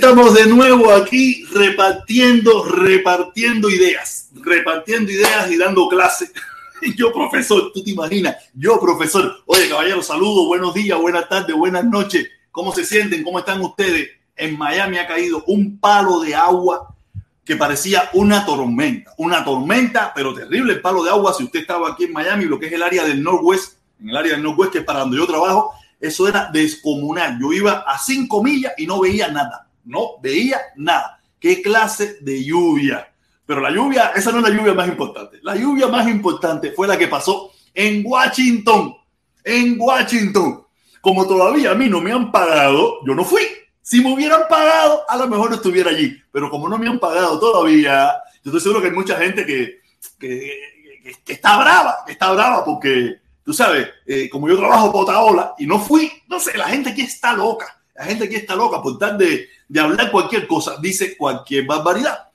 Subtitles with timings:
[0.00, 6.30] Estamos de nuevo aquí repartiendo, repartiendo ideas, repartiendo ideas y dando clase.
[6.96, 9.42] Yo, profesor, tú te imaginas, yo, profesor.
[9.44, 12.26] Oye, caballero, saludos, buenos días, buenas tardes, buenas noches.
[12.50, 13.22] ¿Cómo se sienten?
[13.22, 14.08] ¿Cómo están ustedes?
[14.34, 16.96] En Miami ha caído un palo de agua
[17.44, 21.34] que parecía una tormenta, una tormenta, pero terrible el palo de agua.
[21.34, 24.16] Si usted estaba aquí en Miami, lo que es el área del Northwest, en el
[24.16, 27.38] área del Northwest, que es para donde yo trabajo, eso era descomunal.
[27.38, 29.66] Yo iba a cinco millas y no veía nada.
[29.90, 31.20] No veía nada.
[31.38, 33.12] ¿Qué clase de lluvia?
[33.44, 35.40] Pero la lluvia, esa no es la lluvia más importante.
[35.42, 38.94] La lluvia más importante fue la que pasó en Washington.
[39.42, 40.64] En Washington.
[41.00, 43.42] Como todavía a mí no me han pagado, yo no fui.
[43.82, 46.16] Si me hubieran pagado, a lo mejor estuviera allí.
[46.30, 48.12] Pero como no me han pagado todavía,
[48.44, 49.80] yo estoy seguro que hay mucha gente que,
[50.16, 55.54] que, está brava, que está brava porque tú sabes, eh, como yo trabajo por ola
[55.58, 57.79] y no fui, no sé, la gente aquí está loca.
[58.00, 62.30] La gente aquí está loca por tal de, de hablar cualquier cosa, dice cualquier barbaridad.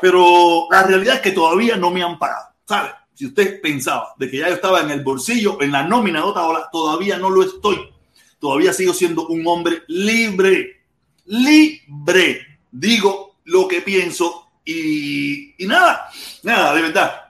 [0.00, 2.92] Pero la realidad es que todavía no me han pagado, ¿sabes?
[3.14, 6.26] Si usted pensaba de que ya yo estaba en el bolsillo, en la nómina de
[6.26, 7.80] ola todavía no lo estoy.
[8.38, 10.84] Todavía sigo siendo un hombre libre.
[11.24, 12.60] Libre.
[12.70, 16.08] Digo lo que pienso y, y nada,
[16.44, 17.22] nada, de verdad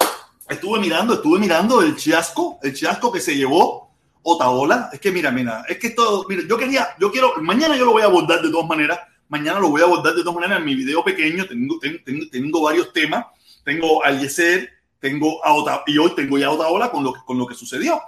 [0.47, 3.88] estuve mirando, estuve mirando el chasco, el chasco que se llevó
[4.23, 4.91] Otaola.
[4.93, 7.93] Es que mira, mira, es que todo, mira, yo quería, yo quiero, mañana yo lo
[7.93, 8.99] voy a abordar de todas maneras,
[9.29, 12.63] mañana lo voy a abordar de todas maneras en mi video pequeño, tengo, tengo, tengo,
[12.63, 13.27] varios temas,
[13.65, 14.71] tengo al Yeser,
[15.01, 18.01] tengo a Ota, y hoy tengo ya a Otaola con lo, con lo que sucedió.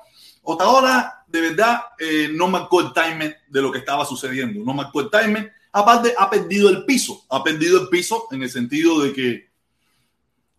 [0.43, 5.01] Otaola, de verdad, eh, no marcó el timing de lo que estaba sucediendo, no marcó
[5.01, 5.49] el timing.
[5.73, 9.50] Aparte, ha perdido el piso, ha perdido el piso en el sentido de que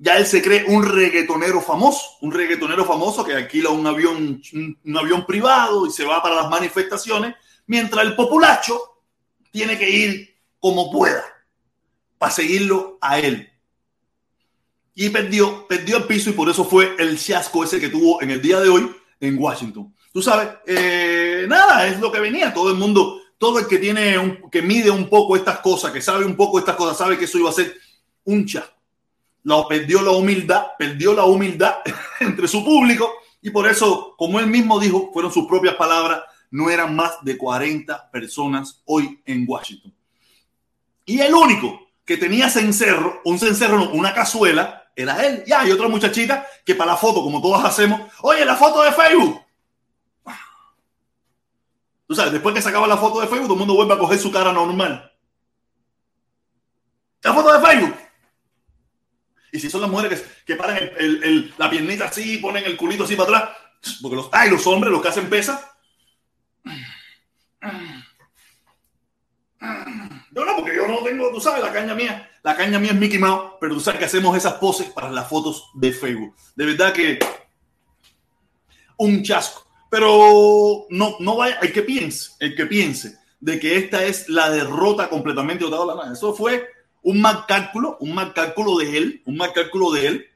[0.04, 4.98] ya él se cree un reggaetonero famoso, un reggaetonero famoso que alquila un avión, un,
[4.98, 7.36] avión privado y se va para las manifestaciones,
[7.68, 8.82] mientras el populacho
[9.52, 11.24] tiene que ir como pueda
[12.18, 13.48] para seguirlo a él.
[14.96, 18.32] Y perdió, perdió el piso y por eso fue el fiasco ese que tuvo en
[18.32, 19.96] el día de hoy en Washington.
[20.12, 22.52] Tú sabes, eh, nada, es lo que venía.
[22.52, 26.02] Todo el mundo, todo el que tiene, un, que mide un poco estas cosas, que
[26.02, 27.78] sabe un poco estas cosas, sabe que eso iba a ser
[28.24, 28.81] un chasco
[29.44, 31.78] lo perdió la humildad, perdió la humildad
[32.20, 33.12] entre su público
[33.42, 36.22] y por eso, como él mismo dijo, fueron sus propias palabras,
[36.52, 39.94] no eran más de 40 personas hoy en Washington.
[41.06, 45.44] Y el único que tenía cencerro, un cencerro, no, una cazuela, era él.
[45.48, 48.92] Ya, hay otra muchachita que para la foto, como todos hacemos, oye, la foto de
[48.92, 49.42] Facebook.
[52.08, 54.20] Tú sabes, después que sacaba la foto de Facebook, todo el mundo vuelve a coger
[54.20, 55.12] su cara normal.
[57.24, 57.96] La foto de Facebook.
[59.52, 60.78] Y si son las mujeres que, paran
[61.58, 63.58] la piernita así, ponen el culito así para atrás,
[64.02, 65.76] porque los, ay, los hombres, los que hacen pesa.
[70.32, 72.30] Yo no, porque yo no tengo, tú sabes, la caña mía.
[72.44, 75.28] La caña mía es Mickey Mouse, pero tú sabes que hacemos esas poses para las
[75.28, 76.36] fotos de Facebook.
[76.56, 77.20] De verdad que
[78.98, 79.68] un chasco.
[79.90, 84.50] Pero no, no vaya, el que piense, el que piense de que esta es la
[84.50, 86.66] derrota completamente de la Eso fue
[87.04, 90.28] un mal cálculo, un mal cálculo de él, un mal cálculo de él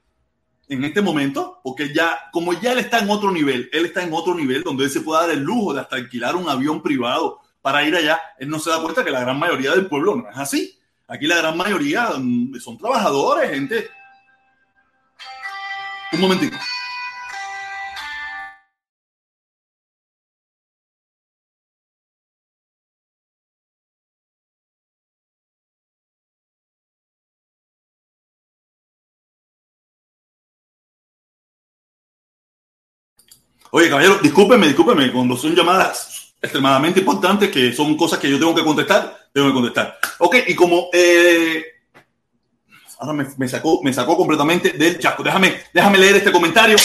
[0.68, 4.14] en este momento, porque ya, como ya él está en otro nivel, él está en
[4.14, 7.40] otro nivel donde él se puede dar el lujo de hasta alquilar un avión privado
[7.62, 10.30] para ir allá, él no se da cuenta que la gran mayoría del pueblo no
[10.30, 10.78] es así.
[11.08, 13.90] Aquí la gran mayoría mm, son trabajadores, gente.
[16.14, 16.58] Un momentito.
[33.78, 38.56] Oye, caballero, discúlpeme, discúlpeme, cuando son llamadas extremadamente importantes, que son cosas que yo tengo
[38.56, 39.98] que contestar, tengo que contestar.
[40.20, 41.62] Ok, y como eh,
[43.00, 45.24] ahora me, sacó, me sacó completamente del chasco.
[45.24, 46.78] Déjame, déjame leer este comentario.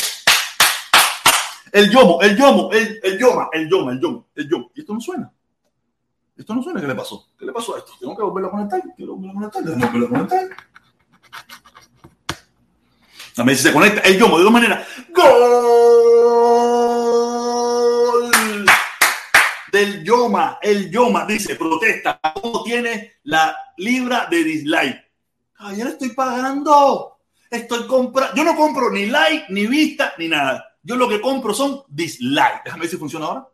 [1.71, 4.73] El yomo, el yomo, el, el yoma, el yoma, el yomo, el yomo.
[4.75, 5.33] Y esto no suena.
[6.37, 6.81] Esto no suena.
[6.81, 7.29] ¿Qué le pasó?
[7.39, 7.93] ¿Qué le pasó a esto?
[8.01, 8.83] Tengo que volverlo a conectar.
[8.97, 9.63] Quiero volverlo a conectar.
[9.63, 10.49] Que volverlo a conectar.
[13.41, 14.87] También si se conecta el yomo de dos maneras.
[15.15, 15.31] ¡Gol!
[19.73, 25.11] Del Yoma, el Yoma dice, protesta, ¿cómo tiene la libra de dislike?
[25.57, 30.77] Ayer estoy pagando, estoy comprando, yo no compro ni like, ni vista, ni nada.
[30.83, 32.65] Yo lo que compro son dislike.
[32.67, 33.49] Déjame ver si funciona ahora.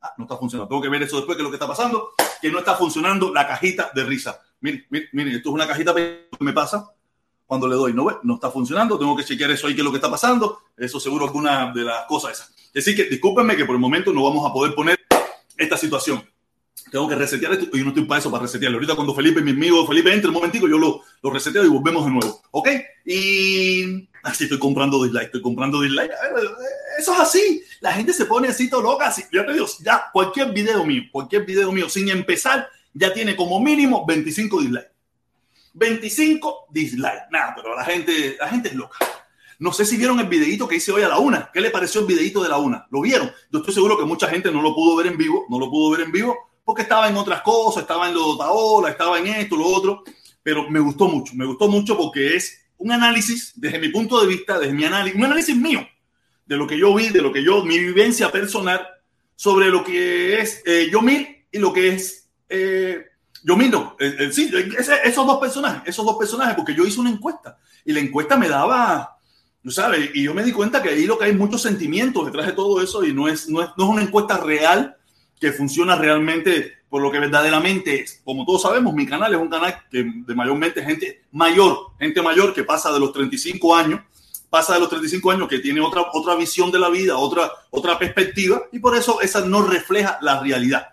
[0.00, 0.70] Ah, no está funcionando.
[0.70, 3.30] Tengo que ver eso después, que es lo que está pasando, que no está funcionando
[3.30, 4.40] la cajita de risa.
[4.60, 6.94] Miren, miren, miren esto es una cajita que me pasa
[7.48, 9.90] cuando le doy, no, no está funcionando, tengo que chequear eso ahí, qué es lo
[9.90, 12.54] que está pasando, eso seguro alguna de las cosas esas.
[12.76, 15.00] Así que discúlpenme que por el momento no vamos a poder poner
[15.56, 16.22] esta situación.
[16.92, 18.76] tengo que resetear esto y yo no estoy para eso, para resetearlo.
[18.76, 22.04] Ahorita cuando Felipe, mi amigo Felipe, entre un momentico, yo lo, lo reseteo y volvemos
[22.04, 22.42] de nuevo.
[22.50, 22.68] ¿Ok?
[23.06, 26.12] Y así estoy comprando dislike, estoy comprando dislike.
[26.98, 27.62] Eso es así.
[27.80, 29.06] La gente se pone así todo loca.
[29.06, 29.22] Así.
[29.32, 33.58] Ya te digo, ya cualquier video mío, cualquier video mío, sin empezar, ya tiene como
[33.58, 34.97] mínimo 25 dislikes.
[35.78, 37.26] 25 dislikes.
[37.30, 38.98] Nada, pero la gente, la gente es loca.
[39.60, 41.50] No sé si vieron el videito que hice hoy a la una.
[41.52, 42.86] ¿Qué le pareció el videito de la una?
[42.90, 43.30] ¿Lo vieron?
[43.50, 45.90] Yo estoy seguro que mucha gente no lo pudo ver en vivo, no lo pudo
[45.90, 46.36] ver en vivo
[46.68, 50.04] porque estaba en otras cosas, estaba en lo de Taola, estaba en esto, lo otro,
[50.42, 54.26] pero me gustó mucho, me gustó mucho porque es un análisis desde mi punto de
[54.26, 55.88] vista, desde mi análisis, un análisis mío,
[56.44, 58.86] de lo que yo vi, de lo que yo, mi vivencia personal
[59.34, 63.02] sobre lo que es eh, Yomil y lo que es eh,
[63.48, 63.96] Yomil, no,
[64.30, 64.50] sí,
[65.04, 68.46] esos dos personajes, esos dos personajes, porque yo hice una encuesta y la encuesta me
[68.46, 69.16] daba,
[69.62, 70.10] ¿tú sabes?
[70.12, 72.82] Y yo me di cuenta que ahí lo que hay muchos sentimientos detrás de todo
[72.82, 74.98] eso y no es, no es, no es una encuesta real
[75.40, 78.20] que funciona realmente por lo que verdaderamente es.
[78.22, 82.52] Como todos sabemos, mi canal es un canal que de mayormente gente mayor, gente mayor
[82.52, 84.02] que pasa de los 35 años,
[84.50, 87.98] pasa de los 35 años que tiene otra, otra visión de la vida, otra, otra
[87.98, 90.88] perspectiva, y por eso esa no refleja la realidad.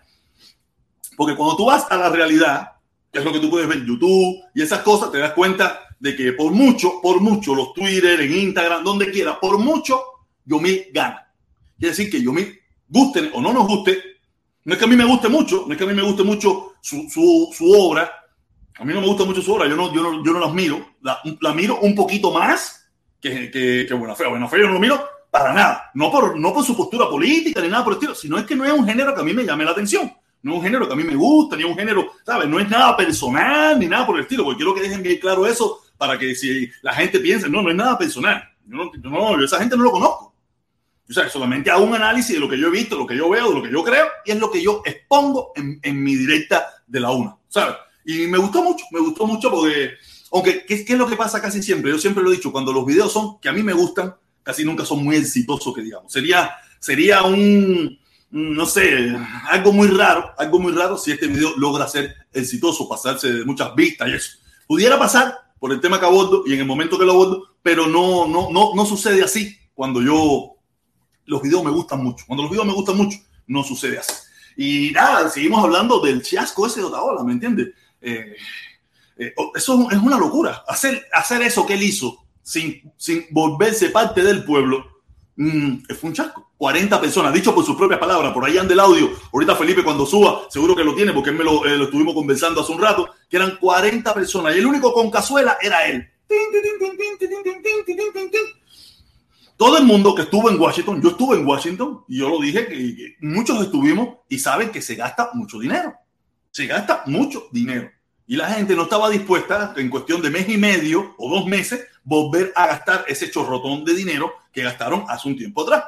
[1.16, 2.72] Porque cuando tú vas a la realidad,
[3.12, 5.80] que es lo que tú puedes ver en YouTube y esas cosas, te das cuenta
[5.98, 10.02] de que por mucho, por mucho, los Twitter, en Instagram, donde quiera, por mucho,
[10.44, 11.26] Yomil gana.
[11.78, 12.58] Quiere decir que Yomil,
[12.88, 14.02] guste o no nos guste,
[14.64, 16.22] no es que a mí me guste mucho, no es que a mí me guste
[16.22, 18.10] mucho su, su, su obra.
[18.78, 20.52] A mí no me gusta mucho su obra, yo no, yo no, yo no las
[20.52, 20.96] miro.
[21.00, 22.86] La, la miro un poquito más
[23.20, 24.26] que, que, que Buena Fe.
[24.26, 25.90] Buena Fe yo no lo miro para nada.
[25.94, 28.56] No por, no por su postura política ni nada por el estilo, sino es que
[28.56, 30.12] no es un género que a mí me llame la atención.
[30.46, 32.48] No es un género que a mí me gusta, ni un género, ¿sabes?
[32.48, 35.44] No es nada personal ni nada por el estilo, porque quiero que dejen bien claro
[35.44, 38.48] eso para que si la gente piense, no, no es nada personal.
[38.64, 40.36] Yo no, no, esa gente no lo conozco.
[41.10, 43.28] O sea, solamente hago un análisis de lo que yo he visto, lo que yo
[43.28, 46.14] veo, de lo que yo creo, y es lo que yo expongo en, en mi
[46.14, 47.74] directa de la una, ¿sabes?
[48.04, 49.94] Y me gustó mucho, me gustó mucho porque,
[50.30, 51.90] aunque, ¿qué, ¿qué, es lo que pasa casi siempre?
[51.90, 54.64] Yo siempre lo he dicho, cuando los videos son que a mí me gustan, casi
[54.64, 56.12] nunca son muy exitosos, que digamos.
[56.12, 57.98] Sería, sería un,
[58.30, 59.14] no sé,
[59.48, 63.74] algo muy raro, algo muy raro si este video logra ser exitoso, pasarse de muchas
[63.74, 64.38] vistas y eso.
[64.66, 67.86] Pudiera pasar por el tema que abordo y en el momento que lo abordo, pero
[67.86, 70.56] no, no, no, no sucede así cuando yo
[71.24, 72.24] los videos me gustan mucho.
[72.26, 74.12] Cuando los videos me gustan mucho, no sucede así.
[74.56, 77.68] Y nada, seguimos hablando del chasco ese de Otaola, ¿me entiendes?
[78.00, 78.34] Eh,
[79.18, 80.64] eh, eso es una locura.
[80.66, 84.95] Hacer, hacer eso que él hizo sin, sin volverse parte del pueblo
[85.36, 86.50] mmm, fue un chasco.
[86.58, 89.10] 40 personas, dicho por sus propias palabras, por ahí anda el audio.
[89.32, 92.14] Ahorita Felipe cuando suba, seguro que lo tiene porque él me lo, eh, lo estuvimos
[92.14, 96.08] conversando hace un rato, que eran 40 personas y el único con cazuela era él.
[99.56, 102.66] Todo el mundo que estuvo en Washington, yo estuve en Washington y yo lo dije
[102.66, 105.94] que, muchos estuvimos y saben que se gasta mucho dinero.
[106.50, 107.90] Se gasta mucho dinero.
[108.26, 111.86] Y la gente no estaba dispuesta en cuestión de mes y medio o dos meses
[112.02, 115.84] volver a gastar ese chorrotón de dinero que gastaron hace un tiempo atrás.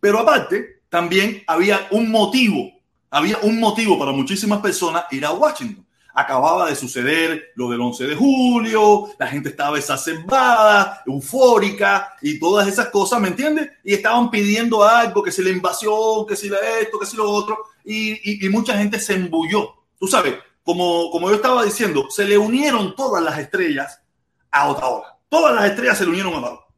[0.00, 2.70] Pero aparte, también había un motivo,
[3.10, 8.06] había un motivo para muchísimas personas ir a Washington acababa de suceder lo del 11
[8.06, 13.70] de julio, la gente estaba exacerbada, eufórica y todas esas cosas, ¿me entiendes?
[13.84, 17.30] Y estaban pidiendo algo, que si la invasión, que si la esto, que si lo
[17.30, 19.74] otro, y, y, mucha gente se embulló.
[19.98, 24.02] Tú sabes, como, como yo estaba diciendo, se le unieron todas las estrellas
[24.50, 25.18] a Otaola.
[25.28, 26.60] Todas las estrellas se le unieron a Otaola.
[26.60, 26.68] O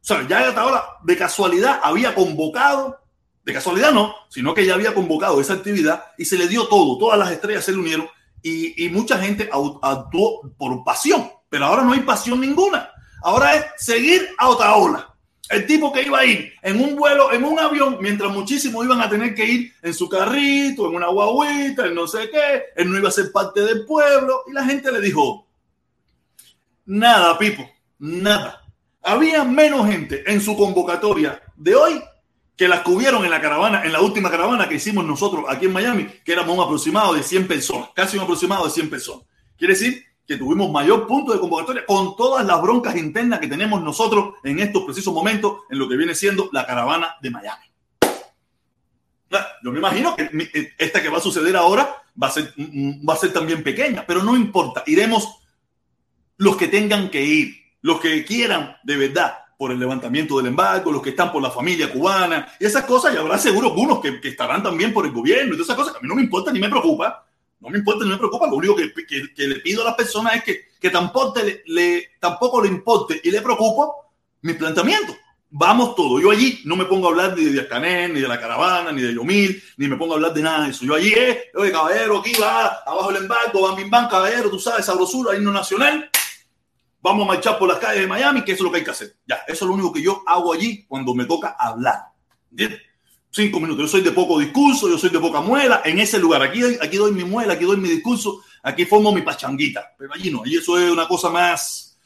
[0.00, 3.00] sea, ya Otaola de casualidad había convocado,
[3.44, 6.98] de casualidad no, sino que ya había convocado esa actividad y se le dio todo,
[6.98, 8.08] todas las estrellas se le unieron
[8.42, 9.48] y, y mucha gente
[9.82, 12.90] actuó por pasión, pero ahora no hay pasión ninguna.
[13.22, 15.15] Ahora es seguir a Otaola.
[15.48, 19.00] El tipo que iba a ir en un vuelo, en un avión, mientras muchísimos iban
[19.00, 22.90] a tener que ir en su carrito, en una guaguita, en no sé qué, él
[22.90, 24.42] no iba a ser parte del pueblo.
[24.48, 25.46] Y la gente le dijo,
[26.84, 28.64] nada, Pipo, nada.
[29.02, 32.02] Había menos gente en su convocatoria de hoy
[32.56, 35.72] que las cubrieron en la caravana, en la última caravana que hicimos nosotros aquí en
[35.72, 39.24] Miami, que éramos un aproximado de 100 personas, casi un aproximado de 100 personas.
[39.56, 43.82] Quiere decir que tuvimos mayor punto de convocatoria con todas las broncas internas que tenemos
[43.82, 47.64] nosotros en estos precisos momentos en lo que viene siendo la caravana de Miami.
[49.62, 50.22] Yo me imagino que
[50.54, 54.04] eh, esta que va a suceder ahora va a ser, va a ser también pequeña,
[54.06, 55.38] pero no importa, iremos
[56.38, 60.92] los que tengan que ir, los que quieran de verdad por el levantamiento del embargo,
[60.92, 64.20] los que están por la familia cubana, y esas cosas, y habrá seguro algunos que,
[64.20, 66.52] que estarán también por el gobierno, y todas esas cosas a mí no me importa
[66.52, 67.26] ni me preocupa,
[67.60, 70.36] no me importa ni me preocupa, lo único que, que, le pido a las personas
[70.36, 73.88] es que, que tampoco, le, tampoco le importe y le preocupa
[74.42, 75.16] mi planteamiento.
[75.48, 76.20] Vamos todos.
[76.20, 78.92] Yo allí no me pongo a hablar ni de Díaz Canel, ni de la caravana,
[78.92, 80.84] ni de Yomil, ni me pongo a hablar de nada de eso.
[80.84, 84.58] Yo allí es, oye, caballero, aquí va, abajo el embargo, van bim bam, caballero, tú
[84.58, 86.10] sabes, sabrosura, himno nacional.
[87.00, 88.90] Vamos a marchar por las calles de Miami, que eso es lo que hay que
[88.90, 89.16] hacer.
[89.26, 92.00] Ya, eso es lo único que yo hago allí cuando me toca hablar.
[92.50, 92.82] ¿Entiendes?
[93.36, 93.82] Cinco minutos.
[93.82, 95.82] Yo soy de poco discurso, yo soy de poca muela.
[95.84, 99.20] En ese lugar, aquí, aquí doy mi muela, aquí doy mi discurso, aquí formo mi
[99.20, 99.92] pachanguita.
[99.98, 101.98] Pero allí no, allí eso es una cosa más,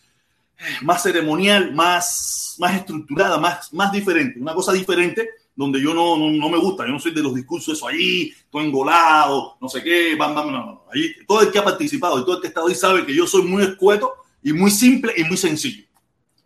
[0.83, 4.41] más ceremonial, más, más estructurada, más, más diferente.
[4.41, 6.85] Una cosa diferente donde yo no, no, no, me gusta.
[6.85, 10.51] Yo no soy de los discursos, eso ahí, todo engolado, no sé qué, bam, bam,
[10.51, 10.85] no, no.
[10.93, 13.15] Ahí, todo el que ha participado y todo el que ha estado ahí sabe que
[13.15, 15.85] yo soy muy escueto y muy simple y muy sencillo.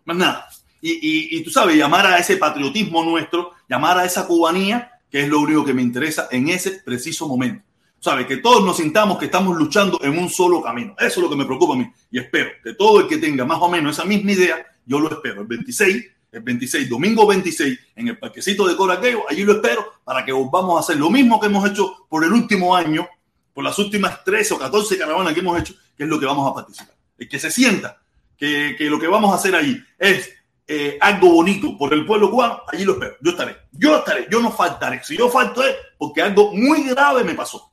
[0.04, 0.46] Más nada.
[0.82, 5.22] Y, y, y, tú sabes, llamar a ese patriotismo nuestro, llamar a esa cubanía, que
[5.22, 7.64] es lo único que me interesa en ese preciso momento.
[8.00, 8.26] ¿Sabes?
[8.26, 10.94] Que todos nos sintamos que estamos luchando en un solo camino.
[10.98, 11.90] Eso es lo que me preocupa a mí.
[12.10, 15.10] Y espero que todo el que tenga más o menos esa misma idea, yo lo
[15.10, 15.40] espero.
[15.40, 20.22] El 26, el 26, domingo 26, en el parquecito de Coraqueo, allí lo espero para
[20.22, 23.08] que vamos a hacer lo mismo que hemos hecho por el último año,
[23.54, 26.50] por las últimas 13 o 14 caravanas que hemos hecho, que es lo que vamos
[26.50, 26.94] a participar.
[27.16, 28.02] El que se sienta
[28.36, 30.30] que, que lo que vamos a hacer ahí es
[30.66, 33.16] eh, algo bonito por el pueblo cubano, allí lo espero.
[33.20, 35.02] Yo estaré, yo estaré, yo no faltaré.
[35.04, 37.72] Si yo falto es porque algo muy grave me pasó.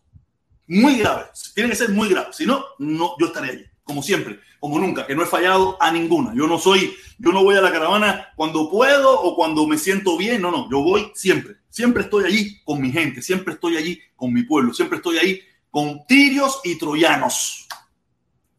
[0.68, 1.26] Muy grave.
[1.54, 2.30] Tiene que ser muy grave.
[2.32, 3.66] Si no, no, yo estaré allí.
[3.84, 6.34] Como siempre, como nunca, que no he fallado a ninguna.
[6.36, 10.18] Yo no soy, yo no voy a la caravana cuando puedo o cuando me siento
[10.18, 10.42] bien.
[10.42, 11.56] No, no, yo voy siempre.
[11.70, 15.42] Siempre estoy allí con mi gente, siempre estoy allí con mi pueblo, siempre estoy ahí
[15.70, 17.66] con tirios y troyanos,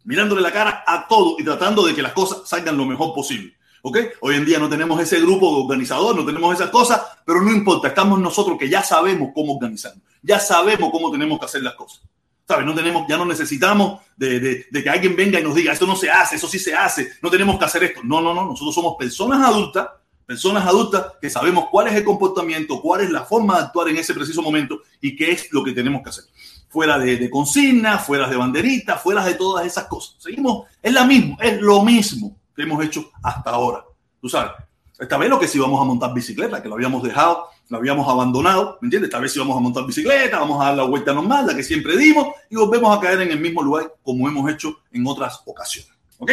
[0.04, 3.54] mirándole la cara a todo y tratando de que las cosas salgan lo mejor posible.
[3.84, 3.98] ¿Ok?
[4.20, 7.50] Hoy en día no tenemos ese grupo de organizador, no tenemos esas cosas, pero no
[7.50, 11.74] importa, estamos nosotros que ya sabemos cómo organizarnos, ya sabemos cómo tenemos que hacer las
[11.74, 12.00] cosas.
[12.46, 12.64] ¿Sabes?
[12.64, 15.86] No tenemos, ya no necesitamos de, de, de, que alguien venga y nos diga, esto
[15.86, 18.00] no se hace, eso sí se hace, no tenemos que hacer esto.
[18.04, 19.88] No, no, no, nosotros somos personas adultas,
[20.26, 23.96] personas adultas que sabemos cuál es el comportamiento, cuál es la forma de actuar en
[23.96, 26.24] ese preciso momento y qué es lo que tenemos que hacer.
[26.68, 30.16] Fuera de, de consigna, fuera de banderita, fuera de todas esas cosas.
[30.18, 33.84] Seguimos, es la misma, es lo mismo que hemos hecho hasta ahora.
[34.20, 34.52] Tú sabes,
[34.98, 38.08] esta vez lo que sí vamos a montar bicicleta, que lo habíamos dejado, lo habíamos
[38.08, 39.08] abandonado, ¿me entiendes?
[39.08, 41.62] Esta vez sí vamos a montar bicicleta, vamos a dar la vuelta normal, la que
[41.62, 45.40] siempre dimos, y volvemos a caer en el mismo lugar como hemos hecho en otras
[45.46, 45.92] ocasiones.
[46.18, 46.30] ¿Ok?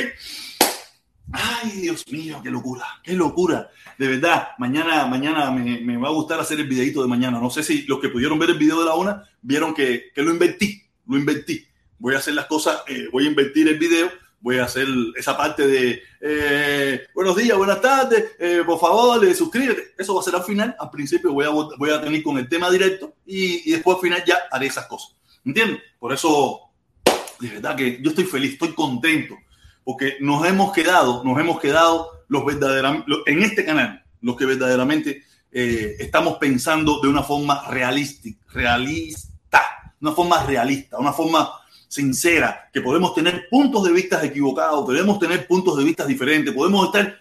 [1.32, 3.69] Ay, Dios mío, qué locura, qué locura.
[3.97, 7.39] De verdad, mañana, mañana me, me, va a gustar hacer el videito de mañana.
[7.39, 10.21] No sé si los que pudieron ver el video de la una vieron que, que
[10.21, 11.65] lo invertí, lo invertí.
[11.99, 14.10] Voy a hacer las cosas, eh, voy a invertir el video
[14.41, 19.34] voy a hacer esa parte de eh, buenos días, buenas tardes, eh, por favor, le
[19.34, 19.93] suscríbete.
[19.97, 20.75] Eso va a ser al final.
[20.80, 24.02] Al principio voy a, voy a tener con el tema directo y, y después al
[24.02, 25.15] final ya haré esas cosas.
[25.45, 25.82] ¿Entiendes?
[25.99, 26.71] Por eso,
[27.39, 29.36] de verdad que yo estoy feliz, estoy contento,
[29.84, 35.23] porque nos hemos quedado, nos hemos quedado los verdaderamente, en este canal, los que verdaderamente
[35.52, 39.62] eh, estamos pensando de una forma realista, realista,
[39.99, 41.49] una forma realista, una forma
[41.89, 46.86] sincera, que podemos tener puntos de vista equivocados, podemos tener puntos de vista diferentes, podemos
[46.86, 47.17] estar,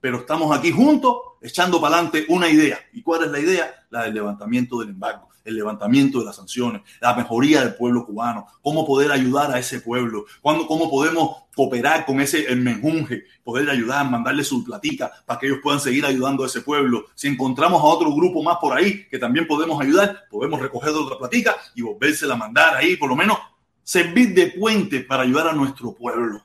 [0.00, 2.78] pero estamos aquí juntos echando para adelante una idea.
[2.92, 3.86] ¿Y cuál es la idea?
[3.90, 8.46] La del levantamiento del embargo, el levantamiento de las sanciones, la mejoría del pueblo cubano,
[8.62, 14.10] cómo poder ayudar a ese pueblo, cuándo, cómo podemos cooperar con ese menjunje, poder ayudar,
[14.10, 17.04] mandarle su platica para que ellos puedan seguir ayudando a ese pueblo.
[17.14, 21.16] Si encontramos a otro grupo más por ahí que también podemos ayudar, podemos recoger otra
[21.16, 23.38] platica y volvérsela a mandar ahí, por lo menos
[23.84, 26.42] servir de puente para ayudar a nuestro pueblo.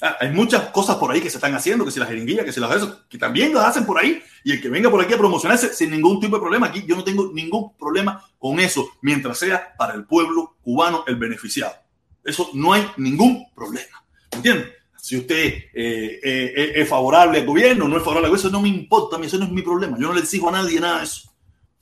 [0.00, 2.52] Ah, hay muchas cosas por ahí que se están haciendo, que si las jeringuillas, que
[2.52, 5.12] si las eso, que también las hacen por ahí, y el que venga por aquí
[5.14, 8.88] a promocionarse sin ningún tipo de problema, aquí yo no tengo ningún problema con eso,
[9.02, 11.74] mientras sea para el pueblo cubano el beneficiado.
[12.24, 14.04] Eso no hay ningún problema.
[14.30, 14.68] ¿Entiendes?
[15.00, 18.68] Si usted eh, eh, es favorable al gobierno, no es favorable a eso, no me
[18.68, 19.96] importa, a mí eso no es mi problema.
[19.98, 21.32] Yo no le exijo a nadie nada de eso.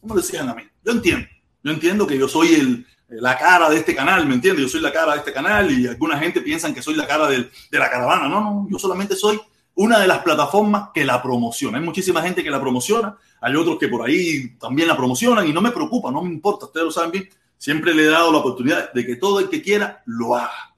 [0.01, 0.63] ¿Cómo le exigen a mí?
[0.85, 1.27] Yo entiendo.
[1.63, 4.63] Yo entiendo que yo soy el, la cara de este canal, ¿me entiendes?
[4.65, 7.29] Yo soy la cara de este canal y alguna gente piensan que soy la cara
[7.29, 8.29] de la caravana.
[8.29, 9.41] No, no, yo solamente soy
[9.77, 11.79] una de las plataformas que la promociona.
[11.79, 15.53] Hay muchísima gente que la promociona, hay otros que por ahí también la promocionan y
[15.53, 17.29] no me preocupa, no me importa, ustedes lo saben bien.
[17.59, 20.75] Siempre le he dado la oportunidad de que todo el que quiera lo haga.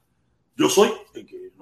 [0.56, 1.52] Yo soy el que,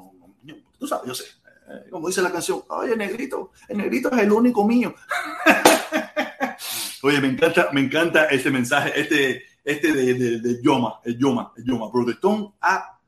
[0.78, 1.24] tú sabes, yo sé,
[1.68, 4.94] eh, como dice la canción, oye, negrito, el negrito es el único mío.
[7.02, 11.52] oye, me encanta, me encanta este mensaje, este, este de, de, de Yoma, el Yoma,
[11.56, 13.00] el Yoma, protestón a,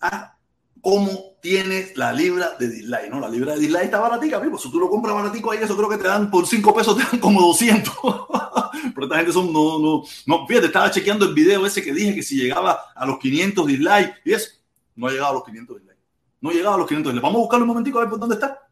[0.00, 0.36] a
[0.80, 3.20] cómo tienes la libra de dislike, ¿no?
[3.20, 4.58] La libra de dislike está baratica, amigo.
[4.58, 7.04] Si tú lo compras baratico ahí, eso creo que te dan por 5 pesos, te
[7.04, 7.94] dan como 200.
[8.94, 12.16] Pero esta gente son, no, no, no, fíjate, estaba chequeando el video ese que dije
[12.16, 14.50] que si llegaba a los 500 dislikes y eso,
[14.96, 16.02] no ha llegado a los 500 dislikes.
[16.40, 17.26] No ha llegado a los 500 dislikes.
[17.26, 18.66] Vamos a buscarlo un momentico a ver por dónde está.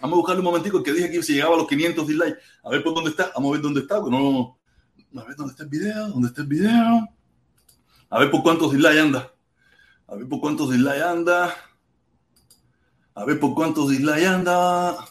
[0.00, 2.38] Vamos a buscarle un momentico el que dije aquí si llegaba a los 500 dislikes.
[2.64, 3.30] A ver por dónde está.
[3.36, 4.00] Vamos a ver dónde está.
[4.00, 4.57] no...
[5.16, 6.08] A ver dónde está el video.
[6.08, 7.08] ¿Dónde está el video?
[8.10, 9.32] A ver por cuántos dislikes anda.
[10.06, 11.54] A ver por cuántos dislikes anda.
[13.14, 14.90] A ver por cuántos dislikes anda.
[14.90, 15.06] A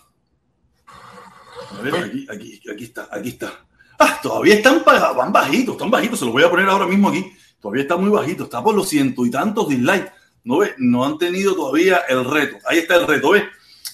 [1.81, 3.51] ver, aquí, aquí, aquí está, aquí está.
[3.99, 6.19] Ah, todavía están van bajitos, están bajitos.
[6.19, 7.25] Se los voy a poner ahora mismo aquí.
[7.59, 10.11] Todavía está muy bajito, está por los ciento y tantos dislikes.
[10.43, 12.57] No ve, no han tenido todavía el reto.
[12.65, 13.43] Ahí está el reto, ¿ves?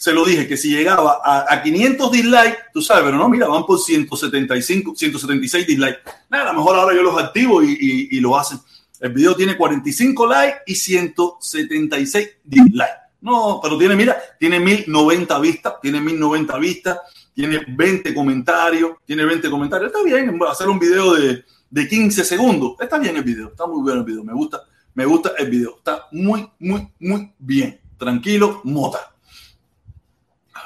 [0.04, 3.66] Se lo dije que si llegaba a, 500 dislikes, tú sabes, pero no, mira, van
[3.66, 6.00] por 175, 176 dislikes.
[6.30, 8.60] Nada, a lo mejor ahora yo los activo y, y lo hacen.
[9.00, 12.98] El video tiene 45 likes y 176 dislikes.
[13.22, 16.98] No, pero tiene, mira, tiene 1090 vistas, tiene 1090 vistas
[17.34, 19.88] tiene 20 comentarios, tiene 20 comentarios.
[19.88, 22.76] Está bien hacer un video de, de 15 segundos.
[22.78, 24.24] Está bien el video, está muy bueno el video.
[24.26, 24.64] Me gusta,
[24.96, 25.78] me gusta el video.
[25.78, 27.80] Está muy, muy, muy bien.
[27.98, 29.13] Tranquilo, mota.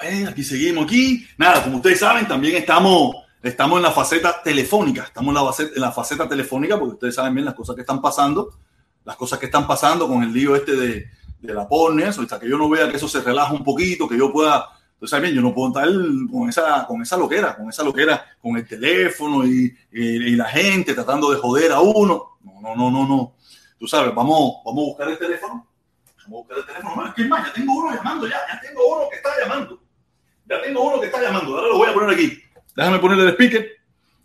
[0.02, 1.28] Ver, aquí seguimos aquí.
[1.38, 5.04] Nada, como ustedes saben, también estamos, estamos en la faceta telefónica.
[5.04, 7.82] Estamos en la, faceta, en la faceta telefónica porque ustedes saben bien las cosas que
[7.82, 8.58] están pasando.
[9.04, 12.10] Las cosas que están pasando con el lío este de, de la pornia.
[12.10, 15.22] Hasta que yo no vea que eso se relaja un poquito, que yo pueda entonces,
[15.22, 15.88] bien, yo no puedo estar
[16.32, 20.96] con esa, con esa loquera, con esa loquera, con el teléfono y, y, la gente
[20.96, 22.38] tratando de joder a uno.
[22.42, 23.36] No, no, no, no, no.
[23.78, 25.68] Tú sabes, vamos, vamos a buscar el teléfono.
[26.24, 27.14] Vamos a buscar el teléfono.
[27.16, 27.46] ¿Quién más?
[27.46, 29.80] Ya tengo uno llamando, ya, ya tengo uno que está llamando.
[30.50, 31.56] Ya tengo uno que está llamando.
[31.56, 32.42] Ahora lo voy a poner aquí.
[32.76, 33.68] Déjame ponerle el speaker.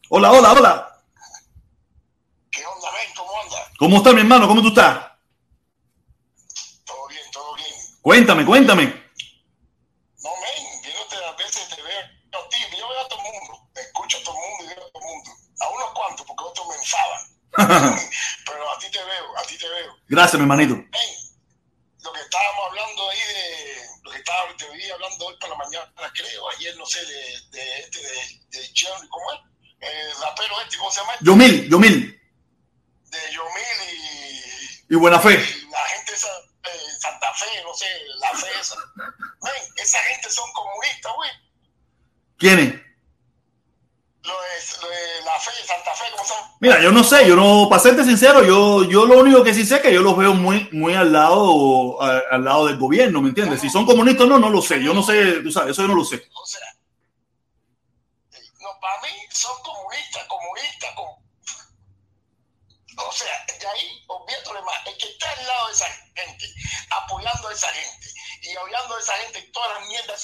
[0.09, 1.03] Hola, hola, hola.
[2.51, 3.15] ¿Qué onda, Ben?
[3.17, 3.57] ¿Cómo anda?
[3.79, 4.47] ¿Cómo está mi hermano?
[4.47, 5.11] ¿Cómo tú estás?
[6.85, 7.69] Todo bien, todo bien.
[8.03, 9.03] Cuéntame, cuéntame.
[17.57, 19.97] Pero a ti te veo, a ti te veo.
[20.09, 20.75] Gracias, mi hermanito.
[20.75, 23.83] lo que estábamos hablando ahí de.
[24.03, 27.41] Lo que estaba, te vi hablando hoy por la mañana, creo, ayer, no sé, de,
[27.51, 29.41] de este, de, de John, ¿cómo es?
[29.81, 31.13] El rapero este, ¿cómo se llama?
[31.21, 32.21] Yomil, Yomil.
[33.11, 33.95] De Yomil
[34.89, 34.95] y.
[34.95, 35.33] Y Buena Fe.
[35.33, 37.87] Y la gente esa, eh, Santa Fe, no sé,
[38.19, 38.77] la fe esa.
[38.97, 41.31] Ven, esa gente son comunistas, güey.
[42.39, 42.92] ¿Quiénes?
[44.25, 46.39] Lo de, la fe, Santa Fe, ¿cómo son?
[46.61, 49.67] Mira, yo no sé, yo no, para serte sincero, yo, yo lo único que sí
[49.67, 53.31] sé es que yo los veo muy, muy al lado, al lado del gobierno, ¿me
[53.31, 53.61] entiendes?
[53.61, 55.89] Si son comunistas o no, no lo sé, yo no sé, tú sabes, eso yo
[55.89, 56.29] no lo sé.
[56.33, 56.61] O sea,
[58.61, 60.91] no, para mí son comunistas, comunistas,
[62.97, 64.05] o sea, de ahí,
[64.65, 66.32] más, el que está al lado de esa gente,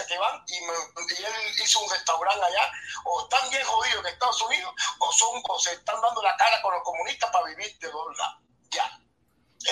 [0.06, 1.32] que van, y, él
[1.62, 2.70] hizo un restaurante allá,
[3.04, 6.60] o están bien jodidos en Estados Unidos, o son o se están dando la cara
[6.62, 8.36] con los comunistas para vivir de lados.
[8.70, 9.00] Ya.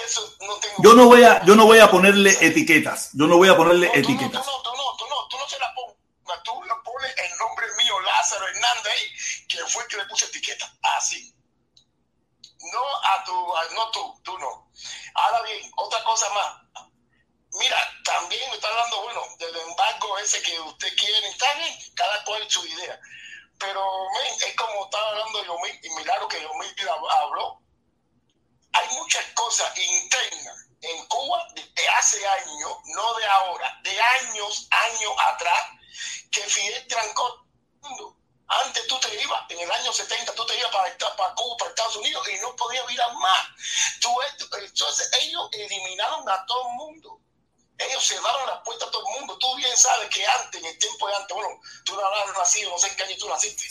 [0.05, 0.75] Eso no tengo.
[0.79, 3.11] Yo no voy a, yo no voy a ponerle etiquetas.
[3.12, 4.45] Yo no voy a ponerle etiquetas.
[4.45, 4.66] No, tú no,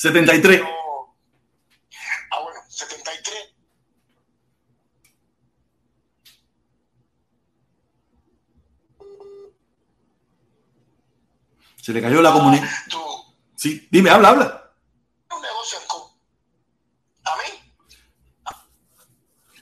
[0.05, 0.61] 73.
[2.31, 3.55] Ah, bueno, 73.
[11.81, 12.69] Se le cayó la comunidad.
[13.55, 14.61] Sí, dime, habla, habla.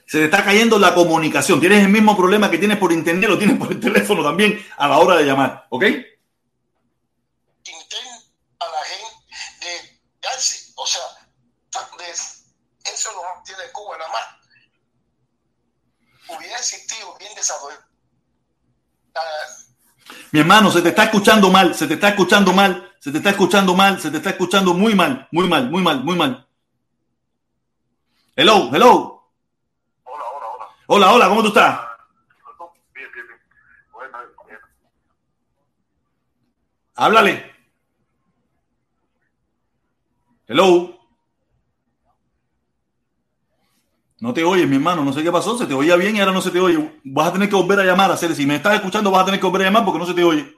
[0.06, 1.58] Se te está cayendo la comunicación.
[1.58, 4.86] Tienes el mismo problema que tienes por internet, lo tienes por el teléfono también a
[4.86, 5.84] la hora de llamar, ¿ok?
[20.34, 23.30] Mi hermano, se te está escuchando mal, se te está escuchando mal, se te está
[23.30, 26.44] escuchando mal, se te está escuchando muy mal, muy mal, muy mal, muy mal.
[28.34, 29.30] Hello, hello.
[30.88, 31.78] Hola, hola, ¿cómo tú estás?
[32.92, 34.58] Bien, bien, bien.
[36.96, 37.54] Háblale.
[40.48, 41.03] Hello.
[44.24, 45.04] No te oyes, mi hermano.
[45.04, 45.58] No sé qué pasó.
[45.58, 46.98] Se te oía bien y ahora no se te oye.
[47.04, 48.34] Vas a tener que volver a llamar a hacer.
[48.34, 50.24] Si me estás escuchando, vas a tener que volver a llamar porque no se te
[50.24, 50.50] oye.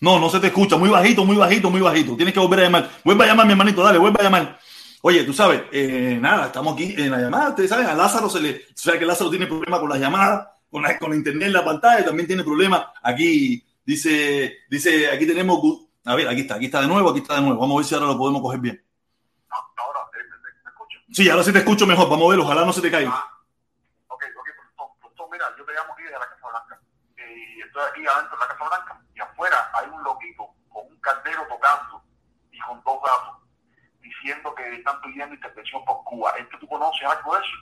[0.00, 0.78] No, no se te escucha.
[0.78, 2.16] Muy bajito, muy bajito, muy bajito.
[2.16, 2.90] Tienes que volver a llamar.
[3.04, 3.82] Vuelve a llamar, mi hermanito.
[3.82, 4.58] Dale, vuelve a llamar.
[5.02, 7.50] Oye, tú sabes, eh, nada, estamos aquí en la llamada.
[7.50, 8.56] Ustedes saben, a Lázaro se le.
[8.56, 11.66] O sea que Lázaro tiene problemas con las llamadas, con la, con internet en la
[11.66, 12.86] pantalla, también tiene problemas.
[13.02, 15.60] Aquí dice, dice, aquí tenemos.
[16.06, 17.60] A ver, aquí está, aquí está de nuevo, aquí está de nuevo.
[17.60, 18.82] Vamos a ver si ahora lo podemos coger bien.
[21.12, 22.08] Sí, ahora sí te escucho mejor.
[22.08, 23.10] Vamos a ver, ojalá no se te caiga.
[23.12, 23.38] Ah,
[24.08, 26.80] ok, ok, profesor, profesor, mira, yo te llamo aquí desde la Casa Blanca.
[27.16, 30.96] Y estoy aquí adentro de la Casa Blanca y afuera hay un loquito con un
[31.00, 32.02] caldero tocando
[32.50, 33.42] y con dos gatos
[34.00, 36.32] diciendo que están pidiendo intervención por Cuba.
[36.38, 37.56] ¿Es que tú conoces algo de eso?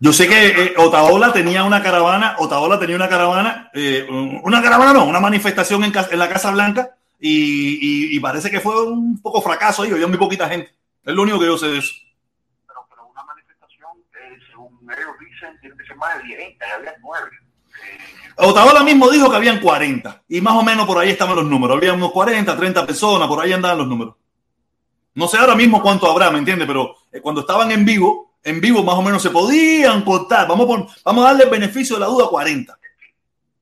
[0.00, 4.06] Yo sé que eh, Otaola tenía una caravana, Otaola tenía una caravana, eh,
[4.42, 7.78] una caravana no, una manifestación en, la Casa Blanca y,
[8.10, 10.74] y- y parece que fue un poco fracaso ahí, había muy poquita gente.
[11.04, 11.94] Es lo único que yo sé de eso.
[12.66, 16.70] Pero, pero una manifestación, eh, según ellos dicen, tiene que ser más de 10, y
[16.76, 17.30] había 9.
[17.30, 17.98] Eh,
[18.36, 21.76] Otaola mismo dijo que habían 40 y más o menos por ahí estaban los números.
[21.76, 24.14] Había unos 40, 30 personas, por ahí andaban los números.
[25.14, 26.66] No sé ahora mismo cuánto habrá, ¿me entiendes?
[26.66, 30.48] Pero eh, cuando estaban en vivo, en vivo más o menos se podían contar.
[30.48, 32.72] Vamos, a pon- vamos a darle el beneficio de la duda a 40.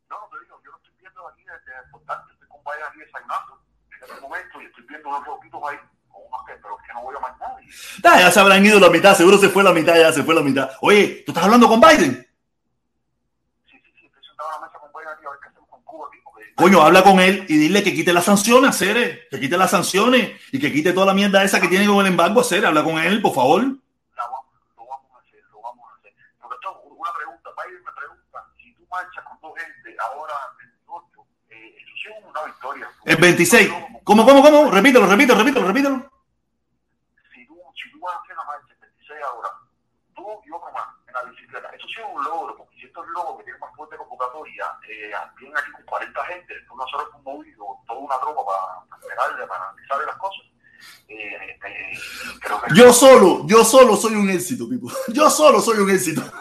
[0.08, 2.98] no, te digo, yo lo estoy viendo aquí desde el portante, estoy con Vaya aquí
[3.00, 5.76] desayunando en este momento y estoy viendo unos loquitos ahí
[6.08, 7.66] con unos que, pero es que no voy a más nadie.
[8.04, 10.34] Ah, ya se habrán ido la mitad, seguro se fue la mitad, ya se fue
[10.36, 10.70] la mitad.
[10.80, 12.26] Oye, ¿tú estás hablando con Biden?
[13.66, 15.68] Sí, sí, sí, estoy sentado a la mesa con Vaya aquí a ver qué hacemos
[15.68, 19.26] con Cuba aquí, porque Coño, habla con él y dile que quite las sanciones, Cere,
[19.30, 22.06] que quite las sanciones y que quite toda la mierda esa que tiene con el
[22.12, 22.66] embargo, Cere.
[22.66, 23.62] Habla con él, por favor.
[23.62, 24.46] la vamos-
[24.76, 26.12] lo vamos a hacer, lo vamos a hacer.
[26.40, 30.68] Porque esto, una pregunta, Biden me pregunta, si tú marchas con dos gente ahora en
[30.68, 32.88] el 28, eh, eso sí es una victoria.
[33.04, 33.72] El 26.
[34.04, 34.70] ¿Cómo, cómo, cómo?
[34.70, 35.96] Repítelo, repítelo, repítelo, repítelo.
[37.32, 39.48] Si tú, si tú vas a hacer una marcha el 26 ahora,
[40.14, 42.56] tú y otro más en la bicicleta, eso sí es un logro,
[42.90, 46.86] estos logros que tienen más fuerte convocatoria, eh, vienen aquí con 40 gente, tú no
[46.88, 50.46] solo un movido, toda una tropa para, pegarle, para analizar las cosas.
[51.08, 51.98] Eh, eh,
[52.40, 54.90] creo que Yo solo, yo solo soy un éxito, Pipo.
[55.08, 56.22] Yo solo soy un éxito.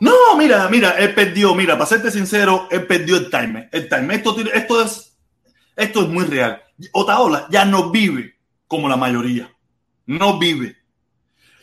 [0.00, 3.68] No, mira, mira, él perdió, mira, para serte sincero, él perdió el time.
[3.70, 4.14] El time.
[4.16, 5.16] Esto, esto es,
[5.76, 6.63] esto es muy real.
[6.92, 8.34] Otaola ya no vive
[8.66, 9.50] como la mayoría.
[10.06, 10.76] No vive.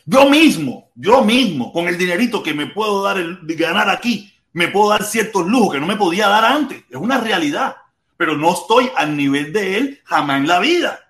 [0.04, 4.68] Yo mismo, yo mismo, con el dinerito que me puedo dar el, ganar aquí, me
[4.68, 6.82] puedo dar ciertos lujos que no me podía dar antes.
[6.90, 7.76] Es una realidad.
[8.16, 11.00] Pero no estoy al nivel de él jamás en la vida.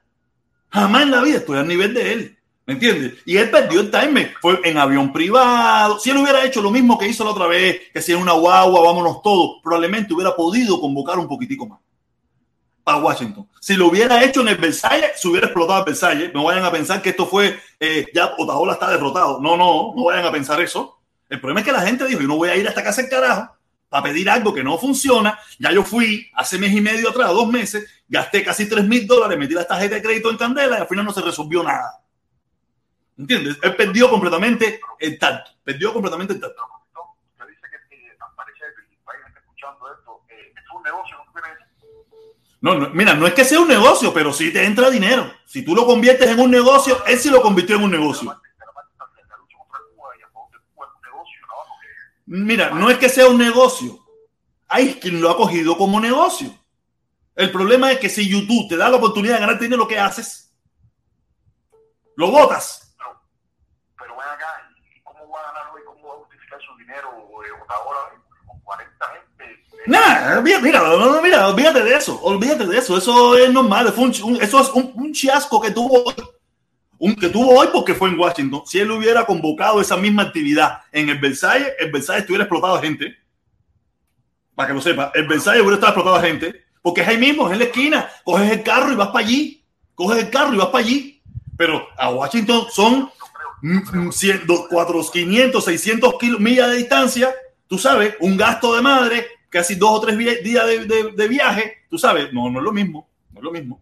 [0.71, 2.39] Jamás en la vida estoy al nivel de él.
[2.67, 3.15] ¿Me entiendes?
[3.27, 5.99] Y él perdió el time, fue en avión privado.
[5.99, 8.83] Si él hubiera hecho lo mismo que hizo la otra vez, que si una guagua,
[8.83, 11.81] vámonos todos, probablemente hubiera podido convocar un poquitico más
[12.85, 13.49] para Washington.
[13.61, 16.35] Si lo hubiera hecho en el Versalles, se hubiera explotado el Versalles.
[16.35, 19.41] No vayan a pensar que esto fue, eh, ya Otaola está derrotado.
[19.41, 20.99] No, no, no vayan a pensar eso.
[21.29, 23.09] El problema es que la gente dijo, yo no voy a ir hasta casa el
[23.09, 23.57] carajo
[23.89, 25.39] para pedir algo que no funciona.
[25.59, 29.39] Ya yo fui hace mes y medio atrás, dos meses, gasté casi 3 mil dólares,
[29.39, 32.01] metí las tarjetas de crédito en candela y al final no se resolvió nada.
[33.19, 33.59] ¿Entiendes?
[33.63, 35.51] Él perdió completamente el tacto.
[35.63, 36.63] Perdió completamente el tacto.
[36.95, 40.21] No, usted dice que eh, parece que el país está escuchando esto.
[40.31, 41.67] Eh, es un negocio, ¿no quiere decir?
[42.63, 45.29] No, no, mira, no es que sea un negocio, pero sí te entra dinero.
[45.45, 48.41] Si tú lo conviertes en un negocio, él sí lo convirtió en un negocio.
[52.25, 53.99] Mira, no es que sea un negocio.
[54.69, 56.57] Hay quien lo ha cogido como negocio.
[57.35, 60.55] El problema es que si YouTube te da la oportunidad de ganar dinero, ¿qué haces?
[62.15, 62.95] Lo botas.
[63.99, 65.83] pero ven acá, ¿y cómo va a hoy?
[65.85, 67.09] ¿Cómo va a justificar su dinero
[67.45, 67.99] eh, ahora
[68.47, 69.22] con 40 gente?
[69.87, 70.81] Nah, mira, mira,
[71.23, 74.93] mira, olvídate de eso, olvídate de eso, eso es normal, fue un eso es un,
[74.95, 76.05] un que tuvo
[76.99, 78.63] un, que tuvo hoy porque fue en Washington.
[78.65, 82.83] Si él hubiera convocado esa misma actividad en el Versalles, el Versalles estuviera explotado de
[82.87, 83.17] gente,
[84.55, 87.47] para que lo sepa, el Versalles hubiera estado explotado de gente, porque es ahí mismo,
[87.49, 89.65] es en la esquina, coges el carro y vas para allí,
[89.97, 91.21] coges el carro y vas para allí,
[91.57, 93.11] pero a Washington son
[93.63, 97.35] mm, mm, 100, 400, 500, 600 kilo- millas de distancia,
[97.67, 101.85] tú sabes, un gasto de madre, casi dos o tres días de, de- de viaje,
[101.89, 103.81] tú sabes, no, no es lo mismo, no es lo mismo.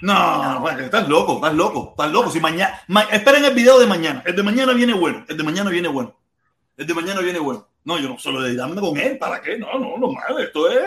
[0.00, 2.30] No, bueno, estás loco, estás loco, estás loco.
[2.30, 5.42] Si mañana, ma- esperen el video de mañana, el de mañana viene bueno, el de
[5.44, 6.16] mañana viene bueno,
[6.76, 7.66] el de mañana viene bueno.
[7.84, 9.56] No, yo no solo de darme con él, ¿para qué?
[9.58, 10.80] No, no, no mames, esto es,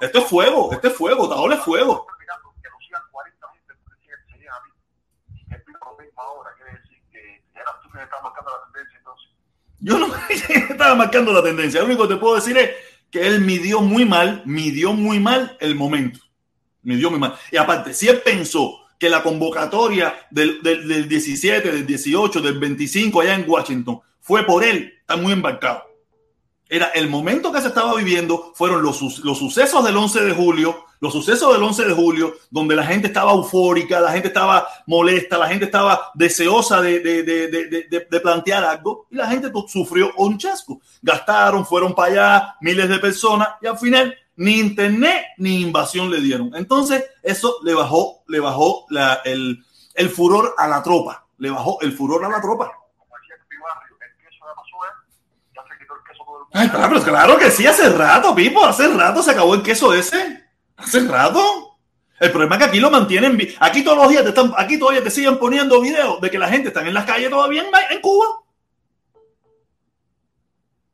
[0.00, 2.06] esto es fuego, esto es fuego, Taola es fuego.
[2.08, 4.70] Estoy mirando que lo sigan 40 gente, pero que se sigan a mí.
[5.34, 8.72] Y que pido lo mismo ahora, quiere decir que eras tú que estás marcando la
[8.72, 9.28] tendencia, entonces.
[9.86, 11.78] Yo no estaba marcando la tendencia.
[11.78, 12.70] Lo único que te puedo decir es
[13.08, 16.18] que él midió muy mal, midió muy mal el momento.
[16.82, 17.36] Midió muy mal.
[17.52, 22.58] Y aparte, si él pensó que la convocatoria del, del, del 17, del 18, del
[22.58, 25.84] 25 allá en Washington fue por él, está muy embarcado.
[26.68, 30.84] Era el momento que se estaba viviendo, fueron los, los sucesos del 11 de julio,
[31.00, 35.38] los sucesos del 11 de julio, donde la gente estaba eufórica, la gente estaba molesta,
[35.38, 40.38] la gente estaba deseosa de, de, de, de plantear algo y la gente sufrió un
[40.38, 40.80] chasco.
[41.02, 46.20] Gastaron, fueron para allá miles de personas y al final ni internet ni invasión le
[46.20, 46.54] dieron.
[46.54, 48.86] Entonces eso le bajó, le bajó
[49.24, 52.72] el, el furor a la tropa, le bajó el furor a la tropa.
[56.56, 60.42] Ay, claro, claro que sí, hace rato, Pipo, hace rato se acabó el queso ese.
[60.78, 61.76] Hace rato.
[62.18, 63.38] El problema es que aquí lo mantienen.
[63.60, 66.48] Aquí todos los días te están, aquí todavía te siguen poniendo videos de que la
[66.48, 68.26] gente está en las calles todavía en, en Cuba.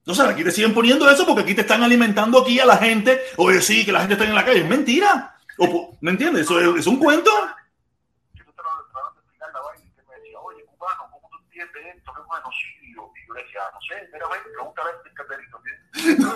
[0.05, 3.23] Sé, aquí te siguen poniendo eso porque aquí te están alimentando aquí a la gente.
[3.37, 4.63] Oye, sí, que la gente está en la calle.
[4.63, 5.37] Es mentira.
[6.01, 6.43] ¿Me entiendes?
[6.43, 7.31] Eso es, es un cuento.
[8.35, 11.97] Yo te tratando de explicar la vaina y me decía, oye, cubano, ¿cómo tú entiendes
[11.97, 12.13] esto?
[12.13, 13.13] ¿Qué es genocidio?
[13.15, 13.22] Y
[16.19, 16.33] no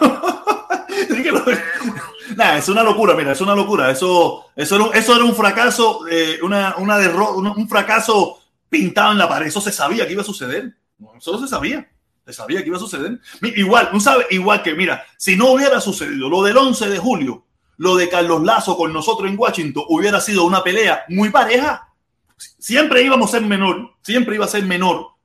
[1.11, 3.91] mira, es una locura, mira, es una locura.
[3.91, 9.19] Eso, eso, era, eso era un fracaso, eh, una, una un, un, fracaso pintado en
[9.19, 9.47] la pared.
[9.47, 10.77] Eso se sabía que iba a suceder.
[11.17, 11.89] Eso se sabía.
[12.25, 13.21] Se sabía que iba a suceder.
[13.41, 17.45] Igual, un sabe, igual que, mira, si no hubiera sucedido lo del 11 de julio,
[17.79, 21.93] lo de Carlos Lazo con nosotros en Washington, hubiera sido una pelea muy pareja.
[22.37, 25.16] Siempre íbamos a ser menor, siempre iba a ser menor,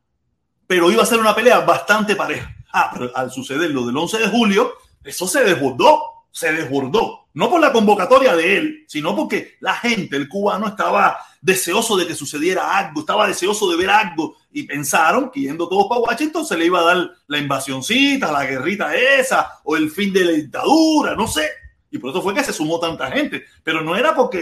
[0.71, 2.55] pero iba a ser una pelea bastante pareja.
[2.71, 4.71] Ah, pero al suceder lo del 11 de julio,
[5.03, 7.25] eso se desbordó, se desbordó.
[7.33, 12.07] No por la convocatoria de él, sino porque la gente, el cubano, estaba deseoso de
[12.07, 16.45] que sucediera algo, estaba deseoso de ver algo y pensaron que yendo todos para Washington
[16.45, 20.31] se le iba a dar la invasioncita, la guerrita esa o el fin de la
[20.31, 21.49] dictadura, no sé.
[21.91, 23.43] Y por eso fue que se sumó tanta gente.
[23.61, 24.39] Pero no era porque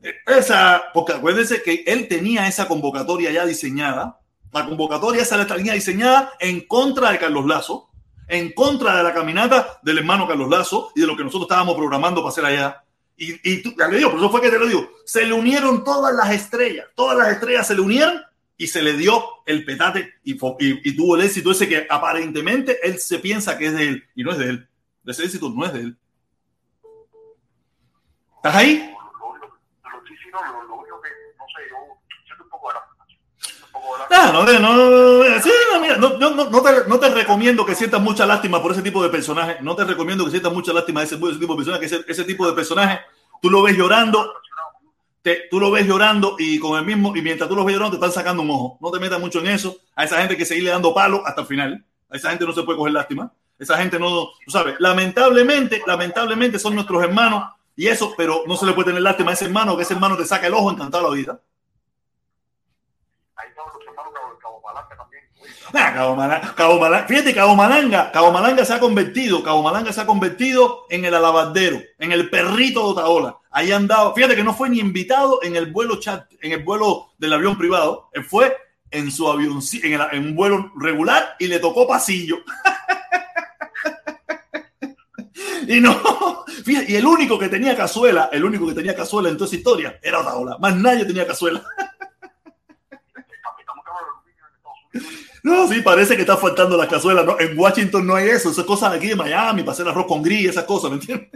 [0.00, 4.20] eh, esa, porque acuérdense que él tenía esa convocatoria ya diseñada
[4.52, 7.90] la convocatoria esa la tenía diseñada en contra de Carlos Lazo,
[8.26, 11.76] en contra de la caminata del hermano Carlos Lazo y de lo que nosotros estábamos
[11.76, 12.84] programando para hacer allá.
[13.16, 15.32] Y, y tú, ya le digo, por eso fue que te lo digo, se le
[15.32, 18.22] unieron todas las estrellas, todas las estrellas se le unieron
[18.56, 22.98] y se le dio el petate y, y, tuvo el éxito ese que aparentemente él
[22.98, 24.68] se piensa que es de él y no es de él.
[25.06, 25.98] Ese éxito no es de él.
[28.36, 28.94] ¿Estás ahí?
[30.34, 30.84] Ah, no,
[34.32, 38.62] no, no, sí, no, no, no, no, te, no te recomiendo que sientas mucha lástima
[38.62, 39.58] por ese tipo de personaje.
[39.60, 41.84] No te recomiendo que sientas mucha lástima de ese, tipo de personaje.
[41.84, 43.00] Ese, ese, tipo de personaje,
[43.40, 44.32] tú lo ves llorando,
[45.50, 48.04] tú lo ves llorando y con el mismo, y mientras tú lo ves llorando, te
[48.04, 48.78] están sacando un ojo.
[48.80, 49.76] No te metas mucho en eso.
[49.94, 51.84] A esa gente que seguirle dando palo hasta el final.
[52.10, 53.32] A esa gente no se puede coger lástima.
[53.58, 58.64] Esa gente no, tú sabes, lamentablemente, lamentablemente son nuestros hermanos y eso, pero no se
[58.64, 61.08] le puede tener lástima a ese hermano, que ese hermano te saca el ojo encantado
[61.10, 61.40] la vida.
[65.74, 69.92] Ah, Cabo Malanga, Cabo Malanga, fíjate, Cabo Malanga, Cabo Malanga se ha convertido, Cabo Malanga
[69.92, 73.36] se ha convertido en el alabardero, en el perrito de Otaola.
[73.50, 77.10] Ahí andaba, fíjate que no fue ni invitado en el vuelo chat, en el vuelo
[77.18, 78.56] del avión privado, él fue
[78.90, 82.38] en su avión, en, el, en un vuelo regular y le tocó pasillo.
[85.68, 89.36] y no, fíjate, y el único que tenía cazuela, el único que tenía cazuela en
[89.36, 91.62] toda esa historia era Otaola, más nadie tenía cazuela.
[95.48, 97.22] No, sí, parece que está faltando la cazuela.
[97.22, 97.40] ¿no?
[97.40, 98.50] En Washington no hay eso.
[98.50, 101.30] Esas cosas aquí de Miami, para hacer arroz con gris, esas cosas, ¿me entiendes?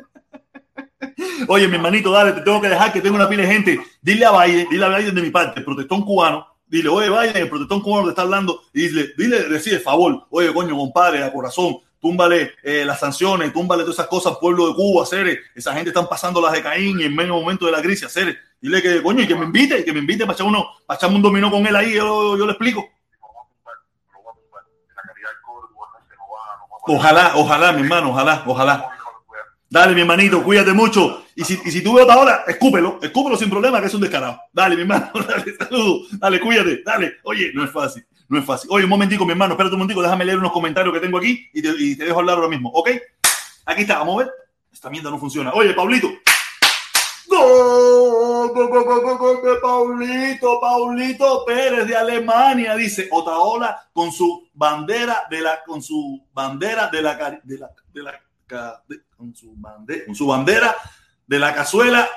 [1.48, 3.81] Oye, mi hermanito, dale, te tengo que dejar que tengo una pila de gente.
[4.03, 6.46] Dile a Biden, dile a Biden de mi parte, el protestón cubano.
[6.66, 8.61] Dile, oye, Biden, el protestón cubano te está hablando.
[8.75, 13.83] Y dile, dile, decide, favor, oye, coño, compadre, a corazón, túmbale eh, las sanciones, túmbale
[13.83, 17.14] todas esas cosas pueblo de Cuba, hacer esa gente están pasando las de Caín en
[17.16, 20.01] medio momento de la crisis, hacer dile que, coño, y que me invite, que me
[20.01, 22.89] invite para echar uno, para echarme un dominó con él ahí, yo, yo le explico.
[26.85, 28.91] Ojalá, ojalá, mi hermano, ojalá, ojalá.
[29.70, 31.25] Dale, mi hermanito, cuídate mucho.
[31.35, 34.39] Y si, y si tú ves ahora, escúpelo, escúpelo sin problema, que es un descarado.
[34.53, 37.14] Dale, mi hermano, dale, saludos, dale, cuídate, dale.
[37.23, 38.68] Oye, no es fácil, no es fácil.
[38.70, 41.49] Oye, un momentico, mi hermano, espérate un momentico, déjame leer unos comentarios que tengo aquí
[41.55, 42.91] y te, y te dejo hablar ahora mismo, ¿ok?
[43.64, 44.35] Aquí está, vamos a ver.
[44.73, 45.53] Esta mierda no funciona.
[45.55, 46.09] Oye, Pablito.
[47.29, 48.41] Gol, gol, gol, gol, gol
[49.61, 56.88] Paulito, Paulito Pérez de Alemania, dice Otaola con su bandera de la, con su bandera
[56.88, 57.42] de la, con,
[59.34, 60.76] su bandera, con su bandera
[61.26, 62.09] de la cazuela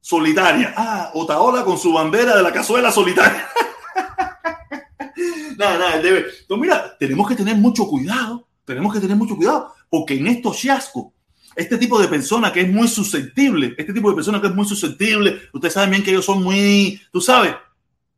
[0.00, 0.74] solitaria.
[0.76, 3.48] Ah, Otaola con su bandera de la cazuela solitaria.
[5.56, 6.26] nada, nada, debe.
[6.40, 10.58] Entonces, mira, tenemos que tener mucho cuidado, tenemos que tener mucho cuidado, porque en estos
[10.58, 11.12] chascos
[11.60, 14.64] este tipo de persona que es muy susceptible, este tipo de persona que es muy
[14.64, 17.54] susceptible, ustedes saben bien que ellos son muy, tú sabes,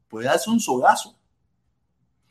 [0.09, 1.16] puede darse un sogazo.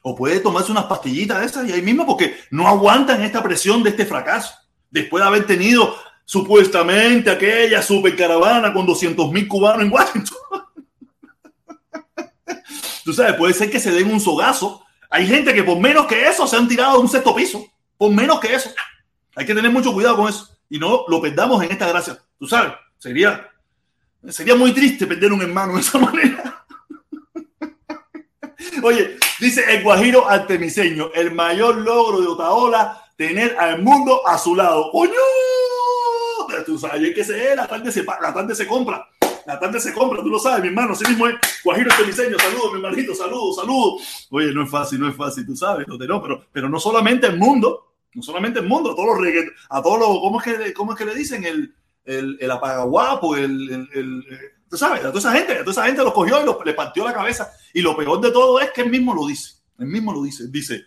[0.03, 3.84] O puede tomarse unas pastillitas de esas y ahí mismo porque no aguantan esta presión
[3.84, 4.53] de este fracaso.
[4.89, 10.38] Después de haber tenido supuestamente aquella supercaravana con 200 mil cubanos en Washington.
[13.03, 14.84] Tú sabes, puede ser que se den un sogazo.
[15.09, 17.64] Hay gente que por menos que eso se han tirado de un sexto piso.
[17.97, 18.72] Por menos que eso.
[19.36, 20.51] Hay que tener mucho cuidado con eso.
[20.72, 22.17] Y no lo perdamos en esta gracia.
[22.39, 23.51] Tú sabes, sería,
[24.30, 26.65] sería muy triste perder un hermano de esa manera.
[28.82, 34.55] Oye, dice el Guajiro Artemiseño, el mayor logro de Otaola, tener al mundo a su
[34.55, 34.89] lado.
[34.93, 35.11] ¡Coño!
[36.65, 39.05] Tú sabes que se la tarde se, la tarde se compra.
[39.45, 40.93] La tarde se compra, tú lo sabes, mi hermano.
[40.93, 42.39] Así mismo es Guajiro Artemiseño.
[42.39, 44.28] Saludos, mi hermanito, saludos, saludos.
[44.30, 45.86] Oye, no es fácil, no es fácil, tú sabes.
[45.86, 49.28] No, pero, pero no solamente el mundo, no solamente el mundo, a todos los
[49.70, 51.43] a todos los, ¿cómo es que, cómo es que le dicen?
[51.43, 54.24] El, el, el apagaguapo, el, el, el
[54.72, 57.03] Tú sabes, a toda esa gente, a toda esa gente lo cogió y le partió
[57.03, 57.51] la cabeza.
[57.74, 59.55] Y lo peor de todo es que él mismo lo dice.
[59.78, 60.47] Él mismo lo dice.
[60.47, 60.86] Dice,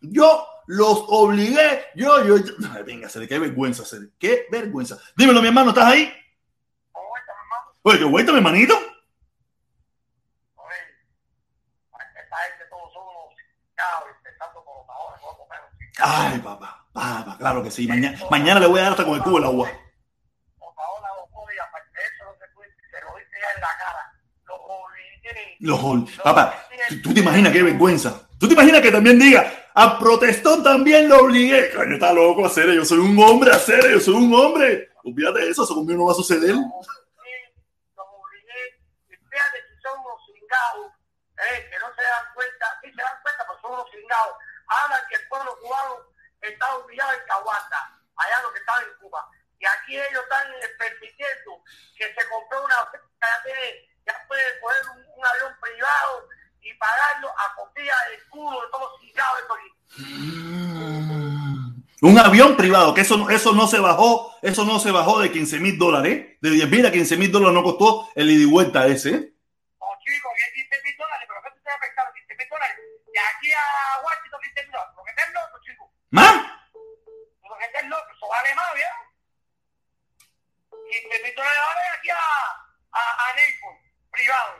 [0.00, 2.52] yo los obligué, yo, yo, yo.
[2.74, 4.98] Ay, venga, se le qué vergüenza, se le, qué vergüenza.
[5.16, 6.12] Dímelo, mi hermano, ¿estás ahí?
[7.82, 8.76] Oye, qué vuelta, mi hermanito.
[15.98, 17.86] Ay, papá, papá, claro que sí.
[17.86, 19.70] Mañana, mañana le voy a dar hasta con el cubo el agua.
[25.58, 25.80] Los
[26.22, 26.68] Papá,
[27.02, 28.28] ¿tú te imaginas qué vergüenza?
[28.38, 31.72] ¿Tú te imaginas que también diga, a protestón también lo obligué?
[31.74, 34.90] Coño, está loco a hacer, yo soy un hombre a hacer, yo soy un hombre.
[35.02, 36.54] Olvídate de eso, eso conmigo no va a suceder.
[36.54, 37.50] Los obligué,
[39.08, 40.92] fíjate si son unos cingados,
[41.34, 44.36] eh, que no se dan cuenta, sí se dan cuenta, pero son unos cingados.
[44.68, 45.96] Hablan que el pueblo cubano
[46.40, 49.28] está humillado en Caguanta, allá lo que estaba en Cuba.
[49.58, 50.46] Y aquí ellos están
[50.78, 51.62] permitiendo
[51.96, 56.28] que se compró una ya tiene ya puede poner un, avión privado
[56.60, 59.42] y pagarlo a copia del culo de todos los cigarros
[59.98, 60.86] mm.
[62.02, 65.58] Un avión privado, que eso, eso no se bajó, eso no se bajó de 15
[65.60, 68.86] mil dólares, de 10 mil a 15 mil dólares no costó el ida y vuelta
[68.86, 69.35] ese.
[73.18, 75.92] Aquí a Washington 15 mil dólares, porque estás loco, chico.
[76.10, 76.34] ¿Más?
[77.42, 78.92] Porque estás loco, eso vale más, ¿ya?
[80.70, 83.78] 15 mil dólares aquí a, a, a Naples
[84.10, 84.52] privado.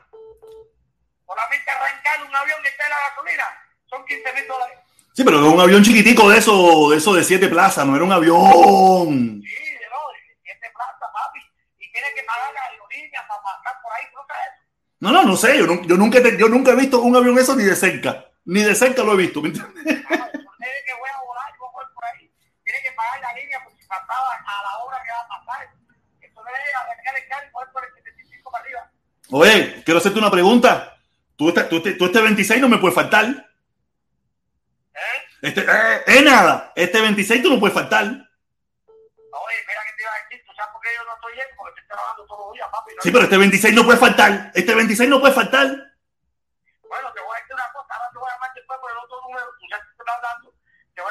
[1.26, 3.46] Solamente arrancar un avión que esté en la gasolina
[3.88, 4.78] son 15 mil dólares.
[5.16, 8.12] Sí, pero un avión chiquitico de eso, de eso de siete plazas, no era un
[8.12, 9.40] avión.
[9.42, 11.40] Sí, de no, de siete plazas, papi.
[11.78, 14.52] Y tiene que pagar la aerolínea para pasar por ahí, ¿no sabes?
[15.00, 17.56] No, no, no sé, yo, no, yo, nunca yo nunca he visto un avión eso
[17.56, 18.26] ni de cerca.
[18.46, 19.74] Ni de cerca lo he visto, ¿me entiendes?
[20.06, 22.30] Claro, tiene que voy a volar, yo voy por ahí.
[22.62, 25.68] Tiene que pagar la línea por si pasaba a la hora que va a pasar.
[26.20, 28.90] Eso no es arrancar el carro y poder por el 75 para arriba.
[29.32, 30.96] Oye, quiero hacerte una pregunta.
[31.34, 33.26] Tú este, tú, tú este 26 no me puedes faltar.
[34.94, 35.18] ¿Eh?
[35.42, 36.72] Este, eh, eh, nada.
[36.76, 38.04] Este 26 tú no puedes faltar.
[38.04, 41.56] Oye, espera que te iba a decir, tú sabes por qué yo no estoy yendo,
[41.56, 42.94] porque estoy trabajando todos los días, papi.
[42.94, 44.52] No sí, pero este 26 no puede faltar.
[44.54, 45.95] Este 26 no puede faltar.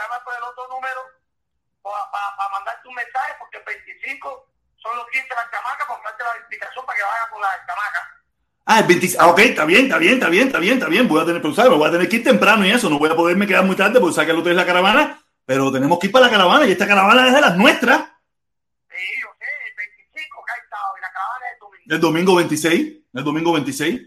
[0.06, 1.02] Te voy a llamar por el otro número
[1.82, 5.88] para pa, pa mandarte un mensaje, porque el 25 son los 15 de las camacas,
[5.88, 8.04] comprarte la explicación para que vaya con las camacas.
[8.66, 9.18] Ah, el 26.
[9.20, 11.08] Ah, ok, está bien, está bien, está bien, está bien, está bien.
[11.08, 11.72] Voy a tener, pero, ¿sabes?
[11.72, 12.90] Me voy a tener que ir temprano y eso.
[12.90, 15.22] No voy a poderme quedar muy tarde porque sabes que el otro es la caravana.
[15.46, 18.10] Pero tenemos que ir para la caravana y esta caravana es de las nuestras.
[18.90, 21.86] Sí, yo sé, el 25 que ha estado y la caravana es el domingo.
[21.94, 22.94] El domingo 26.
[23.14, 24.02] El domingo 26.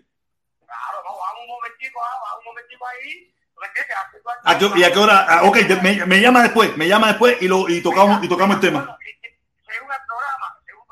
[0.66, 3.32] Claro, no, vamos un momentico, ah, vamos un momentico ahí.
[4.44, 5.26] ¿A qué, ¿Y a qué hora?
[5.28, 8.56] Ah, ok, me, me, llama después, me llama después y, lo, y tocamos, y tocamos
[8.56, 8.84] el tema.
[8.84, 8.98] Bueno,
[9.64, 10.84] según el programa, según,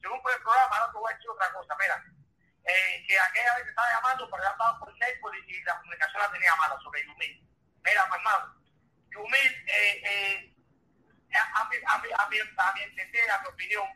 [0.00, 1.96] según el programa, no te voy a decir otra cosa, mira.
[2.64, 6.32] Eh, que aquella vez estaba llamando, pero ya estaba por Netflix y la comunicación la
[6.32, 7.34] tenía mala sobre Yumil.
[7.84, 8.54] Mira, mi hermano,
[9.10, 10.54] Yumil, eh, eh,
[11.34, 13.86] a, mi, a, mi, a, mi, a mi entender, a mi opinión,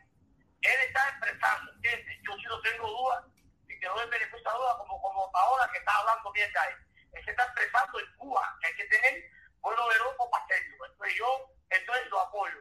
[0.61, 2.17] él está expresando, ¿entiendes?
[2.27, 3.25] Yo sí no tengo dudas
[3.67, 6.73] y que doy beneficio a duda como, como ahora que está hablando bien de ahí.
[7.13, 9.23] Él se está expresando en Cuba, que hay que tener
[9.61, 10.85] bueno de loco para hacerlo.
[10.85, 12.57] Entonces yo, entonces lo apoyo.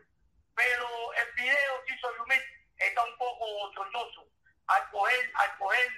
[0.54, 2.42] Pero el video que hizo Yumil
[2.76, 4.28] está un poco chornoso
[4.66, 5.88] al coger, al coger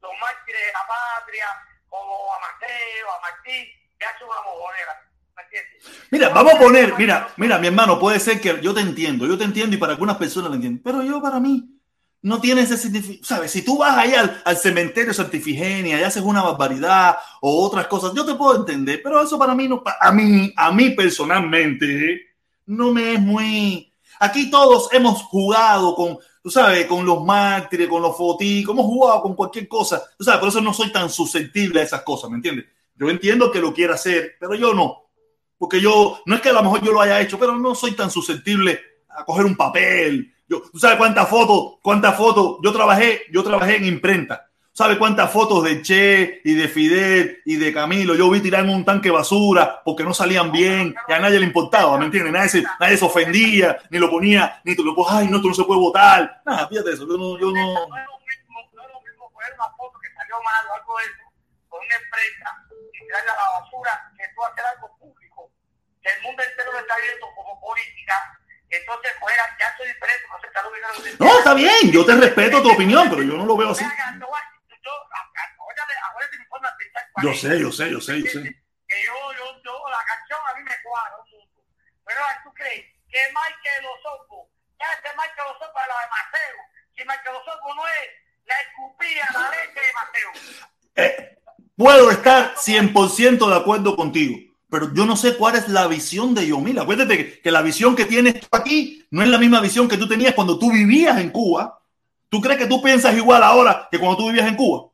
[0.00, 1.46] los mártires de la patria,
[1.88, 3.66] como a Mateo, a Martín,
[3.98, 5.04] que hace una mojonera.
[6.10, 9.38] Mira, vamos a poner, mira, mira, mi hermano, puede ser que yo te entiendo, yo
[9.38, 11.77] te entiendo y para algunas personas lo entiendo, pero yo para mí
[12.22, 13.24] no tiene ese significado.
[13.24, 13.50] ¿Sabes?
[13.50, 18.12] Si tú vas ahí al, al cementerio Santifigenia y haces una barbaridad o otras cosas,
[18.14, 22.28] yo te puedo entender, pero eso para mí no, a mí, a mí personalmente,
[22.66, 23.92] no me es muy.
[24.20, 29.22] Aquí todos hemos jugado con, tú sabes, con los mártires, con los foticos, hemos jugado
[29.22, 30.02] con cualquier cosa.
[30.16, 32.66] Tú sabes, por eso no soy tan susceptible a esas cosas, ¿me entiendes?
[32.96, 35.04] Yo entiendo que lo quiera hacer, pero yo no.
[35.56, 37.92] Porque yo, no es que a lo mejor yo lo haya hecho, pero no soy
[37.92, 40.34] tan susceptible a coger un papel.
[40.48, 42.58] Yo, ¿Tú sabes cuántas fotos, cuántas fotos?
[42.62, 47.56] Yo trabajé, yo trabajé en imprenta ¿Sabe cuántas fotos de Che y de Fidel y
[47.56, 51.18] de Camilo yo vi tirar en un tanque basura porque no salían bien y a
[51.18, 52.32] nadie le importaba, ¿me entiendes?
[52.32, 55.54] Nadie se, nadie se ofendía, ni lo ponía, ni tú lo ay, no, tú no
[55.54, 56.42] se puede votar.
[56.46, 57.58] Nada, fíjate eso, yo no, yo no.
[57.58, 60.94] No es lo mismo, no es lo mismo una foto que salió mal o algo
[60.94, 61.26] de eso
[61.66, 65.50] con una empresa y tirarla a la basura que tú hacer algo público,
[65.98, 68.14] que el mundo entero lo está viendo como política.
[68.70, 72.62] Entonces, fuera, ya soy diferente, no se está lo No, está bien, yo te respeto
[72.62, 73.84] tu opinión, pero yo no lo veo así.
[77.22, 78.42] Yo sé, yo sé, yo sé, yo sé.
[78.86, 81.64] Que yo, yo, yo, la canción a mí me cuadra un mundo.
[82.04, 84.48] Pero tú crees que Michael Osopo,
[84.78, 86.56] ya este Michael Osopo es la de Mateo.
[86.94, 88.08] Si Michael Osopo no es
[88.44, 90.30] la escupía, la leche de Mateo.
[90.94, 91.38] Eh,
[91.76, 96.46] puedo estar 100% de acuerdo contigo pero yo no sé cuál es la visión de
[96.46, 96.78] Yomil.
[96.78, 100.06] Acuérdate que, que, la visión que tienes aquí no es la misma visión que tú
[100.06, 101.80] tenías cuando tú vivías en Cuba.
[102.28, 104.88] ¿Tú crees que tú piensas igual ahora que cuando tú vivías en Cuba?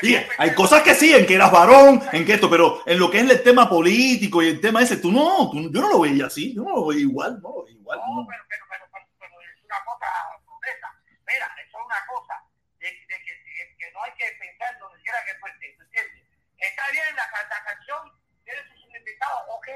[0.00, 3.10] Sí, hay cosas que sí, en que eras varón, en que esto, pero en lo
[3.10, 6.00] que es el tema político y el tema ese, tú no, tú, yo no lo
[6.00, 7.98] veía así, yo no lo veía igual, no lo veía igual.
[7.98, 8.26] No, no.
[8.28, 10.06] Pero, pero, es una cosa
[10.46, 10.86] promesa.
[11.26, 12.34] Mira, eso es una cosa
[12.78, 16.22] de, de que, de, que, no hay que pensar donde quiera que fuese, ¿entiendes?
[16.68, 18.00] Está bien, la, la canción
[18.44, 19.68] tiene su significado, ok,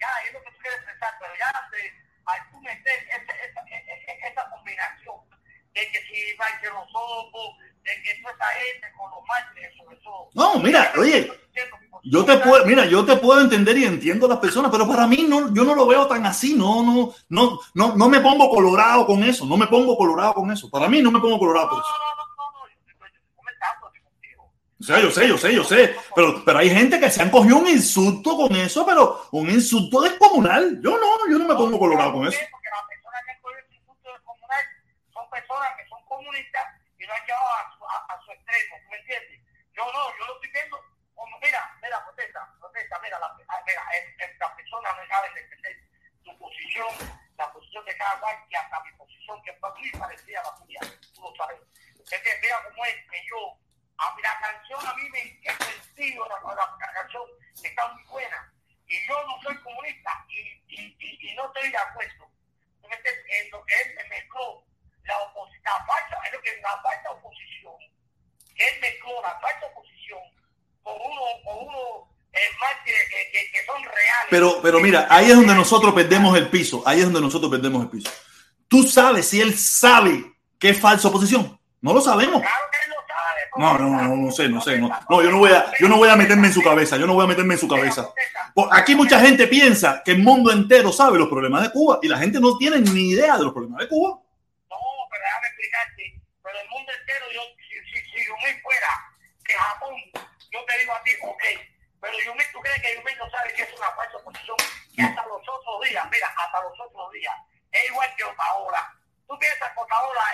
[0.00, 1.82] ya es lo que tú quieres pensar, pero ya de,
[2.26, 5.16] al tú meter esa, esa, esa, esa combinación
[5.74, 7.56] de que si va a ser los ojos,
[10.34, 11.30] no, mira, oye,
[12.04, 15.06] yo te puedo, mira, yo te puedo entender y entiendo a las personas, pero para
[15.06, 18.48] mí no, yo no lo veo tan así, no, no, no, no, no me pongo
[18.48, 20.70] colorado con eso, no me pongo colorado con eso.
[20.70, 21.88] Para mí no me pongo colorado por eso.
[24.82, 27.30] O sea, yo sé, yo sé, yo sé, pero, pero hay gente que se han
[27.30, 30.82] cogido un insulto con eso, pero un insulto descomunal.
[30.82, 32.36] Yo no, yo no me pongo colorado con eso.
[32.50, 34.64] Porque las personas que han cogido el insulto descomunal
[35.14, 36.66] son personas que son comunistas
[36.98, 39.38] y no han llevado a su extremo, ¿me entiendes?
[39.70, 40.76] Yo no, yo lo estoy viendo
[41.14, 43.82] como, mira, mira, protesta, protesta, mira, la, ah, mira,
[44.18, 45.78] esta persona no sabe defender
[46.26, 46.90] su posición,
[47.38, 50.54] la posición de cada cual y hasta mi posición, que fue muy parecida a la
[50.58, 50.80] tuya,
[51.14, 51.62] tú lo sabes.
[52.02, 53.61] Es que mira cómo es que yo,
[54.02, 57.22] a mí la canción a mí me he sentido, la, la, la canción
[57.62, 58.52] está muy buena,
[58.86, 62.32] y yo no soy comunista y, y, y, y no estoy de acuerdo
[62.92, 64.64] en lo que él me mezcló
[65.04, 67.74] la oposición, la falsa, es lo que la falsa oposición,
[68.54, 70.20] él mezcló la falsa oposición
[70.82, 74.28] con uno, con uno eh, mártires que, que, que, son reales.
[74.30, 77.82] Pero, pero mira, ahí es donde nosotros perdemos el piso, ahí es donde nosotros perdemos
[77.82, 78.10] el piso.
[78.68, 81.58] Tú sabes si él sabe que es falsa oposición.
[81.80, 82.40] No lo sabemos.
[82.40, 82.91] Claro que.
[83.56, 84.78] No, no, no, no sé, no sé.
[84.78, 86.96] No, no, yo no voy a, yo no voy a meterme en su cabeza.
[86.96, 88.08] Yo no voy a meterme en su cabeza.
[88.70, 92.18] Aquí mucha gente piensa que el mundo entero sabe los problemas de Cuba y la
[92.18, 94.22] gente no tiene ni idea de los problemas de Cuba
[95.12, 96.04] pero déjame explicarte,
[96.42, 98.92] pero el mundo entero, yo, si, si, Yumi fuera
[99.44, 99.94] de Japón,
[100.50, 101.44] yo te digo a ti, ok,
[102.00, 104.56] pero Yumi, ¿tú crees que Yumi no sabe que es una falsa oposición?
[104.92, 107.34] Y hasta los otros días, mira, hasta los otros días,
[107.72, 108.82] es igual que Otaola.
[109.28, 110.24] Tú piensas que Otaola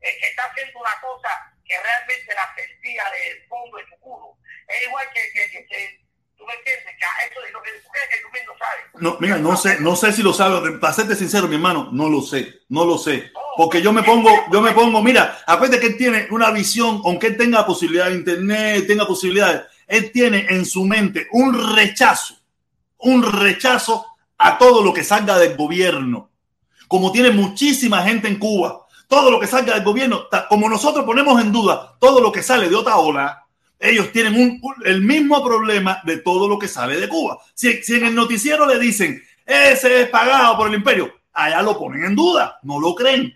[0.00, 1.30] está haciendo una cosa
[1.70, 4.34] que realmente la sentía del fondo de su culo.
[4.66, 6.00] Es igual que, que, que, que
[6.40, 6.84] ¿Tú me entiendes?
[6.86, 8.80] Que eso es lo que tú crees que Yumi no sabe.
[8.94, 10.78] No, mira, no sé, no sé si lo sabe.
[10.78, 13.30] Para serte sincero, mi hermano, no lo sé, no lo sé.
[13.58, 17.26] Porque yo me pongo, yo me pongo, mira, acuérdate que él tiene una visión, aunque
[17.26, 22.40] él tenga posibilidad de internet, tenga posibilidades, él tiene en su mente un rechazo,
[22.96, 24.06] un rechazo
[24.38, 26.30] a todo lo que salga del gobierno.
[26.88, 28.79] Como tiene muchísima gente en Cuba,
[29.10, 32.68] todo lo que salga del gobierno, como nosotros ponemos en duda todo lo que sale
[32.68, 33.44] de otra ola,
[33.76, 37.38] ellos tienen el mismo problema de todo lo que sale de Cuba.
[37.52, 42.04] Si, en el noticiero le dicen, ese es pagado por el imperio, allá lo ponen
[42.04, 43.34] en duda, no lo creen.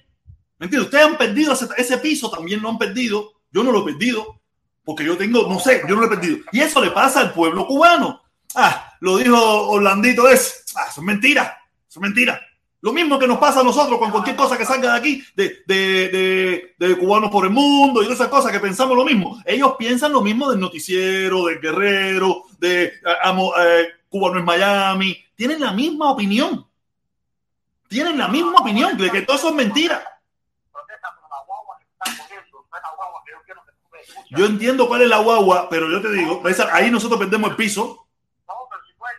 [0.58, 0.86] ¿Me entiendes?
[0.86, 3.32] Ustedes han perdido ese, piso, también lo han perdido.
[3.50, 4.40] Yo no lo he perdido,
[4.84, 6.38] porque yo tengo, no sé, yo no lo he perdido.
[6.52, 8.22] Y eso le pasa al pueblo cubano.
[8.54, 11.04] Ah, lo dijo Orlandito, es, ah, eso es
[12.00, 12.40] mentira.
[12.84, 15.62] Lo mismo que nos pasa a nosotros con cualquier cosa que salga de aquí, de,
[15.66, 19.40] de, de, cubanos por el mundo y esas cosas que pensamos lo mismo.
[19.46, 25.16] Ellos piensan lo mismo del noticiero, del guerrero, de amo, eh, Cubano en Miami.
[25.34, 26.68] Tienen la misma opinión.
[27.88, 30.04] Tienen la misma opinión de que todo eso es mentira.
[34.28, 38.06] Yo entiendo cuál es la guagua, pero yo te digo, ahí nosotros perdemos el piso.
[38.46, 39.16] No, pero si puedes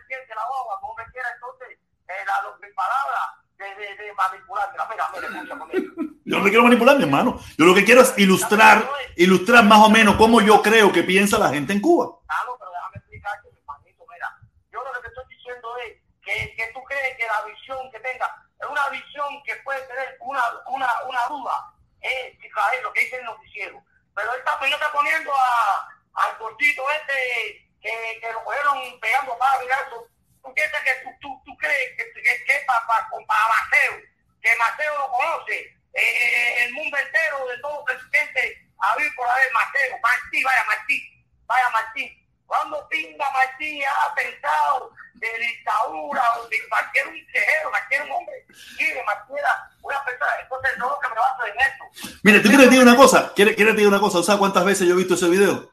[4.16, 4.70] manipular.
[4.72, 7.40] Mira, mira, Yo no te quiero manipular, mi hermano.
[7.56, 11.38] Yo lo que quiero es ilustrar, ilustrar más o menos cómo yo creo que piensa
[11.38, 12.18] la gente en Cuba.
[12.26, 14.04] Claro, pero déjame explicarte, mi hermanito.
[14.10, 14.38] Mira,
[14.72, 18.00] yo lo que te estoy diciendo es que, que tú crees que la visión que
[18.00, 18.26] tenga
[18.58, 21.72] es una visión que puede tener una, una, una duda.
[22.00, 23.82] Es lo que dice el noticiero.
[24.14, 29.62] Pero él está, está poniendo a, al cortito este que, que lo fueron pegando para
[29.62, 30.08] eso.
[30.46, 33.98] Tú piensas que tú, tú, tú crees que, que, que para, para, para Maceo,
[34.40, 39.26] que Maceo lo conoce, eh, el mundo entero de todos los presidentes, a ver por
[39.28, 41.02] haber Maceo, Martí, vaya Martí,
[41.46, 42.22] vaya Martí.
[42.46, 48.46] Cuando pinga Martí ha pensado de dictadura o de cualquier un cejero, cualquier un hombre,
[48.78, 52.18] y de Martiera, una persona, entonces no lo que me hacer en esto.
[52.22, 54.94] Mire, tú quieres decir una cosa, quieres, quieres decir una cosa, ¿sabes cuántas veces yo
[54.94, 55.72] he visto ese video?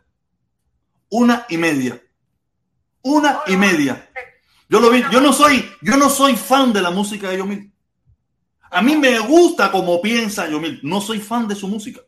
[1.11, 2.01] Una y media.
[3.03, 4.09] Una y media.
[4.73, 7.71] Yo lo vi, yo no soy, yo no soy fan de la música de Yomil.
[8.71, 12.01] A mí me gusta como piensa Yomil, no soy fan de su música.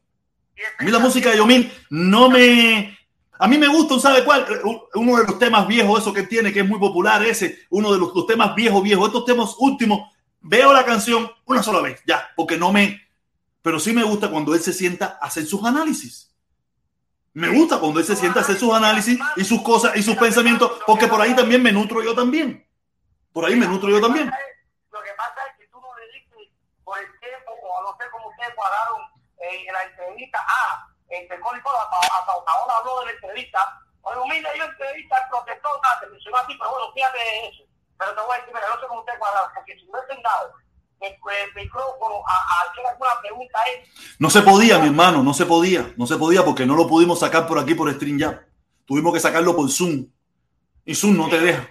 [0.80, 2.98] A mí la música de Yomil no me,
[3.38, 4.48] a mí me gusta, ¿sabe cuál?
[4.96, 8.00] Uno de los temas viejos, eso que tiene, que es muy popular, ese, uno de
[8.00, 10.12] los, temas viejos, viejos, estos temas últimos.
[10.42, 13.00] Veo la canción una sola vez, ya, porque no me.
[13.62, 16.35] Pero sí me gusta cuando él se sienta a hacer sus análisis.
[17.36, 20.16] Me gusta cuando él se sienta a hacer sus análisis y sus cosas y sus
[20.16, 22.66] pensamientos, porque por ahí también me nutro yo también.
[23.34, 24.32] Por ahí me nutro yo también.
[24.90, 26.48] Lo que pasa es que tú no le dices
[26.86, 29.02] por el tiempo, o no sé cómo ustedes pagaron
[29.36, 33.82] en la entrevista, ah, este Código ahora habló de la entrevista.
[34.04, 37.64] Oye, humilde, yo entrevista al protector, te mencionó a pero bueno, fíjate eso.
[38.00, 40.54] Pero te voy a decir, mira, no sé cómo usted cuadrado, porque si hubiesen dado
[41.02, 43.84] el, micrófono a, hacer alguna pregunta a él.
[44.20, 47.20] No se podía, mi hermano, no se podía, no se podía porque no lo pudimos
[47.20, 48.46] sacar por aquí por StreamYard.
[48.86, 50.08] Tuvimos que sacarlo por Zoom.
[50.86, 51.62] Y Zoom no te deja.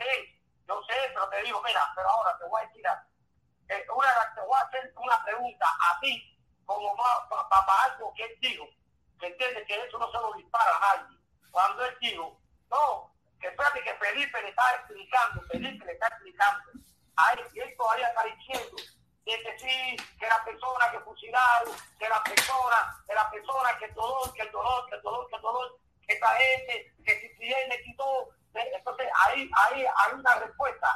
[0.69, 2.83] Yo sé, pero te digo, mira, pero ahora te voy a decir,
[3.69, 8.13] eh, una, te voy a hacer una pregunta a ti, como para pa, pa, algo
[8.17, 8.65] que él dijo
[9.27, 11.19] entiende que eso no se lo dispara a nadie.
[11.51, 16.63] Cuando él dijo, no, que espérate que Felipe le está explicando, Felipe le está explicando,
[17.17, 18.77] a él, y él todavía está diciendo
[19.25, 23.95] que sí, que la persona que fusilaron, que la persona, que la persona, que el
[23.95, 27.29] dolor, que el dolor, que el dolor, que el dolor, que esta gente, que si,
[27.37, 30.89] si él le quitó, entonces ahí, ahí hay una respuesta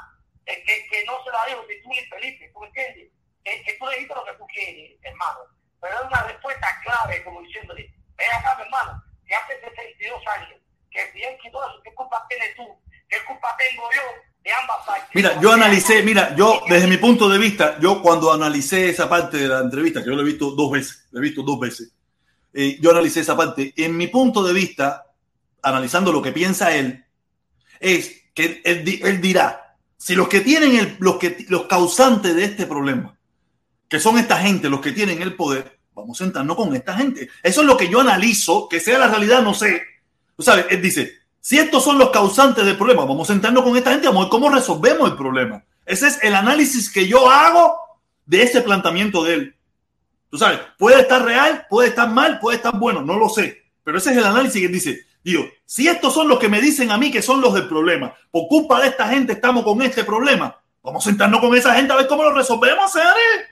[0.44, 3.10] que, que no se la dijo ni tú ni Felipe, ¿tú entiendes?
[3.44, 5.40] Que, que tú le dices lo que tú quieres, hermano,
[5.80, 10.60] pero es una respuesta clave, como diciéndole, Ven acá, mi hermano, que hace 62 años,
[10.90, 12.82] que que todo eso, ¿qué culpa tienes tú?
[13.08, 14.02] ¿Qué culpa tengo yo
[14.42, 15.08] de ambas partes?
[15.14, 19.36] Mira, yo analicé, mira, yo desde mi punto de vista, yo cuando analicé esa parte
[19.38, 21.92] de la entrevista, que yo lo he visto dos veces, lo he visto dos veces,
[22.52, 25.04] eh, yo analicé esa parte, en mi punto de vista,
[25.62, 27.04] analizando lo que piensa él,
[27.80, 32.66] es que él, dirá, si los que tienen el, los, que, los causantes de este
[32.66, 33.16] problema,
[33.88, 37.28] que son esta gente, los que tienen el poder, Vamos a sentarnos con esta gente.
[37.42, 39.82] Eso es lo que yo analizo, que sea la realidad, no sé.
[40.38, 41.12] Sabes, él dice,
[41.48, 44.24] si estos son los causantes del problema, vamos a sentarnos con esta gente, vamos a
[44.24, 45.64] ver cómo resolvemos el problema.
[45.86, 47.74] Ese es el análisis que yo hago
[48.26, 49.56] de ese planteamiento de él.
[50.28, 53.62] Tú sabes, puede estar real, puede estar mal, puede estar bueno, no lo sé.
[53.82, 55.06] Pero ese es el análisis que dice.
[55.24, 58.14] Digo, si estos son los que me dicen a mí que son los del problema,
[58.30, 61.94] por culpa de esta gente estamos con este problema, vamos a sentarnos con esa gente
[61.94, 63.46] a ver cómo lo resolvemos, señores.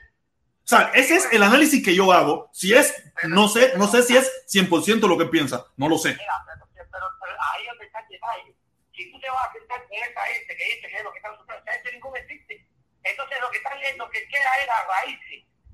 [0.63, 2.47] O sea, ese es el análisis que yo hago.
[2.53, 2.93] Si es,
[3.27, 6.15] no sé, no sé si es 100% lo que piensa, no lo sé.
[7.57, 8.05] Ahí donde está.
[8.93, 11.19] Si tú te vas a sentar con esta gente que dice que es lo que
[11.19, 12.65] están sufriendo, esa gente ningún existe.
[13.03, 15.19] Entonces lo que están lo que queda es la raíz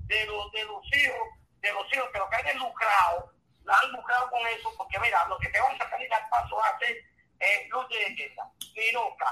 [0.06, 1.28] de los, de los hijos,
[1.60, 3.32] de los hijos lo que han lucrado,
[3.64, 6.56] la han lucrado con eso, porque mira, lo que te van a salir al paso
[6.56, 6.96] va a ser
[7.40, 8.42] eh, luz de belleza,
[8.76, 9.26] ni nunca.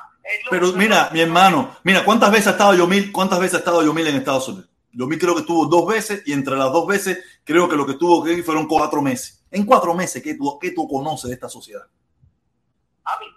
[0.51, 4.07] Pero mira, mi hermano, mira, ¿cuántas veces ha estado Yomil, cuántas veces ha estado Yomil
[4.07, 4.71] en Estados Unidos?
[4.93, 7.95] Yomil creo que estuvo dos veces y entre las dos veces creo que lo que
[7.95, 9.45] tuvo que fueron cuatro meses.
[9.51, 11.87] En cuatro meses, ¿qué tú, qué tú conoces de esta sociedad?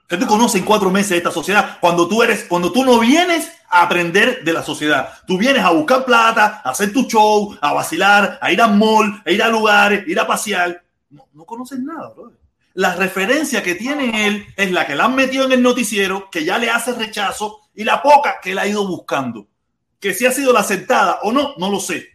[0.07, 1.78] ¿Qué tú conoces en cuatro meses esta sociedad?
[1.82, 5.72] Cuando tú eres, cuando tú no vienes a aprender de la sociedad, tú vienes a
[5.72, 9.49] buscar plata, a hacer tu show, a vacilar, a ir al mall, a ir a
[9.49, 10.84] lugares, ir a pasear.
[11.09, 12.32] No, no conoces nada, bro.
[12.76, 16.43] La referencia que tiene él es la que le han metido en el noticiero, que
[16.43, 19.47] ya le hace rechazo, y la poca que él ha ido buscando
[20.05, 22.07] que si ha sido la aceptada o no, no lo sé.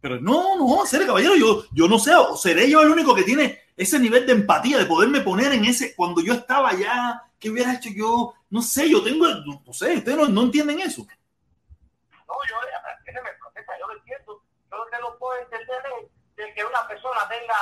[0.00, 3.58] Pero no, no, ser caballero, yo, yo no sé, seré yo el único que tiene
[3.80, 7.72] ese nivel de empatía, de poderme poner en ese, cuando yo estaba allá, ¿qué hubiera
[7.72, 8.34] hecho yo?
[8.50, 11.06] No sé, yo tengo, no sé, ustedes no, no entienden eso.
[12.28, 12.56] No, yo,
[13.08, 17.56] yo lo entiendo, yo lo que no puedo entender es de que una persona tenga,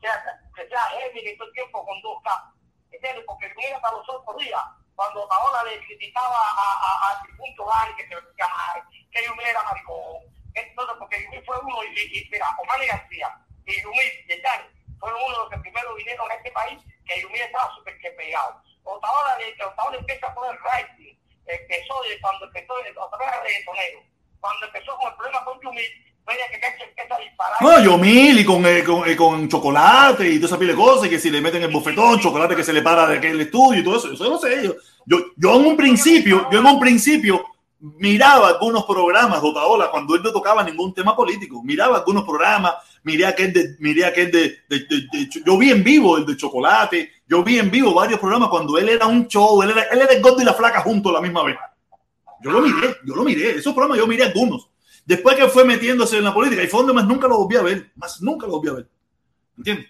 [0.00, 0.06] que
[0.54, 2.54] que sea heavy todo el tiempo con capas,
[2.92, 3.24] ¿entiendes?
[3.26, 4.62] Porque mira para los otros días,
[4.94, 8.14] cuando Paola le criticaba a, a, a punto que, que,
[9.10, 10.22] que yo era maricón,
[10.54, 13.26] entonces, porque fue uno, y, y mira, Omar García
[13.66, 13.98] y Yumi
[14.28, 17.74] y Dani fueron uno de los que primero vinieron a este país, que Yumi estaba
[17.74, 18.62] súper que pegado.
[18.84, 24.00] Otaola, Otaola empieza a poner writing, empezó de cuando empezó, otra vez reggaetonero,
[24.40, 25.82] cuando empezó con el problema con Yumi,
[27.60, 31.08] no, Yomil y con, eh, con, eh, con, chocolate y toda esa pila de cosas,
[31.08, 33.84] que si le meten el bofetón, chocolate que se le para de aquel estudio y
[33.84, 34.62] todo eso, eso no sé.
[34.62, 34.74] Yo,
[35.06, 37.44] yo, yo en un principio, yo en un principio
[37.80, 41.62] miraba algunos programas Otaola cuando él no tocaba ningún tema político.
[41.62, 42.74] Miraba algunos programas,
[43.04, 47.12] miré aquel de, miré aquel de, de, de, yo vi en vivo el de chocolate,
[47.26, 50.12] yo vi en vivo varios programas cuando él era un show, él era, él era
[50.12, 51.56] el gordo y la flaca juntos a la misma vez.
[52.40, 54.70] Yo lo miré, yo lo miré, esos programas yo miré algunos.
[55.04, 57.62] Después que fue metiéndose en la política, y fue donde más nunca lo volví a
[57.62, 58.88] ver, más nunca lo volví a ver.
[59.56, 59.88] ¿Entiendes?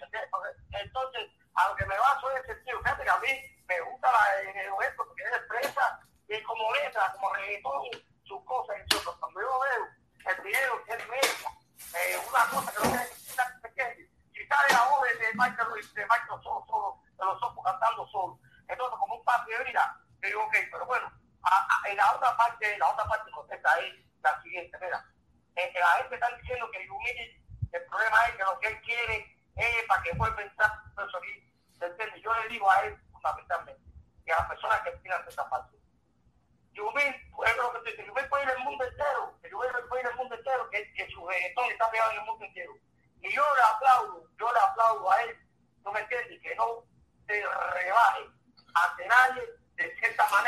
[6.29, 7.89] Y como letra, como reggaetón,
[8.23, 8.77] sus cosas.
[8.79, 11.49] Entonces, cuando yo veo el video que él mezcla,
[11.97, 16.43] eh, una cosa que no es pequeña, si sale la voz de Michael, de Michael
[16.43, 20.55] solo, solo, de los ojos cantando solo, entonces como un patio de vida, digo, ok,
[20.71, 21.11] pero bueno,
[21.85, 25.03] en la otra parte, la otra parte contesta ahí la siguiente, mira,
[25.55, 26.83] eh, la gente está diciendo que
[27.71, 31.17] el problema es que lo que él quiere es para que vuelva a entrar eso
[31.17, 33.81] aquí, ¿se Yo le digo a él fundamentalmente,
[34.25, 35.78] y a las personas que tiran esa parte,
[36.79, 40.01] Yumi, es lo que te dice, Yumi puede ir el mundo entero, que Yumi puede
[40.03, 42.73] ir el mundo entero, que, que su reggaetón está pegado en el mundo entero.
[43.21, 45.37] Y yo le aplaudo, yo le aplaudo a él,
[45.83, 46.41] ¿no me entiendes?
[46.41, 46.83] Que no
[47.27, 48.23] se rebaje
[48.73, 49.59] ante nadie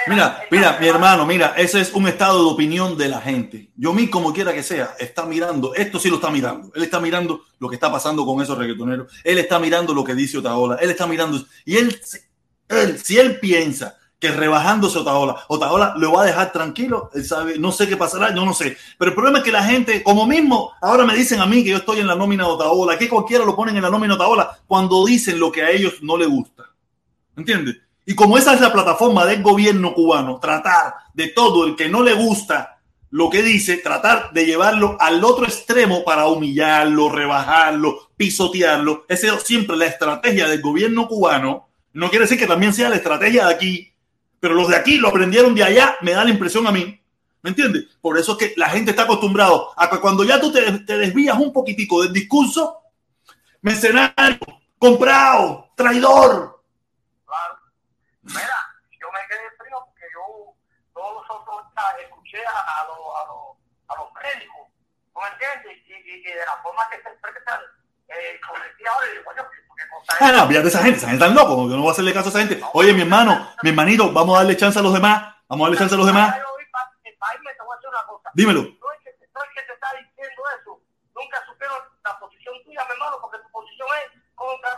[0.08, 3.70] Mira, mira, mi hermano, mira, ese es un estado de opinión de la gente.
[3.78, 6.72] Yo mí, como quiera que sea, está mirando, esto sí lo está mirando.
[6.76, 9.14] Él está mirando lo que está pasando con esos reggaetoneros.
[9.24, 10.78] Él está mirando lo que dice Otaola.
[10.82, 11.38] Él está mirando.
[11.66, 12.02] Y él,
[12.68, 17.58] él si él piensa que rebajándose Otaola, Otaola lo va a dejar tranquilo, él sabe,
[17.58, 18.78] no sé qué pasará, yo no sé.
[19.00, 21.72] Pero el problema es que la gente, como mismo, ahora me dicen a mí que
[21.72, 24.22] yo estoy en la nómina de Otaola, que cualquiera lo ponen en la nómina de
[24.22, 26.66] Otaola cuando dicen lo que a ellos no les gusta.
[27.36, 27.78] ¿Entiendes?
[28.06, 32.04] Y como esa es la plataforma del gobierno cubano, tratar de todo el que no
[32.04, 39.06] le gusta lo que dice, tratar de llevarlo al otro extremo para humillarlo, rebajarlo, pisotearlo.
[39.10, 41.70] Esa es siempre la estrategia del gobierno cubano.
[41.94, 43.91] No quiere decir que también sea la estrategia de aquí,
[44.42, 47.00] pero los de aquí lo aprendieron de allá, me da la impresión a mí.
[47.44, 47.86] ¿Me entiendes?
[48.02, 50.98] Por eso es que la gente está acostumbrado a que cuando ya tú te, te
[50.98, 52.82] desvías un poquitico del discurso,
[53.62, 54.40] mercenario,
[54.78, 56.60] comprado, traidor,
[58.24, 58.58] Mira,
[59.00, 60.54] yo me quedé frío porque yo
[60.94, 61.66] todos los otros
[62.04, 63.58] escuché a, los, a, los,
[63.90, 64.70] a los médicos,
[65.16, 65.82] ¿no me entiendes?
[65.88, 67.62] Y, y, y, de la forma que se expresan,
[68.10, 69.42] eh, decía ahora, yo, porque
[70.20, 72.28] Ah, no, fíjate esa gente, esa gente está loco, yo no voy a hacerle caso
[72.28, 72.62] a esa gente.
[72.74, 75.80] Oye, mi hermano, mi hermanito, vamos a darle chance a los demás, vamos a darle
[75.80, 76.36] chance a los demás.
[78.34, 78.62] Dímelo.
[78.62, 80.80] No es que, no es que te está diciendo eso,
[81.16, 84.70] nunca supieron la posición tuya, mi hermano, porque tu posición es contra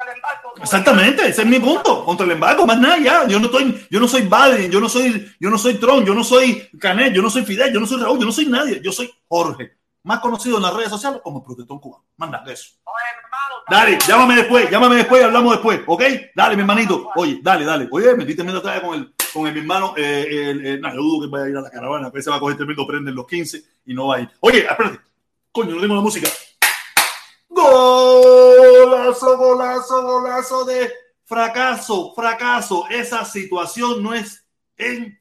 [0.00, 0.54] el embargo.
[0.62, 3.26] Exactamente, ese es mi punto, contra el embargo, más nada ya.
[3.26, 6.14] Yo no estoy, yo no soy Biden, yo no soy, yo no soy Trump, yo
[6.14, 8.80] no soy Canet, yo no soy Fidel, yo no soy Raúl, yo no soy nadie,
[8.82, 9.76] yo soy Jorge,
[10.06, 12.04] más conocido en las redes sociales como protector cubano.
[12.44, 12.76] De eso.
[13.68, 16.02] Dale, llámame después, llámame después, hablamos después, ¿ok?
[16.34, 17.10] Dale, mi hermanito.
[17.16, 17.88] Oye, dale, dale.
[17.90, 19.94] Oye, me metí tremendo con el, con el, mi hermano.
[19.96, 22.36] Eh, el, no, yo dudo que vaya a ir a la caravana, a veces va
[22.36, 24.30] a coger tremendo prende en los 15 y no va a ir.
[24.40, 25.00] Oye, espérate.
[25.50, 26.28] Coño, no tengo la música.
[27.48, 30.92] Golazo, golazo, golazo de
[31.24, 32.86] fracaso, fracaso.
[32.88, 34.46] Esa situación no es
[34.76, 35.20] en...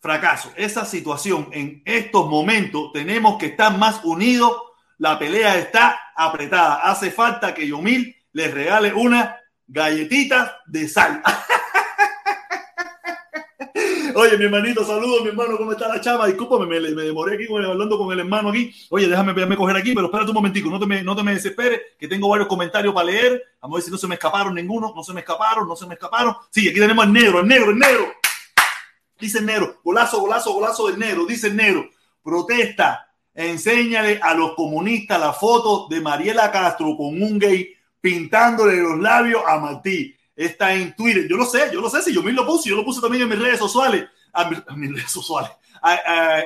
[0.00, 0.52] Fracaso.
[0.56, 4.52] Esa situación en estos momentos tenemos que estar más unidos.
[4.98, 6.76] La pelea está apretada.
[6.82, 9.36] Hace falta que Yomil les regale una
[9.66, 11.22] galletita de sal.
[14.14, 16.26] Oye, mi hermanito, saludos, mi hermano, ¿cómo está la chava?
[16.26, 18.74] Discúlpame, me, demoré aquí hablando con el hermano aquí.
[18.90, 21.34] Oye, déjame, déjame coger aquí, pero espérate un momentico, no te, me, no te me
[21.34, 23.40] desesperes, que tengo varios comentarios para leer.
[23.60, 25.86] Vamos a ver si no se me escaparon ninguno, no se me escaparon, no se
[25.86, 26.34] me escaparon.
[26.50, 28.12] Sí, aquí tenemos el negro, el negro, el negro.
[29.18, 31.88] Dice el negro, golazo, golazo, golazo del negro, dice el negro.
[32.22, 38.98] Protesta, enséñale a los comunistas la foto de Mariela Castro con un gay pintándole los
[38.98, 41.26] labios a Martí está en Twitter.
[41.28, 43.28] Yo lo sé, yo lo sé, si Yomil lo puse, yo lo puse también en
[43.28, 44.06] mis redes sociales.
[44.32, 45.50] A, mis, redes sociales.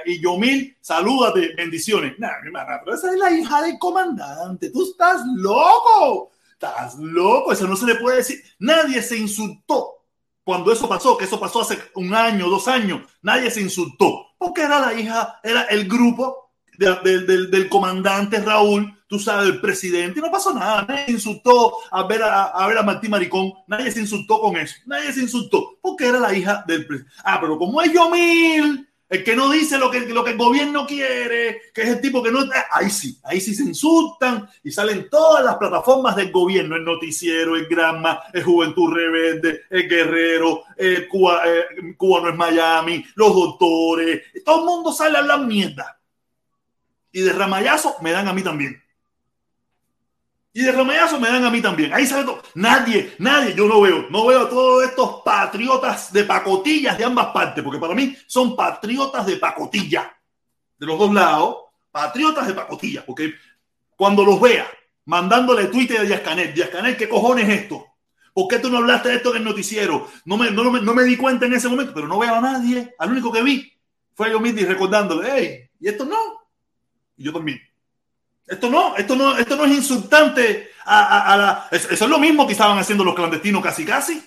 [0.06, 2.18] y Yomil, salúdate, bendiciones.
[2.18, 4.70] Nah, mi hermana, pero esa es la hija del comandante.
[4.70, 6.30] Tú estás loco.
[6.52, 7.52] Estás loco.
[7.52, 8.42] Eso no se le puede decir.
[8.60, 10.01] Nadie se insultó
[10.44, 13.02] cuando eso pasó, que eso pasó hace un año, dos años.
[13.22, 19.50] Nadie se insultó porque era la hija, era el grupo del comandante Raúl tú sabes,
[19.50, 23.52] el presidente, no pasó nada, nadie insultó a ver a, a, ver a Martín Maricón,
[23.66, 27.14] nadie se insultó con eso, nadie se insultó, porque era la hija del presidente.
[27.22, 30.86] Ah, pero como es Yomil, El que no dice lo que, lo que el gobierno
[30.86, 32.48] quiere, que es el tipo que no...
[32.70, 37.54] Ahí sí, ahí sí se insultan y salen todas las plataformas del gobierno, el noticiero,
[37.54, 44.22] el Granma, el Juventud Rebelde, el Guerrero, el Cuba, eh, no es Miami, los doctores,
[44.46, 46.00] todo el mundo sale a hablar mierda.
[47.12, 48.81] Y de ramayazo me dan a mí también.
[50.54, 51.94] Y de ramayazo me dan a mí también.
[51.94, 52.42] Ahí sale todo.
[52.54, 57.28] Nadie, nadie, yo no veo, no veo a todos estos patriotas de pacotillas de ambas
[57.28, 60.14] partes, porque para mí son patriotas de pacotilla.
[60.78, 61.56] De los dos lados,
[61.90, 63.34] patriotas de pacotilla, porque
[63.96, 64.66] cuando los vea
[65.04, 67.86] mandándole Twitter a Díaz Canel, Díaz Canel, ¿qué cojones es esto?
[68.34, 70.08] ¿Por qué tú no hablaste de esto en el noticiero?
[70.24, 72.94] No me, no, no me di cuenta en ese momento, pero no veo a nadie.
[72.98, 73.72] Al único que vi
[74.14, 76.16] fue a yo mismo recordándole, hey, ¿y esto no?
[77.16, 77.60] Y yo también.
[78.46, 81.68] Esto no, esto no, esto no es insultante a, la.
[81.70, 84.22] Eso es lo mismo que estaban haciendo los clandestinos casi casi.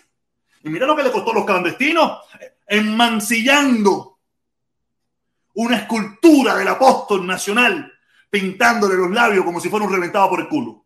[0.63, 2.21] Y mira lo que le costó a los clandestinos,
[2.65, 4.19] enmancillando
[5.53, 7.91] una escultura del apóstol nacional,
[8.29, 10.85] pintándole los labios como si fuera un reventado por el culo.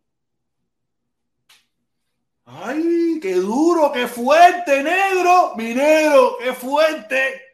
[2.45, 5.53] ¡Ay, qué duro, qué fuerte, negro!
[5.55, 7.49] Mi negro, qué fuerte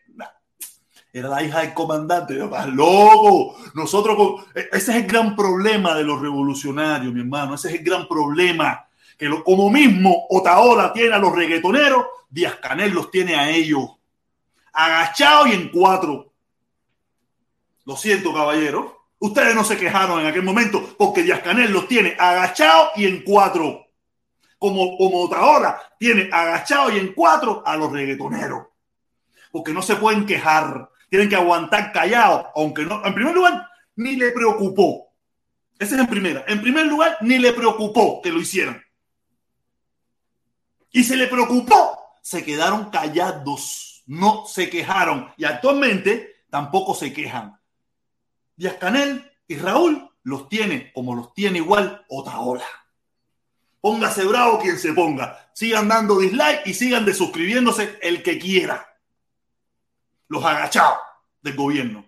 [1.15, 2.35] era la hija del comandante.
[2.35, 3.55] Yo, loco!
[3.73, 7.55] Nosotros, e, ese es el gran problema de los revolucionarios, mi hermano.
[7.55, 8.85] Ese es el gran problema.
[9.17, 13.91] Que lo, como mismo Otaola tiene a los reggaetoneros, Díaz Canel los tiene a ellos.
[14.73, 16.33] Agachados y en cuatro.
[17.85, 19.05] Lo siento, caballero.
[19.17, 23.23] Ustedes no se quejaron en aquel momento porque Díaz Canel los tiene agachados y en
[23.23, 23.85] cuatro.
[24.57, 28.65] Como, como Otaola tiene agachados y en cuatro a los reggaetoneros.
[29.49, 34.17] Porque no se pueden quejar tienen que aguantar callado, aunque no, en primer lugar, ni
[34.17, 35.13] le preocupó.
[35.79, 36.43] Ese es en primera.
[36.45, 38.83] En primer lugar, ni le preocupó que lo hicieran.
[40.91, 45.31] Y se le preocupó, se quedaron callados, no se quejaron.
[45.37, 47.57] Y actualmente tampoco se quejan.
[48.57, 52.65] Díaz Canel y Raúl los tiene como los tiene igual otra hora.
[53.79, 55.49] Póngase bravo quien se ponga.
[55.53, 58.85] Sigan dando dislike y sigan desuscribiéndose el que quiera
[60.27, 61.04] los agachados
[61.45, 62.03] del gobierno.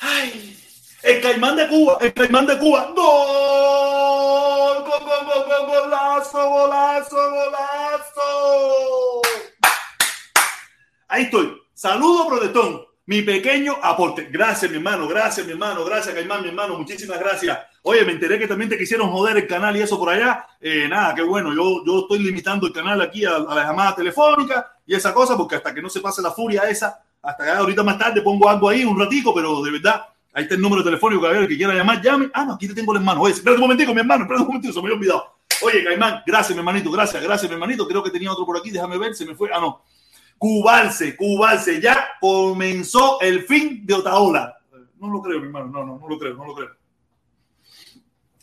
[0.00, 0.58] Ay,
[1.02, 2.92] el caimán de Cuba, el caimán de Cuba.
[2.96, 4.84] ¡Gol!
[4.84, 9.22] ¡Gol, gol, gol, gol, golazo, golazo, golazo!
[11.08, 11.56] Ahí estoy.
[11.74, 12.84] Saludo, protestón.
[13.06, 14.28] Mi pequeño aporte.
[14.30, 15.06] Gracias, mi hermano.
[15.06, 15.84] Gracias, mi hermano.
[15.84, 16.78] Gracias, Caimán, mi hermano.
[16.78, 17.58] Muchísimas gracias.
[17.82, 20.46] Oye, me enteré que también te quisieron joder el canal y eso por allá.
[20.60, 21.52] Eh, nada, qué bueno.
[21.52, 25.36] Yo, yo estoy limitando el canal aquí a, a la llamada telefónica y esa cosa,
[25.36, 28.68] porque hasta que no se pase la furia esa, hasta ahorita más tarde pongo algo
[28.68, 32.02] ahí, un ratico, pero de verdad, ahí está el número telefónico, que, que quiera llamar,
[32.02, 32.28] llame.
[32.34, 33.20] Ah, no, aquí te tengo el hermano.
[33.20, 35.36] Oye, espera un momentico, mi hermano, espera un momentito, se me había olvidado.
[35.62, 37.86] Oye, Caimán, gracias, mi hermanito, gracias, gracias, mi hermanito.
[37.86, 39.48] Creo que tenía otro por aquí, déjame ver, se me fue.
[39.54, 39.84] Ah, no.
[40.36, 44.56] Cubarse, cubarse, ya comenzó el fin de Otaola.
[44.98, 46.70] No lo creo, mi hermano, no, no, no lo creo, no lo creo.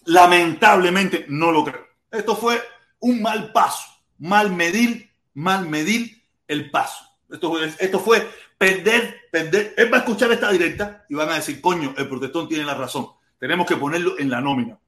[0.05, 1.85] Lamentablemente no lo creo.
[2.09, 2.63] Esto fue
[3.01, 3.85] un mal paso,
[4.17, 6.16] mal medir, mal medir
[6.47, 7.05] el paso.
[7.29, 8.27] Esto, esto fue
[8.57, 9.73] perder, perder.
[9.77, 12.75] Él va a escuchar esta directa y van a decir, coño, el protestón tiene la
[12.75, 13.07] razón.
[13.39, 14.79] Tenemos que ponerlo en la nómina.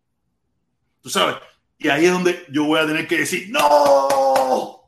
[1.02, 1.36] Tú sabes.
[1.78, 4.80] Y ahí es donde yo voy a tener que decir, no,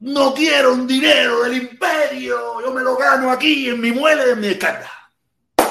[0.00, 2.60] no quiero un dinero del imperio.
[2.60, 4.90] Yo me lo gano aquí en mi muela de mi escala.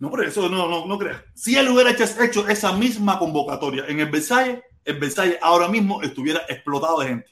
[0.00, 1.22] No, por eso no, no, no creas.
[1.34, 6.42] Si él hubiera hecho, esa misma convocatoria en el Versailles, el Versailles ahora mismo estuviera
[6.48, 7.30] explotado de gente.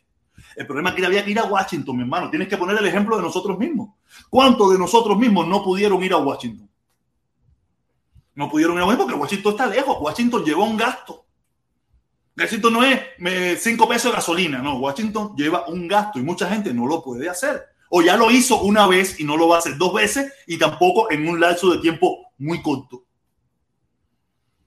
[0.56, 2.30] El problema es que había que ir a Washington, mi hermano.
[2.30, 3.90] Tienes que poner el ejemplo de nosotros mismos.
[4.28, 6.68] ¿Cuántos de nosotros mismos no pudieron ir a Washington?
[8.34, 9.96] No pudieron ir a Washington porque Washington está lejos.
[10.00, 11.26] Washington lleva un gasto.
[12.36, 14.78] Washington no es 5 pesos de gasolina, no.
[14.78, 17.62] Washington lleva un gasto y mucha gente no lo puede hacer.
[17.90, 20.58] O ya lo hizo una vez y no lo va a hacer dos veces y
[20.58, 23.04] tampoco en un lapso de tiempo muy corto.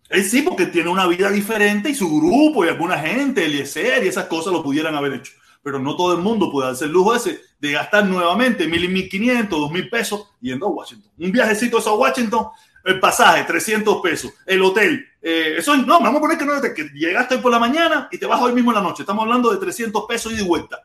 [0.09, 4.07] Él sí, porque tiene una vida diferente y su grupo y alguna gente, Eliezer y
[4.07, 5.33] esas cosas lo pudieran haber hecho.
[5.63, 8.87] Pero no todo el mundo puede hacer el lujo ese de gastar nuevamente mil y
[8.87, 11.11] mil quinientos, dos mil pesos yendo a Washington.
[11.17, 12.47] Un viajecito a Washington,
[12.83, 15.03] el pasaje, 300 pesos, el hotel.
[15.19, 18.27] Eh, eso no, vamos a poner que, no, que llegaste por la mañana y te
[18.27, 19.01] vas hoy mismo en la noche.
[19.01, 20.83] Estamos hablando de 300 pesos y de vuelta.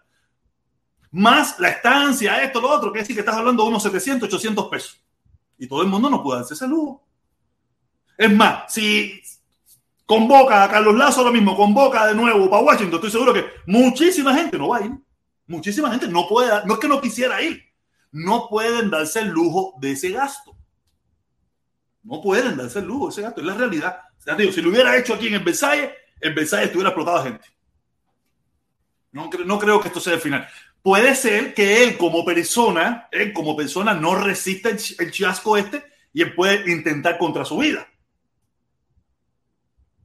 [1.10, 4.68] Más la estancia, esto, lo otro, que decir que estás hablando de unos 700, 800
[4.68, 5.00] pesos.
[5.58, 7.04] Y todo el mundo no puede hacer ese lujo.
[8.20, 9.18] Es más, si
[10.04, 14.34] convoca a Carlos Lazo ahora mismo, convoca de nuevo para Washington, estoy seguro que muchísima
[14.34, 14.92] gente no va a ir.
[15.46, 17.64] Muchísima gente no puede, no es que no quisiera ir,
[18.12, 20.54] no pueden darse el lujo de ese gasto.
[22.02, 24.02] No pueden darse el lujo de ese gasto, es la realidad.
[24.52, 25.90] si lo hubiera hecho aquí en el Versailles,
[26.20, 27.48] el Versailles estuviera explotado de gente.
[29.12, 30.46] No, no creo que esto sea el final.
[30.82, 35.82] Puede ser que él como persona, él como persona no resista el, el chasco este
[36.12, 37.89] y él puede intentar contra su vida.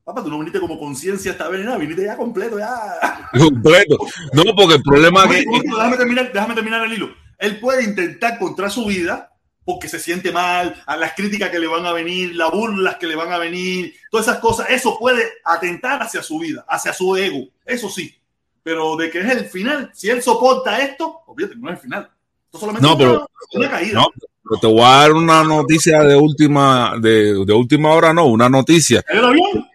[0.05, 2.77] Papá, tú no viniste como conciencia esta vez, viniste ya completo, ya.
[3.39, 3.97] Completo.
[4.33, 5.61] No, porque el problema es que.
[5.63, 7.09] Déjame terminar, déjame terminar el hilo.
[7.39, 9.31] Él puede intentar contra su vida
[9.65, 13.07] porque se siente mal, a las críticas que le van a venir, las burlas que
[13.07, 17.17] le van a venir, todas esas cosas, eso puede atentar hacia su vida, hacia su
[17.17, 18.15] ego, eso sí.
[18.61, 22.11] Pero de que es el final, si él soporta esto, obviamente no es el final.
[22.45, 23.93] Esto solamente no, pero, una, una caída.
[23.93, 24.07] No,
[24.43, 28.47] pero te voy a dar una noticia de última, de, de última hora, no, una
[28.47, 29.03] noticia.
[29.09, 29.67] ¿El avión?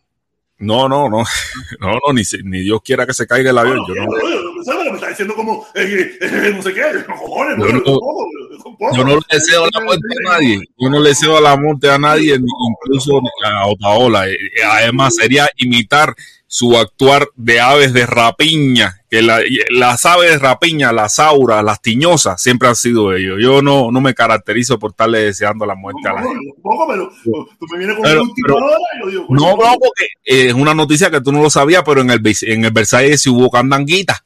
[0.61, 1.25] No, no, no,
[1.81, 3.79] no, no, ni, ni Dios quiera que se caiga el avión.
[3.89, 9.05] Yo no, me está diciendo como, eh, eh, no sé qué, cojones, yo, no, yo
[9.05, 12.35] no le deseo la muerte a nadie, yo no le deseo la muerte a nadie,
[12.35, 14.27] incluso a Otaola.
[14.73, 16.15] Además, sería imitar
[16.53, 19.41] su actuar de aves de rapiña, que la,
[19.71, 23.39] las aves de rapiña, las auras, las tiñosas, siempre han sido ellos.
[23.41, 26.53] Yo no, no me caracterizo por estarle deseando la muerte a la gente.
[26.61, 31.09] tú me vienes con pero, pero, y lo digo, no, no, porque es una noticia
[31.09, 34.25] que tú no lo sabías, pero en el, en el Versailles sí hubo candanguita.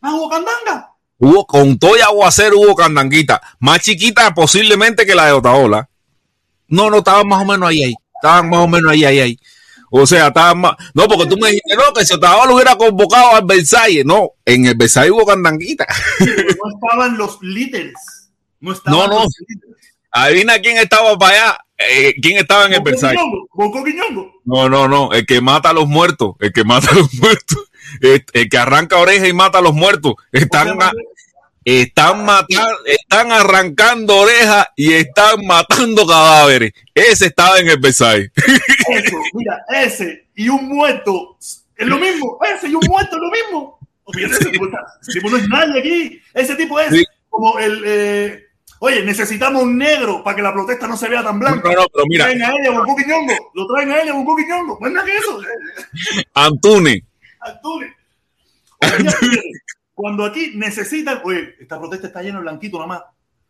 [0.00, 0.92] Ah, hubo candanga.
[1.18, 3.42] Hubo, con todo y aguacero hubo candanguita.
[3.58, 5.86] Más chiquita posiblemente que la de Otaola.
[6.66, 7.94] No, no, estaban más o menos ahí, ahí.
[8.14, 9.38] Estaban más o menos ahí, ahí, ahí.
[9.90, 10.76] O sea, estaba más.
[10.94, 14.04] No, porque tú me dijiste, no, que si Otaola lo hubiera convocado al Versailles.
[14.04, 15.86] No, en el Versailles hubo candanguita.
[16.20, 17.94] no estaban los líderes.
[18.60, 19.22] No, estaban no, no.
[19.24, 19.76] Los líderes.
[20.10, 21.58] Adivina quién estaba para allá.
[21.78, 23.20] Eh, ¿Quién estaba en el Versailles?
[24.44, 25.12] No, no, no.
[25.12, 26.34] El que mata a los muertos.
[26.40, 27.58] El que mata a los muertos.
[28.00, 30.14] El, el que arranca oreja y mata a los muertos.
[30.32, 30.90] Están, O sea,
[31.82, 36.72] están matando, están arrancando orejas y están matando cadáveres.
[36.94, 38.30] Ese estaba en el Versailles.
[38.36, 41.36] Eso, mira, ese y un muerto
[41.76, 42.38] es lo mismo.
[42.54, 43.78] Ese y un muerto es lo mismo.
[44.04, 46.22] Olvídate, ese, tipo está- ese tipo no es nadie aquí.
[46.32, 47.04] Ese tipo es Sí.
[47.28, 47.82] como el.
[47.84, 48.44] eh,
[48.78, 51.68] oye, necesitamos un negro para que la protesta no se vea tan blanca.
[51.68, 53.50] No, no, pero mira, Traen a ella, Bonco Quiñongo.
[53.54, 54.78] Lo traen a ella, Bonco Quiñongo.
[54.78, 55.40] Que eso.
[56.34, 57.02] Antunes.
[58.80, 59.40] Oye, fíjate,
[59.98, 63.02] Cuando aquí necesitan, oye, esta protesta está llena de blanquito nada más.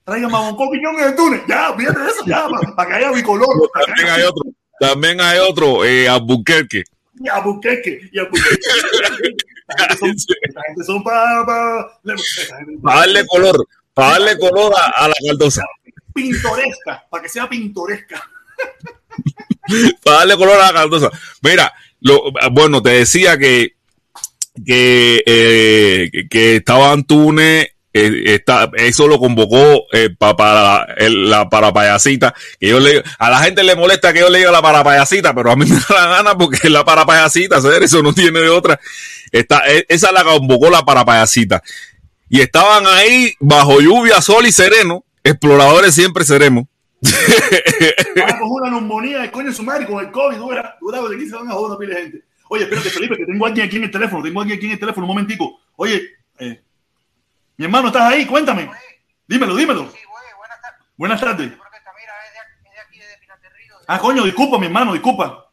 [0.03, 1.43] Traigan Bonco Quiñongo y Antunes.
[1.47, 3.49] Ya, fíjate eso, ya, para, que haya bicolor.
[3.85, 4.43] También hay otro.
[4.81, 6.85] También hay otro, eh, Albuquerque.
[7.21, 8.49] y a Buqueque, y a Buqueque.
[9.69, 11.45] Esta gente son- esta gente son para
[12.83, 15.63] Para darle color, para darle color a, a la caldosa.
[16.15, 18.23] pintoresca, para que sea pintoresca.
[20.03, 21.11] Para darle color a la caldosa.
[21.43, 21.71] Mira,
[22.01, 23.75] lo, bueno, te decía que,
[24.65, 27.69] que, eh, que- estaba Antunes.
[27.95, 32.35] eh, está, eso lo convocó eh, pa- para la para payasita.
[32.61, 35.35] Que yo le, a la gente le molesta que yo le diga la para payasita,
[35.35, 38.13] pero a mí me da la gana porque es la para payasita, hacer eso no
[38.13, 38.79] tiene de otra.
[39.33, 41.63] Está, e- esa la convocó la para payasita.
[42.29, 45.05] Y estaban ahí bajo lluvia, sol y sereno.
[45.25, 46.65] Exploradores siempre seremos.
[47.05, 50.37] A coger una neumonía de coño su madre con el COVID.
[50.37, 52.19] Dura, dura, porque aquí se van a joder pila de gente.
[52.51, 54.23] Oye, espérate, Felipe, que tengo a alguien aquí en el teléfono.
[54.23, 55.07] Tengo a alguien aquí en el teléfono.
[55.07, 55.61] Un momentico.
[55.77, 56.03] Oye,
[56.39, 56.63] eh,
[57.57, 58.27] mi hermano, ¿estás ahí?
[58.27, 58.71] Cuéntame.
[59.27, 59.91] Dímelo, dímelo.
[59.91, 60.87] Sí, güey, buenas tardes.
[60.97, 61.53] Buenas tardes.
[61.53, 63.79] Protesta, mira, es de, es de aquí, de Pinaterrido.
[63.87, 65.51] Ah, coño, disculpa, mi hermano, disculpa.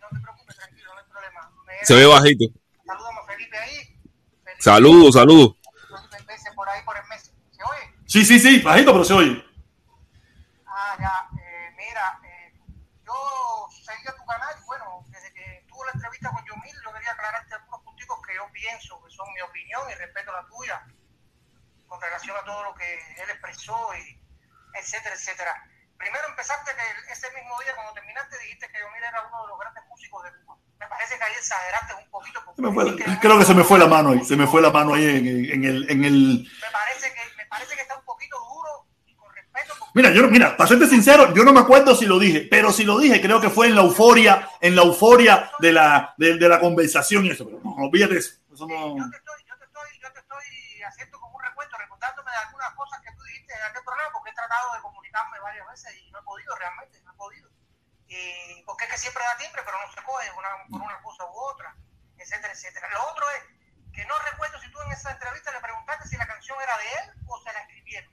[0.00, 1.50] No te preocupes, tranquilo, no hay problema.
[1.66, 2.44] Me Se ve bajito.
[2.84, 3.98] Saludamos a Felipe ahí.
[4.58, 5.56] Saludos, saludos.
[6.54, 7.32] Por ahí por el mes.
[7.50, 7.94] ¿Se oye?
[8.06, 9.44] Sí, sí, sí, bajito, pero se oye.
[10.66, 11.28] Ah, ya.
[11.38, 12.52] Eh, mira, eh,
[13.04, 13.12] yo
[13.70, 17.54] seguía tu canal y bueno, desde que tuvo la entrevista con Yomil, yo quería aclararte
[17.54, 17.94] algunos puntos
[18.26, 20.86] que yo pienso, que son mi opinión y respeto a la tuya,
[21.86, 22.00] con
[22.34, 24.20] relación a todo lo que él expresó y
[24.78, 25.54] etcétera, etcétera.
[25.96, 29.58] Primero empezaste que ese mismo día cuando terminaste dijiste que Yomil era uno de los
[29.58, 30.58] grandes músicos de Cuba.
[30.80, 32.42] Me parece que ahí exageraste un poquito.
[32.58, 34.24] me fue- creo que se me fue la mano ahí.
[34.24, 36.42] Se me fue la mano ahí en, en el, en el.
[36.60, 39.74] Me parece que, me parece que está un poquito duro y con respeto.
[39.78, 42.72] porque- Mira, yo, mira, para serte sincero, yo no me acuerdo si lo dije, pero
[42.72, 46.36] si lo dije, creo que fue en la euforia, en la euforia de la, de,
[46.36, 47.46] de la conversación y eso.
[47.46, 48.34] Pero no, olvídate eso.
[48.52, 48.98] Eso no.
[48.98, 52.36] yo te estoy, yo te estoy, yo te estoy haciendo como un recuento, recordándome de
[52.36, 55.90] algunas cosas que tú dijiste en aquel programa, porque he tratado de comunicarme varias veces
[55.98, 57.50] y no he podido realmente, no he podido.
[58.06, 61.24] Y porque es que siempre da timbre, pero no se coge una, por una cosa
[61.26, 61.74] u otra,
[62.18, 62.88] etcétera, etcétera.
[62.94, 63.42] Lo otro es
[63.92, 66.84] que no recuerdo si tú en esa entrevista le preguntaste si la canción era de
[66.84, 68.10] él o se la escribieron.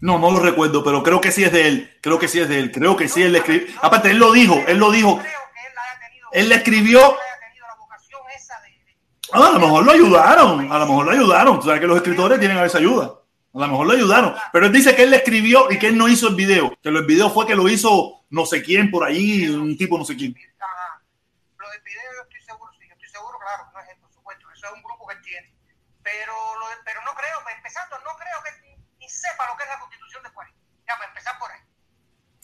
[0.00, 1.98] No, no lo recuerdo, pero creo que sí es de él.
[2.02, 2.72] Creo que sí es de él.
[2.72, 3.74] Creo que sí él le escribió.
[3.82, 5.18] Aparte, él lo dijo, él lo dijo.
[5.18, 7.18] Creo que él haya tenido, Él le escribió.
[9.32, 10.72] Ah, a lo mejor lo ayudaron.
[10.72, 11.60] A lo mejor lo ayudaron.
[11.60, 13.20] Tú sabes que los escritores tienen a veces ayuda.
[13.56, 14.34] A lo mejor lo ayudaron.
[14.52, 16.76] Pero él dice que él le escribió y que él no hizo el video.
[16.82, 20.04] Que el video fue que lo hizo no sé quién por ahí, un tipo no
[20.04, 20.36] sé quién.
[20.60, 21.00] Ajá.
[21.58, 24.12] Lo del video yo estoy seguro sí, yo estoy seguro, claro, no es él, por
[24.12, 25.54] supuesto, eso es un grupo que él tiene.
[26.02, 29.62] Pero, lo, pero no creo, pues, empezando, no creo que ni, ni sepa lo que
[29.64, 30.58] es la constitución de 40.
[30.86, 31.60] Ya, para empezar por ahí.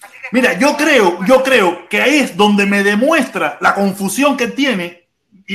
[0.02, 4.36] Así que- Mira, yo creo, yo creo que ahí es donde me demuestra la confusión
[4.36, 5.01] que tiene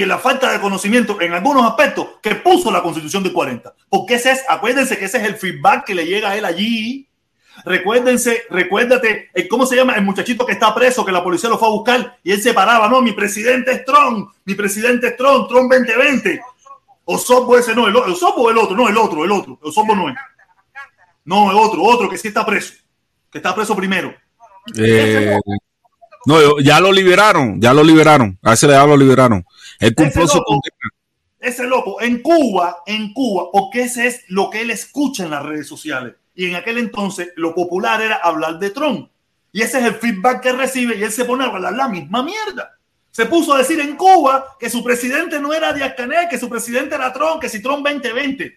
[0.03, 3.73] y la falta de conocimiento en algunos aspectos que puso la constitución de 40.
[3.89, 7.09] Porque ese es, acuérdense que ese es el feedback que le llega a él allí.
[7.65, 9.93] Recuérdense, recuérdate, eh, ¿cómo se llama?
[9.95, 12.53] El muchachito que está preso, que la policía lo fue a buscar y él se
[12.53, 16.39] paraba, no, mi presidente es Trump, mi presidente es Trump, Trump 2020.
[17.05, 20.15] Osobo ese no, el, Osobo el otro, no, el otro, el otro, Osobo no es.
[21.25, 22.75] No, el otro, otro que sí está preso,
[23.31, 24.13] que está preso primero.
[24.77, 25.39] Eh,
[26.27, 28.37] no, ya lo liberaron, ya lo liberaron.
[28.43, 29.45] A ese le lo liberaron.
[29.79, 30.61] Él cumplió Ese su
[31.39, 35.45] ese loco en Cuba, en Cuba, porque ese es lo que él escucha en las
[35.45, 36.15] redes sociales.
[36.35, 39.09] Y en aquel entonces lo popular era hablar de Trump.
[39.53, 42.21] Y ese es el feedback que recibe y él se pone a hablar la misma
[42.23, 42.77] mierda.
[43.09, 46.49] Se puso a decir en Cuba que su presidente no era Díaz Canel, que su
[46.49, 48.53] presidente era Trump, que si Trump 2020.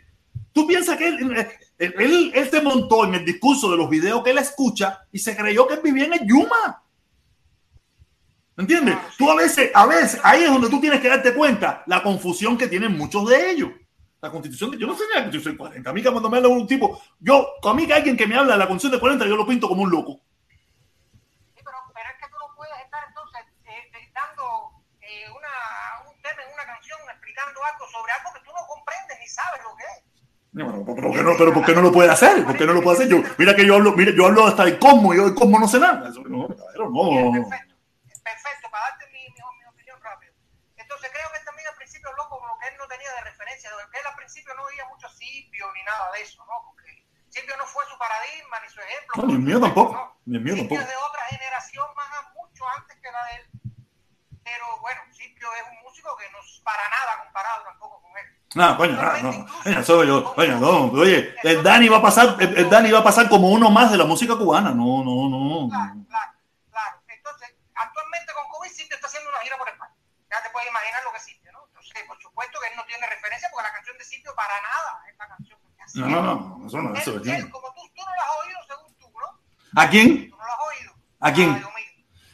[0.53, 1.47] ¿Tú piensas que él,
[1.79, 5.21] él, él, él se montó en el discurso de los videos que él escucha y
[5.21, 6.80] se creyó que él vivía en el Yuma?
[8.61, 8.97] ¿Entiendes?
[9.17, 12.59] Tú a veces, a veces, ahí es donde tú tienes que darte cuenta la confusión
[12.59, 13.71] que tienen muchos de ellos.
[14.21, 15.91] La constitución, de- yo no sé ni la constitución de 40.
[15.91, 18.53] A mí cuando me habla un tipo, yo, a mí que alguien que me habla
[18.53, 20.21] de la constitución de 40, yo lo pinto como un loco.
[21.57, 24.45] Sí, pero, pero es que tú no puedes estar entonces eh, eh, dando
[25.01, 29.17] eh, una, un tema en una canción explicando algo sobre algo que tú no comprendes
[29.21, 29.99] ni sabes lo que es.
[30.53, 32.45] No, pero, ¿por qué no, pero ¿por qué no lo puede hacer?
[32.45, 33.09] ¿Por qué no lo puede hacer?
[33.09, 35.69] Yo, mira que yo hablo, mira, yo hablo hasta el cosmos, yo del cosmos no
[35.69, 36.11] sé nada.
[36.11, 37.33] Eso, no, caballero, no.
[37.33, 37.75] Perfecto,
[38.21, 40.35] perfecto, para darte mi, mi, mi opinión rápido.
[40.77, 43.70] Entonces creo que él también al principio loco como que él no tenía de referencia,
[43.70, 46.53] que él al principio no veía mucho Silvio ni nada de eso, ¿no?
[46.67, 49.23] Porque Silvio no fue su paradigma ni su ejemplo.
[49.23, 50.83] No, ni el mío tampoco, ni el mío Silvio tampoco.
[50.83, 53.51] es de otra generación más mucho antes que la de él.
[54.43, 58.27] Pero bueno, Silvio es un músico que no es para nada comparado tampoco con él.
[58.55, 59.47] No, coño, no, no.
[59.63, 60.35] Coño, soy yo.
[60.35, 60.91] Coño, no.
[61.01, 63.93] Oye, el Dani va a pasar, el, el Dani va a pasar como uno más
[63.93, 64.71] de la música cubana.
[64.71, 65.69] No, no, no.
[65.69, 66.33] Claro, claro,
[66.71, 67.03] claro.
[67.07, 69.95] Entonces, actualmente con COVID Silvio está haciendo una gira por España.
[70.31, 71.65] Ya te puedes imaginar lo que es Silvio, ¿no?
[71.69, 74.91] Entonces, por supuesto que él no tiene referencia porque la canción de Silvio para nada
[75.09, 75.99] es la canción hace.
[76.01, 76.67] No, no, no.
[76.67, 77.47] Eso no, eso es.
[77.47, 79.81] como tú, tú no lo has oído según tú, ¿no?
[79.81, 80.31] ¿A quién?
[80.31, 80.93] Tú no lo has oído.
[81.21, 81.65] ¿A quién?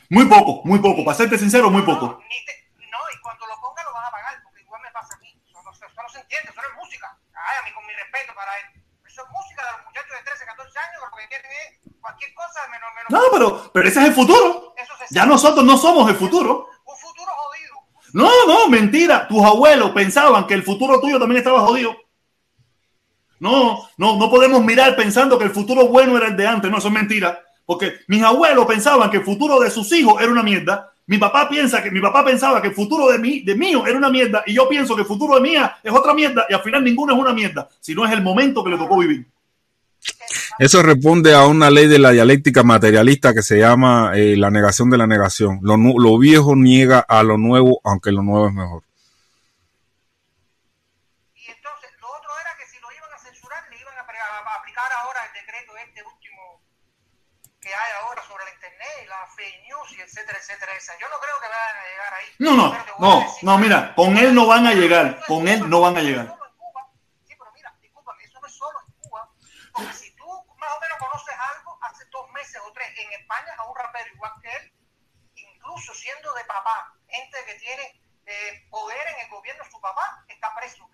[0.09, 1.05] Muy poco, muy poco.
[1.05, 2.07] Para serte sincero, muy No, poco.
[2.07, 5.31] no, y cuando lo ponga lo vas a pagar, porque igual me pasa a mí.
[5.49, 7.19] Eso no, se- no entiende, eso no es música.
[7.35, 8.67] Ay, a mí con mi respeto para él.
[9.05, 12.35] Eso es música de los muchachos de 13, 14 años, lo que quieren es cualquier
[12.35, 12.91] cosa menos...
[12.95, 14.75] menos No, pero, pero ese es el futuro.
[15.11, 16.69] Ya nosotros no somos el futuro.
[18.13, 19.27] No, no, mentira.
[19.29, 21.97] Tus abuelos pensaban que el futuro tuyo también estaba jodido.
[23.39, 26.71] No, no, no podemos mirar pensando que el futuro bueno era el de antes.
[26.71, 27.39] No, eso es mentira.
[27.65, 30.93] Porque mis abuelos pensaban que el futuro de sus hijos era una mierda.
[31.07, 33.99] Mi papá piensa que mi papá pensaba que el futuro de mí, de mío era
[33.99, 34.43] una mierda.
[34.47, 36.47] Y yo pienso que el futuro de mía es otra mierda.
[36.49, 37.69] Y al final ninguno es una mierda.
[37.81, 39.27] Si no es el momento que le tocó vivir.
[40.59, 44.89] Eso responde a una ley de la dialéctica materialista que se llama eh, la negación
[44.91, 45.61] de la negación.
[45.63, 48.83] Lo, nu- lo viejo niega a lo nuevo, aunque lo nuevo es mejor.
[51.35, 54.91] Y entonces, lo otro era que si lo iban a censurar, le iban a, aplicar
[55.03, 56.63] ahora el decreto este último
[57.61, 60.93] que hay ahora sobre la internet, y la fake news y etcétera, etcétera, esa.
[61.01, 62.29] Yo no creo que vayan a llegar ahí.
[62.39, 62.67] No, no,
[62.99, 66.26] no, no, mira, con él no van a llegar, con él no van a llegar.
[66.26, 66.80] Solo en Cuba.
[67.26, 69.29] Sí, pero mira, discúlpame, eso no es solo en Cuba.
[69.72, 70.25] Porque si tú
[70.57, 74.14] más o menos conoces algo, hace dos meses o tres, en España a un rapero
[74.14, 74.72] igual que él,
[75.35, 77.83] incluso siendo de papá, gente que tiene
[78.26, 80.88] eh, poder en el gobierno, su papá está preso.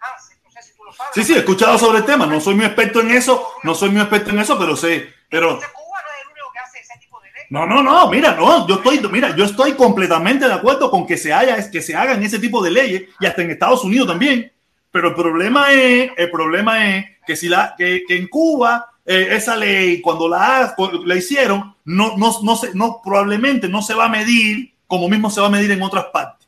[0.44, 1.14] No sé si tú lo sabes.
[1.14, 2.26] Sí, sí, he escuchado sobre el tema.
[2.26, 5.12] No soy muy experto en eso, no soy muy experto en eso, pero sé.
[5.28, 7.44] Pero Cuba no es el único que hace ese tipo de ley.
[7.50, 11.16] no, no, no, mira, no, yo estoy, mira, yo estoy completamente de acuerdo con que
[11.16, 14.52] se haya, que se hagan ese tipo de leyes y hasta en Estados Unidos también.
[14.90, 19.28] Pero el problema es, el problema es que si la, que, que en Cuba eh,
[19.32, 24.04] esa ley cuando la, la hicieron no, no, no se, no probablemente no se va
[24.04, 26.46] a medir como mismo se va a medir en otras partes.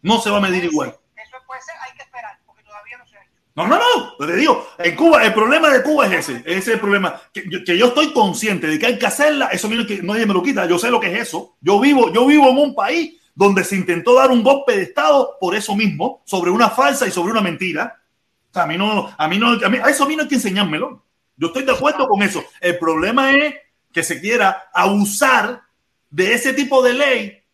[0.00, 0.96] No se va a medir igual.
[1.14, 3.32] Eso puede ser, hay que esperar, porque todavía no se ha hecho.
[3.54, 6.68] No, no, no, te digo, en Cuba, el problema de Cuba es ese, ese es
[6.68, 9.86] el problema, que yo, que yo estoy consciente de que hay que hacerla, eso mira
[9.86, 12.48] que nadie me lo quita, yo sé lo que es eso, yo vivo, yo vivo
[12.48, 16.50] en un país donde se intentó dar un golpe de Estado por eso mismo, sobre
[16.50, 18.00] una falsa y sobre una mentira,
[18.50, 20.22] o sea, a mí no, a mí no, a, mí, a eso a mí no
[20.22, 21.04] hay que enseñármelo,
[21.36, 23.54] yo estoy de acuerdo con eso, el problema es
[23.92, 25.60] que se quiera abusar
[26.08, 27.45] de ese tipo de ley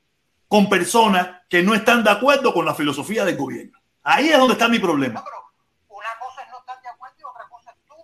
[0.52, 3.78] con personas que no están de acuerdo con la filosofía del gobierno.
[4.02, 5.24] Ahí es donde está mi problema.
[5.24, 7.94] No, una cosa es no estar de acuerdo y otra cosa es tú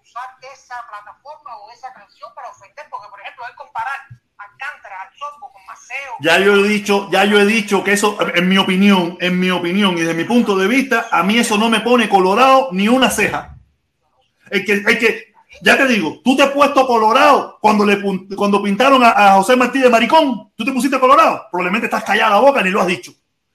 [0.00, 4.00] usar esa plataforma o esa canción para ofender, porque por ejemplo, él comparar
[4.38, 5.86] Alcántara, al Zorbo con más
[6.20, 9.50] Ya yo he dicho, ya yo he dicho que eso, en mi opinión, en mi
[9.50, 12.88] opinión y desde mi punto de vista, a mí eso no me pone colorado ni
[12.88, 13.58] una ceja.
[14.48, 15.27] El que, el que,
[15.62, 18.00] ya te digo, tú te has puesto colorado cuando le
[18.36, 20.52] cuando pintaron a, a José Martí de maricón.
[20.54, 21.46] Tú te pusiste colorado.
[21.50, 23.12] Probablemente estás callado la boca ni lo has dicho.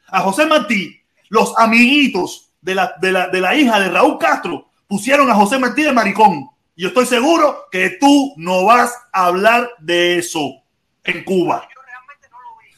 [0.08, 1.00] A José Martí,
[1.30, 5.60] los amiguitos de la, de la, de la hija de Raúl Castro pusieron a José
[5.60, 6.50] Martí de maricón.
[6.76, 10.62] Y yo estoy seguro que tú no vas a hablar de eso
[11.04, 11.68] en Cuba.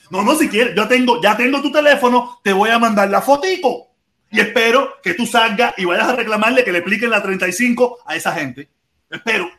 [0.09, 3.21] No, no, si quieres, yo tengo, ya tengo tu teléfono, te voy a mandar la
[3.21, 3.89] fotico.
[4.31, 8.15] Y espero que tú salgas y vayas a reclamarle que le expliquen la 35 a
[8.15, 8.69] esa gente.
[9.09, 9.49] Espero.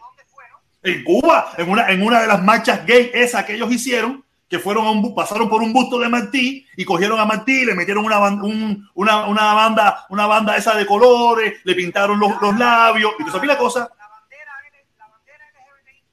[0.83, 4.59] En Cuba, en una, en una de las marchas gay esa que ellos hicieron, que
[4.59, 8.05] fueron a un, pasaron por un busto de Martí y cogieron a Martí, le metieron
[8.05, 13.13] una, un, una, una, banda, una banda esa de colores, le pintaron los, los labios
[13.19, 13.91] y te la cosa.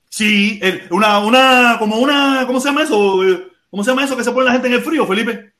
[0.09, 0.59] Sí,
[0.91, 3.19] una, una, como una, ¿cómo se llama eso?
[3.69, 5.53] ¿Cómo se llama eso que se pone la gente en el frío, Felipe?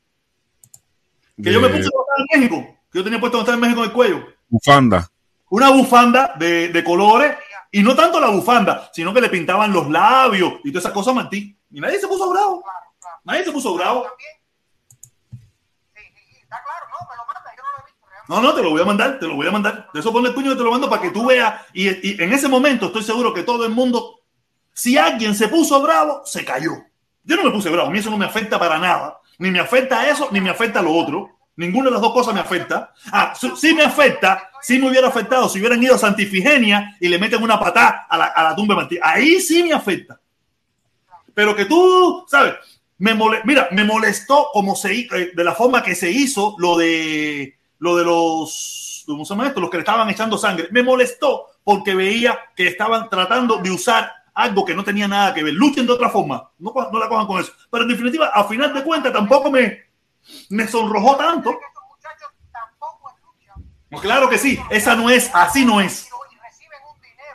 [1.42, 4.26] Que yo me puse en México, que yo tenía puesto en México en el cuello.
[4.48, 5.10] Bufanda.
[5.50, 7.36] Una bufanda de, de colores
[7.74, 11.12] y no tanto la bufanda, sino que le pintaban los labios y todas esas cosas
[11.12, 11.28] a.
[11.32, 12.62] Y nadie se puso bravo.
[13.24, 14.06] Nadie se puso bravo.
[18.28, 19.88] No, no, te lo voy a mandar, te lo voy a mandar.
[19.92, 21.62] De eso pone el puño y te lo mando para que tú veas.
[21.72, 24.20] Y, y, en ese momento estoy seguro que todo el mundo,
[24.72, 26.74] si alguien se puso bravo, se cayó.
[27.24, 29.18] Yo no me puse bravo, a mí eso no me afecta para nada.
[29.38, 31.33] Ni me afecta eso, ni me afecta lo otro.
[31.56, 32.92] Ninguna de las dos cosas me afecta.
[33.12, 37.18] Ah, sí me afecta, sí me hubiera afectado si hubieran ido a Santifigenia y le
[37.18, 38.98] meten una patada a la, a la tumba de Martí.
[39.00, 40.20] Ahí sí me afecta.
[41.32, 42.54] Pero que tú, ¿sabes?
[42.98, 43.14] Me
[43.44, 47.96] mira, me molestó como se eh, de la forma que se hizo lo de lo
[47.96, 49.60] de los ¿cómo se llama esto?
[49.60, 50.68] Los que le estaban echando sangre.
[50.70, 55.42] Me molestó porque veía que estaban tratando de usar algo que no tenía nada que
[55.42, 55.54] ver.
[55.54, 56.50] Luchen de otra forma.
[56.58, 57.52] No, no la cojan con eso.
[57.70, 59.83] Pero en definitiva, a final de cuentas, tampoco me,
[60.48, 61.58] me sonrojó tanto.
[64.00, 66.08] claro que sí, esa no es, así no es.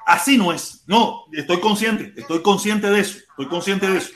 [0.06, 0.84] Así no es.
[0.88, 4.12] No, estoy consciente, estoy consciente de eso, estoy consciente de eso.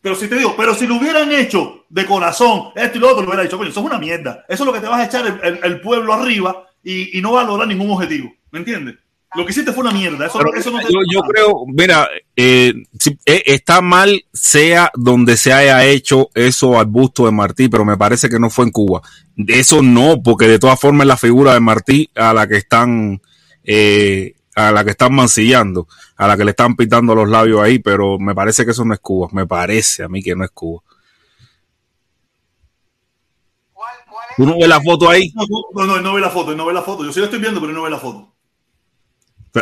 [0.00, 3.22] Pero si te digo, pero si lo hubieran hecho de corazón, esto y lo otro,
[3.22, 4.44] lo hubiera dicho, coño, eso es una mierda.
[4.48, 7.32] Eso es lo que te vas a echar el, el, pueblo arriba y, y no
[7.32, 8.32] va a lograr ningún objetivo.
[8.50, 8.96] ¿Me entiendes?
[9.38, 10.26] Lo que hiciste fue una mierda.
[10.26, 12.74] Eso, eso no yo, yo, creo, mira, eh,
[13.24, 17.96] eh, está mal sea donde se haya hecho eso al busto de Martí, pero me
[17.96, 19.00] parece que no fue en Cuba.
[19.46, 23.22] Eso no, porque de todas formas es la figura de Martí a la que están,
[23.62, 25.86] eh, a la que están mancillando,
[26.16, 28.92] a la que le están pintando los labios ahí, pero me parece que eso no
[28.92, 29.28] es Cuba.
[29.30, 30.82] Me parece a mí que no es Cuba.
[34.36, 35.32] ¿Tú no ves la foto ahí?
[35.32, 37.04] No, no, no ve la foto, no ve la foto.
[37.04, 38.34] Yo sí la estoy viendo, pero no ve la foto.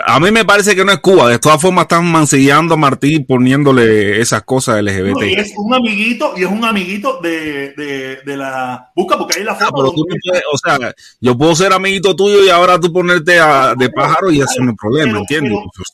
[0.05, 1.29] A mí me parece que no es Cuba.
[1.29, 5.23] De todas formas, están mancillando a Martí poniéndole esas cosas LGBT.
[5.23, 8.91] y es un amiguito, y es un amiguito de, de, de la.
[8.95, 9.73] Busca, porque ahí la foto.
[9.75, 13.75] pero tú puedes, o sea, yo puedo ser amiguito tuyo y ahora tú ponerte a,
[13.75, 15.53] de pájaro y eso no es problema, ¿entiendes?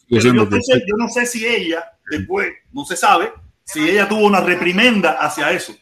[0.08, 0.32] yo
[0.96, 3.32] no sé si ella, después, no se sabe,
[3.64, 5.74] si ella tuvo una reprimenda hacia eso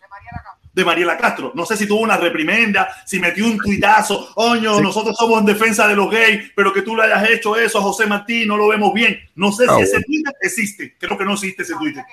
[0.81, 1.53] de Mariela Castro.
[1.55, 5.87] No sé si tuvo una reprimenda, si metió un tuitazo, oño, nosotros somos en defensa
[5.87, 8.69] de los gays, pero que tú le hayas hecho eso a José Martín, no lo
[8.69, 9.21] vemos bien.
[9.35, 10.97] No sé si ah, ese Twitter existe.
[10.99, 12.05] Creo que no existe ese Twitter.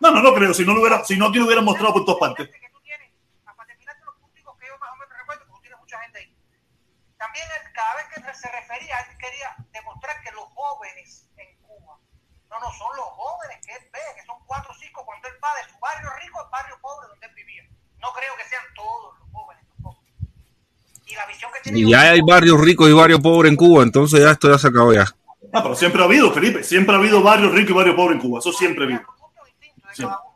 [0.00, 0.54] No, no, no creo.
[0.54, 2.50] Si no lo hubiera, si no aquí lo hubieran mostrado por todas partes.
[7.18, 11.98] También cada vez que se refería, él quería demostrar que los jóvenes en Cuba,
[12.48, 15.34] no, no son los jóvenes que él ve, que son cuatro o cinco cuando él
[15.42, 17.32] va de su barrio rico al barrio pobre donde él
[18.00, 20.02] no creo que sean todos los jóvenes tampoco.
[21.64, 24.68] Y ya hay barrios ricos y barrios pobres en Cuba, entonces ya esto ya se
[24.68, 25.06] acabó ya.
[25.52, 28.20] Ah, pero siempre ha habido, Felipe, siempre ha habido barrios ricos y barrios pobres en
[28.20, 29.02] Cuba, eso siempre ha habido.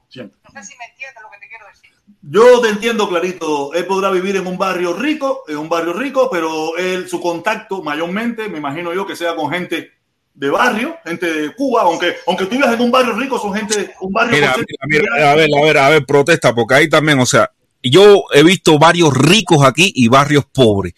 [0.09, 1.91] Siempre, No sé si me entiendes lo que te quiero decir.
[2.23, 3.73] Yo te entiendo clarito.
[3.75, 7.83] Él podrá vivir en un barrio rico, en un barrio rico, pero él, su contacto
[7.83, 9.93] mayormente, me imagino yo que sea con gente
[10.35, 13.95] de barrio, gente de Cuba, aunque, aunque tú vivas en un barrio rico, son gente,
[14.01, 14.33] un barrio...
[14.33, 14.55] Mira,
[14.87, 17.51] mira, a ver, a ver, a ver, protesta, porque ahí también, o sea,
[17.83, 20.95] yo he visto barrios ricos aquí y barrios pobres.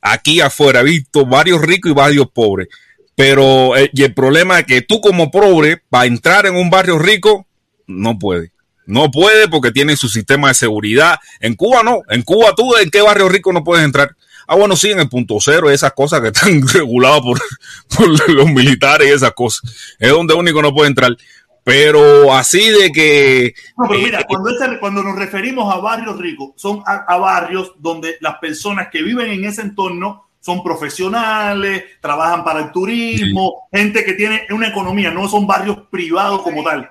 [0.00, 2.68] Aquí afuera he visto barrios ricos y barrios pobres.
[3.14, 6.98] Pero eh, y el problema es que tú como pobre, para entrar en un barrio
[6.98, 7.46] rico,
[7.86, 8.52] no puede.
[8.86, 11.18] No puede porque tiene su sistema de seguridad.
[11.38, 12.00] En Cuba no.
[12.08, 14.16] En Cuba tú en qué barrio rico no puedes entrar.
[14.46, 19.08] Ah, bueno, sí, en el punto cero, esas cosas que están reguladas por, los militares
[19.08, 19.70] y esas cosas.
[19.98, 21.16] Es donde único no puede entrar.
[21.62, 23.54] Pero así de que...
[23.76, 24.50] No, pero mira, eh, cuando,
[24.80, 29.44] cuando nos referimos a barrios ricos, son a, barrios donde las personas que viven en
[29.44, 35.46] ese entorno son profesionales, trabajan para el turismo, gente que tiene una economía, no son
[35.46, 36.90] barrios privados como tal.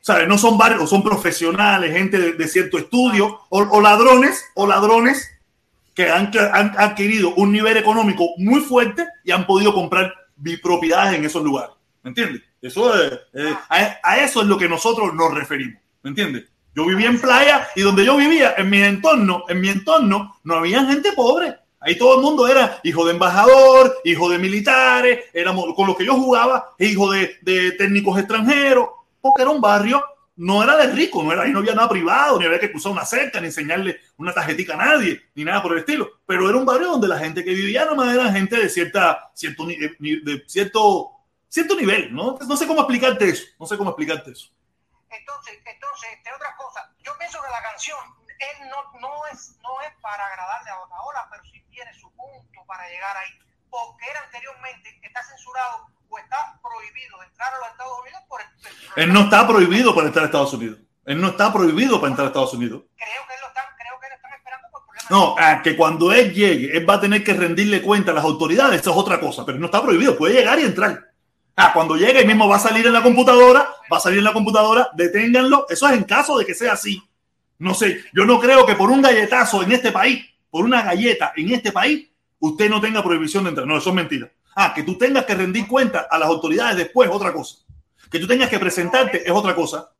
[0.00, 0.26] ¿sabes?
[0.26, 4.66] No son barrios, o son profesionales, gente de, de cierto estudio, o, o, ladrones, o
[4.66, 5.30] ladrones
[5.94, 10.14] que han, han, adquirido un nivel económico muy fuerte y han podido comprar
[10.62, 11.74] propiedades en esos lugares.
[12.02, 12.42] ¿Me entiendes?
[12.60, 15.80] Eso es, eh, a, a, eso es lo que nosotros nos referimos.
[16.02, 16.44] ¿Me entiendes?
[16.74, 20.54] Yo vivía en playa y donde yo vivía, en mi entorno, en mi entorno, no
[20.54, 21.56] había gente pobre.
[21.80, 26.04] Ahí todo el mundo era hijo de embajador, hijo de militares, éramos, con los que
[26.04, 28.88] yo jugaba, hijo de, de técnicos extranjeros,
[29.20, 30.04] porque era un barrio,
[30.36, 32.92] no era de rico, no era, ahí no había nada privado, ni había que cruzar
[32.92, 36.10] una cerca, ni enseñarle una tarjetita a nadie, ni nada por el estilo.
[36.26, 39.66] Pero era un barrio donde la gente que vivía nomás era gente de cierta, cierto,
[39.66, 41.10] de cierto,
[41.48, 42.38] cierto nivel, ¿no?
[42.46, 44.48] No sé cómo explicarte eso, no sé cómo explicarte eso.
[45.10, 47.98] Entonces, entonces, este, otra cosa, yo pienso que la canción
[48.38, 52.64] él no, no, es, no es para agradarle a Otaola, pero sí tiene su punto
[52.66, 53.30] para llegar ahí,
[53.70, 58.46] porque él anteriormente está censurado o está prohibido entrar a los Estados Unidos por el,
[58.96, 60.78] el Él no está prohibido para entrar a Estados Unidos.
[61.04, 62.82] Él no está prohibido para entrar a Estados Unidos.
[62.96, 65.10] Creo que él lo están, creo que él están esperando por problemas.
[65.10, 68.24] No, ah, que cuando él llegue, él va a tener que rendirle cuenta a las
[68.24, 71.07] autoridades, eso es otra cosa, pero no está prohibido, puede llegar y entrar.
[71.60, 74.32] Ah, cuando llegue, mismo va a salir en la computadora, va a salir en la
[74.32, 75.66] computadora, deténganlo.
[75.68, 77.02] Eso es en caso de que sea así.
[77.58, 81.32] No sé, yo no creo que por un galletazo en este país, por una galleta
[81.34, 82.08] en este país,
[82.38, 83.66] usted no tenga prohibición de entrar.
[83.66, 84.30] No, eso es mentira.
[84.54, 87.56] Ah, que tú tengas que rendir cuenta a las autoridades después, otra cosa.
[88.08, 89.90] Que tú tengas que presentarte es otra cosa.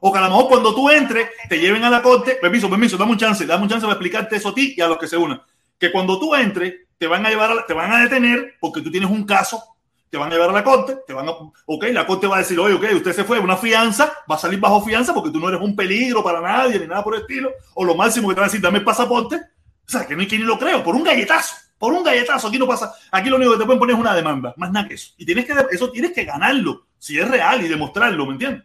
[0.00, 2.36] O que a lo mejor cuando tú entres, te lleven a la corte.
[2.40, 4.88] Permiso, permiso, dame un chance, dame un chance para explicarte eso a ti y a
[4.88, 5.40] los que se unan.
[5.78, 8.90] Que cuando tú entres, te van a llevar, a, te van a detener porque tú
[8.90, 9.69] tienes un caso
[10.10, 12.38] te van a llevar a la corte, te van a, ok, la corte va a
[12.40, 15.38] decir, oye, ok, usted se fue, una fianza, va a salir bajo fianza porque tú
[15.38, 18.34] no eres un peligro para nadie ni nada por el estilo, o lo máximo que
[18.34, 20.58] te van a decir, dame el pasaporte, o sea, que no hay quien ni lo
[20.58, 23.64] creo, por un galletazo, por un galletazo, aquí no pasa, aquí lo único que te
[23.64, 26.24] pueden poner es una demanda, más nada que eso, y tienes que, eso tienes que
[26.24, 28.64] ganarlo, si es real y demostrarlo, ¿me entiendes?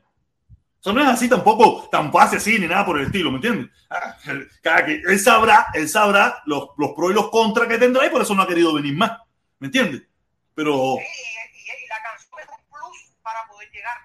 [0.82, 3.70] Eso no es así tampoco, tan fácil así ni nada por el estilo, ¿me entiendes?
[4.62, 8.10] Cada que él sabrá, él sabrá los, los pros y los contras que tendrá y
[8.10, 9.12] por eso no ha querido venir más,
[9.60, 10.04] ¿me entiendes?
[10.56, 13.98] Pero y, y, la canción es un plus para poder llegar.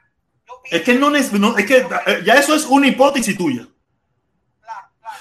[0.71, 1.17] Es que no, no,
[1.59, 1.87] es que
[2.25, 3.67] ya eso es una hipótesis tuya.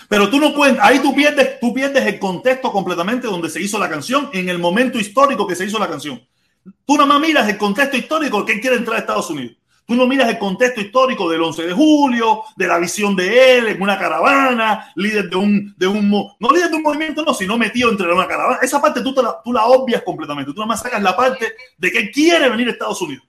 [0.08, 3.78] Pero tú no cuentas, ahí tú pierdes, tú pierdes el contexto completamente donde se hizo
[3.78, 6.22] la canción, en el momento histórico que se hizo la canción.
[6.86, 9.58] Tú nada más miras el contexto histórico que quiere entrar a Estados Unidos.
[9.90, 13.68] Tú no miras el contexto histórico del 11 de julio, de la visión de él
[13.70, 17.58] en una caravana, líder de un, de un no líder de un movimiento, no, sino
[17.58, 18.60] metido entre una caravana.
[18.62, 20.52] Esa parte tú, la, tú la obvias completamente.
[20.52, 23.24] Tú nada más sacas la parte de que quiere venir a Estados Unidos.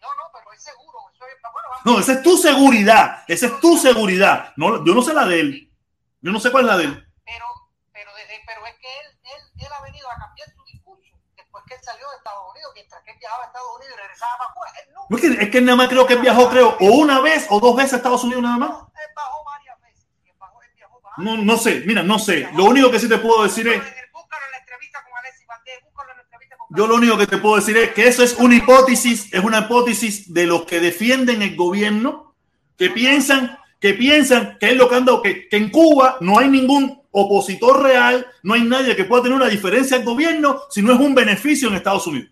[0.00, 1.00] No, no, pero es seguro.
[1.14, 3.24] Eso es, bueno, vamos No, esa es tu seguridad.
[3.26, 4.52] Esa es tu seguridad.
[4.56, 5.72] No, yo no sé la de él.
[6.20, 7.08] Yo no sé cuál es la de él.
[7.24, 7.44] Pero,
[7.92, 11.64] pero, desde, pero es que él, él, él ha venido a cambiar su discurso después
[11.66, 14.32] que él salió de Estados Unidos, mientras que él viajaba a Estados Unidos y regresaba
[14.38, 14.72] para afuera.
[14.78, 15.16] Él no.
[15.16, 17.58] Es que, es que nada más creo que él viajó, creo, o una vez o
[17.58, 18.70] dos veces a Estados Unidos nada más.
[18.70, 20.06] Él bajó varias veces.
[20.24, 22.48] Él, bajó, él viajó varias No, no sé, mira, no sé.
[22.54, 23.82] Lo único que sí te puedo decir es,
[24.12, 27.18] Búscalo en la entrevista con Alexis Valdés, búscalo en la entrevista con yo lo único
[27.18, 30.64] que te puedo decir es que eso es una hipótesis, es una hipótesis de los
[30.64, 32.34] que defienden el gobierno,
[32.76, 36.48] que piensan, que piensan que es lo que anda, que, que en Cuba no hay
[36.48, 40.92] ningún opositor real, no hay nadie que pueda tener una diferencia al gobierno si no
[40.94, 42.30] es un beneficio en Estados Unidos.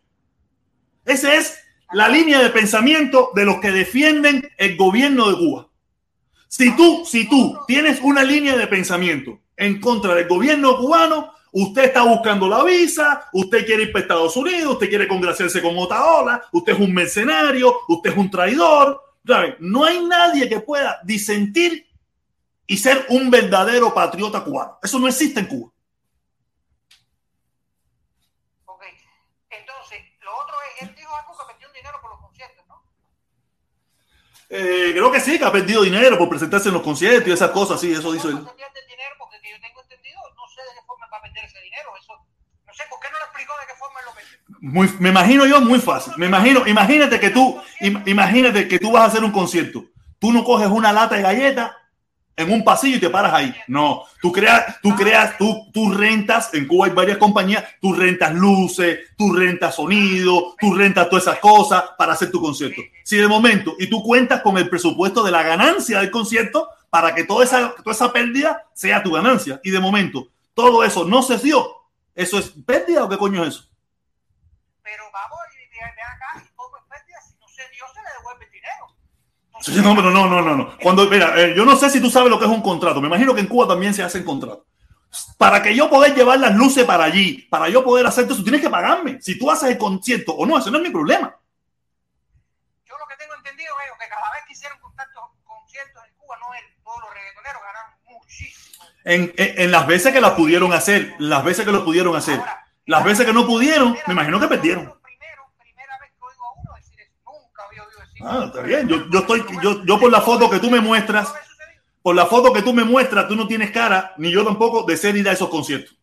[1.04, 1.58] Esa es
[1.92, 5.68] la línea de pensamiento de los que defienden el gobierno de Cuba.
[6.48, 11.85] Si tú, si tú tienes una línea de pensamiento en contra del gobierno cubano, usted
[11.85, 16.44] está buscando la visa, usted quiere ir para Estados Unidos, usted quiere congraciarse con Otaola,
[16.52, 19.10] usted es un mercenario, usted es un traidor.
[19.27, 19.56] ¿sabe?
[19.60, 21.86] No hay nadie que pueda disentir
[22.66, 24.78] y ser un verdadero patriota cubano.
[24.82, 25.72] Eso no existe en Cuba.
[28.66, 28.85] Ok.
[29.51, 32.82] Entonces, lo otro es, él dijo algo que perdió un dinero por los conciertos, ¿no?
[34.48, 37.51] Eh, creo que sí, que ha perdido dinero por presentarse en los conciertos y esas
[37.51, 38.39] cosas, sí, eso dice él.
[41.44, 41.90] Ese dinero.
[42.00, 42.12] Eso,
[42.66, 44.10] no sé, ¿por qué no explicó de qué forma lo?
[44.60, 46.12] Muy, me imagino yo muy fácil.
[46.16, 49.84] Me imagino, imagínate que tú, im- imagínate que tú vas a hacer un concierto.
[50.18, 51.72] Tú no coges una lata de galletas
[52.36, 53.54] en un pasillo y te paras ahí.
[53.68, 58.34] No, tú creas, tú creas, tú, tú rentas, en Cuba hay varias compañías, tú rentas
[58.34, 62.80] luces, tú rentas sonido, tú rentas todas esas cosas para hacer tu concierto.
[63.04, 67.14] Si de momento, y tú cuentas con el presupuesto de la ganancia del concierto para
[67.14, 69.60] que toda esa, toda esa pérdida sea tu ganancia.
[69.62, 70.28] Y de momento,
[70.60, 73.64] todo eso no se dio, ¿eso es pérdida o qué coño es eso?
[74.82, 78.08] Pero vamos, y ven acá, y todo es pérdida, si no se dio, se le
[78.18, 78.86] devuelve el dinero.
[79.82, 80.78] No, pero no, no, no, no.
[80.82, 83.00] Cuando, mira, eh, yo no sé si tú sabes lo que es un contrato.
[83.00, 84.64] Me imagino que en Cuba también se hacen contratos.
[85.36, 88.60] Para que yo poder llevar las luces para allí, para yo poder hacerte eso, tienes
[88.60, 89.20] que pagarme.
[89.20, 91.36] Si tú haces el concierto o no, eso no es mi problema.
[92.84, 96.54] Yo lo que tengo entendido es que cada vez que hicieron conciertos en Cuba, no
[96.54, 98.69] él, todos los reggaetoneros ganaron muchísimo
[99.05, 102.39] en, en, en las veces que las pudieron hacer, las veces que lo pudieron hacer,
[102.39, 104.93] Ahora, las veces que no pudieron, me imagino que perdieron.
[108.22, 108.86] Ah, está bien.
[108.89, 111.32] Yo, yo estoy, yo, yo por la foto que tú me muestras,
[112.02, 114.97] por la foto que tú me muestras, tú no tienes cara, ni yo tampoco, de
[114.97, 115.97] ser ir a esos conciertos.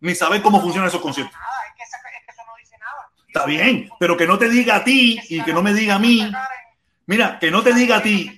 [0.00, 1.36] Ni saber cómo funcionan esos conciertos.
[3.26, 5.98] Está bien, pero que no te diga a ti y que no me diga a
[5.98, 6.30] mí.
[7.06, 8.36] Mira, que no te diga a ti.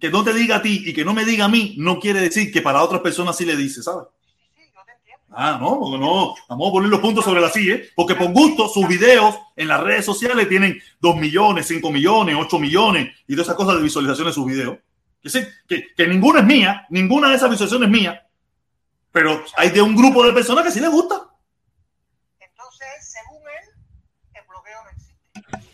[0.00, 2.20] Que no te diga a ti y que no me diga a mí, no quiere
[2.20, 4.06] decir que para otras personas sí le dice, ¿sabes?
[4.36, 5.24] Sí, sí, yo te entiendo.
[5.30, 7.90] Ah, no, porque no, vamos a poner los puntos sobre la silla, ¿eh?
[7.94, 12.58] porque por gusto sus videos en las redes sociales tienen 2 millones, 5 millones, 8
[12.58, 14.78] millones y todas esas cosas de visualización de sus videos.
[15.22, 18.26] Que, sí, que, que ninguna es mía, ninguna de esas visualizaciones es mía,
[19.16, 21.14] pero hay de un grupo de personas que sí les gusta.
[22.38, 23.70] Entonces, según él,
[24.34, 25.16] el bloqueo no existe.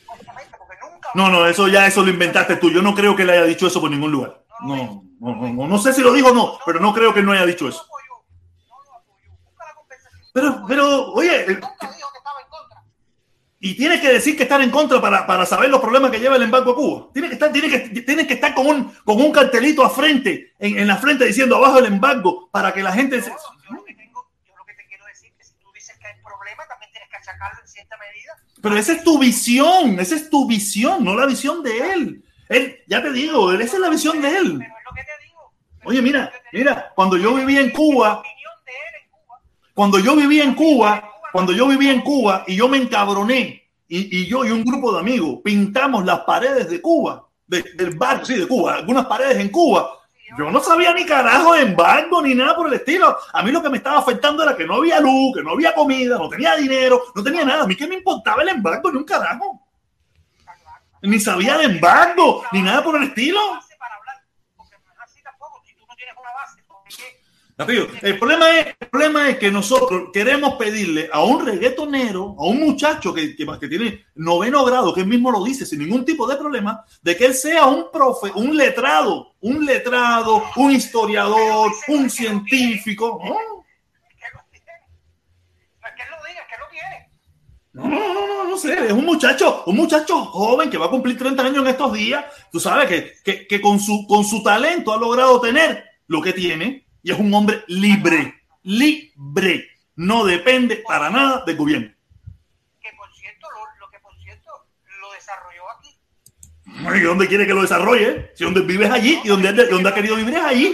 [0.07, 1.02] Obviamente, porque nunca.
[1.15, 2.71] No, no, eso ya eso lo inventaste tú.
[2.71, 4.43] Yo no creo que le haya dicho eso por ningún lugar.
[4.61, 4.77] No,
[5.21, 7.33] no, no, no, no sé si lo dijo o no, pero no creo que no
[7.33, 7.87] haya dicho eso.
[10.33, 11.91] Pero, pero, oye, eh, contra.
[13.61, 16.37] y tienes que decir que estar en contra para, para saber los problemas que lleva
[16.37, 17.09] el embargo a Cuba.
[17.13, 20.79] Tienes que estar, tiene que, que estar con un, con un cartelito a frente, en,
[20.79, 23.85] en la frente diciendo abajo el embargo, para que la gente se- Yo, yo lo
[23.85, 26.15] que tengo, yo lo que te quiero decir es que si tú dices que hay
[26.25, 28.33] problema, también tienes que achacarlo en cierta medida.
[28.63, 32.25] Pero esa es tu visión, esa es tu visión, no la visión de él.
[32.49, 34.59] Él, ya te digo, esa es la visión de él.
[34.59, 35.53] Pero es lo que te digo.
[35.79, 38.33] Pero Oye, mira, mira, cuando yo vivía en Cuba, en
[39.75, 44.19] cuando yo vivía en Cuba, cuando yo vivía en Cuba y yo me encabroné y,
[44.21, 48.25] y yo y un grupo de amigos pintamos las paredes de Cuba, de- del barrio,
[48.25, 49.99] sí, de Cuba, algunas paredes en Cuba.
[50.39, 53.17] Yo no sabía ni carajo de embargo ni nada por el estilo.
[53.33, 55.75] A mí lo que me estaba afectando era que no había luz, que no había
[55.75, 57.65] comida, no tenía dinero, no tenía nada.
[57.65, 59.61] A mí que me importaba el embargo ni un carajo.
[61.03, 63.41] Ni sabía de embargo, ni nada por el estilo.
[67.59, 72.61] El problema, es, el problema es que nosotros queremos pedirle a un reggaetonero, a un
[72.61, 76.27] muchacho que, que, que tiene noveno grado, que él mismo lo dice sin ningún tipo
[76.27, 82.09] de problema, de que él sea un profe, un letrado, un letrado, un historiador, un
[82.11, 83.21] científico.
[83.23, 83.37] ¿no?
[87.75, 90.91] No, no, no, no, no sé, es un muchacho, un muchacho joven que va a
[90.91, 94.43] cumplir 30 años en estos días, tú sabes que, que, que con, su, con su
[94.43, 100.77] talento ha logrado tener lo que tiene y es un hombre libre, libre, no depende
[100.87, 101.93] para nada del gobierno.
[102.81, 104.51] Que por cierto, lo, lo que por cierto
[105.01, 105.97] lo desarrolló aquí.
[106.97, 108.33] ¿Y dónde quiere que lo desarrolle?
[108.35, 110.69] Si donde vives allí y donde, él- donde ha querido vivir es allí.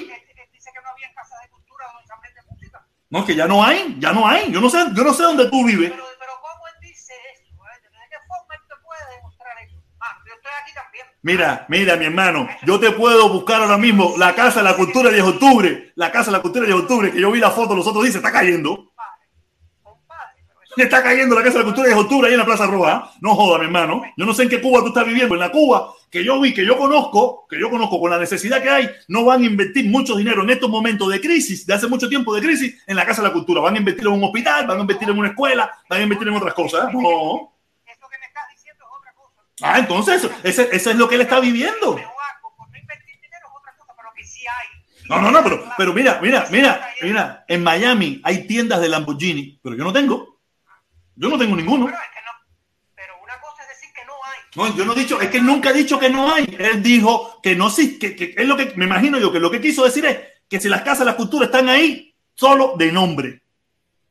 [0.52, 2.86] Dice que no había casas de cultura donde se aprende música.
[3.10, 4.52] No, que ya no hay, ya no hay.
[4.52, 5.90] Yo no sé, yo no sé dónde tú vives.
[5.90, 7.42] Pero, pero ¿cómo él dice eso?
[7.52, 7.80] eh?
[7.82, 9.76] ¿De qué forma él te puede demostrar eso?
[10.00, 11.06] Ah, yo estoy aquí también.
[11.22, 15.10] Mira, mira, mi hermano, yo te puedo buscar ahora mismo la Casa de la Cultura
[15.10, 15.92] de 10 de octubre.
[15.96, 17.86] La Casa de la Cultura de 10 de octubre, que yo vi la foto los
[17.86, 18.92] otros se está cayendo.
[20.76, 22.66] Está cayendo la Casa de la Cultura de 10 de octubre ahí en la Plaza
[22.66, 23.10] Roja.
[23.20, 24.02] No joda, mi hermano.
[24.16, 25.34] Yo no sé en qué Cuba tú estás viviendo.
[25.34, 28.62] En la Cuba que yo vi, que yo conozco, que yo conozco con la necesidad
[28.62, 31.86] que hay, no van a invertir mucho dinero en estos momentos de crisis, de hace
[31.86, 33.60] mucho tiempo de crisis, en la Casa de la Cultura.
[33.60, 36.28] Van a invertir en un hospital, van a invertir en una escuela, van a invertir
[36.28, 36.92] en otras cosas.
[36.94, 37.52] No.
[37.86, 39.42] eso que me estás diciendo es otra cosa.
[39.62, 41.98] Ah, entonces, eso, ese, ese es lo que él está viviendo.
[45.08, 45.22] No.
[45.22, 49.74] No, no, pero, pero mira, mira, mira, mira, en Miami hay tiendas de Lamborghini, pero
[49.74, 50.38] yo no tengo.
[51.16, 51.86] Yo no tengo ninguno.
[51.86, 52.32] Pero es que no.
[52.94, 54.38] Pero una cosa es decir que no hay.
[54.54, 56.54] No, yo no he dicho, es que él nunca ha dicho que no hay.
[56.58, 59.50] Él dijo que no sí, que, que es lo que me imagino yo que lo
[59.50, 62.92] que quiso decir es que si las casas de la cultura están ahí, solo de
[62.92, 63.42] nombre.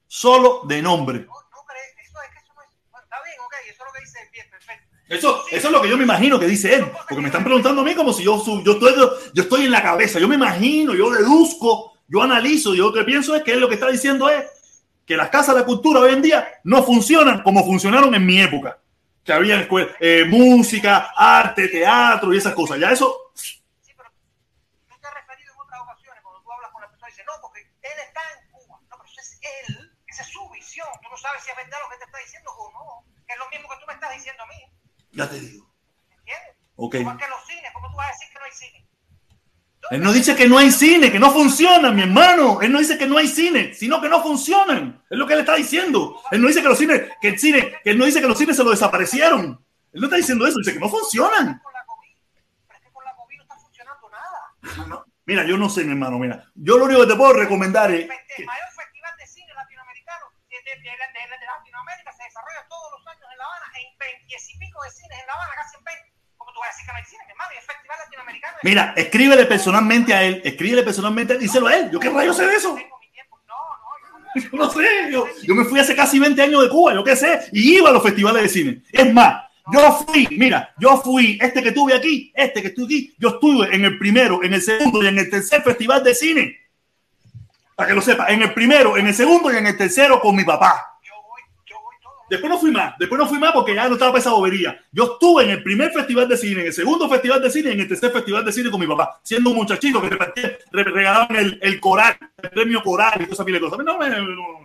[0.08, 1.20] Solo de nombre.
[1.20, 2.70] No, no crees, eso es que eso no es.
[2.90, 4.97] Bueno, está bien, ok, eso es lo que dice bien, perfecto.
[5.10, 6.86] Eso, eso es lo que yo me imagino que dice él.
[7.08, 8.94] Porque me están preguntando a mí como si yo, yo, estoy,
[9.34, 10.20] yo estoy en la cabeza.
[10.20, 12.76] Yo me imagino, yo deduzco, yo analizo.
[12.76, 14.46] Yo lo que pienso es que él lo que está diciendo es
[15.06, 18.42] que las casas de la cultura hoy en día no funcionan como funcionaron en mi
[18.42, 18.80] época.
[19.24, 19.68] Que había
[20.00, 22.78] eh, música, arte, teatro y esas cosas.
[22.80, 24.10] Ya eso, Sí, pero
[24.90, 27.26] tú te has referido en otras ocasiones cuando tú hablas con la persona y dices,
[27.28, 28.80] no, porque él está en Cuba.
[28.90, 30.88] No, pero es él, esa es su visión.
[31.02, 33.08] Tú no sabes si es verdad lo que te está diciendo o no.
[33.28, 34.77] Es lo mismo que tú me estás diciendo a mí.
[35.12, 35.68] Ya te digo.
[36.10, 36.56] ¿Entiendes?
[36.76, 36.96] Ok.
[36.96, 38.88] Igual que los cines, ¿cómo tú vas a decir que no hay cine?
[39.90, 42.62] Él no dice que no hay cine, que no funcionan, mi hermano.
[42.62, 45.02] Él no dice que no hay cine, sino que no funcionan.
[45.10, 46.22] Es lo que él está diciendo.
[46.32, 48.38] Él no dice que los cines, que el cine, que él no dice que los
[48.38, 49.64] cines se lo desaparecieron.
[49.94, 51.62] Él no está diciendo eso, dice que no funcionan.
[55.26, 56.44] Mira, yo no sé, mi hermano, mira.
[56.56, 60.26] Yo lo único que te puedo recomendar es que- El mayor festival de cine latinoamericano
[60.50, 63.98] de, de, de, de- de Latinoamérica se desarrolla todos los años en La Habana, en
[63.98, 64.34] 20 y
[64.84, 66.02] de cines en La Habana, casi en 20.
[66.38, 68.58] Como tú vas a decir que no hay cine, mi hermano, y es festival latinoamericano.
[68.64, 71.90] Mira, escríbele personalmente a él, escríbele personalmente a él, díselo a él.
[71.92, 72.78] ¿Yo qué rayos sé de eso?
[72.78, 72.84] Yo
[73.48, 77.04] no- Yo no sé, yo, yo me fui hace casi 20 años de Cuba, yo
[77.04, 78.82] qué sé, y iba a los festivales de cine.
[78.92, 79.44] Es más,
[79.74, 83.76] yo fui, mira, yo fui, este que tuve aquí, este que estuve aquí, yo estuve
[83.76, 86.58] en el primero, en el segundo y en el tercer festival de cine.
[87.76, 90.36] Para que lo sepa, en el primero, en el segundo y en el tercero con
[90.36, 90.97] mi papá.
[92.30, 94.78] Después no fui más, después no fui más porque ya no estaba para esa bobería.
[94.92, 97.80] Yo estuve en el primer festival de cine, en el segundo festival de cine en
[97.80, 101.36] el tercer festival de cine con mi papá, siendo un muchachito que repartía- re- regalaban
[101.38, 103.86] el, el coral, el premio coral y esa pila de cosas.
[103.86, 104.60] No, me- no, no,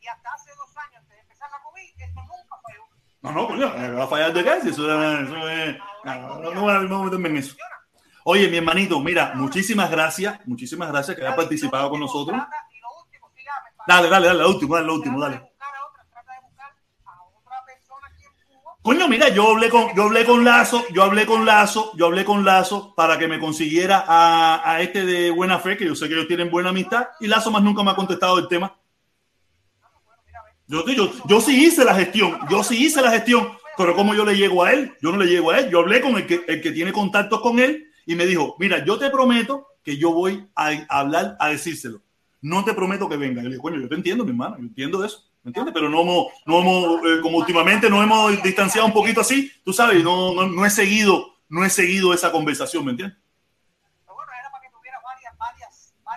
[0.00, 2.82] Y hasta hace dos años, antes de empezar la COVID, esto nunca falló.
[3.22, 6.82] no, no, coño, va a fallar de qué, si eso, es- eso es- no, no,
[6.82, 7.56] no meterme en eso.
[8.24, 12.40] Oye, mi hermanito, mira, muchísimas gracias, muchísimas gracias que hayas participado con nosotros.
[13.86, 15.42] Dale, dale, dale, lo último, dale, lo último, dale.
[18.86, 22.24] Coño, mira, yo hablé con, yo hablé con Lazo, yo hablé con Lazo, yo hablé
[22.24, 26.06] con Lazo para que me consiguiera a, a este de buena fe, que yo sé
[26.06, 28.78] que ellos tienen buena amistad, y Lazo más nunca me ha contestado el tema.
[30.68, 34.24] Yo, yo, yo sí hice la gestión, yo sí hice la gestión, pero ¿cómo yo
[34.24, 34.94] le llego a él?
[35.02, 37.40] Yo no le llego a él, yo hablé con el que, el que tiene contactos
[37.40, 41.48] con él y me dijo, mira, yo te prometo que yo voy a, hablar, a
[41.48, 42.02] decírselo.
[42.40, 43.42] No te prometo que venga.
[43.42, 45.72] Yo le digo, coño, yo te entiendo, mi hermano, yo entiendo eso, ¿me entiendes?
[45.72, 49.72] Pero no hemos, no hemos eh, como últimamente nos hemos distanciado un poquito así, tú
[49.72, 53.16] sabes, no, no, no he seguido, no he seguido esa conversación, ¿me entiendes?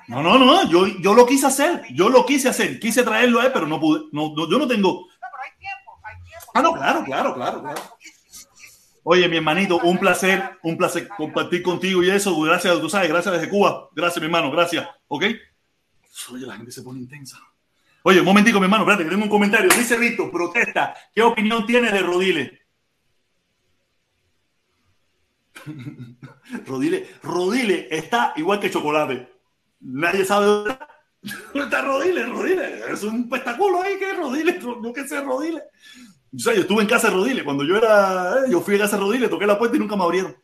[0.08, 3.46] No, no, no, yo, yo lo quise hacer, yo lo quise hacer, quise traerlo a
[3.46, 6.52] él, pero no pude, no, no, yo no tengo, No, pero hay tiempo, hay tiempo.
[6.56, 7.82] Ah, no, claro, claro, claro, claro.
[9.04, 12.40] Oye, mi hermanito, un placer, un placer compartir contigo y eso.
[12.42, 13.90] Gracias, tú sabes, gracias desde Cuba.
[13.96, 14.88] Gracias, mi hermano, gracias.
[15.08, 15.24] ¿Ok?
[16.32, 17.40] Oye, la gente se pone intensa.
[18.10, 19.70] Oye, un momentico, mi hermano, espérate, que tengo un comentario.
[19.70, 20.96] Dice Víctor, protesta.
[21.14, 22.60] ¿Qué opinión tiene de Rodile?
[26.66, 29.32] Rodile, Rodile está igual que chocolate.
[29.82, 30.88] Nadie sabe dónde está.
[31.54, 32.26] ¿Dónde está Rodile?
[32.26, 34.60] Rodile, es un pestaculo ahí que es Rodile.
[34.84, 35.62] Yo qué sé, Rodile.
[36.36, 37.44] O sea, yo estuve en casa de Rodile.
[37.44, 39.96] Cuando yo era, eh, yo fui a casa de Rodile, toqué la puerta y nunca
[39.96, 40.36] me abrieron.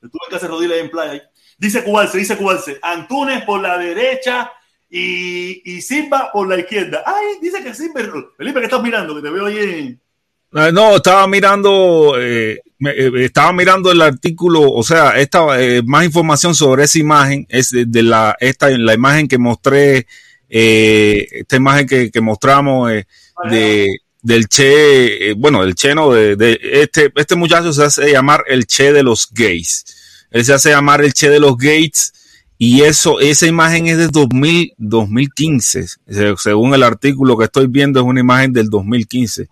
[0.00, 1.30] Estuve en casa de Rodile en playa.
[1.58, 2.78] Dice Cubalce, dice Cubalce.
[2.80, 4.50] Antunes por la derecha
[4.98, 7.02] y, y Silva por la izquierda.
[7.04, 8.00] Ay, dice que Silva.
[8.36, 9.14] Felipe, ¿qué estás mirando?
[9.14, 10.00] Que te veo ahí en...
[10.52, 16.04] Eh, No, estaba mirando, eh, eh, estaba mirando el artículo, o sea, esta eh, más
[16.04, 20.06] información sobre esa imagen es de, de la esta la imagen que mostré,
[20.48, 22.90] eh, esta imagen que, que mostramos
[23.50, 23.86] de
[24.22, 28.66] del Che, bueno, el Che no, de, de este este muchacho se hace llamar el
[28.66, 29.84] Che de los gays,
[30.30, 32.12] él se hace llamar el Che de los gays
[32.58, 38.00] y eso esa imagen es de 2000 2015, Se- según el artículo que estoy viendo
[38.00, 39.48] es una imagen del 2015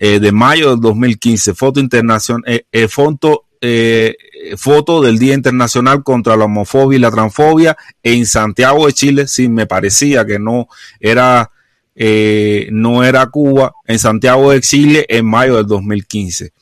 [0.00, 4.14] eh, de mayo del 2015, foto internacional, eh, eh, foto, eh,
[4.56, 9.26] foto del Día Internacional contra la Homofobia y la Transfobia en Santiago de Chile.
[9.26, 10.68] Sí, me parecía que no
[11.00, 11.50] era,
[11.96, 16.52] eh, no era Cuba, en Santiago de Chile en mayo del 2015.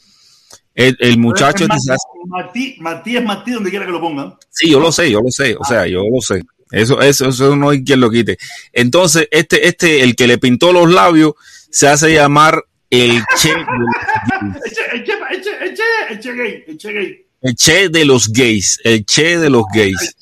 [0.76, 4.34] El, el muchacho, Es quizás, Martí, Martí es Martí donde quiera que lo pongan.
[4.50, 6.42] sí, yo lo sé, yo lo sé, o sea, yo lo sé.
[6.70, 8.36] Eso, eso, eso no hay quien lo quite.
[8.72, 11.32] Entonces, este, este, el que le pintó los labios,
[11.70, 17.26] se hace llamar el Che de los Eche, eche, eche, eche, eche gay, eche gay.
[17.40, 20.16] El Che de los gays, el Che de los gays.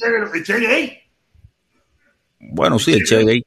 [2.39, 3.45] Bueno, sí, el Che gay.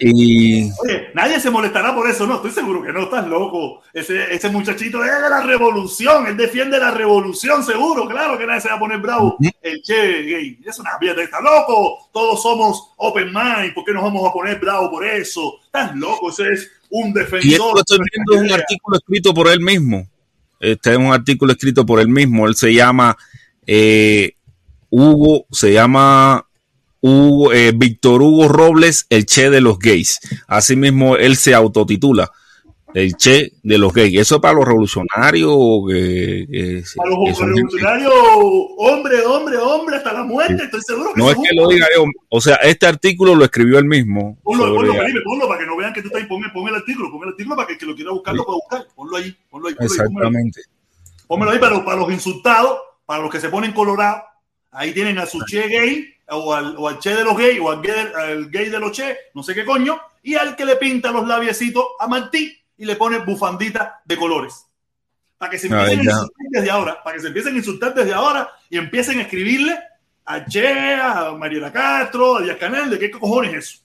[0.00, 3.82] Y Oye, nadie se molestará por eso, no, estoy seguro que no, estás loco.
[3.92, 8.60] Ese, ese muchachito es de la revolución, él defiende la revolución, seguro, claro que nadie
[8.60, 9.36] se va a poner bravo.
[9.60, 12.10] El che gay, es una mierda, está loco.
[12.12, 15.54] Todos somos open mind, ¿por qué nos vamos a poner bravo por eso?
[15.64, 17.78] Estás loco, ese es un y esto defensor.
[17.78, 20.06] estoy viendo es un artículo escrito por él mismo.
[20.60, 22.46] Este es un artículo escrito por él mismo.
[22.46, 23.16] Él se llama
[23.66, 24.34] eh,
[24.90, 26.46] Hugo, se llama
[27.02, 30.18] Hugo, eh, Víctor Hugo Robles, el Che de los gays.
[30.46, 32.30] Asimismo, él se autotitula
[32.92, 34.20] el Che de los gays.
[34.20, 35.56] Eso es para los revolucionarios.
[35.88, 38.12] que- que- A los revolucionarios,
[38.78, 42.04] hombre, hombre, hombre, hasta la muerte, estoy seguro que no es que lo diga yo.
[42.28, 44.36] O sea, este artículo lo escribió él mismo.
[44.42, 46.28] Ponlo, ponlo, Felipe, ponlo para que no vean que tú estás ahí.
[46.28, 48.44] Pon, pon el artículo, pon el artículo para que el que lo quiera buscar lo
[48.44, 48.86] pueda buscar.
[48.94, 49.74] Ponlo ahí, ponlo ahí.
[49.74, 50.06] Ponlo pónmelo ahí.
[50.08, 50.60] Exactamente.
[51.26, 54.22] Pónmelo ahí para los, para los insultados, para los que se ponen colorados.
[54.72, 57.70] Ahí tienen a su che gay, o al, o al che de los gays, o
[57.70, 60.64] al gay, del- al gay de los che, no sé qué coño, y al que
[60.64, 64.66] le pinta los labiecitos a Martí y le pone bufandita de colores.
[65.38, 67.94] Para que se Ay, empiecen a insultar desde ahora, para que se empiecen a insultar
[67.94, 69.78] desde ahora y empiecen a escribirle
[70.26, 73.78] a Che, a Mariela Castro, a Díaz Canel, de qué cojones es eso.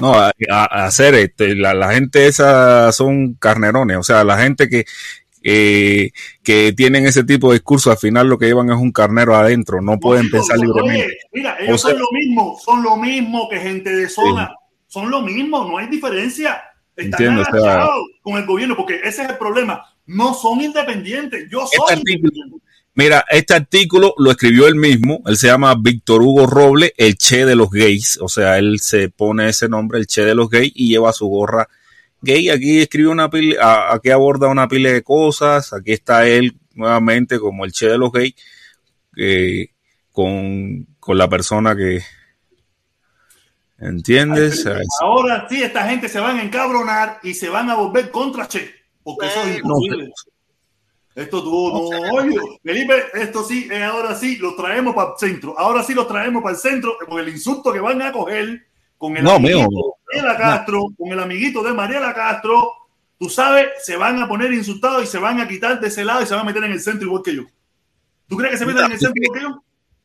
[0.00, 4.38] No, a, a- a hacer este, la, la gente esa son carnerones, o sea, la
[4.38, 4.84] gente que
[5.42, 6.10] eh,
[6.42, 9.80] que tienen ese tipo de discurso, al final lo que llevan es un carnero adentro,
[9.80, 11.18] no pueden pensar libremente.
[11.32, 14.54] Mira, ellos son lo mismo, son lo mismo que gente de zona,
[14.86, 16.62] son lo mismo, no hay diferencia.
[16.94, 17.44] Están entiendo,
[18.22, 19.82] con el gobierno, porque ese es el problema.
[20.04, 21.48] No son independientes.
[21.50, 22.58] Yo este soy independiente.
[22.94, 25.22] Mira, este artículo lo escribió él mismo.
[25.24, 28.18] Él se llama Víctor Hugo Roble, el Che de los gays.
[28.20, 31.26] O sea, él se pone ese nombre, el Che de los gays, y lleva su
[31.26, 31.66] gorra
[32.22, 32.48] gay.
[32.48, 35.72] Aquí escribe una pila, aquí aborda una pila de cosas.
[35.72, 38.34] Aquí está él nuevamente como el Che de los gays,
[39.16, 39.68] eh,
[40.10, 42.02] con, con la persona que,
[43.82, 44.64] ¿Entiendes?
[45.00, 48.72] Ahora sí, esta gente se van a encabronar y se van a volver contra Che.
[49.02, 50.12] Porque eso es imposible.
[51.16, 55.58] Esto tú no, oye, Felipe, esto sí, ahora sí, lo traemos para el centro.
[55.58, 58.66] Ahora sí lo traemos para el centro, con el insulto que van a coger
[59.02, 62.72] con el amiguito de Mariela Castro, con el amiguito de Mariela Castro,
[63.18, 66.22] tú sabes, se van a poner insultados y se van a quitar de ese lado
[66.22, 67.42] y se van a meter en el centro igual que yo.
[68.28, 69.64] ¿Tú crees que se metan en el centro igual que yo?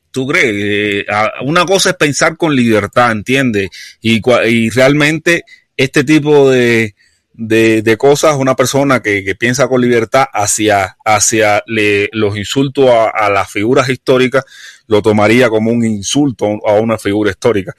[0.10, 0.52] ¿Tú crees?
[0.52, 1.06] Eh,
[1.46, 3.70] una cosa es pensar con libertad, ¿entiendes?
[4.02, 4.20] Y,
[4.50, 5.44] y realmente
[5.76, 6.96] este tipo de,
[7.34, 13.90] de, cosas, una persona que, piensa con libertad hacia, hacia los insultos a, las figuras
[13.90, 14.44] históricas,
[14.88, 17.76] lo tomaría como un insulto a una figura histórica.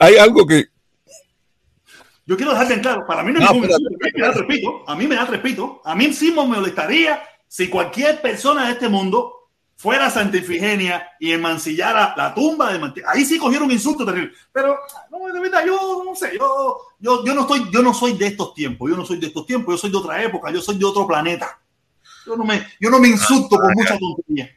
[0.00, 0.64] Hay algo que...
[2.24, 4.32] Yo quiero dejarte en claro, para mí no, es un insulto, a mí me da
[4.32, 8.72] respeto, a mí me da respeto, a mí sí me molestaría si cualquier persona de
[8.72, 14.06] este mundo fuera a Santa Ifigenia y emancillara la tumba de Ahí sí cogieron insultos
[14.06, 14.36] terribles.
[14.52, 14.78] Pero,
[15.10, 18.28] no, de verdad, yo no sé, yo, yo, yo, no estoy, yo no soy de
[18.28, 20.78] estos tiempos, yo no soy de estos tiempos, yo soy de otra época, yo soy
[20.78, 21.60] de otro planeta.
[22.24, 24.50] Yo no me, yo no me insulto con mucha tontería.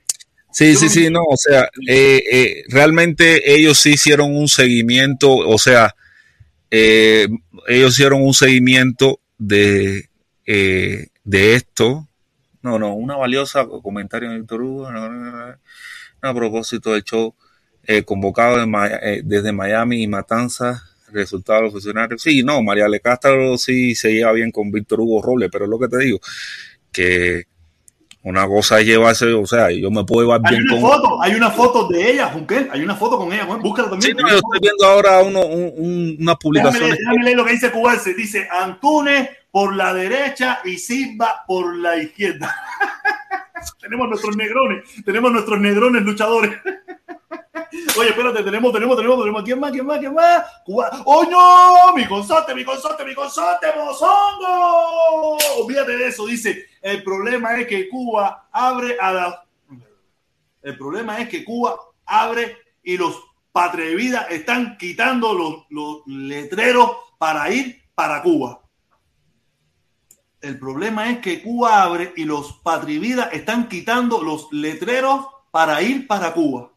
[0.54, 5.58] Sí, sí, sí, no, o sea, eh, eh, realmente ellos sí hicieron un seguimiento, o
[5.58, 5.96] sea,
[6.70, 7.28] eh,
[7.68, 10.10] ellos hicieron un seguimiento de,
[10.46, 12.08] de esto,
[12.64, 17.36] no, no, una valiosa comentario de Víctor Hugo a propósito del show
[17.86, 18.64] eh, convocado
[19.02, 20.82] eh, desde Miami y Matanzas,
[21.12, 22.22] resultado de los funcionarios.
[22.22, 25.70] Sí, no, María Le Castro sí se lleva bien con Víctor Hugo Robles, pero es
[25.70, 26.20] lo que te digo,
[26.92, 27.48] que
[28.24, 30.92] una cosa es llevarse, o sea, yo me puedo llevar hay bien una con.
[30.92, 34.16] Foto, hay una foto de ella, Junquel, hay una foto con ella, búscala también.
[34.18, 36.98] Sí, yo estoy viendo ahora uno, un, unas publicaciones.
[36.98, 41.98] Déjame, leer lo que dice Cubarse, dice Antunes por la derecha y Silva por la
[41.98, 42.56] izquierda.
[43.82, 46.52] tenemos nuestros negrones, tenemos nuestros negrones luchadores.
[47.98, 49.44] Oye, espérate, tenemos, tenemos, tenemos, tenemos.
[49.44, 49.72] ¿Quién más?
[49.72, 50.00] ¿Quién más?
[50.00, 50.44] ¿Quién más?
[51.06, 51.96] ¡Oh, no!
[51.96, 55.38] ¡Mi consorte, mi consorte, mi consorte, mozongo!
[55.60, 56.26] Olvídate de eso.
[56.26, 59.46] Dice, el problema es que Cuba abre a la...
[60.62, 63.20] El problema es que Cuba abre y los
[63.54, 68.62] patria están quitando los, los letreros para ir para Cuba.
[70.42, 76.06] El problema es que Cuba abre y los patrividas están quitando los letreros para ir
[76.06, 76.72] para Cuba.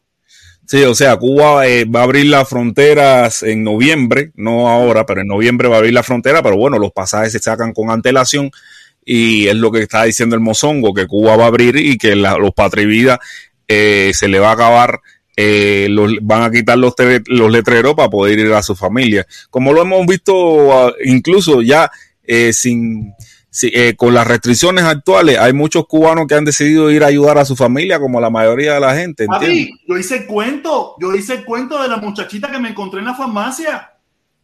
[0.65, 5.21] Sí, o sea, Cuba eh, va a abrir las fronteras en noviembre, no ahora, pero
[5.21, 8.51] en noviembre va a abrir la frontera, pero bueno, los pasajes se sacan con antelación
[9.09, 12.13] y es lo que está diciendo el Mozongo, que Cuba va a abrir y que
[12.17, 13.19] los patrividas
[13.65, 14.99] eh, se le va a acabar,
[15.37, 16.93] eh, los, van a quitar los,
[17.27, 19.25] los letreros para poder ir a su familia.
[19.49, 21.89] Como lo hemos visto ah, incluso ya
[22.51, 23.13] sin
[23.49, 27.37] sí, eh, con las restricciones actuales, hay muchos cubanos que han decidido ir a ayudar
[27.37, 29.25] a su familia, como la mayoría de la gente.
[29.87, 33.05] yo hice el cuento, yo hice el cuento de la muchachita que me encontré en
[33.05, 33.93] la farmacia.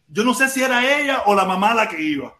[0.08, 2.34] Yo no sé si era ella o la mamá la que iba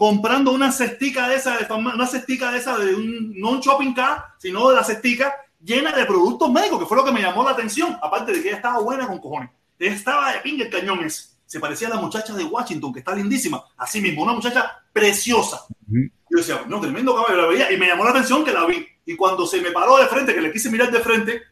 [0.00, 4.28] comprando una cestica de esa, una cestica de esa, de un, no un shopping car,
[4.38, 7.50] sino de la cestica llena de productos médicos, que fue lo que me llamó la
[7.50, 9.50] atención, aparte de que ella estaba buena con cojones.
[9.78, 11.36] Ella estaba de pinga el cañón ese.
[11.44, 13.62] Se parecía a la muchacha de Washington, que está lindísima.
[13.76, 15.66] Así mismo, una muchacha preciosa.
[15.86, 18.86] Yo decía, no, tremendo caballo, la veía y me llamó la atención que la vi.
[19.04, 21.42] Y cuando se me paró de frente, que le quise mirar de frente,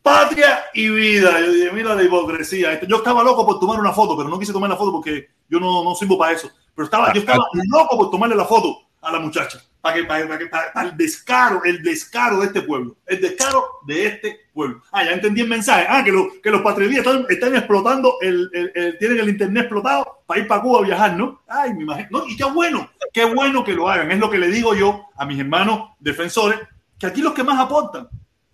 [0.00, 1.38] patria y vida.
[1.38, 2.80] Yo dije, mira la hipocresía.
[2.80, 5.60] Yo estaba loco por tomar una foto, pero no quise tomar la foto porque yo
[5.60, 6.50] no, no sirvo para eso.
[6.74, 9.60] Pero estaba, yo estaba loco por tomarle la foto a la muchacha.
[9.80, 10.28] Para, que, para,
[10.74, 12.96] para, el descaro, el descaro de este pueblo.
[13.06, 14.82] El descaro de este pueblo.
[14.92, 15.86] Ah, ya entendí el mensaje.
[15.88, 20.40] Ah, que, que los patriotas están, están, explotando, el, el, tienen el internet explotado para
[20.40, 21.40] ir para Cuba a viajar, ¿no?
[21.48, 22.08] Ay, me imagino.
[22.10, 24.10] No, y qué bueno, qué bueno que lo hagan.
[24.10, 26.60] Es lo que le digo yo a mis hermanos defensores,
[26.98, 28.06] que aquí los que más aportan,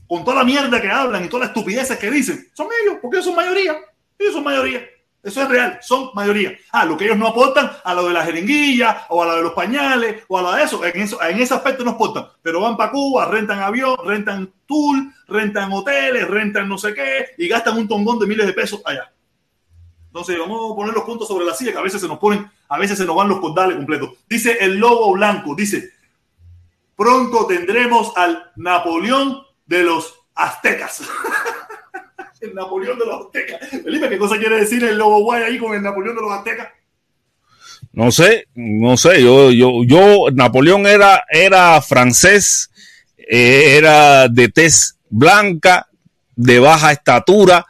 [0.06, 3.16] con toda la mierda que hablan y todas las estupideces que dicen, son ellos, porque
[3.16, 3.76] ellos son mayoría.
[4.16, 4.86] Ellos son mayoría.
[5.26, 6.56] Eso es real, son mayoría.
[6.70, 9.42] Ah, lo que ellos no aportan a lo de la jeringuilla o a lo de
[9.42, 12.28] los pañales o a lo de eso, en, eso, en ese aspecto no aportan.
[12.42, 17.48] Pero van para Cuba, rentan avión, rentan tour, rentan hoteles, rentan no sé qué y
[17.48, 19.12] gastan un tongón de miles de pesos allá.
[20.06, 22.48] Entonces, vamos a poner los puntos sobre la silla que a veces se nos ponen,
[22.68, 24.10] a veces se nos van los cordales completos.
[24.28, 25.90] Dice el lobo blanco, dice,
[26.94, 31.02] pronto tendremos al Napoleón de los aztecas.
[32.54, 33.68] Napoleón de los aztecas.
[33.68, 36.68] Felipe, ¿qué cosa quiere decir el lobo guay ahí con el Napoleón de los aztecas?
[37.92, 42.70] No sé, no sé, yo, yo, yo, Napoleón era, era francés,
[43.16, 45.88] eh, era de tez blanca,
[46.34, 47.64] de baja estatura,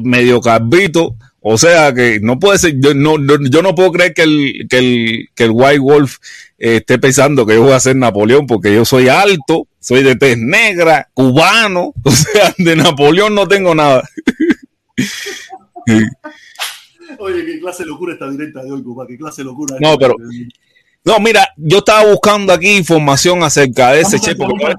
[0.00, 3.16] medio carbito, o sea que no puede ser, yo no,
[3.50, 6.18] yo no puedo creer que el, que el, que el White Wolf
[6.58, 10.16] eh, esté pensando que yo voy a ser Napoleón, porque yo soy alto, soy de
[10.16, 14.08] tez negra, cubano, o sea, de Napoleón no tengo nada.
[17.18, 19.76] Oye, qué clase de locura esta directa de hoy, Cuba, qué clase de locura.
[19.80, 20.14] No, pero.
[21.04, 24.76] No, mira, yo estaba buscando aquí información acerca de ese Che, porque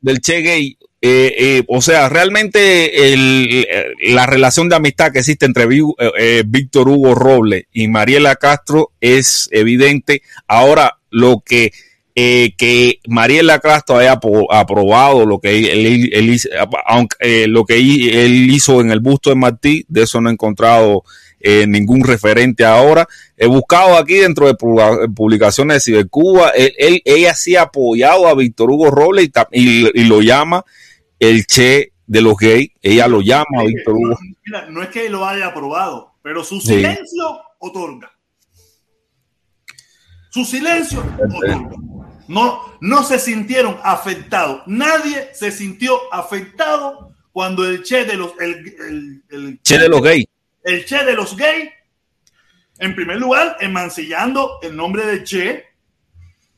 [0.00, 0.78] del Che gay.
[1.04, 3.66] Eh, eh, o sea, realmente el,
[4.14, 5.66] la relación de amistad que existe entre
[6.16, 10.22] eh, Víctor Hugo Robles y Mariela Castro es evidente.
[10.46, 11.72] Ahora, lo que
[12.14, 14.18] que Mariela Castro haya
[14.50, 16.40] aprobado lo que él,
[16.86, 21.04] aunque, lo que él hizo en el busto de Martí, de eso no he encontrado
[21.44, 23.08] eh, ningún referente ahora.
[23.36, 28.70] He buscado aquí dentro de publicaciones de Cibercuba, él, ella sí ha apoyado a Víctor
[28.70, 30.64] Hugo Robles y, lo llama
[31.18, 34.18] el Che de los gays, ella lo llama a Víctor Hugo.
[34.44, 38.12] Mira, no es que lo haya aprobado, pero su silencio otorga.
[40.30, 41.70] Su silencio otorga.
[42.28, 44.62] No, no se sintieron afectados.
[44.66, 50.26] Nadie se sintió afectado cuando el Che de los el, el che de los gays
[50.64, 51.70] el Che de los gays,
[52.78, 55.64] en primer lugar, emancillando el nombre de Che,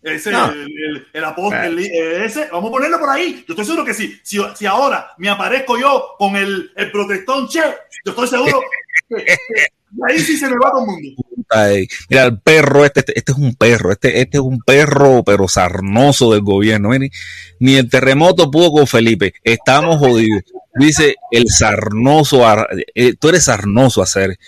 [0.02, 3.44] ese, el, el, apóstol, ese, vamos a ponerlo por ahí.
[3.48, 4.18] Yo estoy seguro que sí.
[4.22, 7.62] Si, si ahora me aparezco yo con el, el protestón Che,
[8.04, 8.60] yo estoy seguro
[9.08, 9.36] que,
[10.06, 11.22] ahí sí se me va todo el mundo.
[12.08, 15.48] Mira, el perro, este, este, este, es un perro, este, este es un perro, pero
[15.48, 16.90] sarnoso del gobierno.
[16.98, 17.08] Ni,
[17.60, 19.34] ni el terremoto pudo con Felipe.
[19.42, 20.42] Estamos jodidos
[20.74, 22.42] dice el sarnoso,
[22.94, 24.38] eh, tú eres sarnoso a hacer,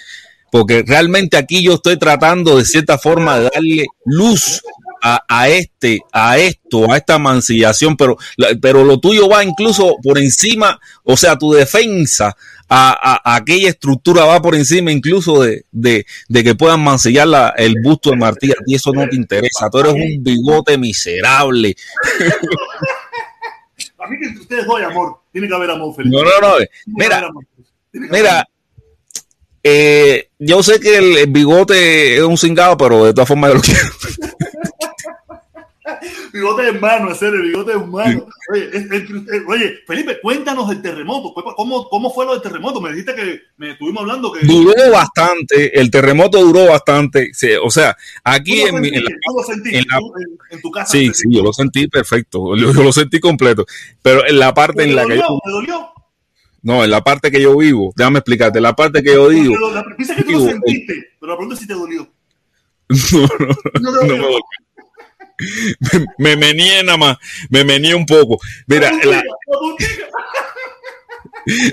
[0.50, 4.62] porque realmente aquí yo estoy tratando de cierta forma de darle luz
[5.28, 8.16] a, este, a esto, a esta mancillación, pero,
[8.60, 12.36] pero lo tuyo va incluso por encima, o sea, tu defensa
[12.68, 15.64] a, aquella estructura va por encima incluso de,
[16.32, 19.92] que puedan mancillar la, el busto de Martí, y eso no te interesa, tú eres
[19.92, 21.76] un bigote miserable.
[23.98, 25.18] A mí que entre ustedes hay amor.
[25.32, 26.16] Tiene que haber amor, Felipe.
[26.16, 26.64] No, no, no.
[26.86, 27.28] Mira,
[27.92, 28.48] mira.
[29.62, 33.60] Eh, yo sé que el, bigote es un cingado, pero de todas formas yo lo
[33.62, 33.80] quiero.
[36.36, 38.26] bigote es mano, hacer el bigote humano.
[38.52, 38.70] Oye,
[39.46, 41.32] oye, Felipe, cuéntanos del terremoto.
[41.56, 42.80] ¿Cómo, ¿Cómo fue lo del terremoto?
[42.80, 44.46] Me dijiste que me estuvimos hablando que.
[44.46, 47.30] Duró bastante, el terremoto duró bastante.
[47.62, 50.92] O sea, aquí en, en, en, tu casa.
[50.92, 52.56] Sí, sí, yo lo sentí perfecto.
[52.56, 53.66] Yo, lo sentí completo.
[54.02, 55.38] Pero en la parte en la dolió, que.
[55.44, 55.88] ¿Te dolió?
[56.62, 59.54] No, en la parte que yo vivo, déjame explicarte, la parte que yo digo.
[59.54, 59.84] Pero la,
[60.16, 62.08] que tú lo sentiste, pero la pregunta es si te dolió.
[63.12, 64.38] No, no, no, no me dolió
[66.18, 67.18] me, me nada más,
[67.50, 68.38] me mené un poco.
[68.66, 68.90] Mira,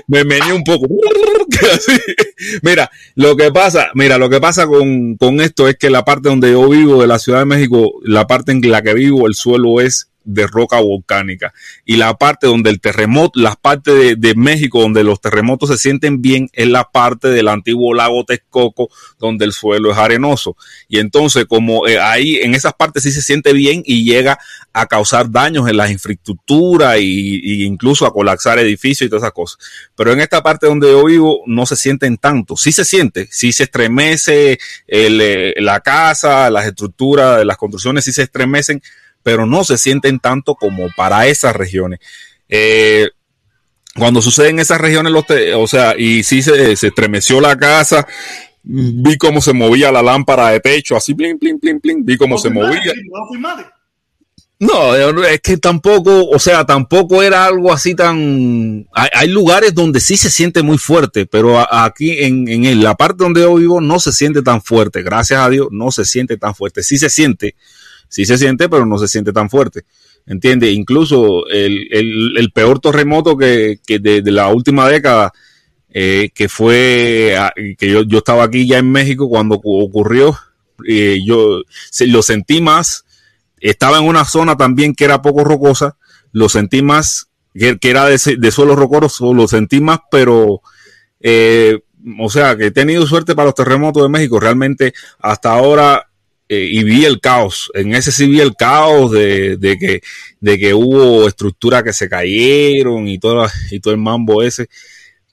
[0.06, 0.86] me mené un poco.
[2.62, 6.28] mira, lo que pasa, mira, lo que pasa con, con esto es que la parte
[6.28, 9.34] donde yo vivo de la Ciudad de México, la parte en la que vivo, el
[9.34, 11.52] suelo es de roca volcánica.
[11.84, 16.20] Y la parte donde el terremoto, la parte de, México donde los terremotos se sienten
[16.20, 18.88] bien, es la parte del antiguo lago Texcoco,
[19.18, 20.56] donde el suelo es arenoso.
[20.88, 24.38] Y entonces, como eh, ahí en esas partes sí se siente bien y llega
[24.72, 29.58] a causar daños en las infraestructuras y, incluso a colapsar edificios y todas esas cosas.
[29.94, 32.56] Pero en esta parte donde yo vivo no se sienten tanto.
[32.56, 38.22] Sí se siente, sí se estremece eh, la casa, las estructuras, las construcciones sí se
[38.22, 38.82] estremecen,
[39.24, 41.98] pero no se sienten tanto como para esas regiones.
[42.48, 43.08] Eh,
[43.96, 45.24] cuando sucede en esas regiones, los
[45.56, 48.06] o sea, y sí se, estremeció la casa,
[48.62, 52.38] vi cómo se movía la lámpara de techo, así, plin, plin, plin, plin, vi cómo
[52.38, 52.92] se movía.
[54.60, 58.86] No, es que tampoco, o sea, tampoco era algo así tan...
[58.92, 63.42] Hay, lugares donde sí se siente muy fuerte, pero aquí en, en, la parte donde
[63.42, 66.82] yo vivo no se siente tan fuerte, gracias a Dios, no se siente tan fuerte.
[66.82, 67.56] Sí se siente,
[68.14, 69.82] sí se siente, pero no se siente tan fuerte.
[70.24, 70.72] ¿Entiendes?
[70.72, 75.32] Incluso el, peor terremoto que, de, la última década,
[75.90, 77.36] eh, que fue,
[77.76, 80.38] que yo, yo, estaba aquí ya en México cuando ocurrió,
[80.86, 81.62] eh, yo
[82.06, 83.04] lo sentí más,
[83.58, 85.96] estaba en una zona también que era poco rocosa,
[86.30, 90.62] lo sentí más, que, era de, de suelo rocoso, lo sentí más, pero...
[91.18, 91.80] Eh,
[92.20, 94.38] o sea, que he tenido suerte para los terremotos de México.
[94.38, 96.06] Realmente, hasta ahora
[96.54, 97.70] eh, y vi el caos.
[97.74, 100.00] En ese sí vi el caos de, de, que,
[100.40, 104.68] de que hubo estructuras que se cayeron y todo, y todo el mambo ese.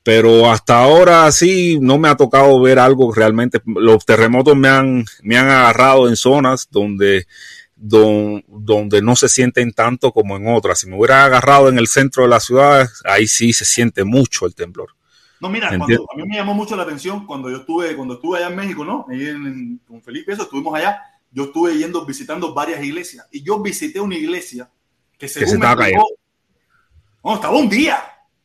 [0.04, 3.62] Pero hasta ahora sí no me ha tocado ver algo realmente.
[3.66, 7.28] Los terremotos me han, me han agarrado en zonas donde,
[7.76, 10.80] don, donde no se sienten tanto como en otras.
[10.80, 14.48] Si me hubiera agarrado en el centro de la ciudad, ahí sí se siente mucho
[14.48, 14.96] el temblor.
[15.42, 18.38] No, mira, cuando, a mí me llamó mucho la atención cuando yo estuve, cuando estuve
[18.38, 19.08] allá en México, ¿no?
[19.10, 21.02] Ahí en, con Felipe, eso, estuvimos allá.
[21.32, 24.70] Yo estuve yendo, visitando varias iglesias y yo visité una iglesia
[25.18, 26.08] que según se estaba explicó-
[27.24, 28.04] no, estaba un día.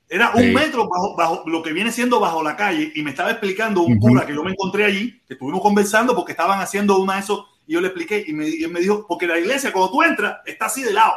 [0.09, 0.51] Era un Sí.
[0.53, 3.99] metro bajo, bajo lo que viene siendo bajo la calle y me estaba explicando un
[3.99, 7.45] cura que yo me encontré allí, que estuvimos conversando porque estaban haciendo una de esos
[7.67, 10.03] y yo le expliqué y me, y él me dijo, porque la iglesia cuando tú
[10.05, 11.15] entras está así de lado,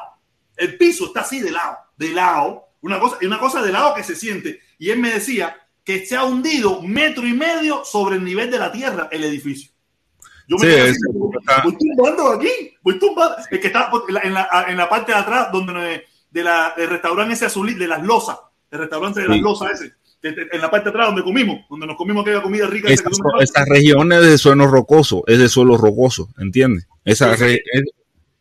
[0.58, 3.94] el piso está así de lado, de lado, una cosa, y una cosa de lado
[3.94, 4.60] que se siente.
[4.80, 8.58] Y él me decía que se ha hundido metro y medio sobre el nivel de
[8.58, 9.72] la tierra el edificio.
[10.50, 11.00] Yo me Sí, quedé así,
[11.64, 12.50] voy tumbando aquí,
[12.82, 13.36] voy tumbando.
[13.52, 13.92] El que está
[14.24, 18.04] en la, en parte de atrás, donde de la, del restaurante ese azul, de las
[18.04, 18.38] losas,
[18.72, 19.44] el restaurante de las Sí.
[19.44, 19.94] losas ese,
[20.24, 22.90] de- de- en la parte de atrás donde comimos, donde nos comimos aquella comida rica.
[22.98, 26.88] son- esas regiones de suelo rocoso, es de suelo rocoso, ¿entiendes?
[27.06, 27.84] Esa re- es-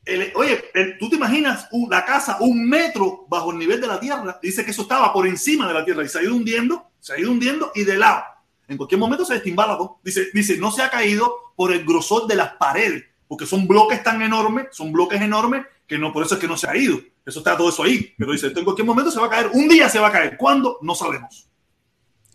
[0.06, 3.86] El- oye, el- tú te imaginas un- la casa un metro bajo el nivel de
[3.86, 4.38] la tierra.
[4.42, 7.12] Dice que eso estaba por encima de la tierra y se ha ido hundiendo, se
[7.12, 8.22] ha ido hundiendo y de lado.
[8.68, 9.78] En cualquier momento se destimbala.
[10.04, 14.02] Dice, dice, no se ha caído por el grosor de las paredes, porque son bloques
[14.02, 17.00] tan enormes, son bloques enormes que no, por eso es que no se ha ido.
[17.24, 18.14] Eso está todo eso ahí.
[18.16, 19.50] Pero dice, en cualquier momento se va a caer.
[19.52, 20.36] Un día se va a caer.
[20.36, 20.78] ¿Cuándo?
[20.82, 21.48] No sabemos.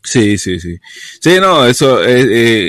[0.05, 0.77] Sí, sí, sí.
[1.21, 2.25] Sí, no, eso, eh,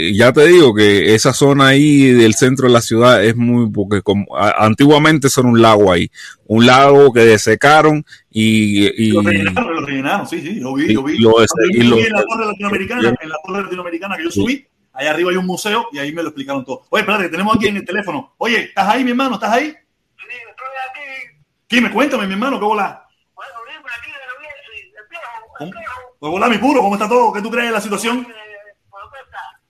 [0.09, 3.69] eh, ya te digo que esa zona ahí del centro de la ciudad es muy,
[3.70, 6.11] porque como, a- antiguamente eso era un lago ahí,
[6.47, 10.93] un lago que desecaron y, y Lo rellenaron, lo rellenaron, sí, sí, lo vi, Y
[10.94, 11.19] lo vi.
[11.19, 11.43] lo- y
[11.78, 14.40] yo lo- subí en la torre latinoamericana, en la torre latinoamericana que yo Sí.
[14.40, 16.82] subí, allá arriba hay un museo y ahí me lo explicaron todo.
[16.90, 18.35] Oye, espérate, tenemos aquí en el teléfono.
[18.39, 19.35] Oye, ¿estás ahí, mi hermano?
[19.35, 19.66] ¿Estás ahí?
[19.66, 21.36] Sí, estoy aquí.
[21.66, 23.05] Quime, cuéntame, mi hermano, ¿qué volá?
[23.35, 26.13] Bueno, dime aquí de la Bielsi, el viejo, el viejo.
[26.24, 27.34] Pues volá, mi puro, ¿cómo está todo?
[27.34, 28.24] ¿Qué tú crees de la situación?
[28.24, 29.60] Protesta.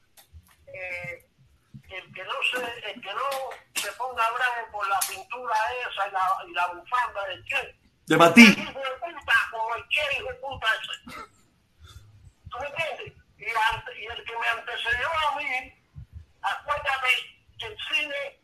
[0.72, 3.28] El que no se, el que no
[3.74, 5.52] se ponga bravo por la pintura
[5.82, 7.76] esa y la, y la bufanda del que
[8.06, 8.42] De Martí.
[8.42, 11.26] hijo de puta, como el que hijo de puta ese.
[12.48, 13.12] ¿Tú me entiendes?
[13.36, 15.74] Y, ante- y el que me antecedió a mí,
[16.40, 17.10] acuérdate
[17.58, 18.40] que el cine,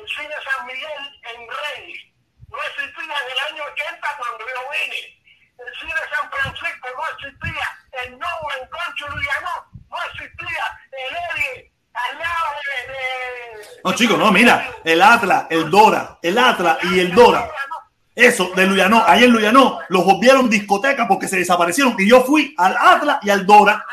[0.00, 2.04] el cine San Miguel en Reyes,
[2.48, 5.19] no existía en el año 80 cuando yo vine.
[5.66, 7.68] El cine San Francisco no existía.
[8.04, 9.50] El Novo en Concho Luyanó
[9.90, 10.64] no existía.
[10.90, 13.80] El Erie, al lado de...
[13.84, 17.50] No, chicos, no, mira, el Atlas, el Dora, el Atlas y el Dora.
[18.14, 21.94] Eso, de Luyanó, ahí en Luyanó, los volvieron discoteca porque se desaparecieron.
[21.98, 23.84] Y yo fui al Atlas y al Dora.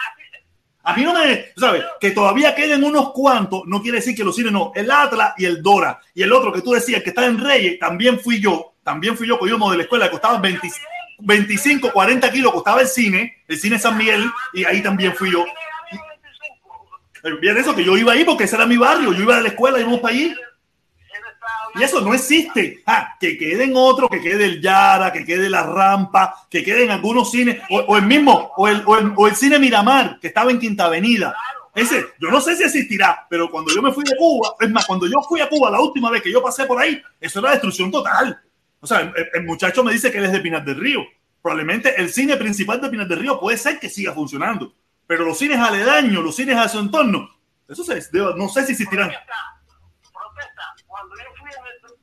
[0.84, 1.84] A mí no me, ¿sabes?
[2.00, 4.72] Que todavía queden unos cuantos, no quiere decir que los cines no.
[4.74, 6.00] El Atlas y el Dora.
[6.14, 8.74] Y el otro que tú decías que está en Reyes, también fui yo.
[8.84, 10.70] También fui yo, que de la escuela, que costaba 20
[11.20, 15.46] 25, 40 kilos, costaba el cine, el cine San Miguel, y ahí también fui yo.
[17.42, 19.50] Bien eso, que yo iba ahí porque ese era mi barrio, yo iba a la
[19.50, 20.34] escuela, íbamos para allí.
[21.76, 22.82] Y eso no existe.
[22.86, 26.86] Ah, que quede en otro, que quede el Yara, que quede la rampa, que quede
[26.86, 30.20] en algunos cines, o, o el mismo, o el, o, el, o el cine Miramar,
[30.20, 31.36] que estaba en Quinta Avenida.
[31.78, 34.86] Ese, yo no sé si existirá, pero cuando yo me fui de Cuba, es más,
[34.86, 37.52] cuando yo fui a Cuba la última vez que yo pasé por ahí, eso era
[37.52, 38.42] destrucción total.
[38.80, 41.02] O sea, el, el muchacho me dice que él es de Pinar del Río.
[41.42, 44.74] Probablemente el cine principal de Pinar del Río puede ser que siga funcionando,
[45.06, 47.30] pero los cines aledaños, los cines a su entorno,
[47.68, 49.10] eso se, no sé si existirán.
[49.10, 50.64] Protesta.
[50.88, 51.98] Cuando yo fui en el...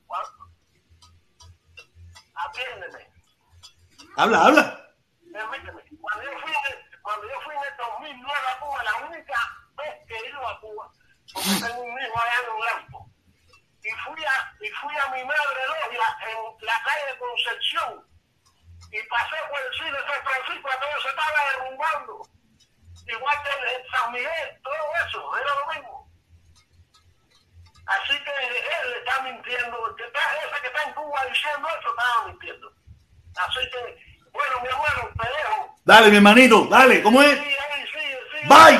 [2.33, 3.07] Atiéndeme.
[4.17, 4.89] Habla, habla.
[5.31, 5.81] Permíteme.
[5.99, 9.39] Cuando yo fui, en- cuando yo fui en el 2009 a Cuba, la única
[9.77, 10.91] vez que he ido a Cuba,
[11.33, 13.04] porque tengo un hijo allá en Orlando,
[13.85, 18.07] y fui a, y fui a mi madre logia en la calle de Concepción,
[18.91, 22.21] y pasé por el cine San Francisco, todo se estaba derrumbando,
[23.05, 26.11] igual que en San Miguel, todo eso, era lo mismo.
[27.85, 31.89] Así que él está mintiendo, el que está, ese que está en Cuba diciendo eso
[31.89, 32.73] estaba mintiendo.
[33.37, 35.75] Así que, bueno, mi hermano, te dejo.
[35.83, 37.37] Dale, mi hermanito, dale, ¿cómo es?
[37.37, 37.99] Sí, ahí, sí,
[38.31, 38.79] sí, Bye.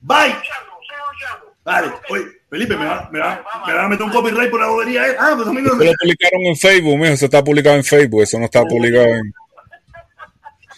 [0.00, 0.34] Bye.
[0.34, 1.54] Luchando.
[1.64, 4.68] Dale, oye, Felipe, me va, me va, me va a meter un copyright por la
[4.68, 5.08] bobería.
[5.08, 5.16] eh.
[5.18, 8.22] Ah, pues a mí no lo publicaron en Facebook, mijo, eso está publicado en Facebook,
[8.22, 9.34] eso no está publicado en...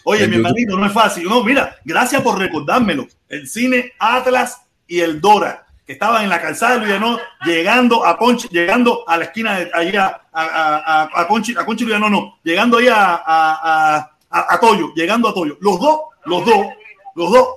[0.04, 0.46] Oye, en mi YouTube.
[0.46, 1.24] hermanito, no es fácil.
[1.24, 3.06] No, mira, gracias por recordármelo.
[3.28, 8.16] El cine Atlas y el Dora, que estaban en la calzada de Luyanó, llegando a
[8.16, 12.08] Conchi, llegando a la esquina de allí a, a, a, a Conchi, a Conchi Luyanó,
[12.08, 13.96] no, llegando ahí a, a, a,
[14.30, 15.58] a, a Toyo, llegando a Toyo.
[15.60, 16.66] Los dos, los dos,
[17.14, 17.48] los dos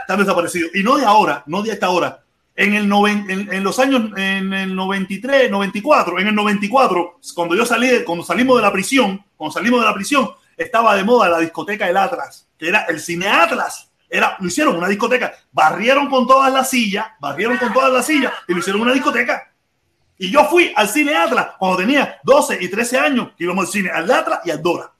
[0.00, 0.70] están desaparecidos.
[0.74, 2.22] Y no de ahora, no de esta hora.
[2.56, 7.66] En, el noven, en, los años, en el 93, 94, en el 94, cuando yo
[7.66, 11.38] salí, cuando salimos de la prisión, cuando salimos de la prisión, estaba de moda la
[11.38, 13.92] discoteca del Atlas, que era el cine Atlas.
[14.08, 18.32] Era, lo hicieron una discoteca, barrieron con todas las sillas, barrieron con todas las sillas
[18.48, 19.52] y lo hicieron una discoteca.
[20.16, 23.90] Y yo fui al cine Atlas cuando tenía 12 y 13 años, íbamos al cine
[23.90, 24.92] al Atlas y al Dora.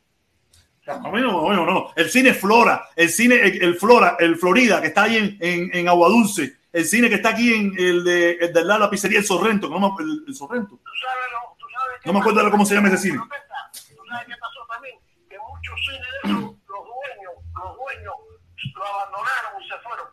[0.86, 1.90] No, no, no, no.
[1.96, 5.70] El cine Flora, el cine, el, el, Flora, el Florida, que está ahí en, en,
[5.72, 5.88] en
[6.76, 9.66] el cine que está aquí en el de, el de la, la pizzería El Sorrento,
[9.66, 10.76] no me, el, el Sorrento.
[10.76, 13.18] Tú sabes, lo, tú sabes No me acuerdo de cómo se llama ese cine.
[13.18, 14.94] Tú sabes qué pasó también,
[15.26, 18.14] que muchos cines de esos, los dueños, los dueños
[18.74, 20.06] lo abandonaron y se fueron.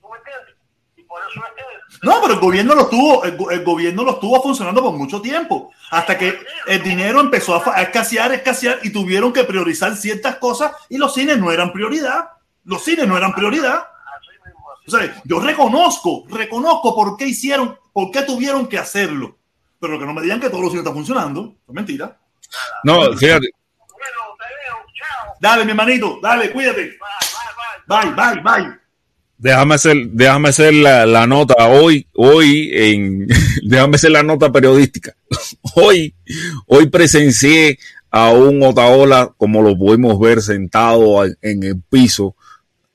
[0.00, 0.56] ¿Tú me entiendes?
[0.96, 4.10] Y por eso es que No, pero el gobierno lo estuvo, el, el, gobierno lo
[4.10, 8.90] estuvo funcionando por mucho tiempo, hasta que el dinero empezó a, a escasear, escasear y
[8.90, 12.30] tuvieron que priorizar ciertas cosas y los cines no eran prioridad.
[12.64, 13.86] Los cines no eran prioridad.
[14.86, 19.36] O sea, yo reconozco, reconozco por qué hicieron, por qué tuvieron que hacerlo.
[19.78, 21.54] Pero que no me digan que todos los cines están funcionando.
[21.66, 22.18] Es mentira.
[22.84, 23.50] No, fíjate.
[25.40, 26.98] Dale, mi hermanito, dale, cuídate.
[27.86, 28.80] Bye, bye, bye.
[29.38, 33.26] Déjame hacer, déjame hacer la, la, nota hoy, hoy en,
[33.64, 35.14] déjame hacer la nota periodística.
[35.76, 36.12] Hoy,
[36.66, 37.78] hoy presencié
[38.10, 42.34] a un Otaola como lo podemos ver sentado en el piso,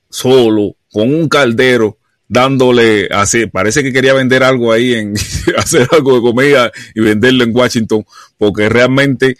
[0.08, 5.12] solo, con un caldero, dándole así, parece que quería vender algo ahí en,
[5.58, 8.06] hacer algo de comida y venderlo en Washington,
[8.38, 9.36] porque realmente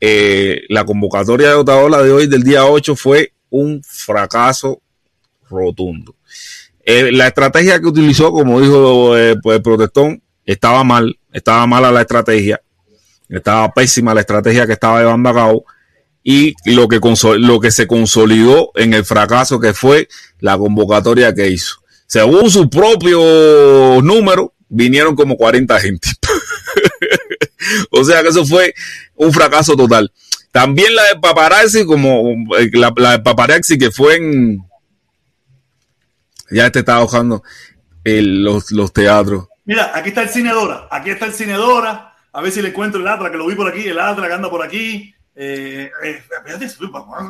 [0.00, 4.80] eh, la convocatoria de Otaola de hoy, del día 8, fue un fracaso
[5.50, 6.16] rotundo.
[6.82, 11.92] Eh, la estrategia que utilizó, como dijo eh, pues, el protestón, estaba mal, estaba mala
[11.92, 12.58] la estrategia,
[13.28, 15.66] estaba pésima la estrategia que estaba llevando a cabo
[16.28, 16.98] y lo que,
[17.38, 20.08] lo que se consolidó en el fracaso que fue
[20.40, 21.76] la convocatoria que hizo.
[22.08, 26.08] Según su propio número, vinieron como 40 gente.
[27.92, 28.74] o sea que eso fue
[29.14, 30.12] un fracaso total.
[30.50, 32.34] También la de paparazzi, como
[32.72, 34.58] la, la de paparazzi que fue en,
[36.50, 37.44] ya te estaba buscando
[38.02, 39.46] el, los, los, teatros.
[39.64, 43.06] Mira, aquí está el Cinedora, aquí está el Cinedora, a ver si le encuentro el
[43.06, 45.12] Atra, que lo vi por aquí, el Atra que anda por aquí.
[45.38, 46.22] Eh, eh,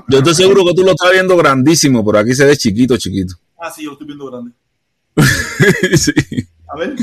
[0.08, 3.34] yo estoy seguro que tú lo estás viendo grandísimo, pero aquí se ve chiquito, chiquito.
[3.58, 4.52] Ah, sí, yo lo estoy viendo grande.
[5.96, 6.12] sí.
[6.68, 6.94] A ver.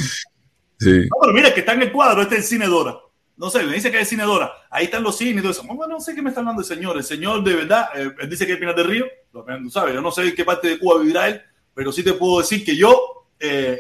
[0.80, 1.02] Sí.
[1.02, 2.96] No, pero mira, que está en el cuadro, este es el Cinedora.
[3.36, 4.50] No sé, me dice que es Cinedora.
[4.70, 5.64] Ahí están los cines y todo eso.
[5.64, 6.96] Bueno, no sé qué me está hablando el señor.
[6.96, 9.06] El señor, de verdad, eh, él dice que es Pinar del Río.
[9.34, 9.94] Lo, ¿sabes?
[9.94, 11.42] Yo no sé en qué parte de Cuba vivirá él
[11.74, 13.28] pero sí te puedo decir que yo,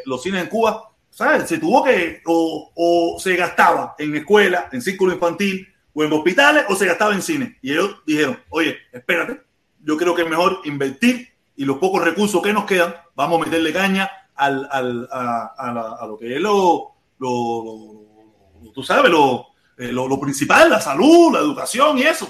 [0.05, 1.47] los cines en Cuba, ¿sabes?
[1.47, 6.65] Se tuvo que, o, o, se gastaba en escuela, en círculo infantil, o en hospitales,
[6.69, 7.57] o se gastaba en cine.
[7.61, 9.41] Y ellos dijeron, oye, espérate,
[9.79, 13.45] yo creo que es mejor invertir y los pocos recursos que nos quedan, vamos a
[13.45, 19.11] meterle caña al, al, a, a, la, a, lo que es lo, lo, tú sabes,
[19.11, 19.47] lo,
[19.77, 22.29] eh, lo principal, la salud, la educación y eso.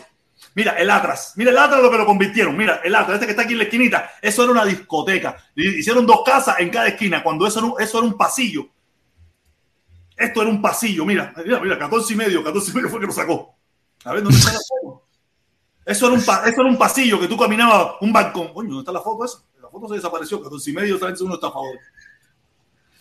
[0.56, 1.34] Mira, el Atlas.
[1.36, 2.56] Mira el Atlas lo que lo convirtieron.
[2.56, 4.12] Mira, el Atlas, este que está aquí en la esquinita.
[4.22, 5.38] Eso era una discoteca.
[5.56, 7.24] Hicieron dos casas en cada esquina.
[7.24, 8.68] Cuando eso era un, eso era un pasillo.
[10.16, 11.06] Esto era un pasillo.
[11.06, 12.44] Mira, mira, mira, 14 y medio.
[12.44, 13.56] 14 y medio fue que lo sacó.
[14.06, 15.04] A ver, ¿dónde está la foto?
[15.86, 18.54] Eso era un, eso era un pasillo que tú caminabas, un balcón.
[18.54, 19.40] Coño, ¿dónde está la foto esa?
[19.62, 20.42] La foto se desapareció.
[20.42, 21.78] 14 y medio, está uno está a favor.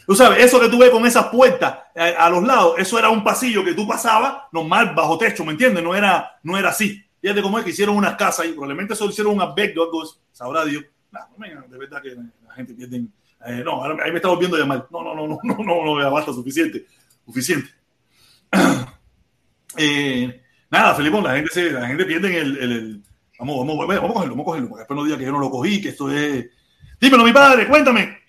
[0.06, 3.09] Tú sabes, eso que tú ves con esas puertas a, a, los lados, eso era
[3.09, 5.84] un pasillo que tú pasabas normal, bajo techo, ¿me entiendes?
[5.84, 7.01] No era, no era así.
[7.20, 10.02] Fíjate cómo es que hicieron unas casas y probablemente solo hicieron un albergue o algo,
[10.32, 10.84] sabrá Dios.
[11.12, 11.20] No,
[11.68, 13.05] de verdad que la gente pierde.
[13.47, 14.89] Eh, no, ahí me está volviendo a llamar.
[14.90, 16.86] No, no, no, no, no, no, no, basta, suficiente.
[17.24, 17.70] Suficiente.
[19.76, 23.02] eh, nada, Felipón, la gente, se, la gente pierde el, el, el,
[23.38, 25.32] Vamos, vamos, vamos, vamos a cogerlo, vamos a cogerlo, porque después no diga que yo
[25.32, 26.46] no lo cogí, que esto es.
[27.00, 28.22] Dímelo, mi padre, cuéntame.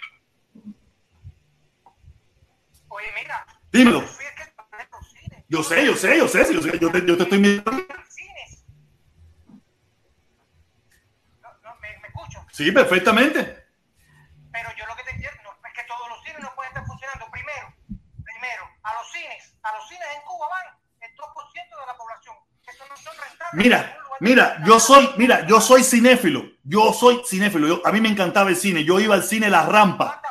[2.87, 3.45] Oye, mira.
[3.71, 4.03] Dímelo.
[5.47, 7.85] Yo sé, yo sé, yo sé, yo, sé, yo, te, yo te estoy mirando.
[12.51, 13.65] Sí, perfectamente.
[14.51, 17.27] Pero yo lo que te entiendo es que todos los cines no pueden estar funcionando.
[17.31, 17.73] Primero,
[18.23, 22.35] primero, a los cines, a los cines en Cuba van el 2% de la población.
[22.67, 23.53] Eso no son rentables.
[23.53, 26.43] Mira, mira, yo soy, mira, yo soy cinéfilo.
[26.63, 27.67] Yo soy cinéfilo.
[27.67, 28.83] Yo, a mí me encantaba el cine.
[28.83, 30.21] Yo iba al cine La Rampa.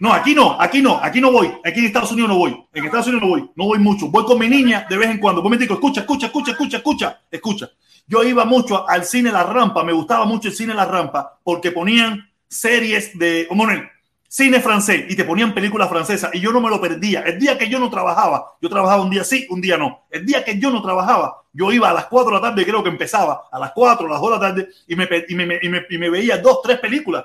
[0.00, 1.48] No, aquí no, aquí no, aquí no voy.
[1.64, 2.68] Aquí en Estados Unidos no voy.
[2.72, 3.50] En Estados Unidos no voy.
[3.56, 4.08] No voy mucho.
[4.08, 5.42] Voy con mi niña de vez en cuando.
[5.42, 7.70] Voy me digo, escucha, escucha, escucha, escucha, escucha, escucha.
[8.06, 11.72] Yo iba mucho al cine La Rampa, me gustaba mucho el cine La Rampa porque
[11.72, 13.90] ponían series de, en
[14.28, 17.22] cine francés y te ponían películas francesas y yo no me lo perdía.
[17.22, 20.04] El día que yo no trabajaba, yo trabajaba un día sí, un día no.
[20.10, 22.82] El día que yo no trabajaba, yo iba a las 4 de la tarde, creo
[22.82, 25.58] que empezaba, a las 4, a las 2 de la tarde y me, y me,
[25.62, 27.24] y me, y me veía dos, tres películas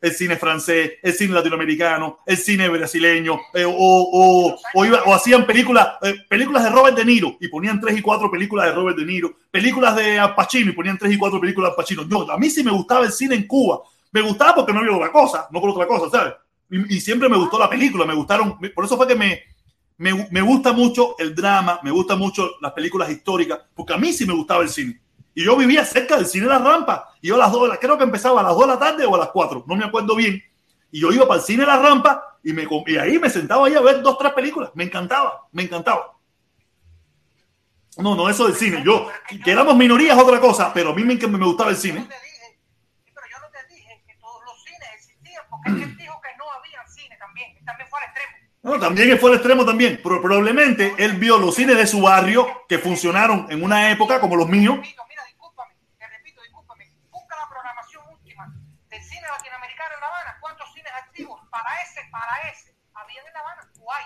[0.00, 5.12] el cine francés, el cine latinoamericano, el cine brasileño, eh, o, o, o, iba- o
[5.14, 8.72] hacían películas, eh, películas de Robert De Niro y ponían tres y cuatro películas de
[8.72, 11.76] Robert De Niro, películas de Al Pacino y ponían tres y cuatro películas de Al
[11.76, 12.08] Pacino.
[12.08, 13.80] Yo, a mí sí me gustaba el cine en Cuba.
[14.14, 16.34] Me gustaba porque no había otra cosa, no por otra cosa, ¿sabes?
[16.70, 19.42] Y, siempre me gustó la película, me gustaron, por eso fue que me,
[19.98, 24.12] me, me gusta mucho el drama, me gusta mucho las películas históricas, porque a mí
[24.12, 25.00] sí me gustaba el cine.
[25.34, 27.12] Y yo vivía cerca del cine La Rampa.
[27.20, 29.14] Y yo a las dos, creo que empezaba a las 2 de la tarde o
[29.14, 30.42] a las 4, no me acuerdo bien.
[30.92, 33.74] Y yo iba para el cine La Rampa y, me, y ahí me sentaba ahí
[33.74, 34.70] a ver dos, tres películas.
[34.74, 36.16] Me encantaba, me encantaba.
[37.96, 38.82] No, no, eso del cine.
[38.84, 39.08] Yo,
[39.44, 42.00] que éramos minorías otra cosa, pero a mí me, me gustaba el cine.
[42.00, 42.60] no te dije,
[43.04, 45.96] sí, pero yo no te dije que todos los cines existían, porque es que él
[45.96, 48.32] dijo que no había cine también, también fue al extremo.
[48.62, 50.00] No, también fue al extremo también.
[50.02, 54.36] Pero probablemente él vio los cines de su barrio que funcionaron en una época como
[54.36, 54.76] los míos.
[54.76, 56.90] Repito, mira, discúlpame, te repito, discúlpame.
[57.10, 58.52] Busca la programación última
[58.88, 60.38] del cine latinoamericano en La Habana.
[60.40, 63.70] ¿Cuántos cines activos para ese, para ese, habían en La Habana?
[63.80, 64.04] ¿O hay?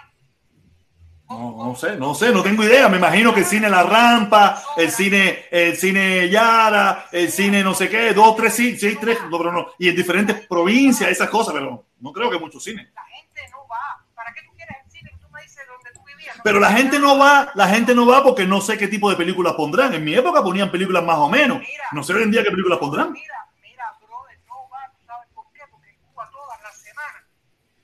[1.29, 2.89] No, no sé, no sé, no tengo idea.
[2.89, 7.75] Me imagino que el cine La Rampa, el cine, el cine Yara, el cine no
[7.75, 9.67] sé qué, dos, tres, sí, sí, tres, no, pero no.
[9.79, 12.89] Y en diferentes provincias, esas cosas, pero no creo que muchos cines.
[12.95, 14.03] La gente no va.
[14.15, 16.35] ¿Para qué tú quieres el cine que tú me dices donde tú vivías?
[16.37, 19.11] No Pero la gente no va, la gente no va porque no sé qué tipo
[19.11, 19.93] de películas pondrán.
[19.93, 21.61] En mi época ponían películas más o menos.
[21.93, 23.13] No sé hoy en día qué películas pondrán.
[23.13, 25.61] Mira, mira, brother, no va, ¿tú sabes por qué?
[25.71, 27.23] Porque en Cuba todas las semanas,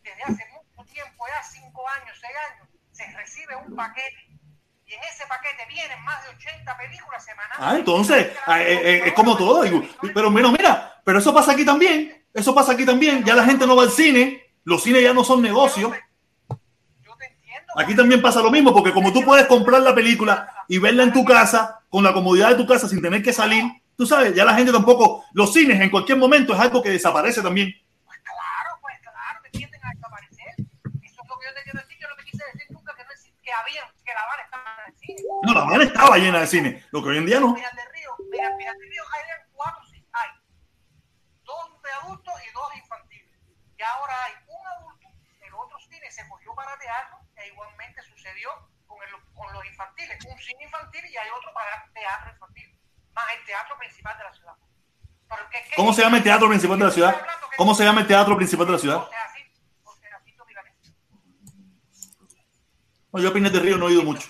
[0.02, 4.16] desde hace mucho tiempo, ya cinco años, seis años, se recibe un paquete.
[4.86, 7.56] Y en ese paquete vienen más de 80 películas semanales.
[7.58, 9.62] Ah, entonces, ah, eh, eh, es como todo.
[9.62, 9.82] digo,
[10.14, 12.24] pero bueno, mira, pero eso pasa aquí también.
[12.32, 13.24] Eso pasa aquí también.
[13.24, 14.42] Ya la gente no va al cine.
[14.64, 15.92] Los cines ya no son negocios.
[17.76, 21.12] Aquí también pasa lo mismo, porque como tú puedes comprar la película y verla en
[21.12, 23.64] tu casa, con la comodidad de tu casa, sin tener que salir,
[23.96, 27.42] tú sabes, ya la gente tampoco, los cines en cualquier momento es algo que desaparece
[27.42, 27.74] también.
[28.04, 30.54] Pues claro, pues claro, que tienden a desaparecer.
[31.02, 31.98] Eso es lo que yo te quiero decir.
[32.00, 34.64] Yo no te quise decir nunca que, no exist- que había, que la Habana estaba
[34.86, 35.22] en el cine.
[35.44, 37.52] No, la Habana estaba llena de cine, lo que hoy en día no.
[37.54, 39.22] Mira, del Río, mira, mira, del Río hay
[39.52, 40.30] cuatro, sí, hay.
[41.44, 43.30] Dos de adultos y dos infantiles.
[43.78, 45.08] Y ahora hay un adulto,
[45.40, 48.48] el otro cine se cogió para teatro, e igualmente sucedió
[48.86, 50.24] con, el, con los infantiles.
[50.24, 52.78] Un cine infantil y hay otro para teatro infantil.
[53.12, 54.54] Más el teatro principal de la ciudad.
[55.50, 57.26] Que- ¿Cómo se llama el teatro principal de la ciudad?
[57.56, 59.08] ¿Cómo se llama el teatro principal de la ciudad?
[63.12, 64.28] No, yo a Pinar del Río no he ido mucho.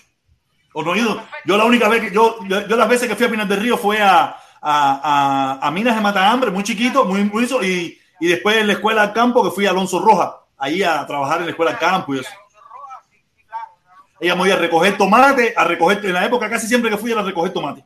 [0.74, 1.22] O no he ido.
[1.46, 3.60] Yo la única vez que yo, yo, yo las veces que fui a Pinar del
[3.60, 8.26] Río fue a, a, a, a Minas de Matahambre, muy chiquito, muy, eso, y, y
[8.26, 11.46] después en la escuela al campo que fui a Alonso Roja, ahí a trabajar en
[11.46, 12.30] la escuela al campo y eso.
[14.20, 17.12] Ella me iba a recoger tomate, a recoger, en la época casi siempre que fui
[17.12, 17.84] era a recoger tomate.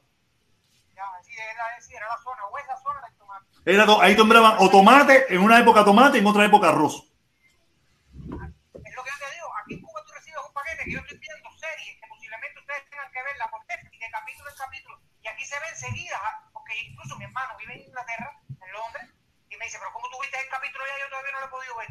[3.65, 7.05] Era, ahí sembraban o tomate, en una época tomate, en otra época arroz.
[7.05, 11.01] Es lo que yo te digo, aquí en Cuba tú recibes un paquete que yo
[11.01, 14.95] estoy viendo series que posiblemente ustedes tengan que verla por Netflix de capítulo en capítulo,
[15.21, 19.05] y aquí se ven seguidas, ah, porque incluso mi hermano vive en Inglaterra, en Londres,
[19.53, 20.98] y me dice, pero ¿cómo tú viste el capítulo ya?
[21.09, 21.89] Yo todavía no lo he podido ver.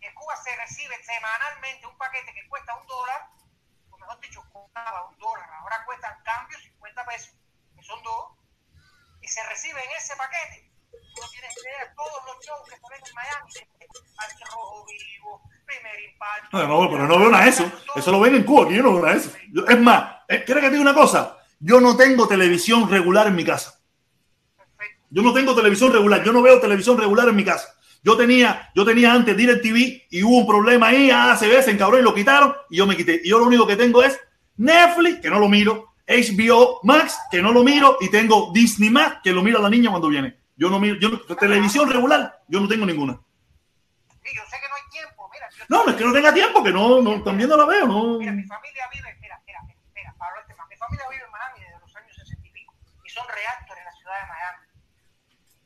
[0.00, 3.30] En Cuba se recibe semanalmente un paquete que cuesta un dólar,
[3.90, 7.34] o mejor dicho, costaba un dólar, ahora cuesta en cambio 50 pesos,
[7.74, 8.38] que son dos,
[9.22, 10.70] y se recibe en ese paquete.
[10.92, 13.52] Tú no tienes idea, todos los shows que se ven en Miami,
[14.22, 16.58] al rojo vivo, primer impacto.
[16.58, 17.72] No, no, pero no veo nada de eso.
[17.96, 19.36] Eso lo ven en Cuba, aquí yo no veo nada de eso.
[19.66, 21.38] Es más, eh, ¿quieres que te diga una cosa?
[21.58, 23.80] Yo no tengo televisión regular en mi casa.
[25.10, 27.75] Yo no tengo televisión regular, yo no veo televisión regular en mi casa.
[28.06, 31.72] Yo tenía, yo tenía antes DirecTV y hubo un problema ahí, ah, se ve, se
[31.72, 33.20] encabró y lo quitaron y yo me quité.
[33.24, 34.16] Y yo lo único que tengo es
[34.58, 39.18] Netflix, que no lo miro, HBO Max, que no lo miro, y tengo Disney Max,
[39.24, 40.38] que lo mira la niña cuando viene.
[40.54, 43.18] Yo no miro, yo no- televisión regular, yo no tengo ninguna.
[44.22, 45.48] Sí, yo sé que no hay tiempo, mira.
[45.68, 48.18] No, no es que no tenga tiempo, que no, no también no la veo, no.
[48.20, 51.30] Mira, mi familia vive, mira, mira, mira, mira, para hablarte más, mi familia vive en
[51.32, 52.72] Miami desde los años 60 y pico
[53.04, 54.62] y son reactores en la ciudad de Miami.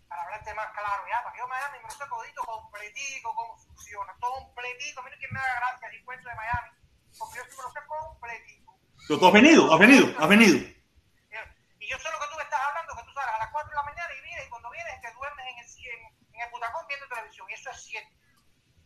[0.09, 2.41] Para hablarte más claro, ya, para que yo Miami me lo sé todito
[2.81, 5.03] completico, cómo funciona, completito.
[5.03, 6.71] Mira quién me da gracia el cuento de Miami,
[7.19, 8.79] porque yo sí me lo sé completico.
[9.09, 10.57] Pero tú has venido, has venido, has venido.
[10.57, 13.69] Y yo sé lo que tú me estás hablando, que tú sales a las 4
[13.69, 16.01] de la mañana y vienes, y cuando vienes te duermes en el, en,
[16.33, 17.47] en el butacón viendo televisión.
[17.51, 18.17] Y eso es cierto.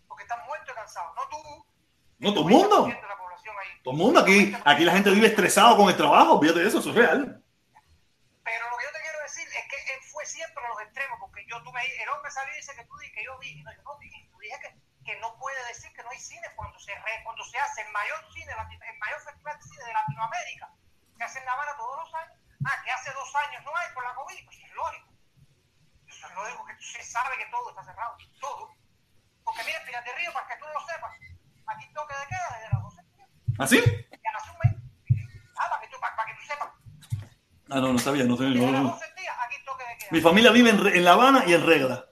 [0.09, 1.15] Porque estás muerto y cansado.
[1.15, 1.39] No tú.
[2.19, 2.87] No, todo el mundo.
[2.87, 3.83] 90% de la población ahí.
[3.83, 6.79] Todo el mundo aquí, aquí la gente vive estresado con el trabajo, fíjate de eso,
[6.79, 7.44] eso es real.
[10.85, 13.63] extremos, porque yo tú me el hombre salió y dice que tú que yo dije,
[13.63, 14.71] no, yo no dije, tú dije que,
[15.05, 17.93] que no puede decir que no hay cine cuando se re, cuando se hace el
[17.93, 20.71] mayor cine, el mayor festival de cine de Latinoamérica,
[21.17, 24.05] que hace en La todos los años, ah, que hace dos años no hay por
[24.05, 25.09] la COVID, pues es lógico.
[26.07, 28.75] Eso es lógico que se sabe que todo está cerrado, todo.
[29.45, 31.13] Porque mira, Pilar de Río, para que tú no lo sepas,
[31.67, 33.03] aquí toque de queda desde las 12.
[33.59, 33.79] ¿Ah, sí?
[33.79, 34.83] Un mes.
[35.57, 36.69] Ah, para que tú, para, que tú sepas.
[37.71, 38.61] Ah, no, no sabía, no sabía.
[40.11, 42.07] Mi familia vive en, en La Habana y en Regla.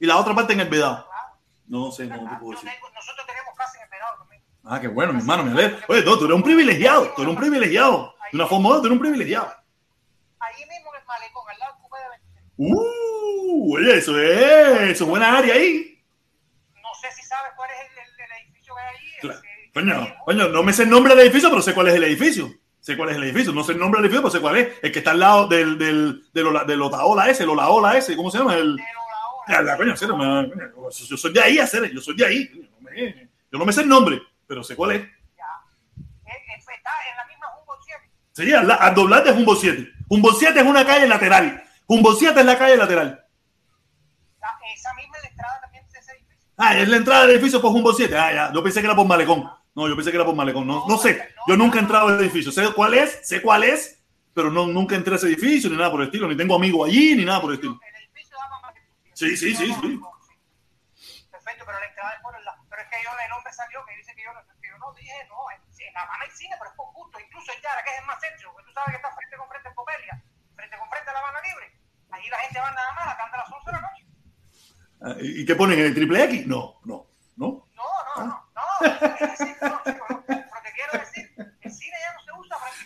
[0.00, 1.06] Y la otra parte en el Vedado.
[1.08, 1.38] Claro.
[1.66, 2.70] No sé, no te puedo decir.
[2.94, 4.42] nosotros tenemos casa en el Vedado también.
[4.64, 5.78] Ah, qué bueno, mi hermano, me alegro.
[5.88, 8.14] Oye, no, tú eres un privilegiado, tú eres un privilegiado.
[8.32, 9.46] De una forma u otra, tú eres un privilegiado.
[10.40, 12.44] Ahí mismo en el malecón, al lado del Cupé de 23.
[12.58, 16.02] Uh, oye, eso es, eso es buena área ahí.
[16.74, 19.20] No sé si sabes cuál es el, el- el edificio que hay ahí.
[19.20, 19.40] Claro.
[19.74, 22.50] Coño, coño, no me sé el nombre del edificio, pero sé cuál es el edificio.
[22.80, 23.52] Sé cuál es el edificio.
[23.52, 24.78] No sé el nombre del edificio, pero sé cuál es.
[24.82, 28.16] El que está al lado del, del, del, Ola- del Otaola ese, el Olaola ese,
[28.16, 28.54] ¿cómo se llama?
[28.54, 28.78] El.
[29.48, 30.50] Ya, la coño, serio, me-
[31.08, 32.48] yo soy de ahí, hacer, yo soy de ahí.
[32.52, 35.02] Yo no me, yo no me sé el nombre, pero sé cuál es.
[35.36, 35.44] Ya.
[35.96, 38.10] Está en la misma Humboldt 7.
[38.32, 39.92] Sí, al, al doblar de Humboldt 7.
[40.08, 41.62] Humboldt 7 es una calle lateral.
[41.86, 43.24] Humboldt 7 es la calle lateral.
[44.40, 46.46] La- esa misma es la entrada también de ese edificio.
[46.56, 48.16] Ah, es la entrada del edificio por Humboldt 7.
[48.18, 48.52] Ah, ya.
[48.52, 49.50] Yo pensé que era por Malecón.
[49.78, 50.66] No, yo pensé que era por Malecón.
[50.66, 51.22] No, no sé.
[51.46, 52.50] Yo nunca he entrado al edificio.
[52.50, 54.02] Sé cuál es, sé cuál es,
[54.34, 56.26] pero no, nunca entré a ese edificio ni nada por el estilo.
[56.26, 57.78] Ni tengo amigos allí, ni nada por el estilo.
[57.78, 58.36] El edificio.
[59.14, 60.00] Sí, sí, sí, sí.
[61.30, 62.58] Perfecto, pero la entrada es por el lado.
[62.68, 65.14] Pero es que yo, el hombre salió que dice que yo, que yo no dije,
[65.30, 65.62] no, en,
[65.94, 67.14] La Habana hay cine, pero es por gusto.
[67.22, 69.46] Incluso en Yara, que es el más centro, porque tú sabes que está frente con
[69.46, 70.14] frente en Copelia,
[70.58, 71.66] frente con frente a La Habana Libre.
[72.10, 74.02] Ahí la gente va nada más a cantar a las 11 de la noche.
[75.06, 76.50] Ah, ¿Y qué ponen en el triple X?
[76.50, 77.06] No, no,
[77.38, 77.62] no.
[77.78, 77.86] No,
[78.18, 78.47] no, no,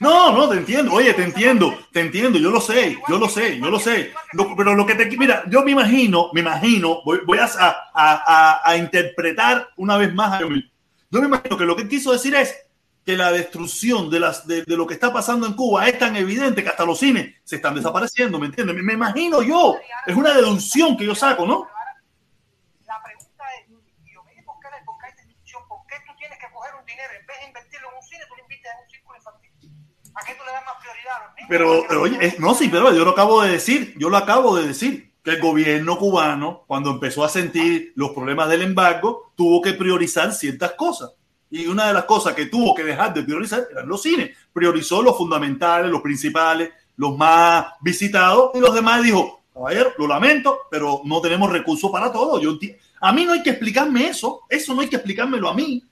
[0.01, 0.33] no.
[0.33, 0.93] No, te entiendo.
[0.93, 2.39] Oye, te entiendo, te entiendo.
[2.39, 4.13] Yo lo sé, yo lo sé, yo lo sé.
[4.57, 8.61] Pero lo que te, mira, yo me imagino, me imagino, voy, voy a, a, a-
[8.65, 10.41] a interpretar una vez más a.
[10.41, 12.57] Yo me imagino que lo que quiso decir es
[13.05, 16.63] que la destrucción de, las, de, lo que está pasando en Cuba es tan evidente
[16.63, 18.77] que hasta los cines se están desapareciendo, ¿me entiendes?
[18.77, 19.77] Me imagino yo.
[20.07, 21.63] Es una deducción que yo saco, ¿no?
[21.67, 21.95] Pero ahora,
[22.87, 23.69] La pregunta es,
[24.07, 25.63] y yo, mire, ¿por qué, la- por qué hay destrucción?
[25.69, 28.23] ¿Por qué tú tienes que coger un dinero en vez de invertirlo en un cine,
[28.29, 29.51] tú lo inviertes en un círculo infantil?
[30.15, 31.32] ¿A qué tú le das más prioridad a los niños?
[31.49, 35.13] Pero, oye, no, sí, pero yo lo acabo de decir, yo lo acabo de decir,
[35.23, 40.33] que el gobierno cubano, cuando empezó a sentir los problemas del embargo, tuvo que priorizar
[40.33, 41.13] ciertas cosas.
[41.51, 44.37] Y una de las cosas que tuvo que dejar de priorizar eran los cines.
[44.53, 50.61] Priorizó los fundamentales, los principales, los más visitados, y los demás dijo, caballero, lo lamento,
[50.71, 52.41] pero no tenemos recursos para todo.
[52.41, 52.59] Yo
[53.01, 55.85] a mí no hay que explicarme eso, eso no hay que explicármelo a mí.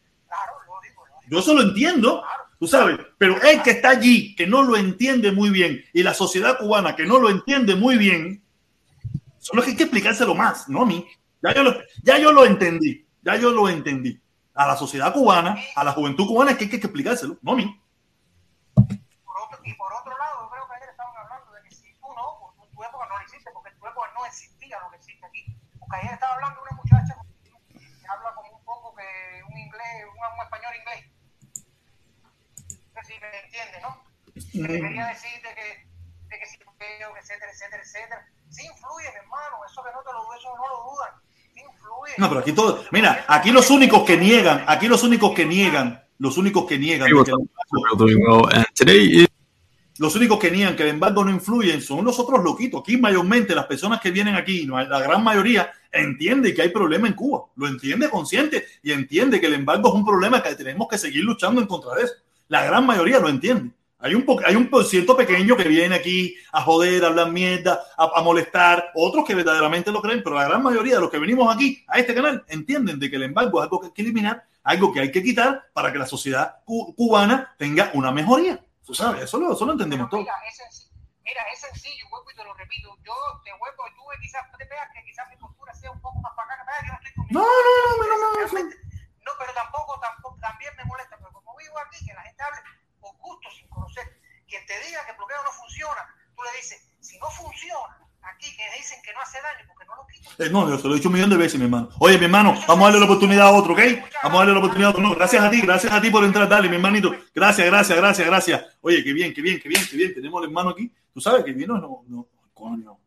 [1.29, 2.25] Yo eso lo entiendo,
[2.61, 6.15] tú sabes, pero el que está allí, que no lo entiende muy bien, y la
[6.15, 8.45] sociedad cubana que no lo entiende muy bien,
[9.39, 11.09] son los que hay que explicárselo más, no a.
[11.43, 14.21] Ya yo lo, ya yo lo entendí, ya yo lo entendí.
[14.53, 17.57] A la sociedad cubana, a la juventud cubana, es que hay que explicárselo, no a
[17.57, 17.81] mí.
[19.65, 22.69] Y por otro lado, creo que ayer estaban hablando de que si tú no, por
[22.69, 25.47] tu época no lo hiciste, porque tu época no existía lo que existe aquí.
[25.79, 30.05] Porque ayer estaba hablando de una muchacha que habla como un poco que un inglés,
[30.05, 31.21] un, un español inglés.
[32.95, 34.03] No sé si me entiende, ¿no?
[34.33, 35.87] Que te quería decir de que,
[36.29, 38.27] de que si veo, etcétera, etcétera, etcétera.
[38.49, 41.13] Sí influye, mi hermano, eso que no te lo eso no lo dudan.
[41.55, 42.15] Sí influye.
[42.19, 46.05] No, pero aquí todo, mira, aquí los únicos que niegan, aquí los únicos que niegan,
[46.19, 47.09] los únicos que niegan,
[48.89, 49.27] is
[49.99, 52.81] los únicos que niegan que el embargo no influyen son los otros loquitos.
[52.81, 57.13] Aquí mayormente las personas que vienen aquí, la gran mayoría, entiende que hay problema en
[57.13, 57.45] Cuba.
[57.57, 61.23] Lo entiende consciente y entiende que el embargo es un problema que tenemos que seguir
[61.23, 62.15] luchando en contra de eso.
[62.51, 63.73] La gran mayoría lo entiende.
[64.03, 67.79] Hay un, hay un por ciento pequeño que viene aquí a joder, a hablar mierda,
[67.97, 71.19] a, a molestar, otros que verdaderamente lo creen, pero la gran mayoría de los que
[71.19, 74.03] venimos aquí a este canal entienden de que el embargo es algo que hay que
[74.03, 78.59] eliminar, algo que hay que quitar para que la sociedad cu- cubana tenga una mejoría.
[78.85, 80.25] Tú sabes, eso lo, eso lo entendemos todos.
[80.25, 80.91] Mira, es sencillo,
[81.23, 82.89] mira, es sencillo, vuelvo y te lo repito.
[83.05, 83.13] Yo
[83.45, 86.55] te vuelvo, tú quizás te veas que quizás mi postura sea un poco más para
[86.55, 88.77] acá, que yo no estoy con No, no, no, no, no, no, Realmente,
[89.29, 91.20] no, pero tampoco, tampoco, también me molesta, pero como
[91.87, 92.59] aquí, que la gente hable
[93.01, 94.05] por gusto, sin conocer.
[94.47, 96.03] Quien te diga que el bloqueo no funciona,
[96.35, 99.97] tú le dices, si no funciona, aquí que dicen que no hace daño, porque no
[99.97, 100.33] lo quitan.
[100.39, 101.89] Eh, no, yo se lo he dicho un millón de veces, mi hermano.
[101.99, 103.81] Oye, mi hermano, vamos a darle la oportunidad a otro, ¿ok?
[104.23, 105.03] Vamos a darle la oportunidad a otro.
[105.03, 107.15] No, gracias a ti, gracias a ti por entrar, dale, mi hermanito.
[107.35, 108.79] Gracias, gracias, gracias, gracias.
[108.81, 110.15] Oye, qué bien, qué bien, qué bien, qué bien.
[110.15, 110.93] Tenemos al hermano aquí.
[111.13, 112.99] Tú sabes que vino, no, no, coño.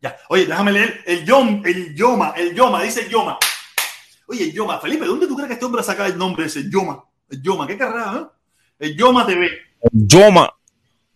[0.00, 3.38] Ya, oye, déjame leer el Yom, el Yoma, el Yoma, dice el Yoma.
[4.28, 6.46] Oye, el Yoma, Felipe, ¿de dónde tú crees que este hombre ha sacado el nombre
[6.46, 6.70] ese?
[6.70, 8.26] Yoma, el Yoma, qué carrera, ¿eh?
[8.80, 9.48] El Yoma TV.
[9.92, 10.52] Yoma,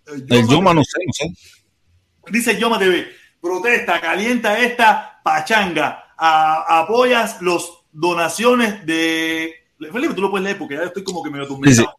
[0.07, 1.35] El el Yoma no sé, no sé.
[2.31, 3.07] Dice Yoma TV,
[3.41, 9.53] protesta, calienta esta pachanga, a- apoyas los donaciones de...
[9.93, 11.95] Felipe, tú lo puedes leer porque ya estoy como que medio atormentado.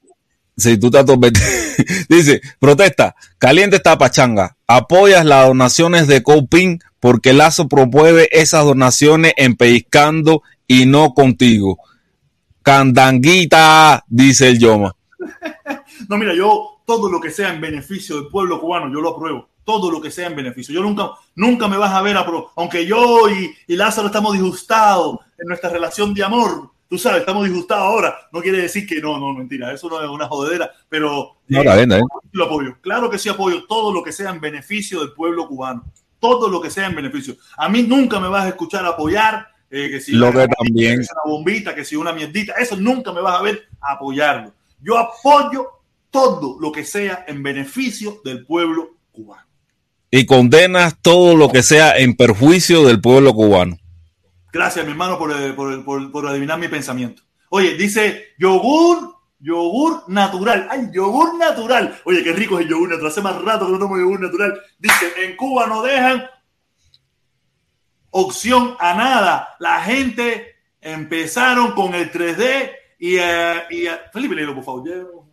[0.56, 1.46] Si tú estás atormentado.
[2.10, 9.34] Dice, protesta, caliente esta pachanga, apoyas las donaciones de Copin porque Lazo promueve esas donaciones
[9.36, 11.78] en Pellizcando y no contigo.
[12.64, 14.94] Candanguita, dice el Yoma.
[16.10, 19.48] No, mira, yo todo lo que sea en beneficio del pueblo cubano, yo lo apruebo.
[19.64, 20.74] Todo lo que sea en beneficio.
[20.76, 24.34] Yo nunca, nunca me vas a ver, a pro- aunque yo y, y Lázaro estamos
[24.34, 26.72] disgustados en nuestra relación de amor.
[26.90, 28.14] Tú sabes, estamos disgustados ahora.
[28.34, 29.72] No quiere decir que no, no, mentira.
[29.72, 32.08] Eso no es una jodedera, pero No, eh, bien, está bien.
[32.34, 32.78] lo apoyo.
[32.82, 35.86] Claro que sí apoyo todo lo que sea en beneficio del pueblo cubano.
[36.20, 37.36] Todo lo que sea en beneficio.
[37.58, 41.22] A mí nunca me vas a escuchar apoyar eh, que si Lo que también- una
[41.34, 44.54] bombita, que si una mierdita, eso nunca me vas a ver apoyarlo.
[44.82, 45.68] Yo apoyo
[46.12, 49.48] todo lo que sea en beneficio del pueblo cubano.
[50.12, 53.78] Y condenas todo lo que sea en perjuicio del pueblo cubano.
[54.52, 57.24] Gracias, mi hermano, por, eh, por- por- por adivinar mi pensamiento.
[57.50, 60.68] Oye, dice yogur, yogur natural.
[60.70, 62.00] Ay, yogur natural.
[62.06, 63.12] Oye, qué rico es el yogur natural.
[63.12, 64.54] Hace más rato que no tomo yogur natural.
[64.78, 66.24] Dice, en Cuba no dejan
[68.14, 69.50] opción a nada.
[69.60, 75.26] La gente empezaron con el 3D y, eh, y eh, Felipe, léelo, por favor.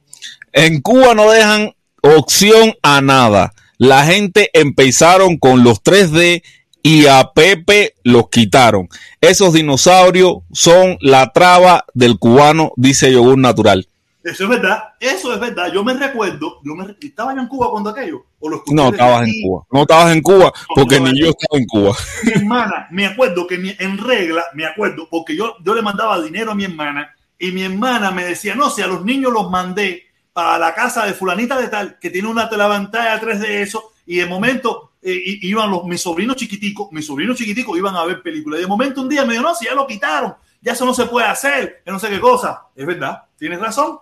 [0.52, 3.52] En Cuba no dejan opción a nada.
[3.78, 6.42] La gente empezaron con los 3D
[6.82, 8.88] y a Pepe los quitaron.
[9.20, 13.89] Esos dinosaurios son la traba del cubano, dice Yogur Natural.
[14.22, 15.72] Eso es verdad, eso es verdad.
[15.72, 18.24] Yo me recuerdo, yo me, ¿estaba yo en Cuba cuando aquello?
[18.38, 19.32] ¿O lo No estabas en?
[19.42, 19.64] Cuba.
[19.72, 21.96] No estabas en Cuba porque No, ni yo estaba en Cuba.
[22.24, 26.20] mi hermana, me acuerdo que mi- en regla, me acuerdo, porque yo, yo le mandaba
[26.20, 29.50] dinero a mi hermana y mi hermana me decía, no, si a los niños los
[29.50, 30.02] mandé
[30.34, 34.16] para la casa de fulanita de tal, que tiene una telepantalla 3 de eso, y
[34.18, 38.58] de momento eh, iban los, mis sobrinos chiquiticos, mis sobrinos chiquiticos iban a ver películas.
[38.58, 40.92] Y de momento un día me dijo, no, si ya lo quitaron, ya eso no
[40.92, 42.66] se puede hacer, que no sé qué cosa.
[42.76, 43.98] Es verdad, tienes razón,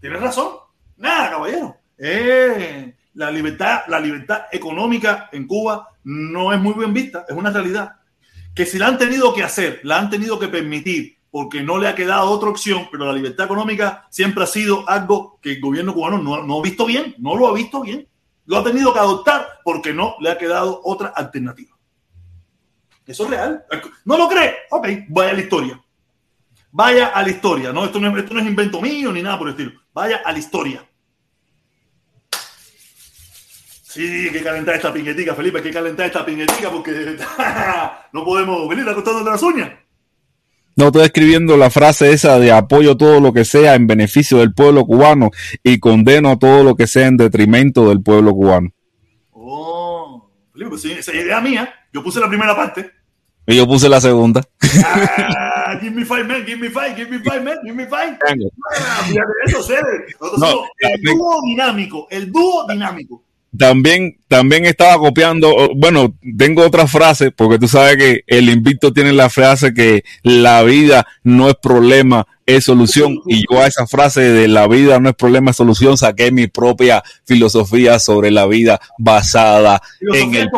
[0.00, 0.48] tienes razón.
[0.96, 1.76] Nada, caballero.
[1.96, 7.50] Eh, la libertad, la libertad económica en Cuba no es muy bien vista, es una
[7.50, 7.96] realidad.
[8.54, 11.88] Que si la han tenido que hacer, la han tenido que permitir, porque no le
[11.88, 15.94] ha quedado otra opción, pero la libertad económica siempre ha sido algo que el gobierno
[15.94, 18.08] cubano no, no ha visto bien, no lo ha visto bien.
[18.46, 21.76] Lo ha tenido que adoptar porque no le ha quedado otra alternativa.
[23.06, 23.64] Eso es real.
[24.04, 24.54] ¿No lo cree?
[24.70, 25.82] Ok, vaya la historia.
[26.70, 27.72] Vaya a la historia.
[27.72, 29.72] No, esto no, es, esto no es invento mío ni nada por el estilo.
[29.92, 30.84] Vaya a la historia.
[33.82, 36.92] Sí, hay que calentar esta pinguetica, Felipe, hay que calentar esta pinguetica porque
[38.12, 39.70] no podemos venir acostándote las uñas.
[40.76, 44.54] No estoy escribiendo la frase esa de apoyo todo lo que sea en beneficio del
[44.54, 45.30] pueblo cubano
[45.64, 48.70] y condeno todo lo que sea en detrimento del pueblo cubano.
[49.32, 51.74] Oh, Felipe, pues sí, esa es idea mía.
[51.92, 52.92] Yo puse la primera parte.
[53.46, 54.44] Y yo puse la segunda.
[54.84, 55.47] Ah,
[55.80, 58.18] give me five, man, give me five, give me five, man, give me five.
[58.26, 58.34] Ah,
[59.46, 59.58] eso.
[59.58, 63.22] Nosotros No, somos el dúo dinámico, el dúo dinámico.
[63.56, 69.12] También, también estaba copiando, bueno, tengo otra frase, porque tú sabes que el invicto tiene
[69.12, 73.18] la frase que la vida no es problema, es solución.
[73.26, 76.46] Y yo a esa frase de la vida no es problema, es solución, saqué mi
[76.46, 80.50] propia filosofía sobre la vida basada en el.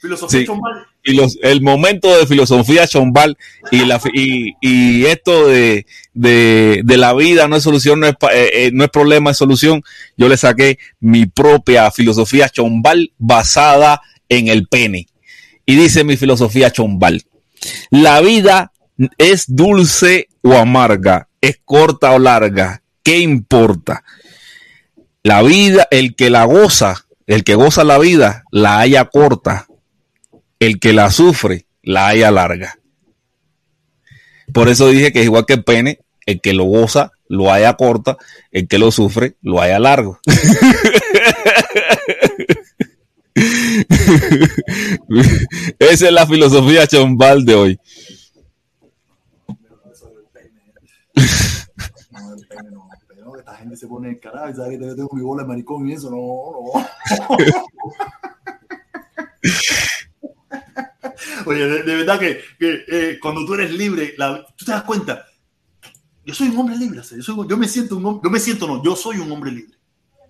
[0.00, 0.46] Filosofía Sí.
[0.46, 0.86] chombal.
[1.02, 3.36] y los, el momento de filosofía chombal
[3.72, 8.14] y, la, y, y esto de, de, de la vida no es solución, no es,
[8.32, 9.82] eh, eh, no es problema, es solución.
[10.16, 15.08] Yo le saqué mi propia filosofía chombal basada en el pene.
[15.66, 17.22] Y dice mi filosofía chombal.
[17.90, 18.72] La vida
[19.16, 22.82] es dulce o amarga, es corta o larga.
[23.02, 24.04] ¿Qué importa?
[25.22, 29.67] La vida, el que la goza, el que goza la vida, la haya corta
[30.58, 32.78] el que la sufre la haya larga.
[34.52, 37.74] Por eso dije que es igual que el pene, el que lo goza lo haya
[37.74, 38.16] corta,
[38.50, 40.18] el que lo sufre lo haya largo.
[45.78, 47.78] Esa es la filosofía chombal de hoy.
[53.38, 55.92] Esta gente se pone el carajo y sabe que tengo mi bola de maricón y
[55.92, 56.86] eso, no, no.
[61.46, 64.82] Oye, de, de verdad que, que, eh, cuando tú eres libre, la- tú te das
[64.82, 65.26] cuenta.
[66.24, 68.40] Yo soy un hombre libre, yo, soy un- yo me siento un hombre, yo me
[68.40, 69.74] siento no, yo soy un hombre libre.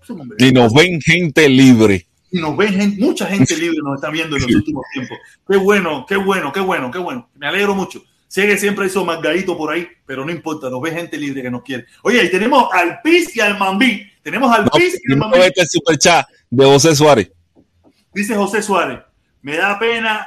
[0.02, 2.06] Soy un hombre Y nos ven gente libre.
[2.30, 5.18] y nos ven gente- mucha gente libre nos está viendo en los últimos tiempos.
[5.48, 7.28] Qué bueno, qué bueno, qué bueno, qué bueno.
[7.36, 8.02] Me alegro mucho.
[8.28, 11.50] Sé que siempre hizo margarito por ahí, pero no importa, nos ve gente libre que
[11.50, 11.86] nos quiere.
[12.02, 14.02] Oye, y tenemos al Piz y al Mambí.
[14.22, 15.38] Tenemos al No, Piz y al Mambí.
[15.38, 17.32] este super chat de José Suárez.
[18.12, 18.98] Dice José Suárez,
[19.42, 20.26] me da pena.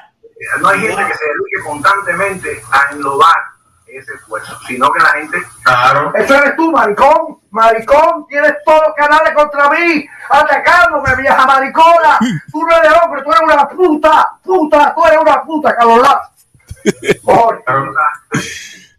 [0.59, 3.35] No hay gente que se dedique constantemente a englobar
[3.87, 5.37] ese esfuerzo, sino que la gente.
[5.63, 6.13] Claro.
[6.15, 7.39] Eso eres tú, maricón.
[7.51, 12.17] Maricón, tienes todos los canales contra mí, atacándome, vieja maricona.
[12.51, 16.31] Tú no eres hombre, tú eres una puta, puta, tú eres una puta, Carlos Lazo.
[17.23, 17.63] Cojones.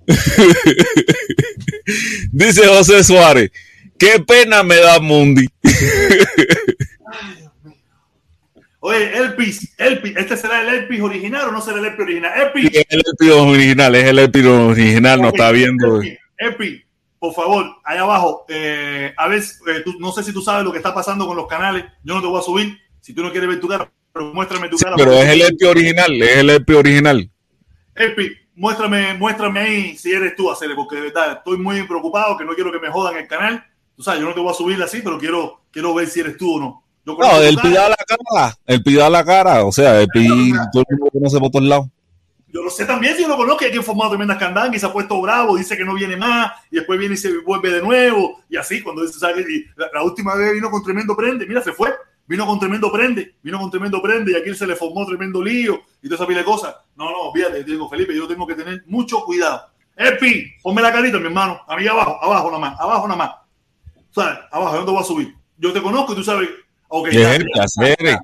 [2.32, 3.51] Dice José Suárez,
[3.98, 5.48] qué pena me da Mundi.
[8.84, 12.32] Oye, Elpis, Elpis, ¿este será el Elpis original o no será el Elpis original?
[12.36, 15.96] Elpis, Es el Elpi original, es el Elpi original, no Ok, está viendo.
[16.02, 16.82] Elpis, Elpis,
[17.20, 20.72] por favor, allá abajo, eh, a ver, eh, tú- no sé si tú sabes lo
[20.72, 23.30] que está pasando con los canales, yo no te voy a subir, si tú no
[23.30, 24.96] quieres ver tu cara, pero muéstrame tu Sí, cara.
[24.96, 27.30] pero es el Elpi original, es el Elpi original.
[27.94, 32.44] Elpis, muéstrame, muéstrame ahí si eres tú, hacerle, porque de verdad estoy muy preocupado, que
[32.44, 33.64] no quiero que me jodan el canal.
[33.94, 36.36] Tú sabes, yo no te voy a subir así, pero quiero, quiero ver si eres
[36.36, 36.81] tú o no.
[37.05, 37.69] Yo No, tu el cara.
[37.69, 40.97] Pi da la cara, el Pi da la cara, o sea, el Pi todo el
[40.97, 41.89] mundo lo conoce por todos lados.
[42.53, 44.85] Yo lo sé también, si yo lo conozco, hay que formado tremendas candangas y se
[44.85, 47.81] ha puesto bravo, dice que no viene más, y después viene y se vuelve de
[47.81, 49.47] nuevo, y así, cuando dice, ¿sabes?
[49.74, 51.95] La, la última vez vino con tremendo prende, mira, se fue,
[52.27, 55.81] vino con tremendo prende, vino con tremendo prende, y aquí se le formó tremendo lío,
[56.03, 56.74] y toda esa pila de cosas.
[56.95, 59.73] No, no, fíjate, digo, Felipe, yo tengo que tener mucho cuidado.
[59.97, 63.31] Epi, ponme la carita, mi hermano, a mí abajo, abajo nada más, abajo nada más.
[64.11, 64.39] ¿Sabes?
[64.51, 65.35] Abajo, te voy a subir.
[65.57, 66.49] Yo te conozco y tú sabes,
[66.93, 67.97] ok, Es ya, el ya, placer.
[68.01, 68.20] ya, ya.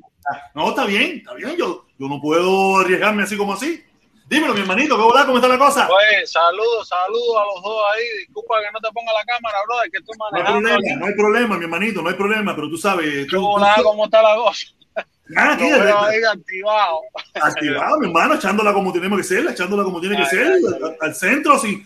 [0.54, 3.82] No, está bien, está bien, yo, yo no puedo arriesgarme así como así.
[4.26, 5.24] Dímelo, mi hermanito, ¿qué hola?
[5.24, 5.88] ¿Cómo está la cosa?
[5.88, 8.04] Oye, saludos, saludos a los dos ahí.
[8.26, 10.68] Disculpa que no te ponga la cámara, brother, que estoy No hay manejando.
[10.68, 13.42] problema, no hay problema, mi hermanito, no hay problema, pero tú sabes, ¿Qué tú, tú-
[13.42, 14.66] volada, ¿Cómo está la cosa?
[15.36, 17.00] Ah, ahí activado.
[17.40, 20.62] activado, mi hermano, echándola como tenemos que ser, echándola como tiene que Ay, ser, ay,
[20.82, 21.82] al, al centro, así,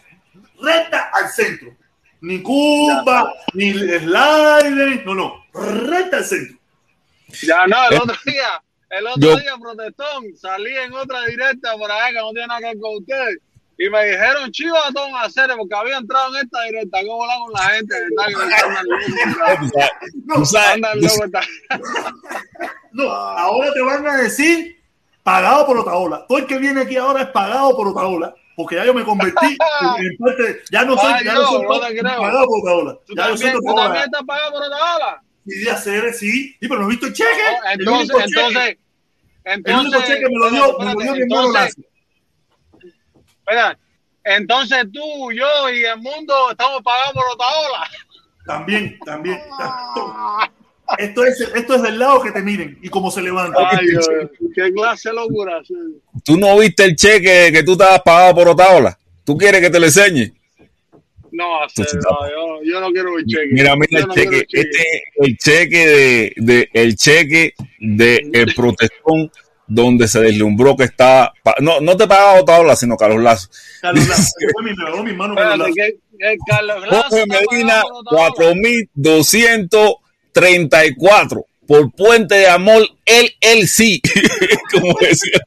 [0.60, 1.76] recta al centro.
[2.22, 6.56] Ni curva, ni slide, no, no, recta al centro.
[7.42, 11.72] Ya no, el Eh, otro día, el otro yo- día, protestón, salí en otra directa
[11.78, 13.38] por allá que no tiene nada que ver con ustedes.
[13.78, 16.98] Y me dijeron chivatón a hacer porque había entrado en esta directa.
[17.00, 17.94] ¿Cómo volar con la gente?
[17.94, 18.26] ¿verdad?
[18.28, 18.34] Que
[20.72, 21.00] andan
[22.92, 24.78] No, ahora te van a decir
[25.22, 26.26] pagado por Otaola.
[26.28, 28.34] Todo el que viene aquí ahora es pagado por Otaola.
[28.54, 29.46] Porque ya yo me convertí
[29.98, 32.20] en, parte, ya no soy, Ay, ya no, no soy no parte- te creo.
[32.20, 32.98] pagado por Otaola.
[33.06, 35.22] ¿Tú Ya yo soy también, tú también estás pagado por otra ola?
[35.44, 37.28] Y de hacer, sí, sí, pero no he visto el cheque.
[37.31, 38.78] No, el entonces, único cheque,
[39.44, 41.48] entonces, el único entonces, cheque me lo dio, me lo dio mi hermano
[43.44, 43.78] entonces,
[44.24, 47.90] entonces tú, yo y el mundo estamos pagados por otra ola.
[48.47, 49.39] También, también.
[50.98, 53.59] Esto es, esto es del lado que te miren y cómo se levanta.
[53.70, 54.06] Ay, Dios,
[54.55, 55.62] qué clase de locura.
[56.23, 58.98] tú no viste el cheque que tú estabas pagado por Otaola.
[59.24, 60.35] ¿Tú quieres que te lo enseñe?
[61.32, 63.48] No, hacer, no, yo, yo no quiero el cheque.
[63.52, 64.60] Mira, mira el no cheque, cheque.
[64.60, 69.30] este, el cheque de, de el cheque de el protestón
[69.66, 73.48] donde se deslumbró que estaba pa- no, no te pagaba Otaola, sino Carlos Lazo.
[73.80, 75.72] Carlos Lazo, fue mi, dio mi hermano Carlos Lazo.
[75.74, 78.54] que, que Carlos Lazo Jorge está Medina, pagado por otra ola.
[80.34, 84.02] 4.234 por Puente de Amor, él, él sí.
[84.72, 85.40] Como decía.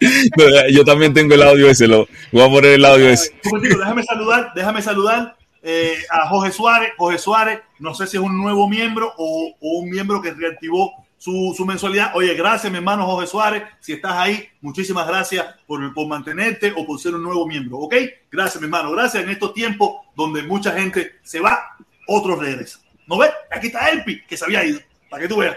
[0.00, 3.34] No, Yo también tengo el audio ese, lo voy a poner el audio ese.
[3.60, 6.90] Déjame saludar, déjame saludar eh, a Jorge Suárez.
[6.96, 11.06] Jorge Suárez, no sé si es un nuevo miembro o, o un miembro que reactivó
[11.18, 12.12] su, su mensualidad.
[12.14, 13.62] Oye, gracias, mi hermano Jorge Suárez.
[13.80, 17.78] Si estás ahí, muchísimas gracias por, por mantenerte o por ser un nuevo miembro.
[17.78, 17.94] ¿Ok?
[18.30, 18.92] Gracias, mi hermano.
[18.92, 22.82] Gracias en estos tiempos donde mucha gente se va, otros regresan.
[23.06, 23.30] ¿No ves?
[23.50, 24.80] Aquí está Elpi, que se había ido.
[25.08, 25.56] Para que tú veas.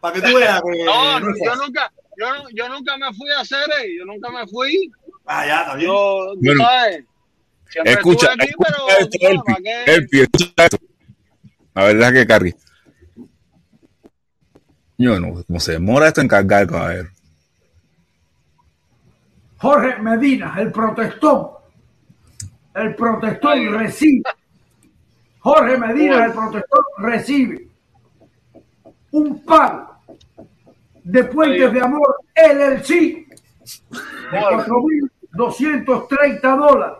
[0.00, 0.60] Para que tú veas.
[0.62, 4.04] que No, no yo nunca, yo, no- yo nunca me fui a hacer, eh, yo
[4.04, 4.92] nunca me fui.
[5.24, 5.88] Ah, ya, está bien.
[5.88, 7.04] Yo, tú Bueno, sabes,
[7.68, 9.84] siempre Escucha, aquí, escucha pero esto, tú sabes, Elpi, ¿para qué?
[9.94, 10.76] Elpi, escucha esto.
[11.74, 12.56] A ver, deja que cargue.
[14.98, 17.08] Yo no, como se demora esto en cargar, caballero.
[19.56, 21.48] Jorge Medina, el protestón.
[22.74, 24.22] El protestón recibe.
[25.40, 27.66] Jorge Medina, el protestón recibe
[29.12, 29.89] un pago
[31.10, 33.26] de Puentes de Amor LLC
[34.30, 36.98] de 4.230 dólares.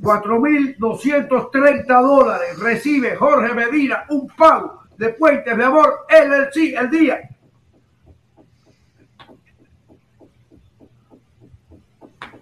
[0.00, 7.30] 4.230 dólares recibe Jorge Medina un pago de Puentes de Amor LLC el día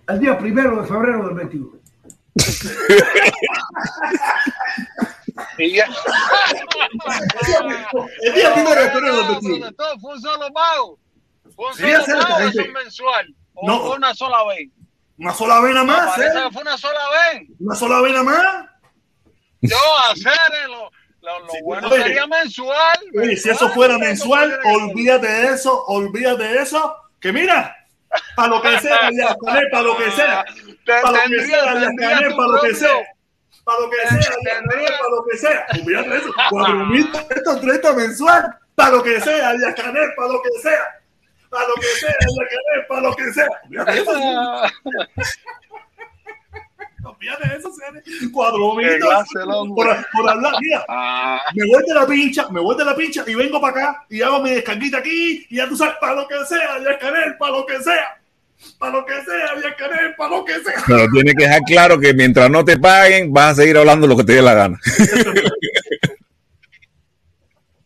[0.09, 1.71] el día primero de febrero del 21.
[5.59, 5.87] Y ya-
[8.23, 9.59] El día primero de febrero 21.
[9.71, 10.99] protestó, Fue un solo pago.
[11.55, 13.35] Fue un solo pago, es mensual.
[13.55, 13.81] O No.
[13.87, 14.69] fue una sola vez.
[15.17, 16.43] Una sola vez nada más, parece ¿eh?
[16.45, 17.49] que fue una sola vez.
[17.61, 18.67] Una sola vez nada más.
[19.61, 19.77] Yo
[20.11, 20.91] hacer eh, lo,
[21.23, 22.03] lo, lo Sí, bueno oye.
[22.03, 22.99] sería mensual.
[23.23, 26.97] Oye, si eso fuera mensual, olvídate de eso, olvídate de eso.
[27.21, 27.75] Que mira,
[28.35, 28.99] para lo que sea,
[29.71, 30.45] para lo que sea.
[30.85, 32.99] Para lo que sea, para lo que sea.
[33.65, 35.67] Para lo que sea, para lo que sea.
[35.73, 36.33] Olvídate eso.
[36.51, 38.59] 4.330 mensual.
[38.75, 41.01] Para lo que sea, ya, Canel, para lo que sea.
[41.49, 43.49] Para lo que sea, ya, Canel, para lo que sea.
[43.65, 44.11] Olvídate eso.
[47.05, 47.71] Olvídate Fíjate de eso.
[48.33, 48.99] Cuatro mil
[49.75, 50.55] por, por hablar.
[50.61, 53.73] Mira, Ah, me voy de la pincha, me voy de la pincha y vengo para
[53.73, 56.99] acá y hago mi descarguita aquí y ya tú sabes, para lo que sea, ya
[56.99, 58.19] Canel, para lo que sea.
[58.79, 60.83] Para lo que sea, ya Canel, para lo que sea.
[60.87, 64.17] Pero tienes que dejar claro que mientras no te paguen, vas a seguir hablando lo
[64.17, 64.79] que te dé la gana.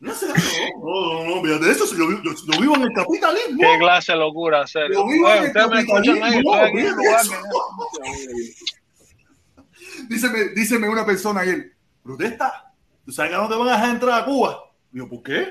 [0.00, 3.59] No sé, no, no, no, de eso, yo, yo- yo vivo en el capitalismo.
[3.60, 5.00] qué clase de locura, serio.
[5.00, 7.26] Yo vivo Oye, en el ustedes me escuchan ahí, capitalismo, en lugar
[10.09, 11.72] Díceme, díceme una persona ayer,
[12.02, 12.72] protesta,
[13.05, 14.70] ¿tú sabes que no te van a dejar entrar a Cuba?
[14.92, 15.48] Digo, ¿por qué?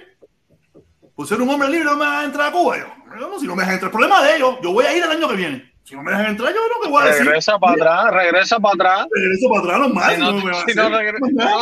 [1.18, 2.78] Por ser un hombre libre no me van a dejar entrar a Cuba.
[2.78, 5.04] Yo, no, si no me dejan entrar, el problema de ellos, yo voy a ir
[5.04, 5.74] el año que viene.
[5.84, 7.26] Si no me dejan entrar, yo lo que voy a decir.
[7.26, 9.08] Regresa para atrás, regresa para atrás.
[9.12, 10.14] Regreso para atrás, normal.
[10.16, 10.98] Si no, me van a si no, no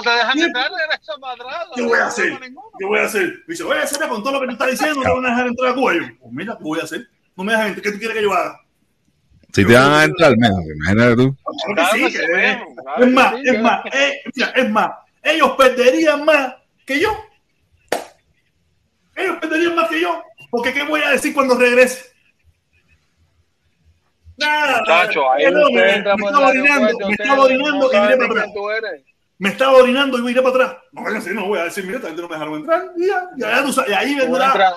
[0.01, 1.67] te dejan ¿Qué- entrar, regresa para atrás.
[1.73, 2.39] ¿Qué no voy a hacer?
[2.79, 3.23] ¿Qué voy a hacer?
[3.47, 5.25] Me dice, voy a hacer con todo lo que tú estás diciendo, no te van
[5.25, 5.93] a dejar entrar a Cuba.
[5.93, 7.07] Yo, pues mira, ¿qué voy a hacer?
[7.37, 7.83] No me dejan entrar.
[7.83, 8.59] ¿Qué tú quieres que yo haga?
[9.53, 11.35] Si te van a entrar, menos, imagínate tú.
[11.75, 12.51] Claro que sí, que-
[12.97, 14.91] es más, es más, eh, mira, es más,
[15.23, 16.55] ellos perderían más
[16.85, 17.09] que yo.
[19.15, 20.23] Ellos perderían más que yo.
[20.49, 22.15] Porque ¿qué voy a decir cuando regrese?
[24.37, 24.83] Nada.
[25.33, 29.01] Ahí no, me, estaba orinando, me estaba y miré para atrás.
[29.37, 30.77] Me estaba orinando y miré para atrás.
[30.91, 32.91] No no voy a decir, mira, esta gente no me dejaron entrar.
[32.97, 34.73] Y ahí vendrá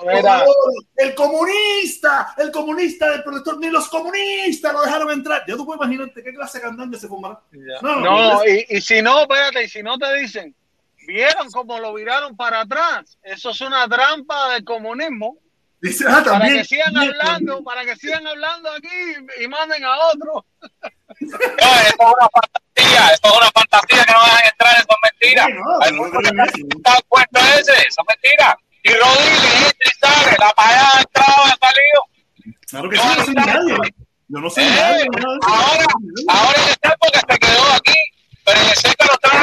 [0.97, 5.45] el comunista, el comunista del protector, ni los comunistas lo dejaron entrar.
[5.47, 7.41] Ya tú puedes imaginarte qué clase de cantante se formará.
[7.83, 10.55] No, y si no, espérate, y si no te dicen,
[11.09, 13.19] ¿vieron cómo lo viraron para atrás?
[13.23, 15.39] Eso es una trampa del comunismo.
[15.81, 16.57] Dice, ah, Para también.
[16.59, 18.89] que sigan Bien, hablando, para que sigan hablando aquí
[19.41, 20.45] y manden a otro.
[21.21, 25.11] No, esto es una fantasía, esto es una fantasía que no dejan entrar, eso es
[25.11, 25.49] mentira.
[25.49, 26.67] No, Hay no eso.
[26.77, 28.57] están puestos ese, eso es mentira.
[28.85, 32.01] Y Rodríguez entra y sale, la payada ha entrado ha salido.
[32.69, 33.77] Claro que sí, yo no soy nadie.
[34.29, 35.03] Yo no soy Eh, nadie.
[35.03, 35.29] eso.
[35.49, 35.85] ahora,
[36.29, 37.99] ahora en el porque se quedó aquí,
[38.45, 39.43] pero en el que lo estaba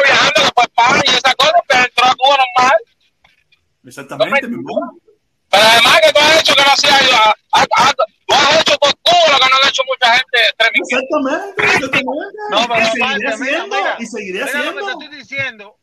[1.05, 2.77] y esa cosa, pero entró a Cuba normal.
[3.85, 4.97] Exactamente, mi hermano.
[5.49, 7.93] Pero además que tú has hecho que no hacía yo, ah, ah, ah,
[8.27, 10.39] tú has hecho por Cuba lo que no han hecho mucha gente.
[10.81, 12.37] Exactamente, exactamente.
[12.51, 14.91] No, pero y seguiré mira, haciendo, mira, y seguiré Mira lo que te haciendo.
[14.91, 15.77] estoy diciendo.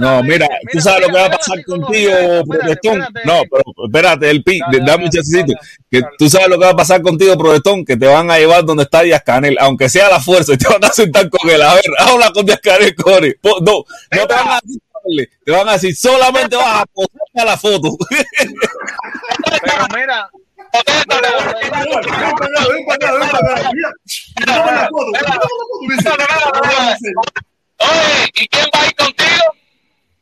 [0.00, 2.12] No, mira, tú sabes lo que va a pasar contigo,
[2.48, 3.00] protestón.
[3.24, 5.46] No, pero espérate, el pi, Dale, dame dale, un
[5.90, 6.14] Que dale.
[6.18, 8.84] tú sabes lo que va a pasar contigo, protestón, que te van a llevar donde
[8.84, 11.62] está Díaz Canel, aunque sea a la fuerza, y te van a sentar con él.
[11.62, 13.38] A ver, habla con Díaz Canel, Core.
[13.42, 14.80] No, no te van a decir,
[15.44, 17.96] te van a decir, solamente vas a posar a la foto.
[18.08, 20.30] Pero mira,
[27.78, 29.44] Oye, ¿y quién va a ir contigo?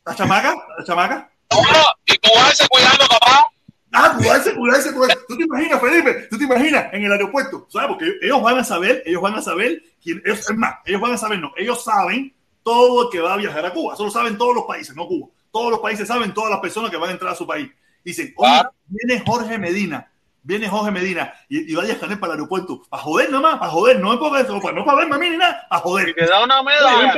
[0.04, 0.54] ¿La chamaca?
[0.78, 1.30] ¿La chamaca?
[1.50, 1.60] No,
[2.06, 3.46] y a cuidando, papá.
[3.92, 5.18] Ah, cuidarse, cuidarse, cuidarse.
[5.28, 6.26] ¿Tú te imaginas, Felipe?
[6.30, 7.66] ¿Tú te imaginas en el aeropuerto?
[7.70, 7.88] ¿Sabes?
[7.88, 11.12] Porque ellos van a saber, ellos van a saber, quién, ellos, es más, ellos van
[11.12, 13.94] a saber, no, ellos saben todo el que va a viajar a Cuba.
[13.94, 15.28] Eso lo saben todos los países, no Cuba.
[15.50, 17.70] Todos los países saben, todas las personas que van a entrar a su país.
[18.02, 18.72] Dicen, oye, Claro.
[18.86, 20.10] viene Jorge Medina,
[20.43, 22.82] viene Jorge Medina y, y va a viajar para el aeropuerto.
[22.89, 25.19] Para joder nada más, para joder, no es por eso, para, no para verme a
[25.19, 26.09] mí ni nada, para joder.
[26.09, 27.14] y te da una medalla.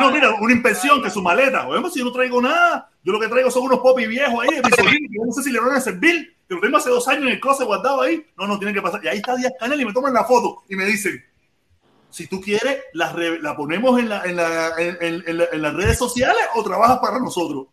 [0.00, 1.66] no, mira, una inspección que su maleta.
[1.66, 4.42] Oye, pues, si yo no traigo nada, yo lo que traigo son unos popis viejos
[4.42, 4.56] ahí,
[5.10, 7.28] yo no sé si le van a servir, que lo tengo hace dos años en
[7.30, 8.24] el closet guardado ahí.
[8.36, 9.04] No, no, tiene que pasar.
[9.04, 11.24] Y ahí está Díaz Canel y me toman la foto y me dicen,
[12.10, 15.48] si tú quieres, la, re- la ponemos en, la, en, la, en, en- en la-
[15.52, 17.66] en las redes sociales o trabajas para nosotros.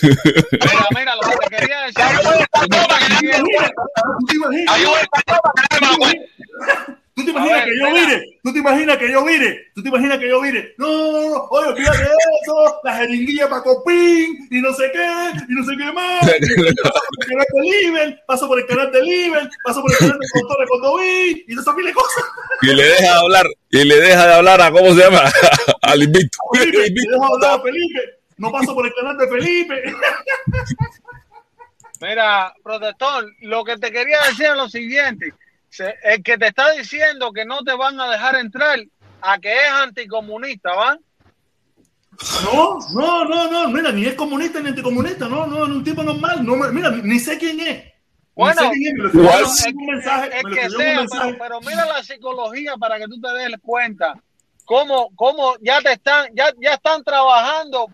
[0.00, 2.04] Mira, mira, lo que te quería decir.
[3.08, 4.68] ¿Tú te imaginas?
[4.70, 6.24] Que nadie me lo cuenta.
[7.14, 8.22] ¿Tú te imaginas A ver, que yo vire?
[8.44, 9.60] ¿Tú te imaginas que yo vire?
[9.74, 10.74] ¿Tú te imaginas que yo vire?
[10.78, 15.04] No, no, no, oye, fíjate eso, la jeringuilla para copín, y no sé qué,
[15.48, 16.20] y no sé qué más.
[16.28, 19.98] Paso por el canal de Liber, paso por el canal de Liber, paso por el
[19.98, 22.24] canal de Contor de Condobí, y no sé mil cosas.
[22.62, 25.22] y le deja de hablar, y le deja de hablar a, ¿cómo se llama?
[25.82, 26.38] Al invicto.
[26.54, 27.10] Felipe, te Invicto.
[27.12, 28.00] dejo hablar a Felipe,
[28.36, 29.82] no paso por el canal de Felipe.
[32.00, 35.34] Mira, protector, lo que te quería decir es lo siguiente.
[36.02, 38.78] El que te está diciendo que no te van a dejar entrar
[39.20, 40.98] a que es anticomunista, ¿va?
[42.44, 46.02] No, no, no, no, mira, ni es comunista ni anticomunista, no, no, es un tipo
[46.02, 47.84] normal, no, mira, ni, sé quién es.
[48.34, 48.70] Bueno,
[51.38, 54.14] pero mira la psicología para que tú te des cuenta
[54.64, 57.86] cómo, cómo ya te están, ya, ya están trabajando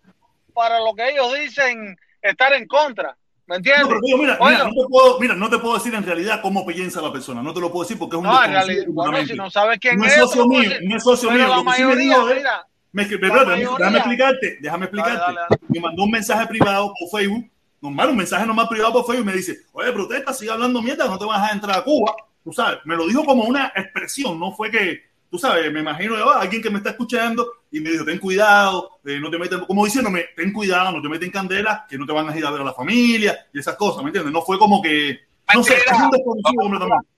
[0.52, 3.16] para lo que ellos dicen estar en contra.
[3.46, 3.86] ¿Me No, entiendes?
[3.88, 4.56] pero digo, mira, Bueno.
[4.56, 7.42] mira, no te puedo, mira, no te puedo decir en realidad cómo piensa la persona,
[7.42, 9.78] no te lo puedo decir porque es un No, en realidad, bueno, si no sabes
[9.78, 11.86] quién No es, es socio mío, no es socio mío, la lo que sí me
[11.88, 15.18] mayoría, dijo mira, me déjame, mayoría- déjame explicarte, déjame explicarte.
[15.20, 17.50] Dale, dale, Me mandó un mensaje privado por Facebook,
[17.82, 21.06] normal, un mensaje nomás privado por Facebook y me dice, oye, protesta, sigue hablando mierda,
[21.06, 22.14] no te vas a dejar entrar a Cuba.
[22.42, 25.02] Tú sabes, me lo dijo como una expresión, no fue que,
[25.34, 28.20] tú sabes, me imagino yo, ah, alguien que me está escuchando y me dijo, ten
[28.20, 31.98] cuidado, eh, no te metas, como diciéndome, ten cuidado, no te metas en candela, que
[31.98, 34.32] no te van a ir a ver a la familia y esas cosas, ¿me entiendes?
[34.32, 35.18] No fue como que,
[35.52, 37.08] no sé, es un desconocido completamente.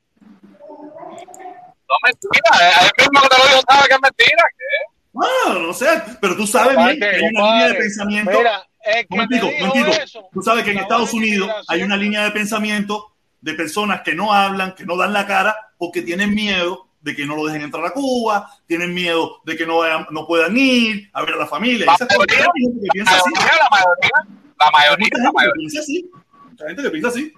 [1.88, 4.44] No mentira, el mismo que te lo digo sabe que es mentira.
[4.56, 5.20] ¿qué?
[5.22, 8.30] Ah, no sé, pero tú sabes bien que hay una línea de pensamiento.
[8.30, 10.02] Mira, el que Momentico, me dijo momentico.
[10.02, 13.12] eso, Tú sabes que en Estados Unidos hay una línea de pensamiento
[13.43, 17.24] de personas que no hablan, que no dan la cara, porque tienen miedo de que
[17.24, 21.08] no lo dejen entrar a Cuba, tienen miedo de que no, vayan- no puedan ir
[21.12, 21.86] a ver a la familia.
[21.86, 23.30] La mayoría- Hay gente que piensa La así.
[23.30, 24.10] mayoría, la mayoría,
[24.58, 26.10] la Hay mayoría, mucha gente que mayoría, piensa así.
[26.50, 27.32] Mucha gente que piensa así.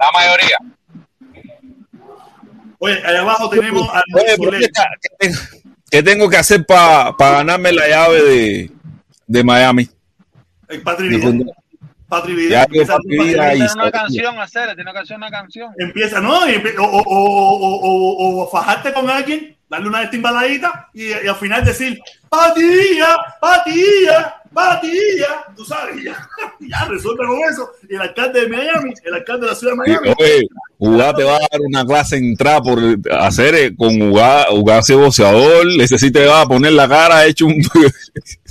[0.00, 0.56] la mayoría.
[2.78, 4.24] Oye, allá abajo tenemos a Oye.
[5.90, 8.70] ¿qué, tengo- que hacer para ganarme la llave de,
[9.26, 9.88] de Miami?
[10.68, 11.20] El Patri.
[12.12, 12.66] Patri Ya Vida.
[12.66, 15.72] que Empieza, una canción, hacer, tiene que hacer una canción.
[15.78, 16.40] empieza, ¿no?
[16.40, 21.36] O, o, o, o, o, o fajarte con alguien, darle una estimbaladita y, y al
[21.36, 21.98] final decir,
[22.28, 26.28] patilla, patilla, patilla, tú sabes, ya,
[26.60, 27.70] ya resuelve con eso.
[27.88, 30.42] Y el alcalde de Miami, el alcalde de la ciudad de Miami, Oye,
[30.76, 32.78] Ugá te va a dar una clase en trap por
[33.20, 37.24] hacer eh, con Ugá, Ugá ese boxeador, ese sí te va a poner la cara
[37.24, 37.54] hecho un...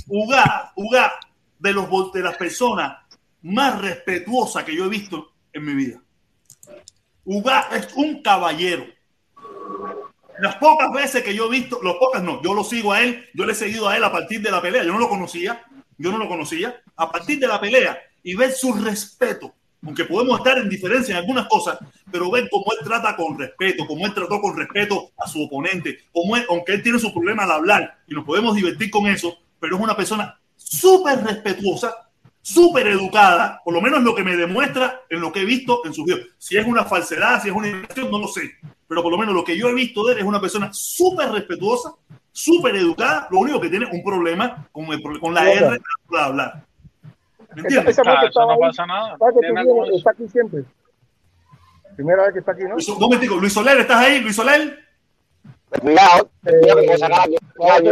[0.08, 1.12] Uga, Uga,
[1.60, 3.01] de, los, de las personas
[3.42, 6.00] más respetuosas que yo he visto en mi vida.
[7.24, 8.86] Uga es un caballero.
[10.38, 13.28] Las pocas veces que yo he visto, las pocas no, yo lo sigo a él,
[13.34, 15.64] yo le he seguido a él a partir de la pelea, yo no lo conocía,
[15.98, 19.54] yo no lo conocía, a partir de la pelea y ver su respeto,
[19.84, 21.78] aunque podemos estar en diferencia en algunas cosas,
[22.10, 25.98] pero ver cómo él trata con respeto, cómo él trató con respeto a su oponente,
[26.12, 29.76] cómo aunque él tiene su problema al hablar y nos podemos divertir con eso, pero
[29.76, 31.94] es una persona súper respetuosa,
[32.42, 35.94] súper educada, por lo menos lo que me demuestra en lo que he visto en
[35.94, 36.26] sus videos.
[36.38, 38.50] Si es una falsedad, si es una invención, no lo sé,
[38.88, 41.30] pero por lo menos lo que yo he visto de él es una persona súper
[41.30, 41.94] respetuosa,
[42.32, 45.60] súper educada, lo único que tiene un problema con, el pro- con la R a
[45.60, 45.78] la hora
[46.10, 46.64] de hablar.
[47.54, 47.98] ¿Me Esa, entiendes?
[47.98, 48.58] esa eso estaba no ahí.
[48.60, 49.16] pasa nada.
[49.94, 50.64] Está aquí siempre?
[51.94, 52.70] Primera vez que está aquí, ¿no?
[52.70, 54.20] Luis, un momentico, Luis Soler, ¿estás ahí?
[54.20, 54.78] Luis Soler.
[55.80, 57.36] Cuidado, cuidado que puedo sacar aquí.
[57.36, 57.88] a mi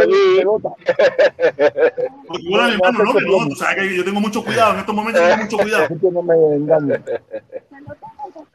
[2.73, 5.37] hermano, no, que no, tú sabes que yo tengo mucho cuidado, en estos momentos tengo
[5.43, 5.83] mucho cuidado.
[5.85, 7.01] Así que no me engañes.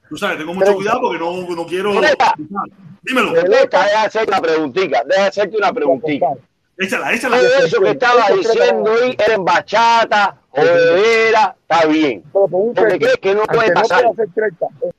[0.08, 1.92] Tú sabes, tengo mucho cuidado porque no, no quiero.
[3.02, 6.26] Dímelo, deja hacerte una preguntita, deja hacerte una preguntita.
[6.78, 7.38] échala, échala.
[7.38, 12.22] Todo eso que estaba diciendo ahí era en bachata, jodera, está bien.
[12.32, 14.05] Porque crees que no puede pasar.
[14.05, 14.90] eh,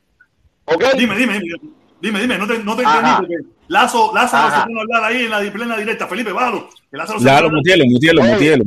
[0.66, 0.84] ¿Ok?
[0.98, 1.60] Dime, dime, dime,
[2.02, 2.98] dime, dime, no te, no te Ajá.
[3.00, 4.62] entendí porque Lazo, Lázaro Ajá.
[4.62, 6.08] se pone a hablar ahí en la plena directa.
[6.08, 6.70] Felipe, bájalo.
[6.90, 8.64] Que Lázaro se Claro, mutielo, mutielo, mutielo.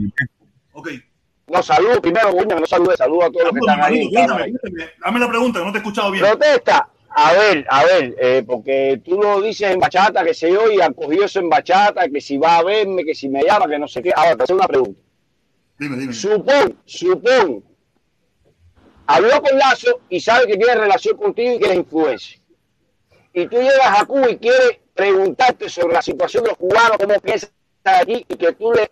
[0.73, 0.91] Ok.
[1.49, 4.09] No, saludo primero, no salude, saludo a todos los que están ahí.
[4.13, 4.53] cuéntame.
[5.05, 6.25] Dame la pregunta, que no te he escuchado bien.
[6.25, 6.89] Protesta.
[7.13, 10.81] A ver, a ver, eh, porque tú lo dices en bachata, que sé yo, y
[10.81, 13.81] han cogido eso en bachata, que si va a verme, que si me llama, que
[13.81, 14.13] no sé qué.
[14.15, 15.01] Ahora, te hacer una pregunta.
[15.77, 16.13] Dime, dime.
[16.13, 17.65] Supón, supón,
[19.07, 22.40] habló con Lazo y sabe que tiene relación contigo y que eres influencia.
[23.33, 27.15] Y tú llegas a Cuba y quieres preguntarte sobre la situación de los cubanos, cómo
[27.15, 27.51] estar
[28.03, 28.91] aquí, y que tú le,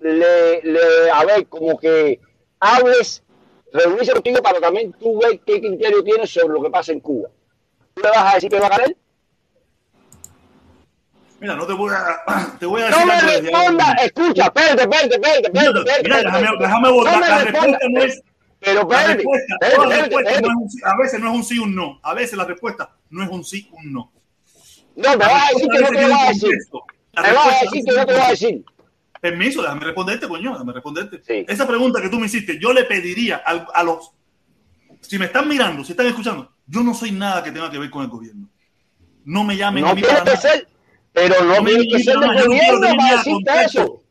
[0.00, 2.20] le, le- a ver, como que
[2.60, 3.22] hables,
[3.72, 7.28] reunirse contigo para también tú ver qué criterio tienes sobre lo que pasa en Cuba.
[7.94, 8.94] ¿Tú le vas a decir que va a ganar?
[11.40, 14.44] Mira, no te voy a, te voy a No decir me algo desde responda, escucha,
[14.46, 17.14] espérate, espérate, espérate, espérate, espérate, mira, déjame, déjame abordar.
[17.14, 18.22] No me la responda, respuesta no es.
[18.58, 22.00] Pero La espérate, no a veces no es un sí o un no.
[22.02, 24.12] A veces la respuesta no es un sí un no.
[24.94, 26.58] No, me vas a decir que no te vas a decir.
[27.16, 28.64] Me vas a decir que no te vas a decir.
[29.20, 31.22] Permiso, déjame responderte, coño, déjame responderte.
[31.26, 31.44] Sí.
[31.48, 34.10] Esa pregunta que tú me hiciste, yo le pediría al- a, los.
[35.00, 37.90] Si me están mirando, si están escuchando, yo no soy nada que tenga que ver
[37.90, 38.48] con el gobierno.
[39.24, 40.36] No me llamen a No mí tiene para nada.
[40.40, 40.68] ser,
[41.12, 44.02] pero no No me que ser del no para decirte eso.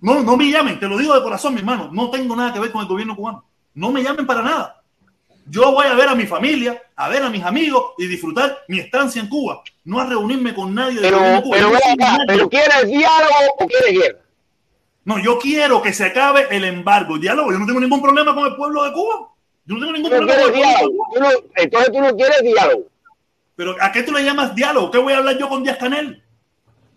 [0.00, 1.90] No, no me llamen, te lo digo de corazón, mi hermano.
[1.92, 3.44] No tengo nada que ver con el gobierno cubano.
[3.74, 4.83] No me llamen para nada.
[5.46, 8.78] Yo voy a ver a mi familia, a ver a mis amigos y disfrutar mi
[8.80, 9.62] estancia en Cuba.
[9.84, 11.70] No a reunirme con nadie Pero, gobierno cubano.
[11.72, 12.24] pero acá, nadie.
[12.26, 14.18] pero ¿quieres diálogo o quieres guerra?
[15.04, 17.18] No, yo quiero que se acabe el embargo.
[17.18, 19.28] Diálogo, yo no tengo ningún problema con el pueblo de Cuba.
[19.66, 20.84] Yo no tengo ningún no problema con el pueblo de.
[20.86, 21.06] Cuba.
[21.14, 22.84] Tú no- entonces tú no quieres diálogo.
[23.56, 24.90] Pero ¿a qué tú le llamas diálogo?
[24.90, 26.22] ¿Qué voy a hablar yo con Díaz Canel?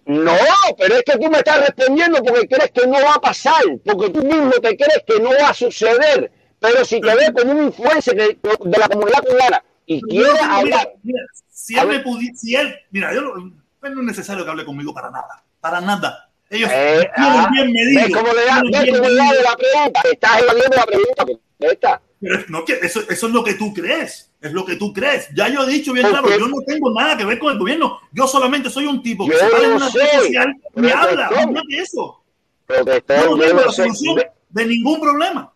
[0.06, 0.34] No,
[0.78, 4.10] pero es que tú me estás respondiendo porque crees que no va a pasar, porque
[4.10, 6.32] tú mismo te crees que no va a suceder.
[6.60, 10.56] Pero si te ves como un influencer de, de la comunidad cubana y tengo- mira,
[10.56, 11.22] hablar, mira,
[11.52, 13.54] si él me pudiera, si él, mira, yo no,
[13.84, 16.30] es necesario que hable conmigo para nada, para nada.
[16.50, 18.04] Ellos eh, tienen ah, bien medido.
[18.06, 19.04] ¿ves cómo le da, bien da medido.
[19.04, 20.02] de la pregunta?
[20.12, 22.02] Estás evadiendo la pregunta, contesta.
[22.20, 24.32] Pero no, que eso, eso es lo que tú crees.
[24.42, 25.30] Es lo que tú crees.
[25.36, 28.00] Ya yo he dicho bien claro, yo no tengo nada que ver con el gobierno.
[28.12, 30.98] Yo solamente soy un tipo que Yo se para en una red social y pero
[30.98, 31.30] habla.
[31.52, 32.24] No que eso.
[32.70, 35.54] Yo no tengo la solución de ningún problema.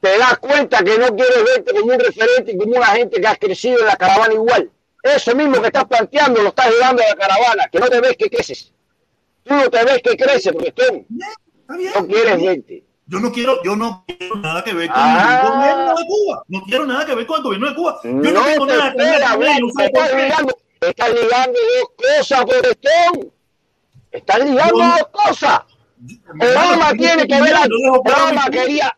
[0.00, 3.26] Te das cuenta que no quieres verte como un referente y como una gente que
[3.26, 4.70] has crecido en la caravana igual.
[5.02, 8.16] Eso mismo que estás planteando lo estás llevando a la caravana, que no te ves
[8.16, 8.72] que creces.
[9.44, 10.46] Tú no te ves que creces.
[10.54, 10.90] Está
[11.76, 11.92] bien.
[11.94, 12.84] No quieres verte.
[13.06, 15.40] Yo no quiero, yo no quiero nada que ver con Ah.
[15.42, 16.44] el gobierno de Cuba.
[16.48, 18.00] No quiero nada que ver con el gobierno de Cuba.
[18.04, 19.72] Yo no, No tengo te nada que ver con hablar, ellos.
[19.72, 23.32] te ¿sabes por estás ligando, estás ligando dos cosas, protestón.
[24.12, 25.60] Estás ligando no- dos cosas.
[26.40, 28.96] Obama tiene que ver mi Obama quería,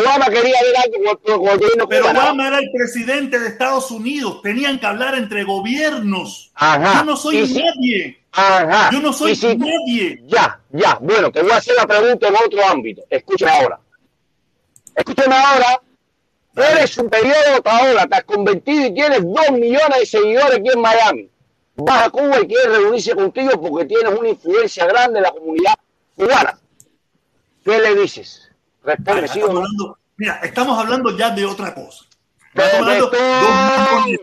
[0.00, 2.20] Obama quería ver algo con, el gobierno Pero cubano.
[2.20, 4.42] Obama era el presidente de Estados Unidos.
[4.42, 6.50] Tenían que hablar entre gobiernos.
[6.54, 6.98] Ajá.
[7.00, 8.20] Yo no soy si- nadie.
[8.32, 8.90] Ajá.
[8.92, 10.22] Yo no soy si- nadie.
[10.26, 10.98] Ya, ya.
[11.00, 13.02] Bueno, te voy a hacer la pregunta en otro ámbito.
[13.08, 13.80] Escúchame ahora.
[14.94, 15.80] Escúchame ahora.
[16.56, 20.80] Eres un periódico ahora, te has convertido y tienes dos millones de seguidores aquí en
[20.80, 21.30] Miami.
[21.76, 25.74] Vas a Cuba y quieres reunirse contigo porque tienes una influencia grande en la comunidad
[26.16, 26.58] cubana.
[27.64, 28.47] ¿Qué le dices?
[28.96, 32.04] Responde, Mira, estamos hablando, mira, estamos hablando ya de otra cosa.
[32.54, 34.18] Estamos hablando de.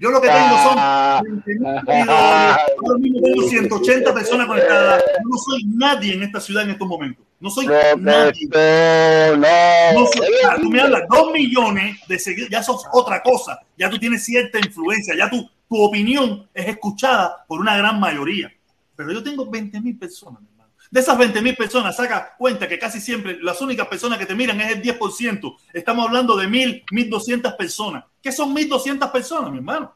[0.00, 1.22] Yo lo que tengo son Ah.
[1.24, 2.08] 20.000 seguidores.
[2.08, 5.02] Ahora mismo tengo 180 personas conectadas.
[5.22, 7.24] Yo no soy nadie en esta ciudad en estos momentos.
[7.40, 7.66] No soy
[7.98, 8.48] nadie.
[9.94, 10.06] No.
[10.06, 13.58] Soy- ah, tú me hablas dos millones de seguidores, ya sos otra cosa.
[13.78, 18.52] Ya tú tienes cierta influencia, ya tu, tu opinión es escuchada por una gran mayoría.
[18.96, 20.40] Pero yo tengo 20 mil personas.
[20.94, 24.34] De esas 20 mil personas, saca cuenta que casi siempre las únicas personas que te
[24.36, 25.56] miran es el 10%.
[25.72, 28.04] Estamos hablando de mil, 1200 personas.
[28.22, 29.92] ¿Qué son 1200 personas, mi hermano?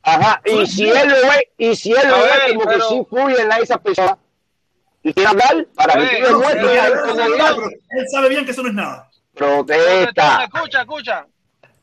[0.00, 2.88] Ajá, y si él lo ve, y si él lo ve ver, como pero- que
[2.88, 4.16] sí influyen a esas personas,
[5.02, 9.10] y quiere hablar para que él sabe bien que eso no es nada.
[9.34, 10.44] Protesta.
[10.44, 11.26] Escucha, escucha.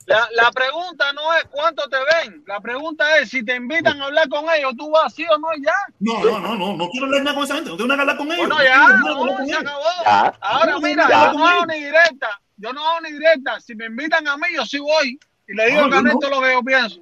[0.07, 2.41] La, la pregunta no es cuánto te ven.
[2.47, 5.47] La pregunta es si te invitan a hablar con ellos, tú vas sí o no
[5.53, 5.73] y ya.
[5.99, 8.01] No, no, no, no, no quiero hablar nada con esa gente, no tengo nada que
[8.11, 8.47] hablar con ellos.
[8.47, 9.61] Bueno, no ya, quiero que hablar no, con se ellos.
[9.61, 9.83] acabó.
[10.05, 10.33] Ya.
[10.41, 11.25] Ahora No, mira, ya.
[11.31, 12.41] yo no hago ni directa.
[12.55, 13.59] Yo no hago ni directa.
[13.59, 15.19] Si me invitan a mí, yo sí voy.
[15.47, 16.29] Y le digo No, Caneto no.
[16.29, 16.99] lo que yo pienso.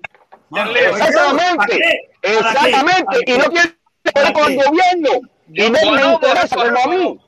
[0.50, 0.90] Mano, Dale.
[0.90, 1.09] ¿para qué?
[1.11, 3.75] Exactamente, exactamente, y no que
[4.16, 5.09] ver con el gobierno,
[5.53, 7.19] y no me interesa como a mí.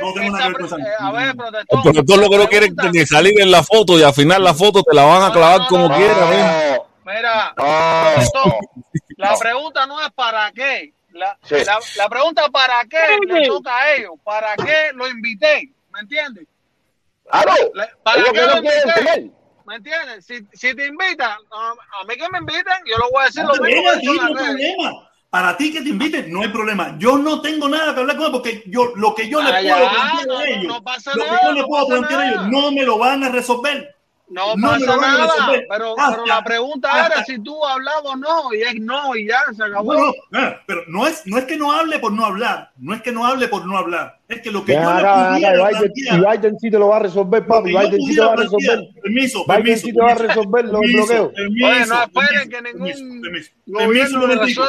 [0.00, 1.82] No tengo nada que ver pre- con esa- eh, a ver, El protestón.
[1.82, 4.82] protector lo que no quiere es salir en la foto y al final la foto
[4.82, 6.82] te la van a clavar no, como no, quiera.
[7.04, 7.54] Mira,
[9.16, 10.92] la pregunta no es para qué.
[11.10, 11.56] La, Sí.
[11.66, 14.12] la, la pregunta para qué le toca a ellos.
[14.24, 15.70] ¿Para qué lo invité?
[15.92, 16.46] ¿Me entiendes?
[17.30, 19.30] Claro, Le- ¿Para qué que lo invité?
[19.66, 20.24] ¿Me entiendes?
[20.26, 23.44] Si, si te invitan, a, a mí que me inviten, yo lo voy a decir
[23.44, 26.94] No lo mismo Para ti que te inviten, no hay problema.
[26.98, 29.60] Yo no tengo nada que hablar con él porque yo lo que yo le Ah,
[29.62, 32.70] puedo plantear a ellos, no lo que yo le no puedo plantear a ellos, no
[32.70, 33.91] me lo van a resolver.
[34.32, 35.28] No, pasa lo nada,
[35.68, 39.26] pero, pero la pregunta hasta- era si tú hablabas o no, y es no, y
[39.28, 39.94] ya, se acabó.
[39.94, 42.94] No, no, eh, pero no es, no es que no hable por no hablar, no
[42.94, 45.36] es que no hable por no hablar, es que lo que Ven yo le pudiera
[45.36, 47.68] y Biden, plantear, y Biden sí te lo va a resolver, lo papi.
[47.70, 48.80] Biden sí te pudiera va a resolver.
[49.02, 51.32] permiso, Biden permiso, sí te va a permiso, resolver los permiso, bloqueos.
[51.34, 54.62] permiso, Oye, no esperen permiso, que ningún permiso, permiso, un le momentico,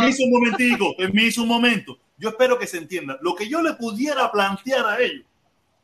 [0.00, 1.98] permiso un momentico, permiso un momento.
[2.18, 3.18] Yo espero que se entienda.
[3.20, 5.24] Lo que yo le pudiera plantear a ellos,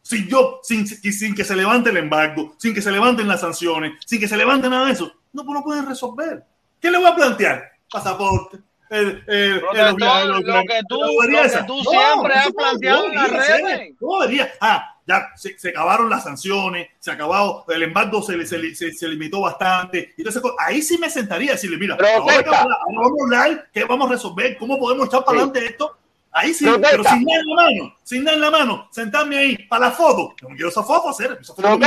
[0.02, 3.92] sin yo, sin, sin que se levante el embargo, sin que se levanten las sanciones,
[4.04, 6.44] sin que se levante nada de eso, no, pues no pueden resolver.
[6.80, 7.72] ¿Qué le voy a plantear?
[7.90, 8.58] Pasaporte.
[8.90, 9.62] El, el,
[9.96, 13.46] viajes, lo que tú- lo que tú siempre has no, planteado en las redes.
[13.46, 14.52] serio, bobería.
[14.60, 19.08] Ah, ya se, se acabaron las sanciones, se acabó, el embargo se, se, se, se
[19.08, 20.12] limitó bastante.
[20.18, 23.84] Entonces, ahí sí me sentaría a decirle, mira, ahora, que ahora vamos a hablar, ¿qué
[23.84, 24.58] vamos a resolver?
[24.58, 25.42] ¿Cómo podemos echar para Sí.
[25.44, 25.98] adelante esto?
[26.34, 26.88] Ahí sí, Protesta.
[26.90, 29.90] pero sin nada en la mano, sin nada en la mano, sentarme ahí para la
[29.92, 30.34] foto.
[30.40, 31.78] Yo no quiero esa foto hacer, esa foto no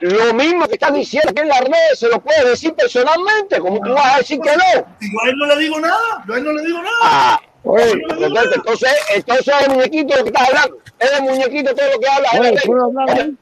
[0.00, 3.80] lo mismo que estás diciendo que en las redes se lo puedes decir personalmente, como
[3.80, 4.84] tú vas a decir que no.
[5.00, 6.94] Si yo a él no le digo nada, yo a él no le digo nada.
[7.02, 10.76] Ah, Oye, protesta, entonces, entonces es el muñequito lo que estás hablando.
[10.98, 12.28] Es el muñequito todo lo que habla.
[12.38, 13.34] Oye, no ¿eh?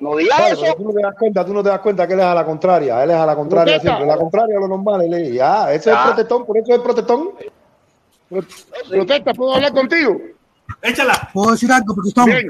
[0.00, 0.74] no no digas Claro, eso.
[0.76, 2.44] tú no te das cuenta, tú no te das cuenta que él es a la
[2.44, 3.96] contraria, él es a la contraria Protesta.
[3.96, 6.70] siempre, la contraria a lo normal, él es, ya, ese es el protestón, por eso
[6.70, 7.30] es el protestón.
[8.88, 10.20] Protesta, ¿puedo hablar contigo?
[10.82, 11.30] Échala.
[11.32, 11.94] ¿Puedo decir algo?
[11.94, 12.34] Porque estamos.
[12.34, 12.48] Bien.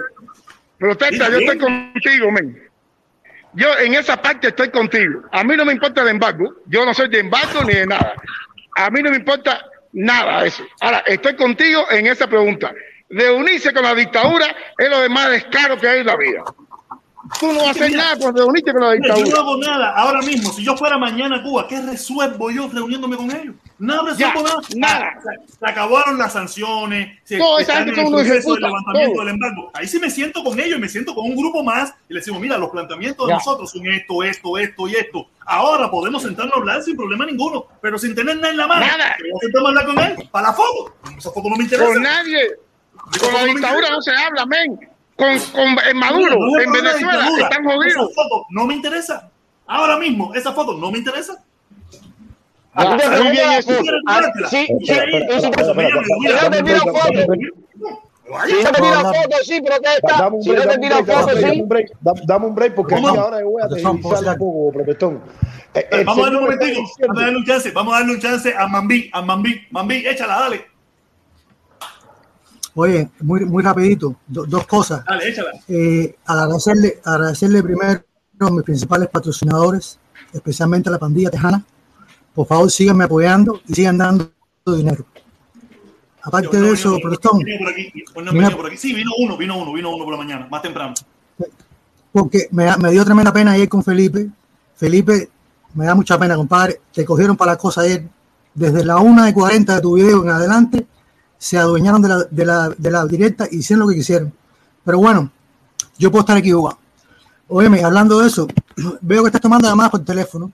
[0.79, 2.63] Protesta, yo estoy contigo, men.
[3.55, 5.23] Yo en esa parte estoy contigo.
[5.33, 6.55] A mí no me importa el embargo.
[6.67, 8.13] Yo no soy de embargo ni de nada.
[8.77, 10.63] A mí no me importa nada eso.
[10.81, 12.73] Ahora, estoy contigo en esa pregunta.
[13.09, 16.45] De unirse con la dictadura es lo de más descaro que hay en la vida.
[17.41, 19.41] Tú no vas a hacer nada con reunirte con la Mira, yo no dictadura.
[19.41, 20.53] hago nada ahora mismo.
[20.53, 23.57] Si yo fuera mañana a Cuba, ¿qué resuelvo yo reuniéndome con ellos?
[23.81, 25.01] No Ya, resuelvo nada.
[25.01, 25.21] nada.
[25.23, 27.19] Se, se acabaron las sanciones.
[27.25, 29.71] Se, esa están en el proceso del hijueputas, levantamiento del embargo.
[29.75, 32.21] Ahí sí me siento con ellos y me siento con un grupo más y le
[32.21, 33.37] decimos, mira, los planteamientos de Ya.
[33.39, 35.27] nosotros son esto, esto, esto y esto.
[35.47, 38.87] Ahora podemos sentarnos a hablar sin problema ninguno, pero sin tener nada en la mano.
[38.87, 39.17] Nada.
[39.17, 40.95] A hablar con él para la foto.
[41.17, 41.87] Esa foto no me interesa.
[41.93, 42.51] Con nadie.
[43.19, 44.79] Con la no dictadura no se habla, men.
[45.17, 48.11] Con, con en Maduro, No, no en Venezuela, están jodidos.
[48.11, 49.31] Esa foto no me interesa.
[49.67, 51.43] Ahora mismo, esa foto no me interesa.
[52.75, 53.49] Muy bien.
[54.07, 56.51] Ah, Sí, sí, y si te no
[59.29, 60.31] te sí, protesta.
[60.31, 61.43] No te sí.
[62.25, 63.19] dame- un break porque Vamos.
[63.19, 63.67] ahora yo voy a.
[65.73, 67.99] Eh, Vamos darle un señor está momentico, diciendo- vamos a darle un chance, vamos a
[67.99, 70.65] darle un chance a Mambí, a Mambí, Mambí, échala, dale,
[72.75, 75.05] Oye, muy, muy rapidito, do- dos cosas.
[75.05, 75.51] dale, échala.
[75.69, 78.01] Eh, agradecerle, agradecerle primero
[78.41, 79.99] a mis principales patrocinadores,
[80.33, 81.65] especialmente a la pandilla tejana.
[82.41, 84.31] Por favor, síganme apoyando y sigan dando
[84.65, 85.05] dinero.
[86.23, 87.03] Aparte no de eso, vino
[87.59, 87.93] por aquí,
[88.33, 88.79] vino por aquí.
[88.79, 90.95] Sí, vino uno, vino uno, vino uno por la mañana, más temprano.
[92.11, 94.31] porque me, dio tremenda pena ayer con Felipe.
[94.75, 95.29] Felipe,
[95.75, 96.81] me da mucha pena, compadre.
[96.95, 98.09] Te cogieron para la cosa ayer.
[98.55, 100.87] Desde la 1 y 40 de tu video en adelante,
[101.37, 104.33] se adueñaron de la, de la, de la directa y hicieron lo que quisieron.
[104.83, 105.31] Pero bueno,
[105.99, 106.81] yo puedo estar equivocado.
[107.49, 108.49] Óyeme, hablando de eso,
[109.03, 110.51] veo que estás tomando llamadas por teléfono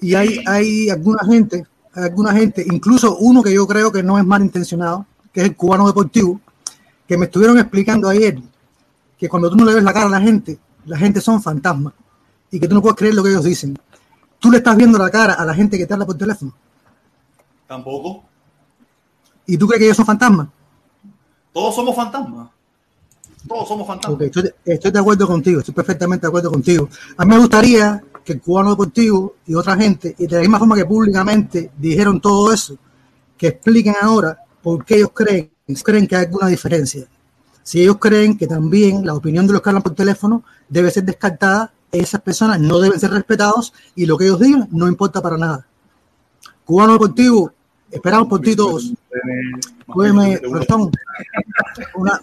[0.00, 4.18] y hay, hay alguna gente, hay alguna gente, incluso uno que yo creo que no
[4.18, 6.40] es malintencionado, que es el cubano deportivo,
[7.06, 8.38] que me estuvieron explicando ayer
[9.18, 11.94] que cuando tú no le ves la cara a la gente, la gente son fantasmas
[12.50, 13.78] y que tú no puedes creer lo que ellos dicen.
[14.38, 16.54] Tú le estás viendo la cara a la gente que te habla por teléfono
[17.66, 18.24] Tampoco.
[19.46, 20.48] y tú crees que ellos son fantasmas.
[21.52, 22.50] Todos somos fantasmas.
[23.48, 24.16] Todos somos fantasmas.
[24.16, 26.88] Ok, estoy, estoy de acuerdo contigo, estoy perfectamente de acuerdo contigo.
[27.16, 30.58] A mí me gustaría que el cubano deportivo y otra gente, y de la misma
[30.58, 32.76] forma que públicamente dijeron todo eso,
[33.38, 35.50] que expliquen ahora por qué ellos creen,
[35.84, 37.06] creen que hay alguna diferencia.
[37.62, 41.04] Si ellos creen que también la opinión de los que hablan por teléfono debe ser
[41.04, 45.38] descartada, esas personas no deben ser respetados y lo que ellos digan no importa para
[45.38, 45.66] nada.
[46.64, 47.52] Cubano deportivo,
[47.90, 48.92] esperamos por ti todos.
[49.86, 50.40] Cuídeme.
[51.94, 52.20] Una,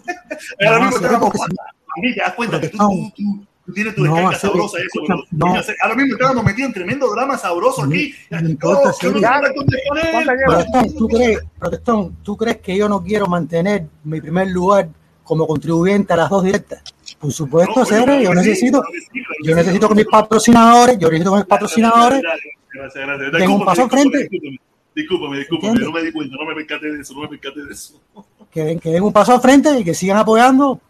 [3.66, 5.46] tú, tienes tu No, descarga hacer- sabrosa eso, no.
[5.82, 8.12] Ahora mismo estábamos metidos en tremendo drama sabroso aquí.
[8.30, 9.20] No no con con.
[10.46, 14.88] Protestón, ¿tú crees, Protestón, ¿tú crees que yo no quiero mantener mi primer lugar
[15.22, 16.82] como contribuyente a las dos directas?
[17.18, 20.06] Por supuesto, No, Cere, yo necesito, claro que sí, claro que yo necesito que mis
[20.06, 24.28] patrocinadores, yo necesito que mis patrocinadores Gracias, gracias, den un Discúlpame, paso al frente.
[24.94, 27.72] discúlpame, Discúlpame, no me di cuenta, no me percaté de eso, no me percaté de
[27.72, 28.00] eso.
[28.50, 30.80] que den, que den un paso al frente y que sigan apoyando.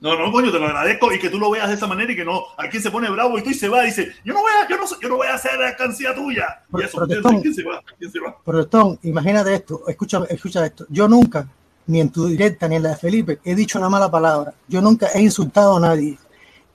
[0.00, 2.16] No, no, coño, te lo agradezco y que tú lo veas de esa manera y
[2.16, 4.40] que no, aquí se pone bravo y tú y se va y dice, yo no
[4.40, 6.62] voy a, yo no, yo no voy a hacer la cancilla tuya.
[6.72, 7.42] Y eso, Protestón.
[7.42, 7.82] ¿quién se va?
[7.98, 8.36] ¿Quién se va?
[8.42, 10.86] Protestón, imagínate esto, escucha, escucha esto.
[10.88, 11.46] Yo nunca,
[11.86, 14.54] ni en tu directa ni en la de Felipe, he dicho una mala palabra.
[14.68, 16.18] Yo nunca he insultado a nadie.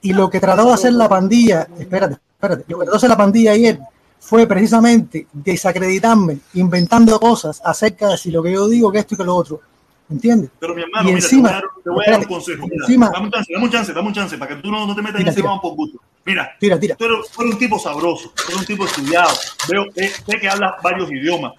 [0.02, 3.10] Y lo que trató de hacer la pandilla, espérate, espérate, lo que trató de hacer
[3.10, 3.80] la pandilla ayer
[4.20, 9.18] fue precisamente desacreditarme, inventando cosas acerca de si lo que yo digo, que esto y
[9.18, 9.60] que lo otro.
[10.08, 10.50] ¿Entiendes?
[10.60, 12.26] Pero mi hermano, Y mira, encima- te voy a dar, te voy a dar un
[12.26, 12.62] consejo.
[12.68, 14.86] Mira, encima- dame un chance, dame un chance, dame un chance, para que tú no,
[14.86, 15.48] no te metas Tira, en ese tira.
[15.48, 16.00] vamos por gusto.
[16.24, 16.94] Mira, Tira, tira.
[16.96, 19.30] tú eres, tú eres un tipo sabroso, tú eres un tipo estudiado,
[19.68, 21.52] veo, sé, sé que hablas varios idiomas.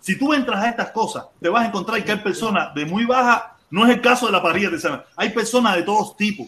[0.00, 3.04] Si tú entras a estas cosas, te vas a encontrar que hay personas de muy
[3.04, 6.46] baja, no es el caso de la parrilla artesana, hay personas de todos tipos,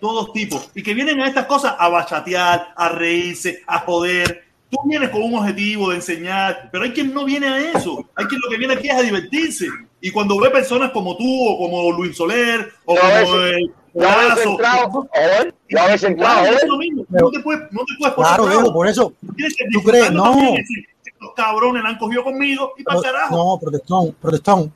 [0.00, 4.45] todos tipos, y que vienen a estas cosas a bachatear, a reírse, a joder.
[4.70, 8.26] Tú vienes con un objetivo de enseñar, pero hay quien no viene a eso, hay
[8.26, 9.66] quien lo que viene aquí es a divertirse.
[10.00, 13.72] Y cuando ve personas como tú, o como Luis Soler, o Lo como ves- el
[14.02, 17.04] Lazo, entrado, joder, lo habéis entrado, es lo mismo.
[17.08, 18.60] No te puedes, no te puedes poner Claro, bravo.
[18.60, 19.12] Diego, por eso.
[19.72, 20.12] ¿Tú crees?
[20.12, 20.22] No.
[20.24, 23.34] también estos cabrones la han cogido conmigo y para carajo.
[23.36, 24.72] No, protestón, protestón.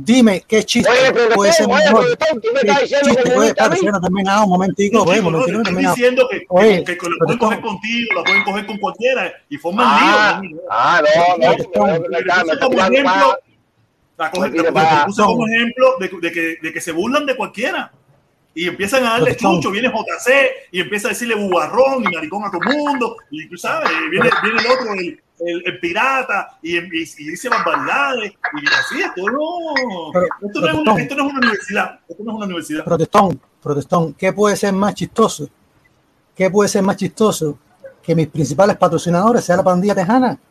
[0.00, 2.04] Dime qué chiste Oye, puede ser oye, mejor.
[2.08, 6.28] me ¿Qué chiste puede no terminado, un momentico, No, oye, no, te no estoy diciendo
[6.30, 9.86] que, Oye, que, que la pueden coger contigo, la pueden coger con cualquiera y forman
[9.88, 10.62] Ah, líos.
[10.70, 11.64] ah, no, no, me-
[12.60, 13.38] como ejemplo,
[14.16, 14.30] la
[15.26, 17.90] como ejemplo de, que, de que se burlan de cualquiera.
[18.54, 22.50] Y empiezan a darle chucho, viene JC y empieza a decirle bubarrón y maricón a
[22.50, 23.16] todo el mundo.
[23.30, 27.48] Y tú sabes, viene, viene el otro, el, el, el pirata, y, y, y dice
[27.48, 28.32] barbaridades.
[28.32, 32.00] Y así, esto no, Pero, esto, no es una, esto no es una universidad.
[32.08, 32.84] Esto no es una universidad.
[32.84, 35.48] Protestón, protestón, ¿qué puede ser más chistoso?
[36.34, 37.58] ¿Qué puede ser más chistoso
[38.02, 40.38] que mis principales patrocinadores sea la pandilla tejana?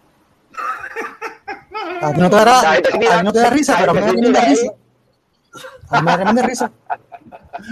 [2.02, 2.90] A ti no te dará, a ti
[3.24, 4.72] no te da risa, pero a mí me da tremenda risa.
[5.90, 6.72] A mí me da tremenda risa.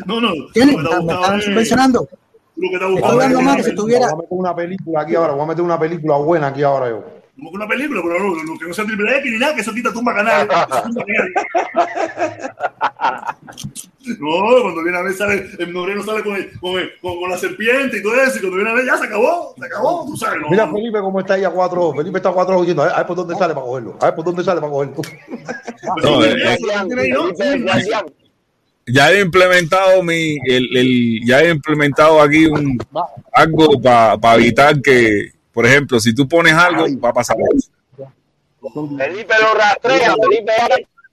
[0.08, 0.32] No, no.
[0.52, 2.10] Que Me está están subvencionando.
[2.58, 4.06] Lo que está Estoy buscando hablando es- más que si tuviera.
[4.08, 6.90] Voy a meter una película aquí ahora, voy a meter una película buena aquí ahora
[6.90, 7.03] yo.
[7.35, 9.61] como que una película, pero no, no, que no sea triple X ni nada, que
[9.61, 10.48] eso quita tumba canales.
[14.19, 17.30] No, cuando viene a ver sale, el Moreno sale con, el- con, el- con, con
[17.30, 20.06] la serpiente y todo eso, y cuando viene a ver ya se acabó, se acabó,
[20.06, 20.42] tú sabes.
[20.42, 21.98] No, Mira Felipe cómo está ahí a cuatro ojos.
[21.98, 23.98] Felipe está a cuatro ojos diciendo, a ver, a ver por dónde sale para cogerlo.
[24.00, 25.01] A ver por dónde sale para cogerlo.
[28.88, 32.78] Ya he implementado mi, el, el- ya he implementado aquí un
[33.34, 37.72] algo para evitar que, por ejemplo, si tú pones algo, va a pasar eso.
[38.98, 40.52] Felipe lo rastrea, Felipe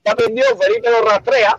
[0.05, 1.59] ya, aprendió, Felipe lo rastrea.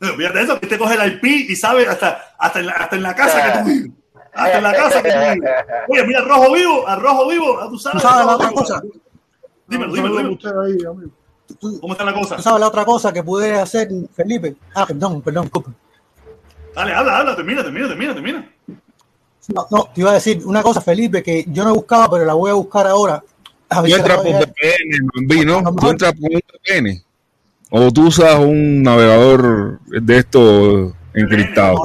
[0.00, 2.96] No, Fíjate eso, que te coge el IP y sabe hasta, hasta, en la, hasta
[2.96, 3.90] en la casa que tú vives.
[4.34, 5.50] Hasta en la casa que tú vives.
[5.88, 8.02] Oye, mira, rojo vivo, a rojo vivo, tú sabes.
[8.02, 8.82] ¿Tú sabes la otra cosa?
[9.68, 11.10] Dímelo, dímelo, dímelo.
[11.80, 12.36] ¿Cómo está la cosa?
[12.36, 14.56] ¿Tú sabes la otra cosa que pude hacer, Felipe?
[14.74, 15.72] Ah, perdón, perdón, disculpa.
[16.74, 18.50] Dale, habla, habla, termina, termina, termina, termina.
[19.54, 22.24] No, no, te iba a decir una cosa, Felipe, que yo no he buscado, pero
[22.24, 23.22] la voy a buscar ahora.
[23.68, 25.62] A si entras por VPN, Mambi, ¿no?
[25.74, 27.02] Tú entras por un VPN.
[27.70, 31.80] O tú usas un navegador de estos encriptados.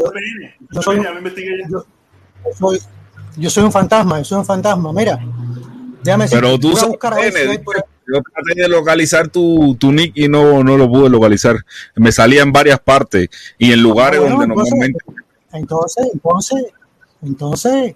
[0.71, 1.83] Yo soy, yo,
[2.53, 2.79] soy,
[3.37, 4.93] yo soy un fantasma, yo soy un fantasma.
[4.93, 5.19] Mira,
[6.03, 7.83] déjame decir, Pero tú voy a usas buscar a ver si VPN.
[8.13, 11.57] Yo traté de localizar tu, tu nick y no, no lo pude localizar.
[11.95, 15.05] Me salía en varias partes y en lugares Ah, bueno, donde entonces- normalmente.
[15.51, 16.65] Entonces, entonces,
[17.21, 17.95] entonces,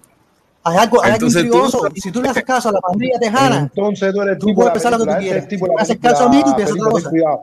[0.62, 1.80] hay algo, hay algo Entonces tú- intrigoso.
[1.96, 4.92] Si tú le haces caso a la pandilla tejana, Entonces tú eres tú puedes pensar
[4.92, 5.46] lo que tú quieras.
[5.50, 7.10] la me haces caso a mí, tú piensas Felipe, otra cosa.
[7.10, 7.40] cuidado.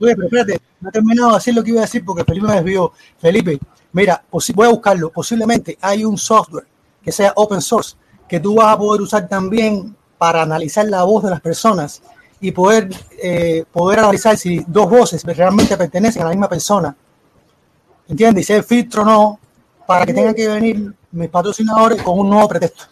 [0.00, 2.46] Oye, pero espérate, no he terminado de decir lo que iba a decir porque Felipe
[2.46, 2.92] me desvió.
[3.18, 3.58] Felipe,
[3.92, 4.22] mira,
[4.54, 5.10] voy a buscarlo.
[5.10, 6.66] Posiblemente hay un software
[7.02, 7.96] que sea open source
[8.28, 12.02] que tú vas a poder usar también para analizar la voz de las personas
[12.46, 12.88] y poder,
[13.22, 16.94] eh, poder analizar si dos voces realmente pertenecen a la misma persona.
[18.08, 18.44] ¿Entiendes?
[18.44, 19.40] Y si hay filtro o no,
[19.86, 22.84] para que tengan que venir mis patrocinadores con un nuevo pretexto.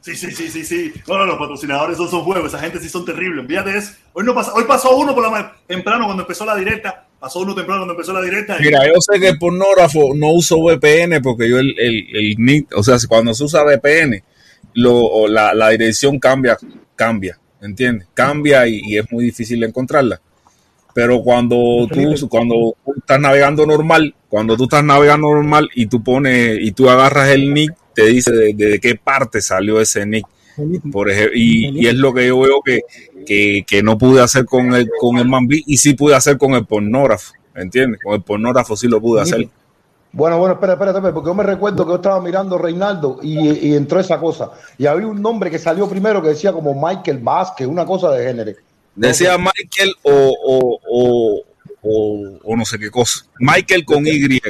[0.00, 0.92] Sí, sí, sí, sí, sí.
[1.06, 3.46] No, no, los patrocinadores son son juegos, esa gente sí son terribles.
[3.46, 3.92] Fíjate eso.
[4.14, 7.06] Hoy no pasa, hoy pasó uno por la temprano cuando empezó la directa.
[7.20, 8.56] Pasó uno temprano cuando empezó la directa.
[8.58, 12.34] y- Mira, yo sé que el pornógrafo no uso VPN porque yo el, el, el
[12.38, 14.24] nick, o sea, cuando se usa VPN,
[14.74, 16.56] lo, la, la dirección cambia,
[16.96, 18.08] cambia, ¿entiendes?
[18.14, 20.20] Cambia y, y es muy difícil encontrarla.
[20.92, 26.58] Pero cuando tú, cuando estás navegando normal, cuando tú estás navegando normal y tú pones
[26.60, 30.26] y tú agarras el nick, te dice de, de qué parte salió ese nick.
[30.92, 32.80] Por ejemplo, y, y es lo que yo veo que,
[33.24, 36.52] que, que no pude hacer con el, con el Mambi y sí pude hacer con
[36.54, 38.00] el pornógrafo, ¿entiendes?
[38.02, 39.48] Con el pornógrafo sí lo pude hacer.
[40.12, 43.68] Bueno, bueno, espera, espera, espera, porque yo me recuerdo que yo estaba mirando Reinaldo y,
[43.68, 44.50] y entró esa cosa.
[44.76, 48.24] Y había un nombre que salió primero que decía como Michael Vázquez, una cosa de
[48.24, 48.52] género.
[48.96, 51.42] Decía Michael o, o, o,
[51.82, 53.24] o, o no sé qué cosa.
[53.38, 54.40] Michael con Y.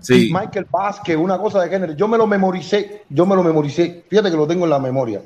[0.00, 0.30] Sí.
[0.32, 1.94] Michael Vázquez, una cosa de género.
[1.94, 4.04] Yo me lo memoricé, yo me lo memoricé.
[4.10, 5.22] Fíjate que lo tengo en la memoria.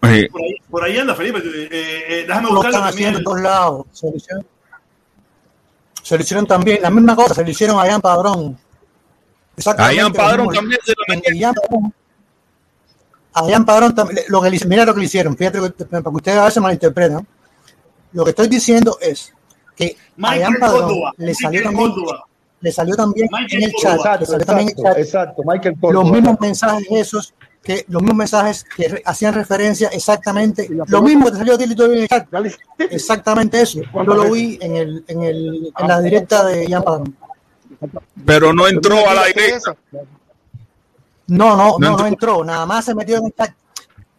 [0.00, 0.26] Por ahí,
[0.70, 1.38] por ahí anda, Felipe.
[1.38, 3.08] eh, eh, déjame lo buscarlo están también.
[3.08, 3.86] haciendo en todos lados.
[3.92, 4.46] Hicieron,
[6.06, 8.56] se lo hicieron también, la misma cosa, se lo hicieron a Ian Padrón.
[9.76, 11.92] A Ian Padrón también se lo
[13.34, 16.02] A Ian Padrón también, lo que le, hice- mira lo que le hicieron, fíjate, para
[16.02, 17.26] que ustedes a veces malinterpretan.
[18.12, 19.32] Lo que estoy diciendo es
[19.74, 22.24] que a Michael Ian Padrón Córdoba, le salió Michael también, Córdoba.
[22.60, 24.16] le salió también Michael en el chat, Córdoba.
[24.20, 26.12] le salió también en el Exacto, chat exacto, Michael los Córdoba.
[26.12, 27.34] mismos mensajes esos
[27.66, 31.58] que los mismos mensajes que re- hacían referencia exactamente lo mismo que te salió a
[31.58, 32.28] ti en el chat
[32.90, 33.80] exactamente eso.
[33.92, 37.16] Yo lo vi en el en el en la directa de Ian Padrón
[38.24, 39.74] Pero no entró a la directa.
[41.26, 41.96] no no No no, entró.
[41.98, 42.44] no entró.
[42.44, 43.50] Nada más se metió en el chat.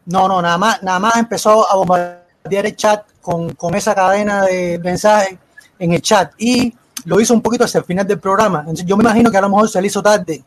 [0.06, 4.43] No no nada más nada más empezó a bombardear el chat con, con esa cadena
[4.45, 5.38] de mensajes
[5.80, 6.34] en el chat.
[6.38, 6.74] Y
[7.06, 8.59] lo hizo un poquito hacia el final del programa.
[8.59, 10.43] Entonces, yo me imagino que a lo mejor se le hizo tarde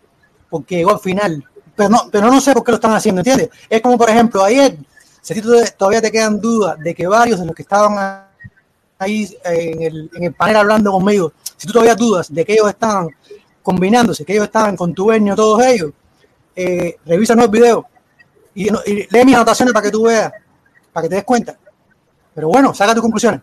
[0.50, 1.42] porque llegó al final.
[1.80, 3.48] Pero no, pero no sé por qué lo están haciendo, ¿entiendes?
[3.70, 4.76] Es como, por ejemplo, ayer,
[5.22, 5.40] si a ti
[5.78, 8.26] todavía- te quedan dudas de que varios de los que estaban
[8.98, 12.68] ahí en el, en el panel hablando conmigo, si tú todavía dudas de que ellos
[12.68, 13.08] estaban
[13.62, 15.90] combinándose, que ellos estaban con tu dueño, todos ellos,
[16.54, 17.86] eh, revisa el video
[18.54, 20.30] y, y lee mis anotaciones para que tú veas,
[20.92, 21.56] para que te des cuenta.
[22.34, 23.40] Pero bueno, saca tus conclusiones.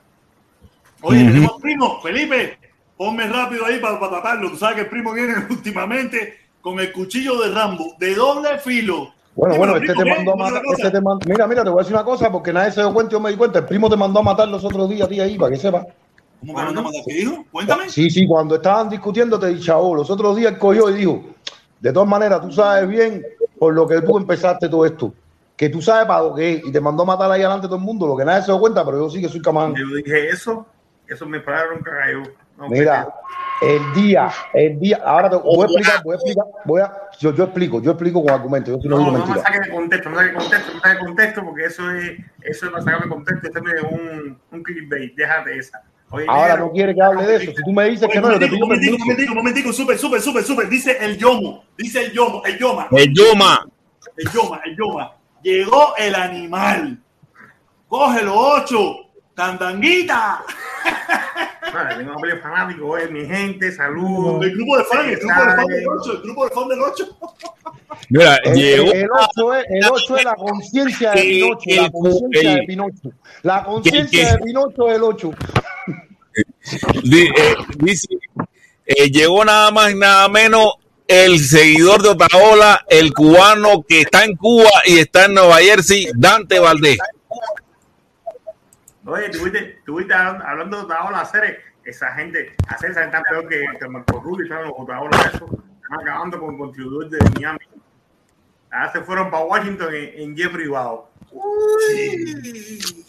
[1.01, 2.59] Oye, tenemos primo, Felipe,
[2.95, 4.51] ponme rápido ahí para, para tratarlo.
[4.51, 9.13] Tú sabes que el primo viene últimamente con el cuchillo de Rambo, de doble filo.
[9.35, 10.73] Bueno, bueno, este te mandó a ¿Cómo es la matar.
[10.77, 12.93] Este te mand- Mira, mira, te voy a decir una cosa porque nadie se dio
[12.93, 13.59] cuenta, yo me di cuenta.
[13.59, 15.85] El primo te mandó a matar los otros días a ti ahí, para que sepa.
[16.41, 17.45] ¿Cómo que mandamos de aquí, hijo?
[17.51, 17.89] Cuéntame.
[17.89, 21.23] Sí, sí, cuando estaban discutiendo te dije, "Chavo, los otros días cogió y dijo,
[21.79, 23.23] de todas maneras, tú sabes bien
[23.57, 25.13] por lo que tú empezaste todo esto,
[25.55, 27.77] que tú sabes para lo que es, y te mandó a matar ahí adelante todo
[27.77, 29.73] el mundo, lo que nadie se dio cuenta, pero yo sí que soy camán.
[29.75, 30.65] Yo dije eso,
[31.07, 32.23] eso me pararon cagayo.
[32.69, 33.07] Mira,
[33.61, 37.33] El día, el día, ahora te voy a explicar, voy a explicar, voy a, yo,
[37.33, 39.41] yo explico, yo explico con argumentos, yo no, No, digo no me mentira.
[39.47, 42.11] saque de contexto, no saque de contexto, no saque de contexto, porque eso es,
[42.41, 45.81] eso es para sacarme de contexto, este es un, un clickbait, déjate esa.
[46.11, 47.51] Oye, Ahora negro, no quiere que hable de eso.
[47.57, 49.05] Si tú me dices que no, yo te pido momentico, permiso.
[49.05, 50.69] momentico, momentico, súper, súper, súper, súper.
[50.69, 52.87] Dice el yomo, dice el yomo, el yoma.
[52.91, 53.67] El Yoma.
[54.15, 55.11] El yoma, el yoma.
[55.41, 56.97] Llegó el animal.
[57.87, 59.06] Cógelo, ocho.
[59.37, 60.43] Tandanguita.
[61.95, 64.43] Tengo un apoyo fanático, eh, mi gente, saludos.
[64.43, 66.81] El grupo de fans, el grupo de fans del 8, el grupo de fans del
[66.81, 67.17] 8.
[68.09, 68.91] Mira, El, llegó.
[68.93, 73.09] el 8 es, el ocho es la conciencia de Pinocho, la conciencia de Pinocho.
[73.43, 75.31] La conciencia de Pinocho es el 8.
[77.03, 78.07] Di- eh, dice,
[78.87, 80.73] eh, llegó nada más y nada menos
[81.07, 86.07] el seguidor de Otaola, el cubano que está en Cuba y está en Nueva Jersey,
[86.15, 86.97] Dante Valdés.
[89.07, 93.87] Oye, tuviste, tuviste hablando de Otaola, hacer esa gente, esa gente tan peor que, que
[93.87, 95.45] Marco Rubio todos los Otaola, eso,
[95.81, 97.59] están acabando con el contribuidor de Miami.
[98.69, 101.09] Ahora se fueron para Washington en, en privado.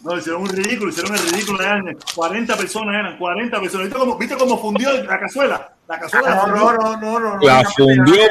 [0.03, 1.61] No, hicieron un ridículo, hicieron el ridículo.
[1.61, 3.87] Eran 40 personas, eran 40 personas.
[3.87, 5.73] ¿Viste cómo, ¿viste cómo fundió la cazuela?
[5.87, 6.63] La cazuela No, fundió.
[6.73, 7.39] no, no, no, no.
[7.41, 8.25] La no, fundió no, de- de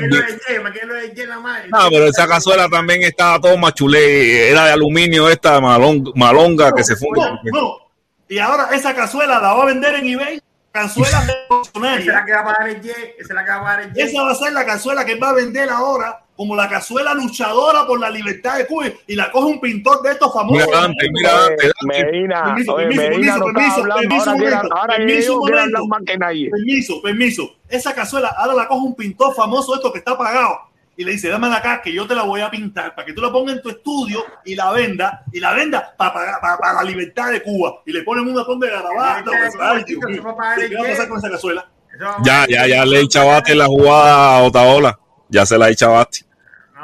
[0.00, 6.84] de pero esa cazuela también estaba todo machulé, era de aluminio esta malonga, malonga que
[6.84, 7.08] se fue.
[7.14, 7.76] No, no.
[8.28, 10.40] Y ahora esa cazuela la va a vender en eBay.
[10.72, 11.22] Cazuela
[12.80, 14.06] Jet, esa es la que va a pagar el Jet.
[14.08, 17.14] Esa va a ser la cazuela que él va a vender ahora como la cazuela
[17.14, 18.86] luchadora por la libertad de Cuba.
[19.06, 20.66] Y la coge un pintor de estos famosos.
[20.66, 22.04] Mira Dante, mira Dante, Dante.
[22.04, 25.40] Medina, Permiso, oye, permiso, Medina no permiso, está hablando, permiso, ahora momento, ahora permiso,
[26.18, 26.50] nadie.
[26.50, 27.50] Permiso, permiso.
[27.68, 30.58] Esa cazuela ahora la coge un pintor famoso, esto que está pagado.
[30.96, 33.22] Y le dice, dámela acá, que yo te la voy a pintar para que tú
[33.22, 36.82] la pongas en tu estudio y la venda, y la venda para, para, para la
[36.82, 37.82] libertad de Cuba.
[37.86, 39.32] Y le ponen un montón de garabatos.
[39.32, 40.36] Ay, Ay, chico, Dios se va a mío.
[40.36, 41.08] pagar el ¿Qué va a pasar jet.
[41.08, 41.68] con esa cazuela?
[41.94, 44.98] Eso va a Ya, ya, ya le echabaste la jugada a Otaola.
[45.28, 46.26] Ya se la echabaste.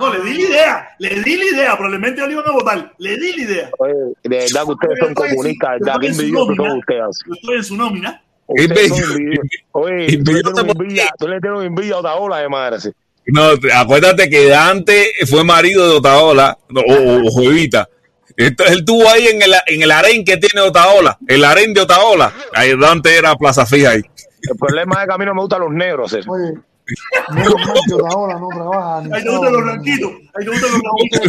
[0.01, 2.93] No, le di la idea, le di la idea, probablemente lo iban a votar.
[2.99, 3.70] Le di la idea.
[3.78, 7.18] Oye, de verdad que ustedes son comunistas, de verdad que envidiosos son ustedes.
[7.27, 8.23] Yo estoy en su nómina.
[8.47, 9.01] Ustedes son.
[9.73, 12.81] Oye, tú le tienes envidia, tú le tienes envidia a Otaola de madre.
[12.81, 12.91] sí.
[13.31, 17.86] No, te- acuérdate que Dante fue marido de Otaola, no, o, o Jovita.
[18.36, 21.81] Entonces él estuvo ahí en el, en el harén que tiene Otaola, el harén de
[21.83, 22.33] Otaola.
[22.55, 24.02] Ahí Dante era plaza fija ahí.
[24.43, 26.10] El problema es que a mí no me gustan los negros.
[26.12, 26.18] sí.
[26.27, 26.55] Oye,
[28.10, 29.02] ahora no trabaja.
[29.02, 30.10] ni Ahí te gustan los blanquitos.
[30.34, 31.20] Ahí te gustan los blanquitos.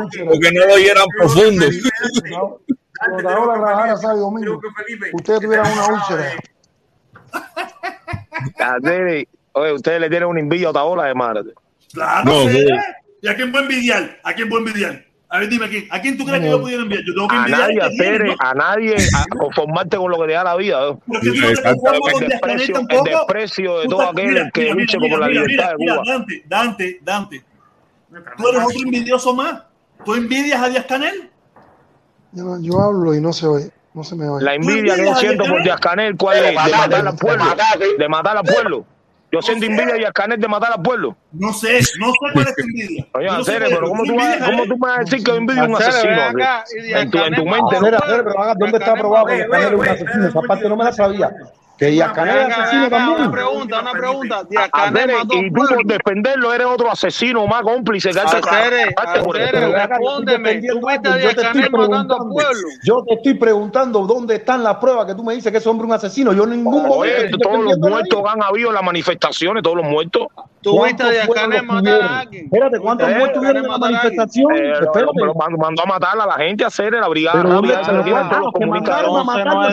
[0.00, 0.30] úlcera.
[0.30, 1.66] Porque no lo oyeran profundo.
[2.98, 4.60] Cuando ahora trabajara sábado domingo,
[5.12, 6.32] ustedes tuvieran una úlcera.
[8.78, 9.26] Ustedes-
[9.56, 11.42] Oye, ustedes le tienen una envidia a Otaola de madre.
[11.92, 12.58] Claro, No, no.
[13.22, 14.20] ¿Y a quién voy a envidiar?
[14.24, 15.04] ¿A quién voy a envidiar?
[15.34, 15.88] A ver, dime a quién.
[15.90, 17.02] ¿A quién tú crees que yo pudiera enviar?
[17.04, 18.34] Yo tengo que A envidiar nadie hacer, ¿no?
[18.38, 20.80] a nadie a conformarte con lo que te da la vida.
[20.80, 21.00] ¿no?
[21.08, 24.60] Porque tú no te conformas El con desprecio, el desprecio de todo aquel mira, que
[24.60, 26.04] mira, luche mira, por la mira, libertad de mira, Cuba.
[26.06, 27.44] Dante, Dante, Dante.
[28.36, 29.62] Tú eres otro envidioso más.
[30.04, 31.30] ¿Tú envidias a Díaz Canel?
[32.30, 34.44] Yo, hablo y no se oye, no se me oye.
[34.44, 36.44] La envidia que yo siento por Díaz Canel, ¿cuál es?
[36.44, 37.44] De matar al pueblo.
[37.98, 38.86] De matar al pueblo.
[39.34, 41.16] Yo siento envidia de Díaz Canel de matar al pueblo.
[41.32, 43.06] No sé, no sé cuál es tu envidia.
[43.14, 44.68] Oye, no pero ¿cómo tú tú, vas, a ¿cómo él.
[44.68, 46.22] tú me vas a decir que yo envidio a un asesino?
[46.22, 47.76] acá, y En tu, en tu mente.
[47.76, 50.28] Hacer, pero haga, ¿dónde está aprobado que Canel es un asesino?
[50.28, 51.32] Esa parte no me la sabía.
[51.76, 53.20] Que Díaz-Canel es asesino también.
[53.20, 54.42] Una pregunta, una pregunta.
[54.72, 58.40] Canel Y tú por defenderlo eres otro asesino más cómplice que hace
[59.88, 60.62] respóndeme.
[60.62, 62.68] Tú viste a Díaz-Canel al pueblo.
[62.84, 65.86] Yo te estoy preguntando dónde están las pruebas que tú me dices que ese hombre
[65.86, 66.32] es un asesino.
[66.32, 67.38] Yo en ningún momento.
[67.38, 70.28] Todos los muertos han habido en las manifestaciones, todos los muertos.
[70.60, 72.44] ¿Tú viste a Díaz-Canel matar a alguien?
[72.44, 74.52] Eh, Espérate, ¿cuántos muertos hubieron en la manifestación?
[74.94, 77.42] Pero mandó a matar a la gente a hacer la brigada.
[77.42, 79.70] Los que mataron a matar a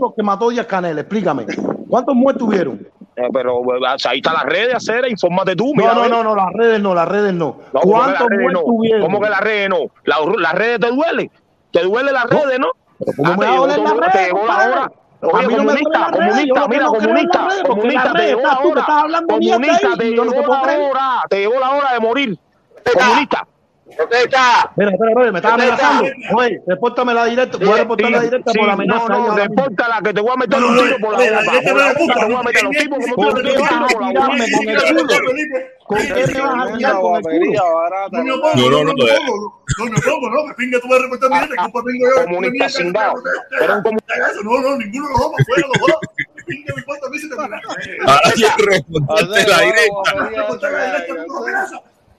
[0.00, 1.41] los que mató Díaz-Canel, explícame.
[1.88, 2.86] ¿cuántos muertos hubieron?
[3.16, 5.72] Eh, pero eh, ah, ahí está las redes, acera, infórmate tú.
[5.74, 7.58] No, no, no, no, las redes no, las redes no.
[7.72, 9.00] ¿Cuántos muertos no?
[9.00, 9.78] ¿Cómo que las redes no?
[10.04, 11.30] las redes te duelen.
[11.70, 12.70] Te duele las redes, ¿no?
[12.98, 14.12] Duele ah, redes?
[14.12, 14.90] Te llegó la
[15.22, 18.86] comunista, comunista, mira, comunista, redes, comunista, te llegó la hora.
[19.28, 19.88] Comunista,
[21.28, 22.38] te la hora de morir.
[22.92, 23.46] Comunista.
[24.76, 26.04] Mira, espera, espera, me estás amenazando.
[26.36, 26.60] Oye,
[27.14, 27.58] la directa.
[27.58, 29.08] Voy a reportar la directa por la amenaza.
[29.08, 29.36] No,
[30.02, 31.40] que te voy a meter un tiro por la boca.
[31.62, 31.72] Te
[32.24, 33.32] voy a meter un tiro por la boca.
[35.86, 37.22] ¿Con me vas a tirar con el?
[37.52, 38.54] No, no, no.
[38.56, 38.92] No, no, no.
[40.56, 41.36] Que tú a reportar mi
[44.42, 45.32] No, no, ninguno de los dos.
[45.46, 45.78] Fuera los
[48.06, 48.20] Ahora
[49.60, 49.92] directa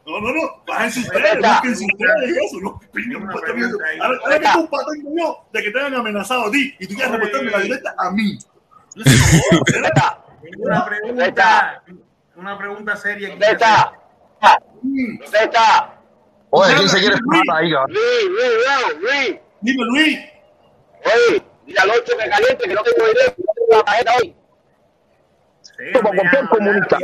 [0.05, 0.19] no.
[0.19, 3.61] No, no, bájense ustedes, búsquense ustedes y eso, no, que pinga mi cuenta a mí.
[4.01, 7.11] Ahora, que culpa tengo yo de que te hayan amenazado a ti y tú quieres
[7.11, 8.37] reportarme la directa a mí.
[10.57, 11.83] Una pregunta,
[12.35, 13.29] una pregunta seria.
[13.29, 13.93] ¿Dónde está?
[14.81, 15.99] ¿Dónde está?
[16.49, 17.93] Oye, ¿quién se quiere fumar ahí, cabrón?
[17.93, 19.39] Luis, Luis, Luis.
[19.61, 20.19] Dime, Luis.
[21.05, 24.35] Oye, dile al 8 que caliente, que no tengo idea, no tengo la tarjeta hoy.
[25.93, 26.97] Como cualquier comunista.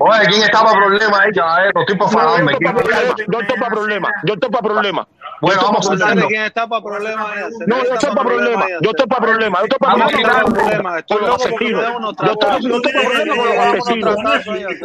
[0.00, 1.80] Oye, ¿quién está para problemas ahí, caballero?
[1.80, 2.52] Estoy para fajarme.
[2.60, 4.12] Yo estoy para problemas.
[4.24, 5.06] Yo estoy para problemas.
[5.40, 7.30] Bueno, vamos a ¿Sabe quién está para problemas?
[7.66, 8.68] No, yo estoy para problemas.
[8.82, 9.60] Yo estoy para problemas.
[9.60, 11.82] Yo estoy para problemas con los asesinos.
[12.20, 14.80] Yo estoy yo estoy para problemas con los asesinos.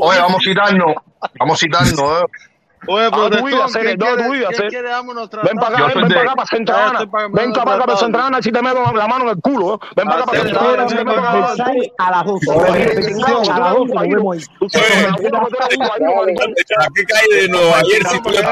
[0.00, 0.94] Oye, vamos a citarnos.
[1.38, 2.24] Vamos a citarnos, eh.
[2.88, 4.68] Oye, No, tu vida, protestón, Cere, ¿quién no, tu quiere- vida, quién Cere.
[4.68, 6.98] quiere darnos Ven para acá, ven, para acá para Santa Ana.
[7.32, 9.74] Ven para acá para Santa Ana si te meto la mano en el culo.
[9.74, 9.78] eh.
[9.96, 11.94] Ven para acá para Santa Ana si te meto la mano en el culo.
[11.98, 12.50] A las 12.
[12.50, 14.42] Oye, Repetición, a las 12 nos vemos ahí.
[14.58, 16.54] Tú sabes, la puta que tú eres un guayabo, maricón.
[16.78, 18.42] ¿A qué calle de Nueva Jersey tú le?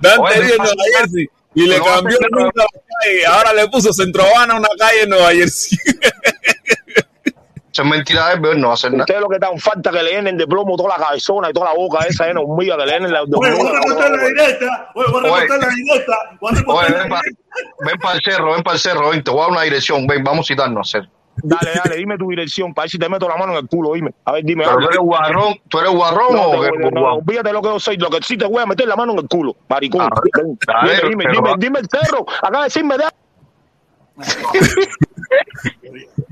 [0.00, 3.26] Dante vive en Nueva Jersey y le Pero cambió el nombre a la calle.
[3.26, 5.78] Ahora le puso Centrohabana a una calle en Nueva Jersey.
[7.74, 9.02] Eso es mentira, eh, pero no va a hacer nada.
[9.02, 11.70] Ustedes lo que dan falta que le llenen de plomo toda la cabezona y toda
[11.70, 14.90] la boca esa llena hormiga que le llenen la Oye, voy a reportar la directa.
[14.94, 15.40] Oye, voy a Oye.
[15.42, 16.16] reportar la directa.
[16.40, 17.20] Oye, ven para
[17.80, 20.06] ven pa el cerro, ven para el cerro, ven, te voy a dar una dirección,
[20.06, 21.10] ven, vamos a citarnos a hacer.
[21.42, 23.94] Dale, dale, dime tu dirección para ver si te meto la mano en el culo,
[23.94, 24.12] dime.
[24.24, 24.62] A ver, dime.
[24.64, 27.80] Pero tú eres guarrón, tú eres guarrón No, o voy- no, olvídate lo que yo
[27.80, 27.96] soy.
[27.96, 30.02] Lo que sí te voy a meter la mano en el culo, maricón.
[30.02, 32.24] A ver, dime, dime, dime, dime el cerro.
[32.40, 33.04] Acaba de decirme de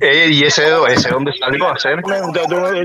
[0.00, 0.68] Eh, y ese
[1.10, 2.02] dónde salió a hacer.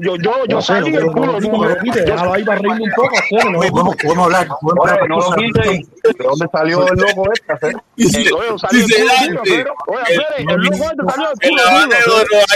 [0.03, 1.40] Yo, yo, yo salí del culo.
[1.40, 3.16] No me lo quite, déjalo ahí para reírme un poco.
[3.27, 4.48] Cere, no, Podemos, podemos hablar.
[4.61, 5.82] Podemos Oye, hablar no lo quiten.
[6.03, 7.53] ¿De dónde salió el loco este?
[7.53, 7.76] hacer?
[7.95, 11.64] Dice, oye, salió dice del culo, Dante, Oye, el- loco este salió del culo.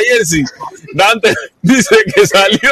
[0.10, 0.44] Jersey.
[0.94, 2.72] Dante dice que salió.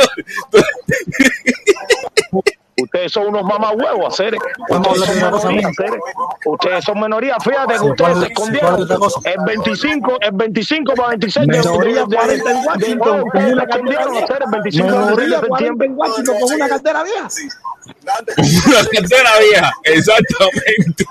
[2.83, 4.35] Ustedes son unos mamahuevos, hacer.
[4.69, 5.99] Vamos a Ustedes son una minoría, hacer.
[6.45, 7.37] Ustedes son minoría.
[7.39, 8.87] Fíjate que ustedes se escondieron.
[9.25, 12.97] El 25, el 25 para 26 de Minoría de- de- 40 en de- Washington, de-
[12.99, 15.87] con ustedes una se escondieron cartera hacer el 25 de Menoría 40 septiembre.
[15.87, 17.27] en Washington con una cartera vieja.
[18.67, 21.05] Una cartera vieja, exactamente.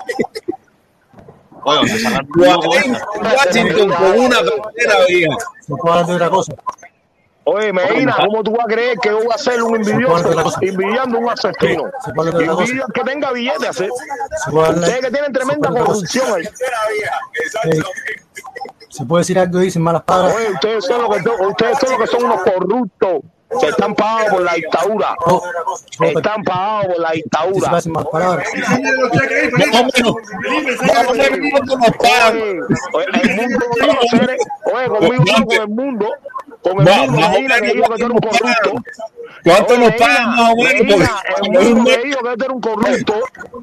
[1.65, 5.35] Washington con una cartera vieja.
[5.61, 6.53] Se puede hablar de otra cosa.
[7.51, 11.17] Oye, Medina, ¿cómo tú vas a creer que yo voy a ser un envidioso envidiando
[11.17, 11.85] un asesino?
[12.03, 12.11] Se
[12.93, 13.75] que tenga billetes.
[13.75, 13.89] Se
[14.51, 16.43] Ustedes que tienen tremenda se corrupción ahí.
[18.89, 20.35] Se puede decir algo y dicen malas palabras.
[20.35, 23.21] Oye, ustedes son los que son, ustedes son los que son unos corruptos
[23.59, 25.15] que están pagados por la dictadura.
[25.25, 25.41] Oh,
[26.01, 27.81] Están pagados por la Se dictadura.
[28.11, 28.47] palabras.
[32.93, 33.09] Oye,
[34.67, 36.09] oye, el mundo conmigo con el mundo,
[36.61, 38.71] con el Más- mundo, más o Medina, que dijo que eres un ¿cuánto nos corrupto.
[38.71, 38.83] pagan?
[39.43, 41.09] ¿Cuánto nos pagan más o menos?
[41.41, 43.13] El mundo me dijo que eres un corrupto.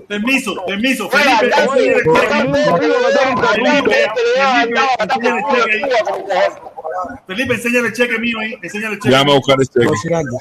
[0.09, 1.11] Permiso, permiso.
[1.11, 1.93] Felipe, el cheque.
[1.93, 2.11] el que.
[3.53, 4.05] Felipe,
[4.99, 5.83] el cheque.
[7.27, 8.55] Felipe, enséñale el cheque mío ahí.
[8.63, 9.13] Enséñale el cheque.
[9.13, 9.81] Ya me voy a buscar este.
[9.81, 10.39] Decir algo.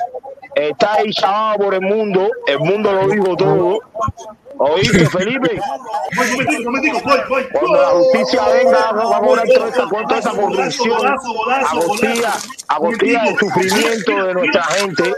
[0.56, 3.80] Está ahí chavado por el mundo, el mundo lo dijo todo.
[4.58, 5.59] ¿Oíste, Felipe?
[7.51, 11.82] Cuando la justicia venga, va a cobrar toda con toda esa corrupción Golazo, golazo, a
[11.82, 12.34] costilla,
[12.69, 15.14] a costilla del sufrimiento de nuestra gente.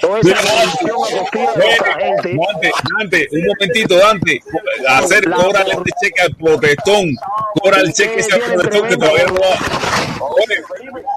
[0.00, 2.36] Toda esa corrupción a costilla de nuestra gente.
[2.36, 4.40] Dante, Dante, un momentito, Dante.
[4.88, 7.14] Hacer, cóbrale este cheque al protestón.
[7.60, 11.11] Cobra el cheque ese protestón que todavía no va.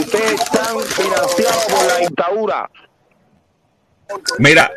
[0.00, 2.70] Ustedes están financiados por la dictadura.
[4.38, 4.70] Mira,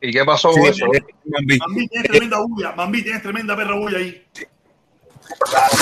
[0.00, 0.86] ¿Y qué pasó con sí, eso?
[0.94, 1.58] eh, Mambi.
[1.58, 2.72] Mambi, tienes tremenda bulla.
[2.72, 4.24] Mambi, tienes tremenda perra bulla ahí.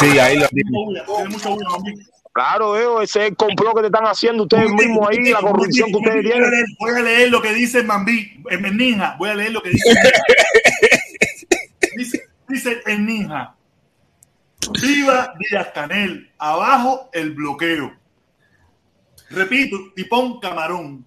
[0.00, 1.92] Sí, ahí Mucha bulla, Tienes mucha bulla, Mambi.
[2.32, 5.90] Claro, veo, ese es el complot que te están haciendo ustedes mismos ahí, la corrupción
[5.90, 6.50] que ustedes Voy a tienen.
[6.50, 9.16] leer- Voy a leer lo que dice Mambi, en Ninja.
[9.18, 9.84] Voy a leer lo que dice.
[11.96, 13.54] dice, dice en Ninja.
[14.82, 16.30] Viva Díaz Canel.
[16.38, 17.92] Abajo el bloqueo.
[19.30, 21.04] Repito, Tipón Camarón.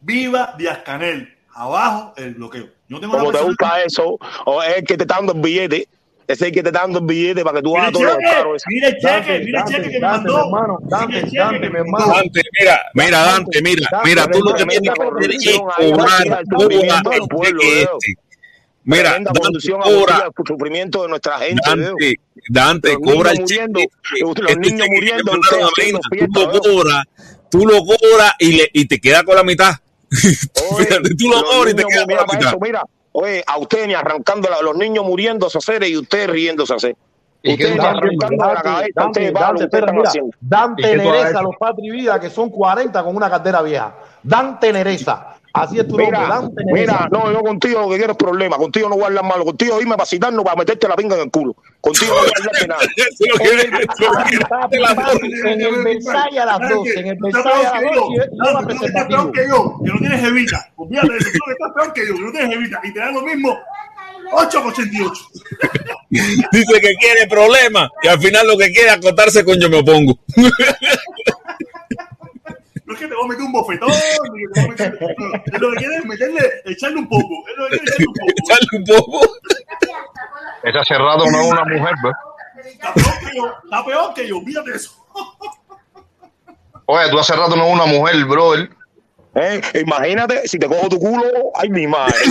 [0.00, 1.28] Viva Díaz Canel.
[1.54, 2.64] Abajo el bloqueo.
[2.88, 5.40] Yo no tengo Como te gusta eso, o es el que te está dando el
[5.40, 5.88] billete,
[6.26, 8.10] es el que te está dando el billete para que tú hagas el todo lo
[8.14, 8.54] cheque, caro.
[8.68, 10.44] mira el cheque, Dante, mira el Dante, cheque que me Dante, mandó.
[10.46, 12.06] hermano, Mira Dante, el Dante, que mi hermano.
[12.14, 17.16] Dante, mira, mira, Dante, mira, mira, tú lo que tienes que hacer es cobrar, cobra
[17.16, 18.14] el cheque este.
[18.82, 19.30] Mira, Dante,
[19.82, 21.60] cobra, del sufrimiento de nuestra gente.
[21.68, 22.14] Dante,
[22.48, 23.60] Dante, cobra el cheque.
[23.68, 23.80] muriendo,
[24.42, 25.32] los niños que muriendo,
[26.32, 27.04] tú lo cobras,
[27.50, 29.72] tú lo cobras y, le, y te queda con la mitad.
[30.10, 32.48] Tú lo cobras y te niños queda con la mitad.
[32.48, 36.28] eso, mira, oye, a usted ni arrancando la- los niños muriéndose a hacer y usted
[36.30, 36.96] riéndose a hacer.
[37.42, 38.62] ¿Y qué Ustedes Dante, arrancando de la
[40.40, 40.96] Dante,
[41.42, 43.94] los Patri Vida, que son 40 con una cartera vieja.
[44.22, 48.18] Dante Nereza, Así es tu Mira, nombre, mira, no, yo contigo lo que quiero es
[48.18, 48.56] problema.
[48.56, 49.44] Contigo no voy a hablar malo.
[49.44, 51.56] Contigo dime para citarnos para meterte la pinga en el culo.
[51.80, 52.82] Contigo no voy a hablar de nada.
[55.44, 58.08] En el Versailles a las 12, en el Versailles a las que 12 yo.
[58.10, 60.68] lleva Dante, tú estás peor que yo, que no tienes evita.
[60.76, 62.80] Olvídate de eso, tú estás peor que yo, que no tienes evita.
[62.84, 63.58] Y te dan lo mismo
[64.32, 65.12] 8,88.
[66.52, 69.78] Dice que quiere problemas y al final lo que quiere es acotarse con yo me
[69.78, 70.18] opongo.
[73.00, 73.90] Que te voy a meter un bofetón,
[74.32, 77.08] ni que te voy a meter- no, es lo que quieres es meterle, echarle un
[77.08, 77.48] poco.
[77.48, 78.32] Es lo que quieres echarle un poco.
[78.44, 79.20] Echarle un poco.
[80.62, 82.14] Esa hace rato no es una mujer, pues.
[82.66, 84.92] Está peor que yo, está peor que yo, de eso.
[86.86, 88.68] Oye, tú hace rato no es una mujer, brother.
[89.34, 89.60] ¿Eh?
[89.86, 91.22] Imagínate si te cojo tu culo,
[91.54, 92.14] ay mi madre.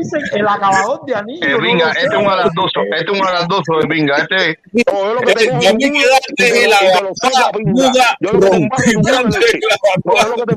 [0.00, 0.38] Te.
[0.38, 1.46] El acabador de anillo.
[1.46, 4.16] Eh, el ringa, este es un alardoso, este es un alardoso del ringa.
[4.16, 8.84] Este no, yo lo que te cojo es quedarte en la duda Yo lo que
[10.46, 10.56] te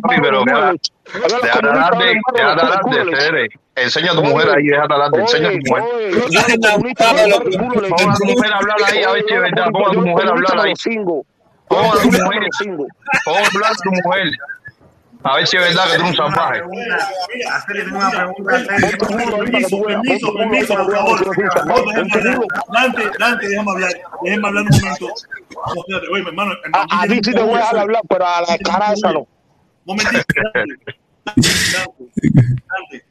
[3.76, 5.84] Enseña a tu mujer ahí, déjate adelante, enseña a tu mujer.
[7.90, 10.02] Pon a tu mujer a hablar ahí, a ver si es verdad, pon a tu
[10.02, 10.74] mujer a hablar ahí.
[11.74, 12.44] ¿Cómo hablar tu mujer?
[13.26, 14.32] ¿Cómo hablar tu mujer?
[15.24, 16.62] A ver si es verdad que tú eres un salvaje.
[17.50, 18.66] Hacerle una pregunta.
[19.38, 21.36] Permiso, permiso, permiso, por favor.
[22.74, 23.92] Dante, Dante, déjame hablar.
[24.24, 25.14] Déjame hablar un momento.
[26.12, 26.52] Oye, mi hermano.
[26.74, 29.14] Ah, a ti sí te voy a dejar hablar, pero a la cara esa.
[29.86, 30.22] Momentito,
[31.26, 33.06] Dante.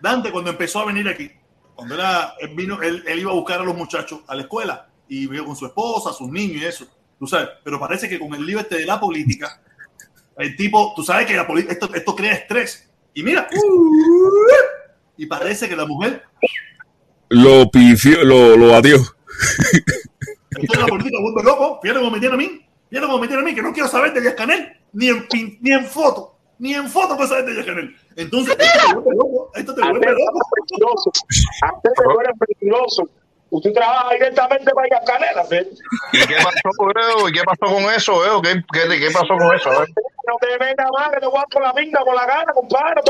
[0.00, 1.30] Dante, cuando empezó a venir aquí,
[1.74, 5.26] cuando él, vino, él, él iba a buscar a los muchachos a la escuela y
[5.26, 6.86] vio con su esposa, sus niños y eso
[7.22, 9.62] tú sabes, pero parece que con el lío este de la política,
[10.38, 12.90] el tipo, tú sabes que la esto, esto crea estrés.
[13.14, 13.46] Y mira,
[15.16, 16.24] y parece que la mujer,
[17.28, 18.96] Lo pifió, lo, lo batió.
[18.96, 23.28] esto de la política vuelve loco, fíjate cómo me tiene a mí, fíjate cómo me
[23.28, 25.86] tiene a mí, que no quiero saber de Díaz Canel, ni en, pin- ni en
[25.86, 27.96] foto, ni en foto puedo saber de Díaz Canel.
[28.16, 31.12] Entonces, esto te vuelve loco, esto te vuelve loco.
[31.62, 33.08] Antes tú eres peligroso.
[33.52, 35.56] Usted trabaja directamente para ir a Canela, ¿sí?
[36.14, 37.28] ¿Y qué pasó, bro?
[37.28, 38.40] ¿Y qué pasó con eso, bro?
[38.40, 39.68] ¿Qué, qué, qué pasó con eso?
[39.68, 39.84] bro?
[40.26, 43.02] No te venga más que te voy con la pinga, con la gana, compadre.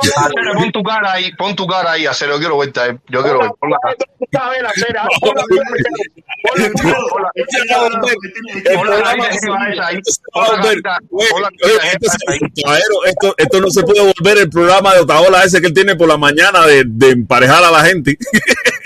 [0.54, 2.90] Pon tu cara ahí, pon tu cara ahí, Acere, yo quiero verte ahí.
[3.08, 3.54] Yo quiero verte.
[3.60, 3.94] Pon la cara.
[13.06, 16.08] esto, esto no se puede volver el programa de Otaola ese que él tiene por
[16.08, 18.18] la mañana de, de emparejar a la gente.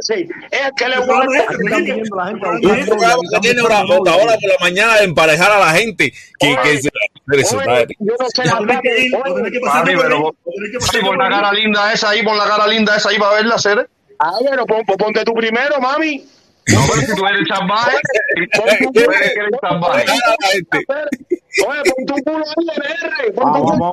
[0.00, 0.28] Sí.
[0.50, 0.96] el que le
[4.48, 6.12] la mañana de emparejar a la gente.
[6.38, 6.88] Que, se
[7.98, 8.44] Yo no sé
[11.16, 13.36] la cara linda esa ahí, la cara linda esa para
[14.96, 16.24] ponte tú primero, mami.
[16.72, 17.96] No, pero si tú eres chambay,
[18.52, 18.78] tú eres
[19.32, 20.04] que eres chambay.
[21.66, 22.44] Oye, pon tu culo
[23.18, 23.92] ahí, pon tu culo.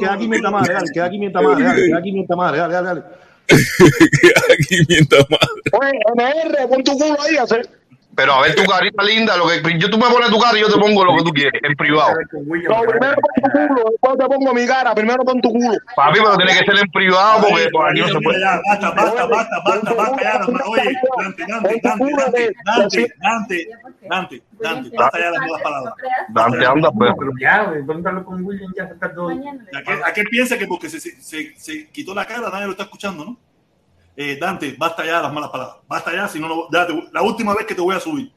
[0.00, 2.84] Queda aquí mientras más queda aquí mientras más real, queda aquí mientras más real, real,
[2.84, 3.04] real.
[3.46, 5.48] Queda aquí mientras más.
[5.80, 7.68] Oye, NR, pon tu culo ahí, hacer.
[8.14, 10.60] Pero a ver tu carita linda, lo que yo tú me pones tu cara y
[10.60, 12.12] yo te pongo lo que tú quieres en privado.
[12.32, 15.78] No, primero pon tu culo, después te pongo mi cara, primero pon tu culo.
[15.96, 18.44] Papi, pero tiene que ser en privado porque por no se puede.
[18.44, 23.68] Basta, basta, basta, basta, basta, ya, oye, Dante, Dante, Dante, Dante, Dante,
[24.08, 25.94] Dante, Dante, basta ya las malas palabras.
[26.28, 27.12] Dante, anda, pues.
[27.40, 29.30] Ya, pregúntalo con William, ya se está todo.
[30.04, 33.51] Aquel piensa que porque se, se quitó la cara, nadie lo está escuchando, ¿no?
[34.16, 35.76] Eh, Dante, basta ya las malas palabras.
[35.88, 38.30] Basta ya, si no, no ya te- la última vez que te voy a subir.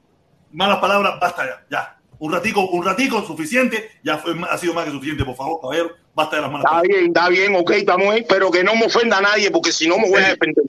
[0.51, 1.97] Malas palabras, basta ya, ya.
[2.17, 5.91] Un ratico, un ratico suficiente, ya fue, ha sido más que suficiente, por favor, caballero,
[6.13, 6.89] basta de las malas Está palabras.
[6.97, 9.85] bien, está bien, ok, estamos ahí, pero que no me ofenda a nadie, porque si
[9.87, 10.63] no me voy a defender.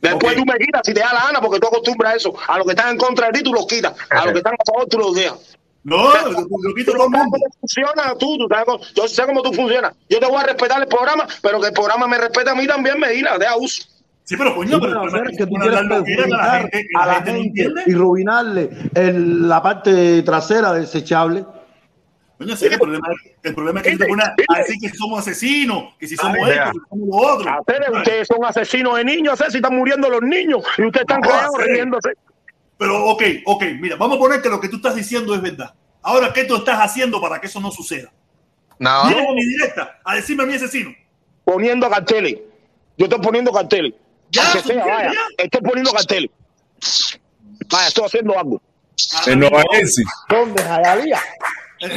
[0.00, 0.38] Después Ok.
[0.40, 2.34] tú me quitas si te da la gana, porque tú acostumbras a eso.
[2.48, 3.94] A los que están en contra de ti, tú los quitas.
[4.10, 5.56] A los que están a favor, tú los dejas.
[5.84, 7.36] No, lo quito todo el mundo.
[7.38, 8.36] ¿Cómo funciona tú?
[8.38, 9.94] tú sabes yo sé cómo tú funcionas.
[10.08, 12.66] Yo te voy a respetar el programa, pero que el programa me respete a mí
[12.66, 13.82] también, me dirá, deja uso.
[14.30, 15.78] Sí, pero coño, Sí, pero pero el problema hacer es que que tú tú quieres
[15.78, 17.48] hablas lo que quieras a la perjudicar gente, que a la la gente no gente
[17.48, 17.82] entiende.
[17.86, 21.44] y ruinarle el- la parte trasera desechable.
[22.38, 24.88] Coño, sí, el problema, es- el problema es que tú te pones a decir que
[24.96, 26.64] somos asesinos, que si somos Ay, esto, vea.
[26.66, 27.58] que si somos lo otro.
[27.60, 31.20] Ustedes, ustedes son asesinos de niños, sé si están muriendo los niños y ustedes están
[31.22, 31.64] No, sí.
[31.68, 32.10] riéndose.
[32.78, 35.74] Pero, ok, ok, mira, vamos a poner que lo que tú estás diciendo es verdad.
[36.02, 38.12] Ahora, ¿qué tú estás haciendo para que eso no suceda?
[38.78, 39.08] Nada.
[39.08, 40.90] Vienes en mi directa a decirme a mi asesino.
[41.44, 42.36] Poniendo carteles.
[42.96, 43.94] Yo estoy poniendo carteles.
[44.30, 45.20] Ya, sea, vaya, ya.
[45.38, 46.30] estoy poniendo carteles.
[47.70, 48.62] Vaya, estoy haciendo algo.
[49.26, 50.04] En Nueva Jersey.
[50.28, 50.62] ¿Dónde?
[50.62, 51.20] Jayalía.
[51.80, 51.90] En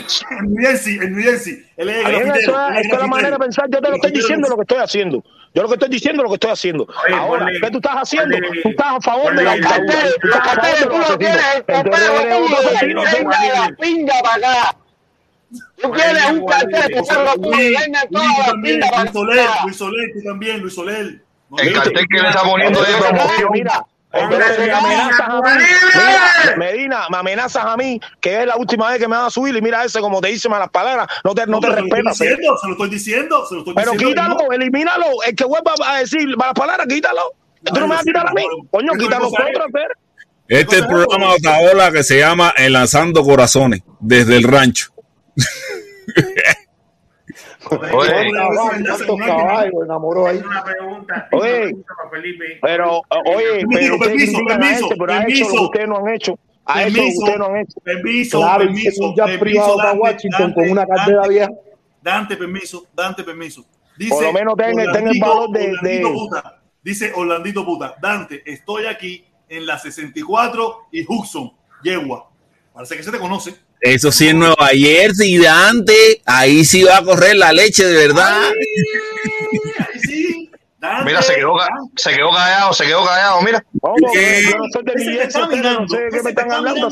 [0.53, 1.65] New Jersey, en New Jersey.
[1.77, 2.07] Él es
[2.47, 3.69] esa es la manera de pensar.
[3.69, 5.23] Yo te lo estoy diciendo lo que estoy haciendo.
[5.53, 6.87] Yo lo que estoy diciendo es lo que estoy haciendo.
[7.15, 8.37] Ahora, ¿qué tú estás haciendo?
[8.63, 9.55] Tú estás a favor de la.
[9.55, 11.19] Tú de los
[12.21, 13.15] eres un asesino, sí.
[13.17, 14.77] Venga la pinga para acá.
[15.81, 18.89] Tú quieres un cartel que se lo pone, Luis, venga Luis, toda tú la pinga
[18.89, 19.63] para Luis Soler, acá.
[19.63, 21.21] Luis Soler, tú también, Luis Soler.
[21.57, 23.49] El cartel que le está poniendo de promoción.
[23.51, 25.63] Mira, entonces me amenazas a mí.
[25.95, 29.29] Mira, Medina, me amenazas a mí que es la última vez que me van a
[29.31, 32.25] subir y mira ese como te dice malas palabras, no te, no te pero se
[32.25, 34.07] lo estoy diciendo, se lo estoy diciendo, Pero diciendo.
[34.07, 35.05] quítalo, elimínalo.
[35.25, 37.21] El que vuelva a decir malas palabras, quítalo.
[37.63, 38.43] Tú no me vas a quitar a mí.
[38.69, 39.31] Coño, ¿Qué quítalo.
[40.47, 44.93] Este es el programa de Otaola que se llama Enlazando Corazones desde el rancho.
[47.69, 50.37] Oye, ¿Cuántos caballos enamoró ahí?
[50.37, 51.27] Una pregunta.
[51.31, 51.49] Oye.
[51.51, 52.45] una pregunta para Felipe.
[52.61, 55.63] Pero, oye, pero permiso, a permiso, pero ha hecho lo que permiso.
[55.63, 56.39] ustedes no han hecho.
[56.65, 57.79] A eso Permiso, ustedes no han hecho.
[57.81, 61.49] permiso, Claro, permiso, un privado para Dante, Washington Dante, con una cartera Dante, vieja.
[62.01, 63.65] Dante, permiso, Dante, permiso.
[64.09, 67.95] Por lo menos tenga- tenga el Orlandito- valor de- Orlandito de- Puta, dice Orlandito Puta,
[68.01, 71.51] Dante, estoy aquí en la 64 y Hudson,
[71.83, 72.29] Yegua.
[72.73, 73.55] Parece que se te conoce.
[73.83, 76.21] Eso sí en Nueva Jersey, Dante.
[76.25, 78.43] Ahí sí va a correr la leche de verdad.
[79.77, 81.03] Ahí sí, Dante.
[81.03, 81.55] Mira, se quedó,
[81.97, 83.61] se quedó callado, se quedó callado, mira.
[83.81, 83.95] ¿Cómo?
[84.13, 84.43] ¿Qué?
[84.49, 86.89] Yo no soy de mi no sé qué me están está hablando.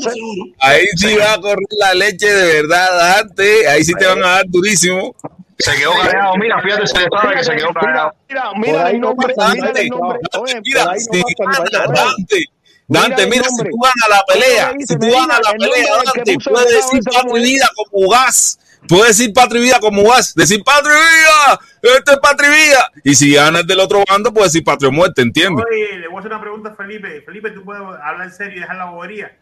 [0.60, 3.68] Ahí sí va a correr la leche de verdad, Dante.
[3.68, 5.16] Ahí sí te van a dar durísimo.
[5.58, 8.12] Se quedó callado, mira, fíjate, se le sabe que se quedó callado.
[8.28, 10.18] Mira, mira ahí el no nombre, pasa mira nada, el nombre.
[10.38, 11.86] Oye, Mira, por ahí no pasa.
[11.86, 12.44] Dante.
[12.92, 16.68] Dante, mira, si tú ganas la pelea, dice, si tú ganas la pelea, Dante, puedes
[16.68, 18.58] decir ese, ¿cómo patria vida como gas.
[18.88, 20.34] Puedes decir patria y vida como gas.
[20.34, 21.96] Decir patria y vida.
[21.98, 22.92] Esto es patria y vida.
[23.04, 25.64] Y si ganas del otro bando, puedes decir patria o muerte, ¿entiendes?
[25.70, 27.22] Oye, le voy a hacer una pregunta a Felipe.
[27.22, 29.36] Felipe, ¿tú puedes hablar en serio y dejar la bobería?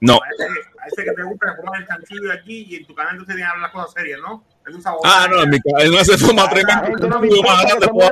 [0.00, 0.14] No.
[0.14, 3.12] A ese, a ese que te gusta comer el chanchillo aquí y en tu canal
[3.12, 4.44] entonces tienes que hablar cosas serias, ¿no?
[4.66, 5.00] Es un sabor.
[5.04, 8.10] Ah, no, en mi él no se me Yo más grande que puedo.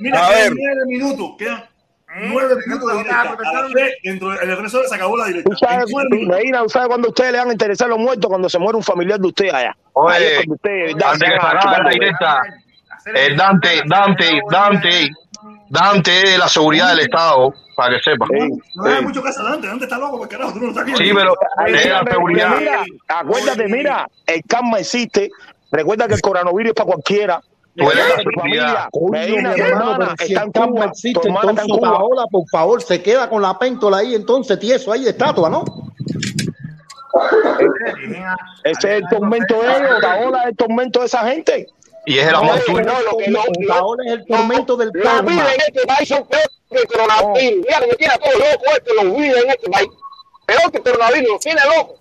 [0.00, 0.54] Mira, A quedan ver.
[0.54, 1.30] nueve minutos.
[1.38, 1.64] Quedan
[2.28, 3.36] nueve minutos de directa.
[3.72, 5.50] Tres, dentro de, en el resto se acabó la directa.
[6.10, 8.82] Medina, tú sabes cuando ustedes le van a interesar los muertos cuando se muere un
[8.84, 9.76] familiar de usted allá.
[9.92, 12.42] Oye, antes que la directa,
[13.14, 15.10] eh, Dante, Dante, Dante,
[15.72, 18.26] Dante es de la seguridad del Estado, para que sepa.
[18.74, 19.66] No le hagas mucho caso a Dante.
[19.66, 21.02] Dante está loco, porque carajo, tú no estás viendo.
[21.02, 21.34] Sí, pero
[21.66, 22.56] es la seguridad.
[22.58, 25.30] Mira, acuérdate, mira, el karma existe.
[25.70, 27.40] Recuerda que el coronavirus es para cualquiera.
[27.74, 28.88] Tú eres la seguridad.
[29.10, 32.04] Medina, hermana está en el karma Cuba, existe, tu hermana está en entonces Cuba.
[32.04, 35.64] Otaola, por favor, se queda con la péntola ahí, entonces tieso ahí de estatua, ¿no?
[38.62, 41.68] Ese es el tormento de ellos, Otaola es el tormento de esa gente.
[42.06, 42.82] Y es el amor tuyo.
[42.82, 45.30] No, lo que no, Otaola es el tormento del los karma.
[45.30, 47.64] viven en este país son peor que el coronavirus.
[47.64, 49.88] Mira, como tiene a todos locos esto, los viven en este país.
[50.46, 52.00] Peor que el coronavirus, los tiene locos.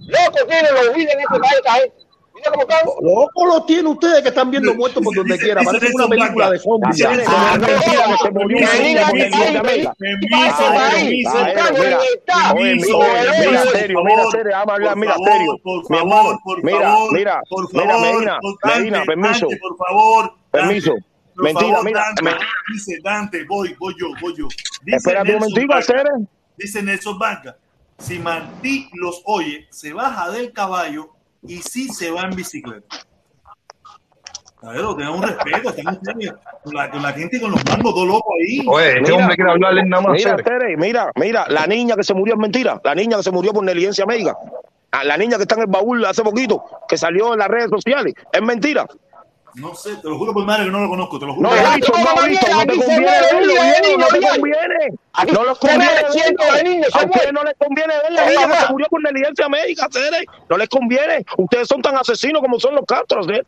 [0.00, 1.95] Locos tienen los viven en este país esta gente.
[2.36, 2.80] Mira cómo están.
[3.02, 5.62] Loco lo tiene ustedes que están viendo muertos por donde quiera.
[5.62, 6.96] Parece una película de zombies.
[6.96, 7.14] Mira,
[13.72, 15.60] serio, mira, serio, vamos a hablar, por mira, favor, serio.
[16.62, 19.48] Mi mira, mira, por mira, Medina, Medina, permiso.
[19.60, 20.34] Por favor.
[20.50, 20.94] Permiso.
[21.36, 22.04] Mentira, mira,
[22.72, 24.46] Dice Dante, voy, voy yo, voy yo.
[24.46, 26.28] Un.
[26.56, 27.56] Dice Nelson Banca,
[27.98, 31.15] si Martí los oye, se baja del caballo
[31.46, 32.96] y sí se va en bicicleta.
[34.62, 36.38] A ver, tengan un respeto, tengan serio.
[36.64, 38.64] Con la, con la gente y con los mangos, todo loco ahí.
[38.66, 40.12] Oye, este Mira, hombre quiere hablarle nada más.
[40.14, 40.36] Mira.
[40.38, 42.80] Tere, mira, mira, la niña que se murió es mentira.
[42.82, 44.36] La niña que se murió por negligencia médica.
[44.90, 47.68] Ah, La niña que está en el baúl hace poquito, que salió en las redes
[47.68, 48.86] sociales, es mentira.
[49.56, 51.48] No sé, te lo juro por madre que no lo conozco, te lo juro.
[51.48, 54.98] No visto, no visto, no te conviene verlo, Diego, no te conviene.
[55.32, 56.08] No les conviene verlo.
[56.92, 60.26] A ustedes no les conviene ver la niña que se murió por negligencia médica, Tere.
[60.50, 61.24] No les conviene.
[61.38, 63.46] Ustedes son tan asesinos como son los Castro, Tere.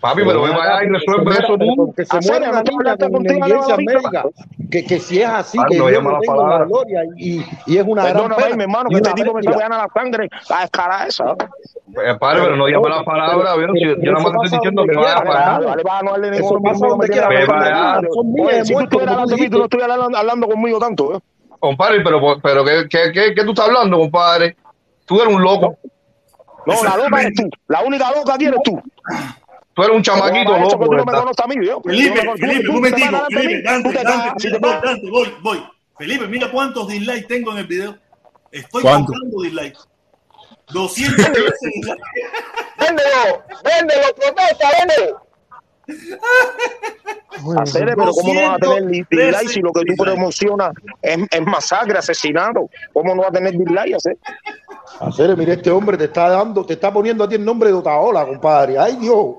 [0.00, 1.74] Papi, pero ve para allá y resuelve eso tú.
[1.76, 4.24] Porque se niña tabla con contigo, médica.
[4.70, 7.76] Que, que si es así, que no Dios llama lo la la gloria y, y
[7.78, 8.56] es una gran pena.
[8.56, 11.32] mi hermano, que este tipo me está pegando la sangre a escala esa.
[11.32, 15.16] Eh, Padre, pero no llame la palabra, Yo nada más te estoy diciendo que vaya
[15.16, 15.52] para allá.
[15.52, 19.14] Vale, vale, va, no darle Eso ningún pasa donde me quiera, pero si tú estuvieras
[19.14, 21.20] hablando de mí, tú no estuvieras hablando, hablando conmigo tanto, ¿eh?
[21.58, 24.56] Compadre, pero, pero ¿qué, qué, qué, qué tú estás hablando, compadre?
[25.06, 25.76] Tú eres un loco.
[26.66, 27.48] No, la loca eres tú.
[27.66, 28.80] La única loca aquí eres tú.
[29.78, 30.84] Tú eres un chamaquito que loco.
[30.86, 31.80] tú no me conoces a mí, yo.
[31.82, 34.60] Felipe, Tú no me- Felipe, tú- un momentico, vas Felipe, Dante, tú te Dante, vas-
[34.60, 35.64] vas- Dante, voy, voy.
[35.96, 37.96] Felipe, mira cuántos dislikes tengo en el video.
[38.50, 39.12] Estoy ¿Cuánto?
[39.12, 39.78] contando dislikes.
[40.72, 42.02] 200 veces dislikes.
[42.80, 45.22] Véndelo, véndelo, protesta, véndelo.
[47.60, 51.18] Hacer, pero ¿cómo no vas a tener ni dislike si lo que tú promocionas es,
[51.30, 52.68] es masacre, asesinato?
[52.92, 53.96] ¿Cómo no va a tener dislike?
[55.00, 55.36] Hacer?
[55.36, 58.26] Mire, este hombre te está dando, te está poniendo a ti el nombre de Otaola,
[58.26, 58.78] compadre.
[58.78, 59.36] Ay, Dios.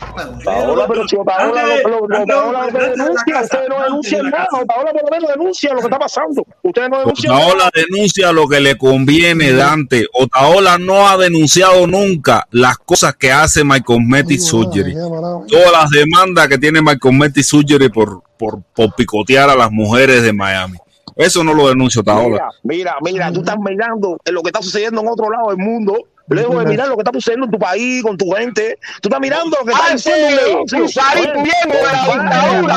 [0.00, 4.48] Otaola, pero si Otaola lo, denuncia, ustedes no denuncian nada.
[4.52, 6.46] Otaola por lo menos denuncia lo que está pasando.
[6.62, 10.06] Ustedes no denuncian Otaola denuncia lo que le conviene, Dante.
[10.12, 14.94] Otaola no ha denunciado nunca las cosas que hace My Cosmetic Surgery.
[14.94, 20.22] Todas las demandas que tiene My Cosmetic Surgery por, por, por picotear a las mujeres
[20.22, 20.78] de Miami.
[21.16, 22.50] Eso no lo denuncia Otaola.
[22.62, 25.58] Mira, mira, mira, tú estás mirando en lo que está sucediendo en otro lado del
[25.58, 25.94] mundo.
[26.30, 28.78] Lejos de mirar lo que está sucediendo en tu país, con tu gente.
[29.02, 30.78] Tú estás mirando lo que está negocio.
[30.78, 31.42] tú salís de
[31.82, 32.76] la dictadura,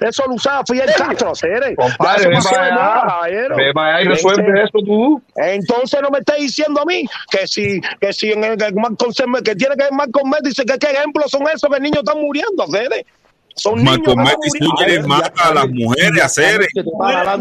[0.00, 0.08] ya.
[0.08, 1.74] eso lo usaba Fidel Castro, hacer.
[1.76, 3.54] Compadre, ve para allá.
[3.56, 5.22] Ve para allá y resuelve eso tú.
[5.36, 9.76] Entonces no me estés diciendo a mí que si, que si en el que, tiene
[9.76, 13.06] que ver Malcolm X dice que qué ejemplos son esos que niños están muriendo, Fede.
[13.54, 14.76] Son niños muriendo.
[14.76, 16.60] Surgery mata a las mujeres, hacer.
[17.00, 17.38] Va vas a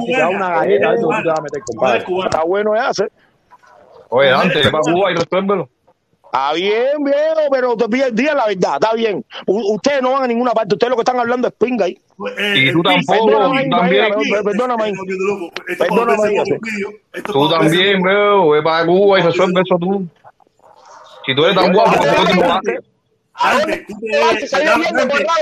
[1.66, 2.06] compadre.
[2.26, 3.12] Está bueno hacer.
[4.10, 5.70] Oye, Dante, ve para Cuba y resuélvelo.
[6.26, 9.24] Está bien, viejo, pero te pide- diga la verdad, está bien.
[9.46, 11.98] U- ustedes no van a ninguna parte, ustedes lo que están hablando es pinga ahí.
[12.56, 13.32] Y tú tampoco, tú
[13.70, 13.70] también.
[13.70, 14.94] perdóname, perdóname ahí.
[15.78, 16.60] Perdóname ahí, hacer.
[17.24, 20.08] Tú también, veo, ve para Cuba y resuelve eso tú.
[21.26, 22.62] Si tú eres tan guapo, ¿por qué tú no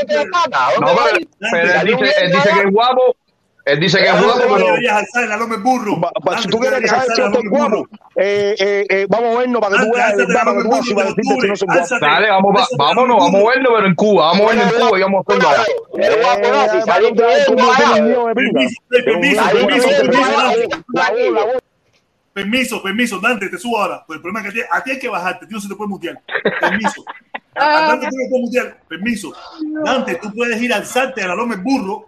[0.02, 0.68] el de la pata.
[0.80, 3.16] No, pero, pero él dice, él dice que es guapo.
[3.64, 4.76] Él dice que es guapo, pero.
[4.76, 9.62] el si tú quieres que sabes si es guapo, eh, eh, eh, vamos a vernos
[9.62, 11.56] para que tú veas, de para que tú veas si va a decirte si no
[11.56, 12.00] son guapos.
[12.02, 14.26] Dale, vamos, va- vámonos, vamos a verlo, pero en Cuba.
[14.28, 15.66] Vamos a verlo en Cuba y vamos a hacerlo allá.
[22.34, 24.04] Permiso, permiso, Dante, te subo ahora.
[24.08, 25.76] Pues el problema es que a ti, a ti hay que bajarte, no se te
[25.76, 26.16] puede mutear.
[26.62, 27.04] Permiso.
[27.56, 28.74] A Dante tú no puedes.
[28.88, 29.34] Permiso.
[29.84, 32.08] Dante, tú puedes ir a alzarte a la loma del burro.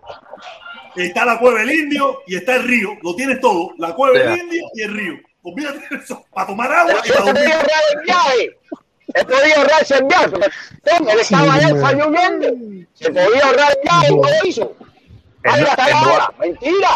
[0.96, 2.90] Está la cueva del indio y está el río.
[3.02, 3.72] Lo tienes todo.
[3.78, 5.14] La cueva del indio y el río.
[5.42, 6.24] Olvídate de eso.
[6.34, 7.44] Para tomar agua y Yo para te dormir.
[7.44, 8.58] podía ahorrar el viaje.
[9.16, 10.28] He podido ahorrarse el viaje.
[10.30, 11.74] Tom, él estaba allá,
[12.08, 12.48] huyendo.
[12.94, 14.76] Se podía ahorrar el viaje y no lo hizo.
[15.46, 16.32] Ahí está va- ahora.
[16.40, 16.90] Mentira.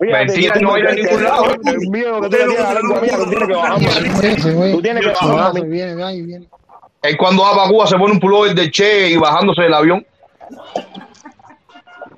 [0.00, 1.44] Mentira, no va a ir a ningún lado.
[1.64, 4.72] El miedo que tú tienes la mía, tú tienes que bajarme.
[4.72, 5.60] Tú tienes que bajarme.
[5.62, 6.48] Viene, viene.
[7.08, 10.06] Él cuando va para Cuba se pone un pullover de Che y bajándose del avión.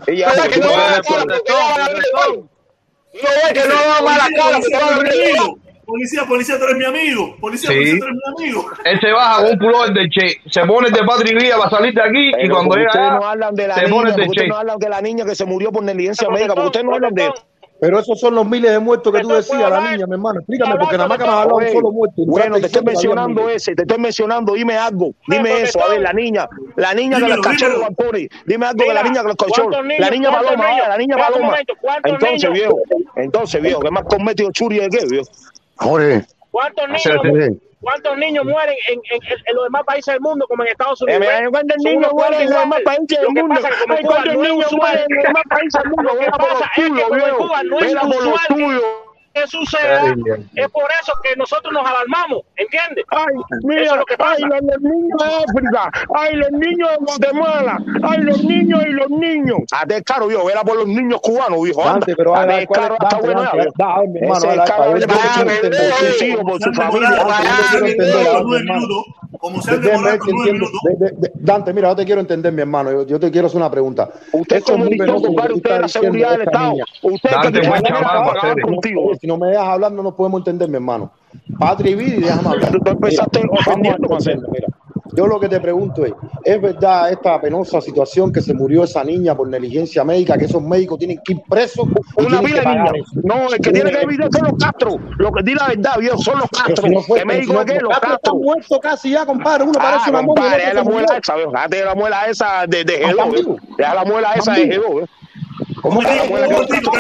[0.07, 0.73] Y ya, ¿Verdad porque que tú no
[3.53, 4.59] que no va a la Policía, cara.
[4.59, 5.59] policía, va a tú eres mi la amigo.
[5.89, 7.37] Policía, policía, tú eres mi amigo.
[7.41, 7.77] Policía, Sí.
[7.77, 8.71] policía, tú eres mi amigo.
[8.85, 11.57] Él se baja con un pullover de Che, se pone el de Patria y Vida
[11.59, 13.85] para salir de aquí y Pero cuando porque llega ustedes no hablan de la se
[13.89, 14.47] niña, ustedes Che.
[14.49, 17.15] no hablan de la niña que se murió por negligencia médica, porque ustedes no hablan
[17.15, 17.35] de eso.
[17.81, 20.41] Pero esos son los miles de muertos que tú decías, la niña, mi hermano.
[20.41, 22.23] Explícame, porque nada más que me has hablado un solo muerto.
[22.27, 26.13] Bueno, te estoy mencionando ese, te estoy mencionando, dime algo, dime eso, a ver, la
[26.13, 27.81] niña, la niña cachó los dímelo.
[27.81, 30.01] balcones, dime algo de la niña que los cachó, ¿cuántos niños?
[30.01, 31.47] la niña ¿Cuántos paloma, la niña paloma.
[31.47, 32.81] momento, ¿cuántos Entonces, viejo,
[33.17, 35.29] entonces, viejo, que más cometido churi de qué, viejo.
[35.77, 36.27] Jorge.
[36.51, 40.71] ¿Cuántos niños, ¿Cuántos niños mueren en, en, en- los demás países del mundo, como en
[40.71, 41.21] Estados Eh, Unidos?
[41.21, 43.61] mira, ¿Cuántos Son niños mueren en los demás países del mundo?
[44.07, 46.03] ¿Cuántos no es niños mueren en los demás países del mundo?
[46.15, 47.35] Lo que pasa es que como en.
[47.37, 48.83] Cuba no es usual.
[49.35, 50.15] Que suceda.
[50.55, 53.05] Es por eso que nosotros nos alarmamos, ¿entiendes?
[53.09, 54.33] Ay, Eso mira, es lo que pasa.
[54.35, 59.11] ay, los, niños de África, ay, los niños de Guatemala, ay, los niños y los
[59.11, 59.59] niños.
[59.73, 61.83] A descaro, viejo, vela por los niños cubanos, viejo.
[61.83, 61.99] anda.
[61.99, 62.35] Dante, pero
[66.23, 67.25] hijos, por su familia.
[69.39, 70.81] Como se han demorado nueve minutos.
[70.85, 72.91] De- de- de- Dante, mira, yo te quiero entender, mi hermano.
[72.93, 74.09] Yo, yo te quiero hacer una pregunta.
[74.33, 76.73] Usted como que compadre, usted estás la seguridad de del esta Estado.
[76.73, 76.85] niña.
[77.03, 77.83] Usted Dante, que buen
[78.41, 78.63] Cere.
[78.63, 79.11] contigo.
[79.21, 81.11] Si no me dejas hablar, no nos podemos entender, mi hermano.
[81.59, 82.73] Patria y vida, y déjame hablar.
[82.73, 84.49] Tú empezaste ofendiendo, Marcelo.
[84.51, 84.69] mira.
[85.17, 86.13] Yo lo que te pregunto es,
[86.45, 90.63] ¿es verdad esta penosa situación que se murió esa niña por negligencia médica, que esos
[90.63, 93.03] médicos tienen que ir presos Una vida de?
[93.25, 94.97] No, el que tiene que vivir son los Castro.
[95.19, 96.87] Lo que di la verdad, viejo, son los Castro.
[96.89, 97.81] si no fue, ¿Qué médico no, es que?
[97.81, 98.15] los Castro Castro.
[98.33, 99.65] están muertos casi ya, compadre.
[99.65, 100.43] Uno Ah, parece una momia.
[100.43, 101.53] compadre, es la muela esa, viejo.
[101.53, 103.47] La muela esa de, de Ah, G2, ¿están viejo.
[103.55, 103.61] vivos?
[103.79, 105.09] Deja la muela esa ¿Están de vivos?
[105.91, 106.85] G2, viejo.
[106.85, 106.99] ¿Cómo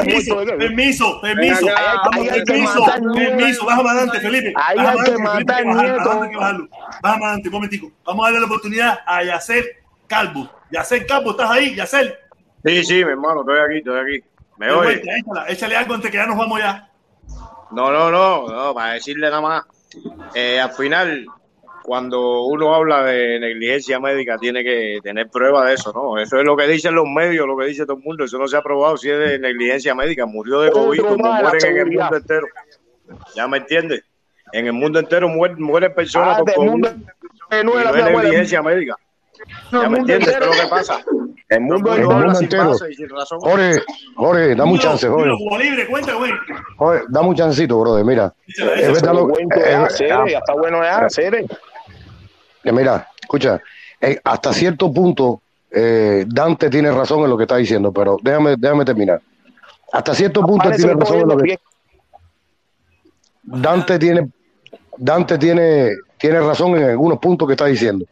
[0.58, 1.67] Permiso, permiso, permiso,
[2.12, 4.55] permiso, permiso, bájame adelante, Felipe.
[4.57, 5.65] Ahí hay que matar
[7.02, 7.92] adelante, un momentico.
[8.05, 9.65] Vamos a darle la oportunidad a Yacer
[10.07, 10.50] Calvo.
[10.70, 11.75] Yacer Calvo, ¿estás ahí?
[11.75, 12.18] Yacer.
[12.65, 14.25] Sí, sí, mi hermano, estoy aquí, estoy aquí.
[14.58, 15.02] ¿Me oye?
[15.02, 16.91] échala, échale algo antes que ya nos vamos ya.
[17.70, 19.65] No, no, no, no, para decirle nada más.
[20.34, 21.26] Eh, al final,
[21.89, 26.18] cuando uno habla de negligencia médica, tiene que tener prueba de eso, ¿no?
[26.20, 28.25] Eso es lo que dicen los medios, lo que dice todo el mundo.
[28.25, 30.26] Eso no se ha probado si es de negligencia médica.
[30.26, 32.47] Murió de COVID, como de mueren en el mundo entero.
[33.34, 34.02] ¿Ya me entiendes?
[34.52, 36.68] En el mundo entero mueren, mueren personas Ah, COVID.
[36.70, 38.10] mundo y no es mi abuela.
[38.23, 38.94] negligencia médica.
[39.73, 40.28] ¿Ya me entiendes?
[40.28, 41.00] ¿Qué es lo que pasa?
[41.49, 42.75] El mundo El habla mundo sin entero.
[42.91, 43.41] y sin razón.
[43.41, 43.81] Jorge,
[44.17, 45.31] Jorge, dame un chance, Jorge.
[46.76, 48.05] Jorge, dame un chancito, brother.
[48.05, 51.08] Mira, es verdad lo es- Cere, ya está bueno ya.
[52.62, 53.61] Que mira, escucha,
[54.01, 58.57] eh, hasta cierto punto eh, Dante tiene razón en lo que está diciendo, pero déjame,
[58.57, 59.20] déjame terminar.
[59.93, 61.59] Hasta cierto punto tiene razón en lo que.
[63.43, 64.28] Dante tiene,
[64.97, 68.05] Dante tiene, tiene razón en algunos puntos que está diciendo.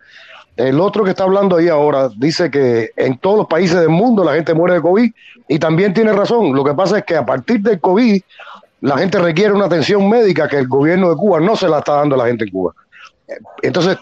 [0.56, 4.24] El otro que está hablando ahí ahora dice que en todos los países del mundo
[4.24, 5.12] la gente muere de COVID
[5.48, 6.54] y también tiene razón.
[6.54, 8.22] Lo que pasa es que a partir del COVID
[8.80, 11.96] la gente requiere una atención médica que el gobierno de Cuba no se la está
[11.96, 12.72] dando a la gente en Cuba.
[13.62, 13.98] Entonces,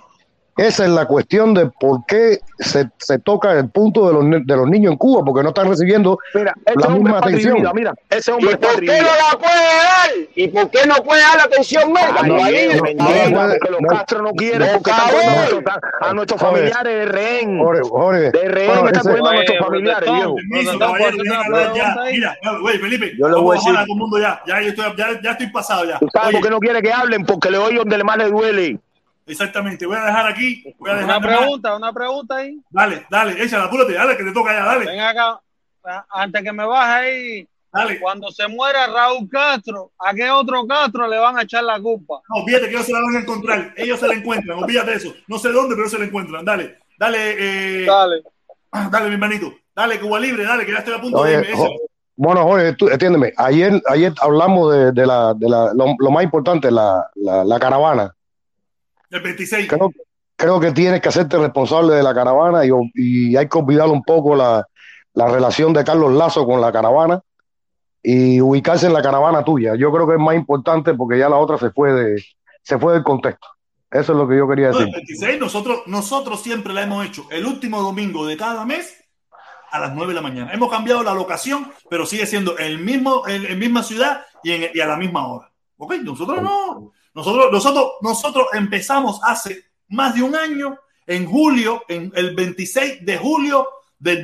[0.56, 4.56] esa es la cuestión de por qué se, se toca el punto de los, de
[4.56, 7.56] los niños en Cuba, porque no están recibiendo Mira, ese la hombre misma y atención.
[7.56, 10.10] vida, mira, ese ¿Y hombre es por y qué no la puede dar?
[10.34, 12.14] ¿Y por qué no puede dar la atención médica?
[12.24, 13.88] Cuba Dios, Libre, mentira, no, no, porque los no.
[13.88, 15.62] Castro no quieren, No, porque están a nuestros-
[16.00, 16.54] a nuestros Jorge.
[16.56, 17.58] familiares de rehén.
[17.58, 21.94] Jorge, Jorge, De rehén bueno, están poniendo a nuestros familiares, No, no, no, no, no,
[21.94, 24.40] no, Mira, güey, Felipe, Yo le voy a decir- todo el mundo ya.
[24.46, 25.98] Ya, yo estoy, ya, ya estoy pasado ya.
[25.98, 27.24] ¿Tú sabes Oye, por qué no quiere que hablen?
[27.24, 28.78] Porque le oye donde más le duele.
[29.26, 30.74] Exactamente, voy a dejar aquí.
[30.78, 31.38] Voy a dejar Una más.
[31.38, 32.58] pregunta, una pregunta ahí.
[32.70, 34.86] Dale, dale, échala, apúrate, dale, que te toca ya, dale.
[34.86, 35.40] Ven acá,
[36.10, 37.98] antes que me baje ahí, Dale.
[38.00, 42.20] cuando se muera Raúl Castro, ¿a qué otro Castro le van a echar la culpa?
[42.28, 43.74] No, fíjate que ellos se la van a encontrar.
[43.76, 45.14] Ellos se la encuentran, olvídate de eso.
[45.26, 46.44] No sé dónde, pero se la encuentran.
[46.44, 47.18] Dale, dale,
[47.82, 48.22] eh, Dale.
[48.90, 49.52] dale, mi hermanito.
[49.74, 51.78] Dale, Cuba Libre, dale, que ya estoy a punto Oye, de irme.
[52.16, 56.22] Bueno, Jorge, tú, entiéndeme, ayer, ayer hablamos de, de la, de la, lo, lo más
[56.22, 58.14] importante, la, la, la caravana.
[59.14, 59.68] El 26.
[59.68, 59.90] Creo,
[60.36, 64.02] creo que tienes que hacerte responsable de la caravana y, y hay que olvidar un
[64.02, 64.66] poco la,
[65.14, 67.20] la relación de Carlos Lazo con la caravana
[68.02, 69.74] y ubicarse en la caravana tuya.
[69.76, 72.24] Yo creo que es más importante porque ya la otra se fue de,
[72.62, 73.46] se fue del contexto.
[73.90, 74.94] Eso es lo que yo quería No, el decir.
[74.96, 79.00] 26 nosotros, nosotros siempre la hemos hecho el último domingo de cada mes
[79.70, 80.52] a las 9 de la mañana.
[80.52, 84.80] Hemos cambiado la locación, pero sigue siendo el mismo, en misma ciudad y, en- y
[84.80, 85.48] a la misma hora.
[85.76, 85.94] ¿Ok?
[86.02, 86.92] Nosotros no.
[87.14, 93.18] Nosotros, nosotros, nosotros empezamos hace más de un año, en julio, en el 26 de
[93.18, 93.68] julio
[93.98, 94.22] del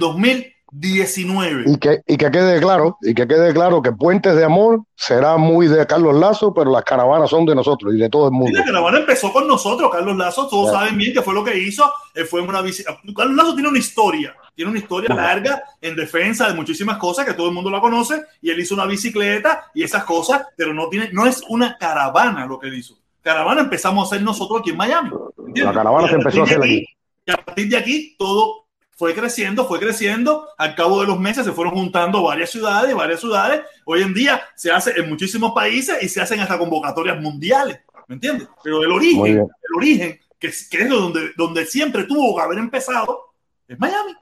[0.73, 1.65] 2019.
[1.67, 5.37] Y que, y que quede claro, y que quede claro que Puentes de Amor será
[5.37, 8.37] muy de Carlos Lazo, pero las caravanas son de nosotros y de todo el Y
[8.39, 8.59] mundo.
[8.59, 11.91] la caravana empezó con nosotros, Carlos Lazo, todos saben bien que fue lo que hizo,
[12.15, 12.99] él fue una visita.
[13.17, 17.35] Carlos Lazo tiene una historia, tiene una historia larga en defensa de muchísimas cosas que
[17.35, 20.89] todo el mundo la conoce, y él hizo una bicicleta y esas cosas, pero no
[20.89, 22.97] tiene, no es una caravana lo que él hizo.
[23.23, 25.11] Caravana empezamos a hacer nosotros aquí en Miami.
[25.39, 25.65] ¿entiendes?
[25.65, 26.87] La caravana se empezó a hacer aquí.
[27.27, 28.67] Y a partir de aquí todo
[29.01, 30.47] fue creciendo, fue creciendo.
[30.59, 33.63] Al cabo de los meses se fueron juntando varias ciudades, varias ciudades.
[33.87, 37.81] Hoy en día se hace en muchísimos países y se hacen hasta convocatorias mundiales.
[38.09, 38.47] ¿Me entiendes?
[38.63, 42.59] Pero el origen, el origen, que, es- que es donde, donde siempre tuvo que haber
[42.59, 43.33] empezado,
[43.67, 44.13] es Miami.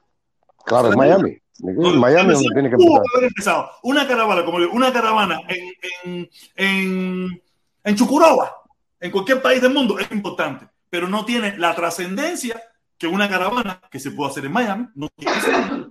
[0.65, 1.39] Claro, en Miami.
[1.59, 3.03] Miami es donde tiene que empezar.
[3.17, 3.71] haber empezado.
[3.83, 5.75] Una caravana, como digo, una caravana en,
[6.05, 7.43] en, en,
[7.83, 8.55] en Chucuroba,
[9.01, 12.63] en cualquier país del mundo, es importante, pero no tiene la trascendencia
[12.99, 14.87] que una caravana que se puede hacer en Miami.
[14.95, 15.87] No tiene ese-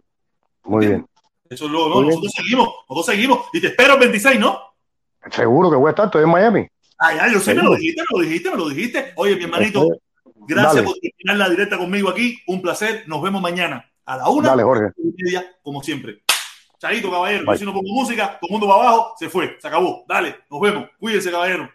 [0.64, 1.08] Muy bien.
[1.50, 2.08] Eso es lo, no, bien.
[2.10, 3.40] nosotros seguimos, nosotros seguimos.
[3.54, 4.60] Y te espero el 26, ¿no?
[5.32, 6.68] Seguro que voy a estar, estoy en Miami.
[7.00, 9.14] Ah, ya, yo sé, me lo dijiste, me lo dijiste, me lo dijiste.
[9.16, 9.88] Oye, mi hermanito,
[10.48, 10.86] gracias Dale.
[10.88, 12.40] por terminar la directa conmigo aquí.
[12.48, 13.04] Un placer.
[13.08, 14.92] Nos vemos mañana a la una Dale, Jorge.
[14.98, 16.24] y media, como siempre.
[16.80, 17.46] Chaito, caballero.
[17.46, 17.56] Bye.
[17.56, 20.04] Yo si no pongo música, todo el mundo va abajo, se fue, se acabó.
[20.08, 20.90] Dale, nos vemos.
[21.00, 21.70] Cuídense, caballero.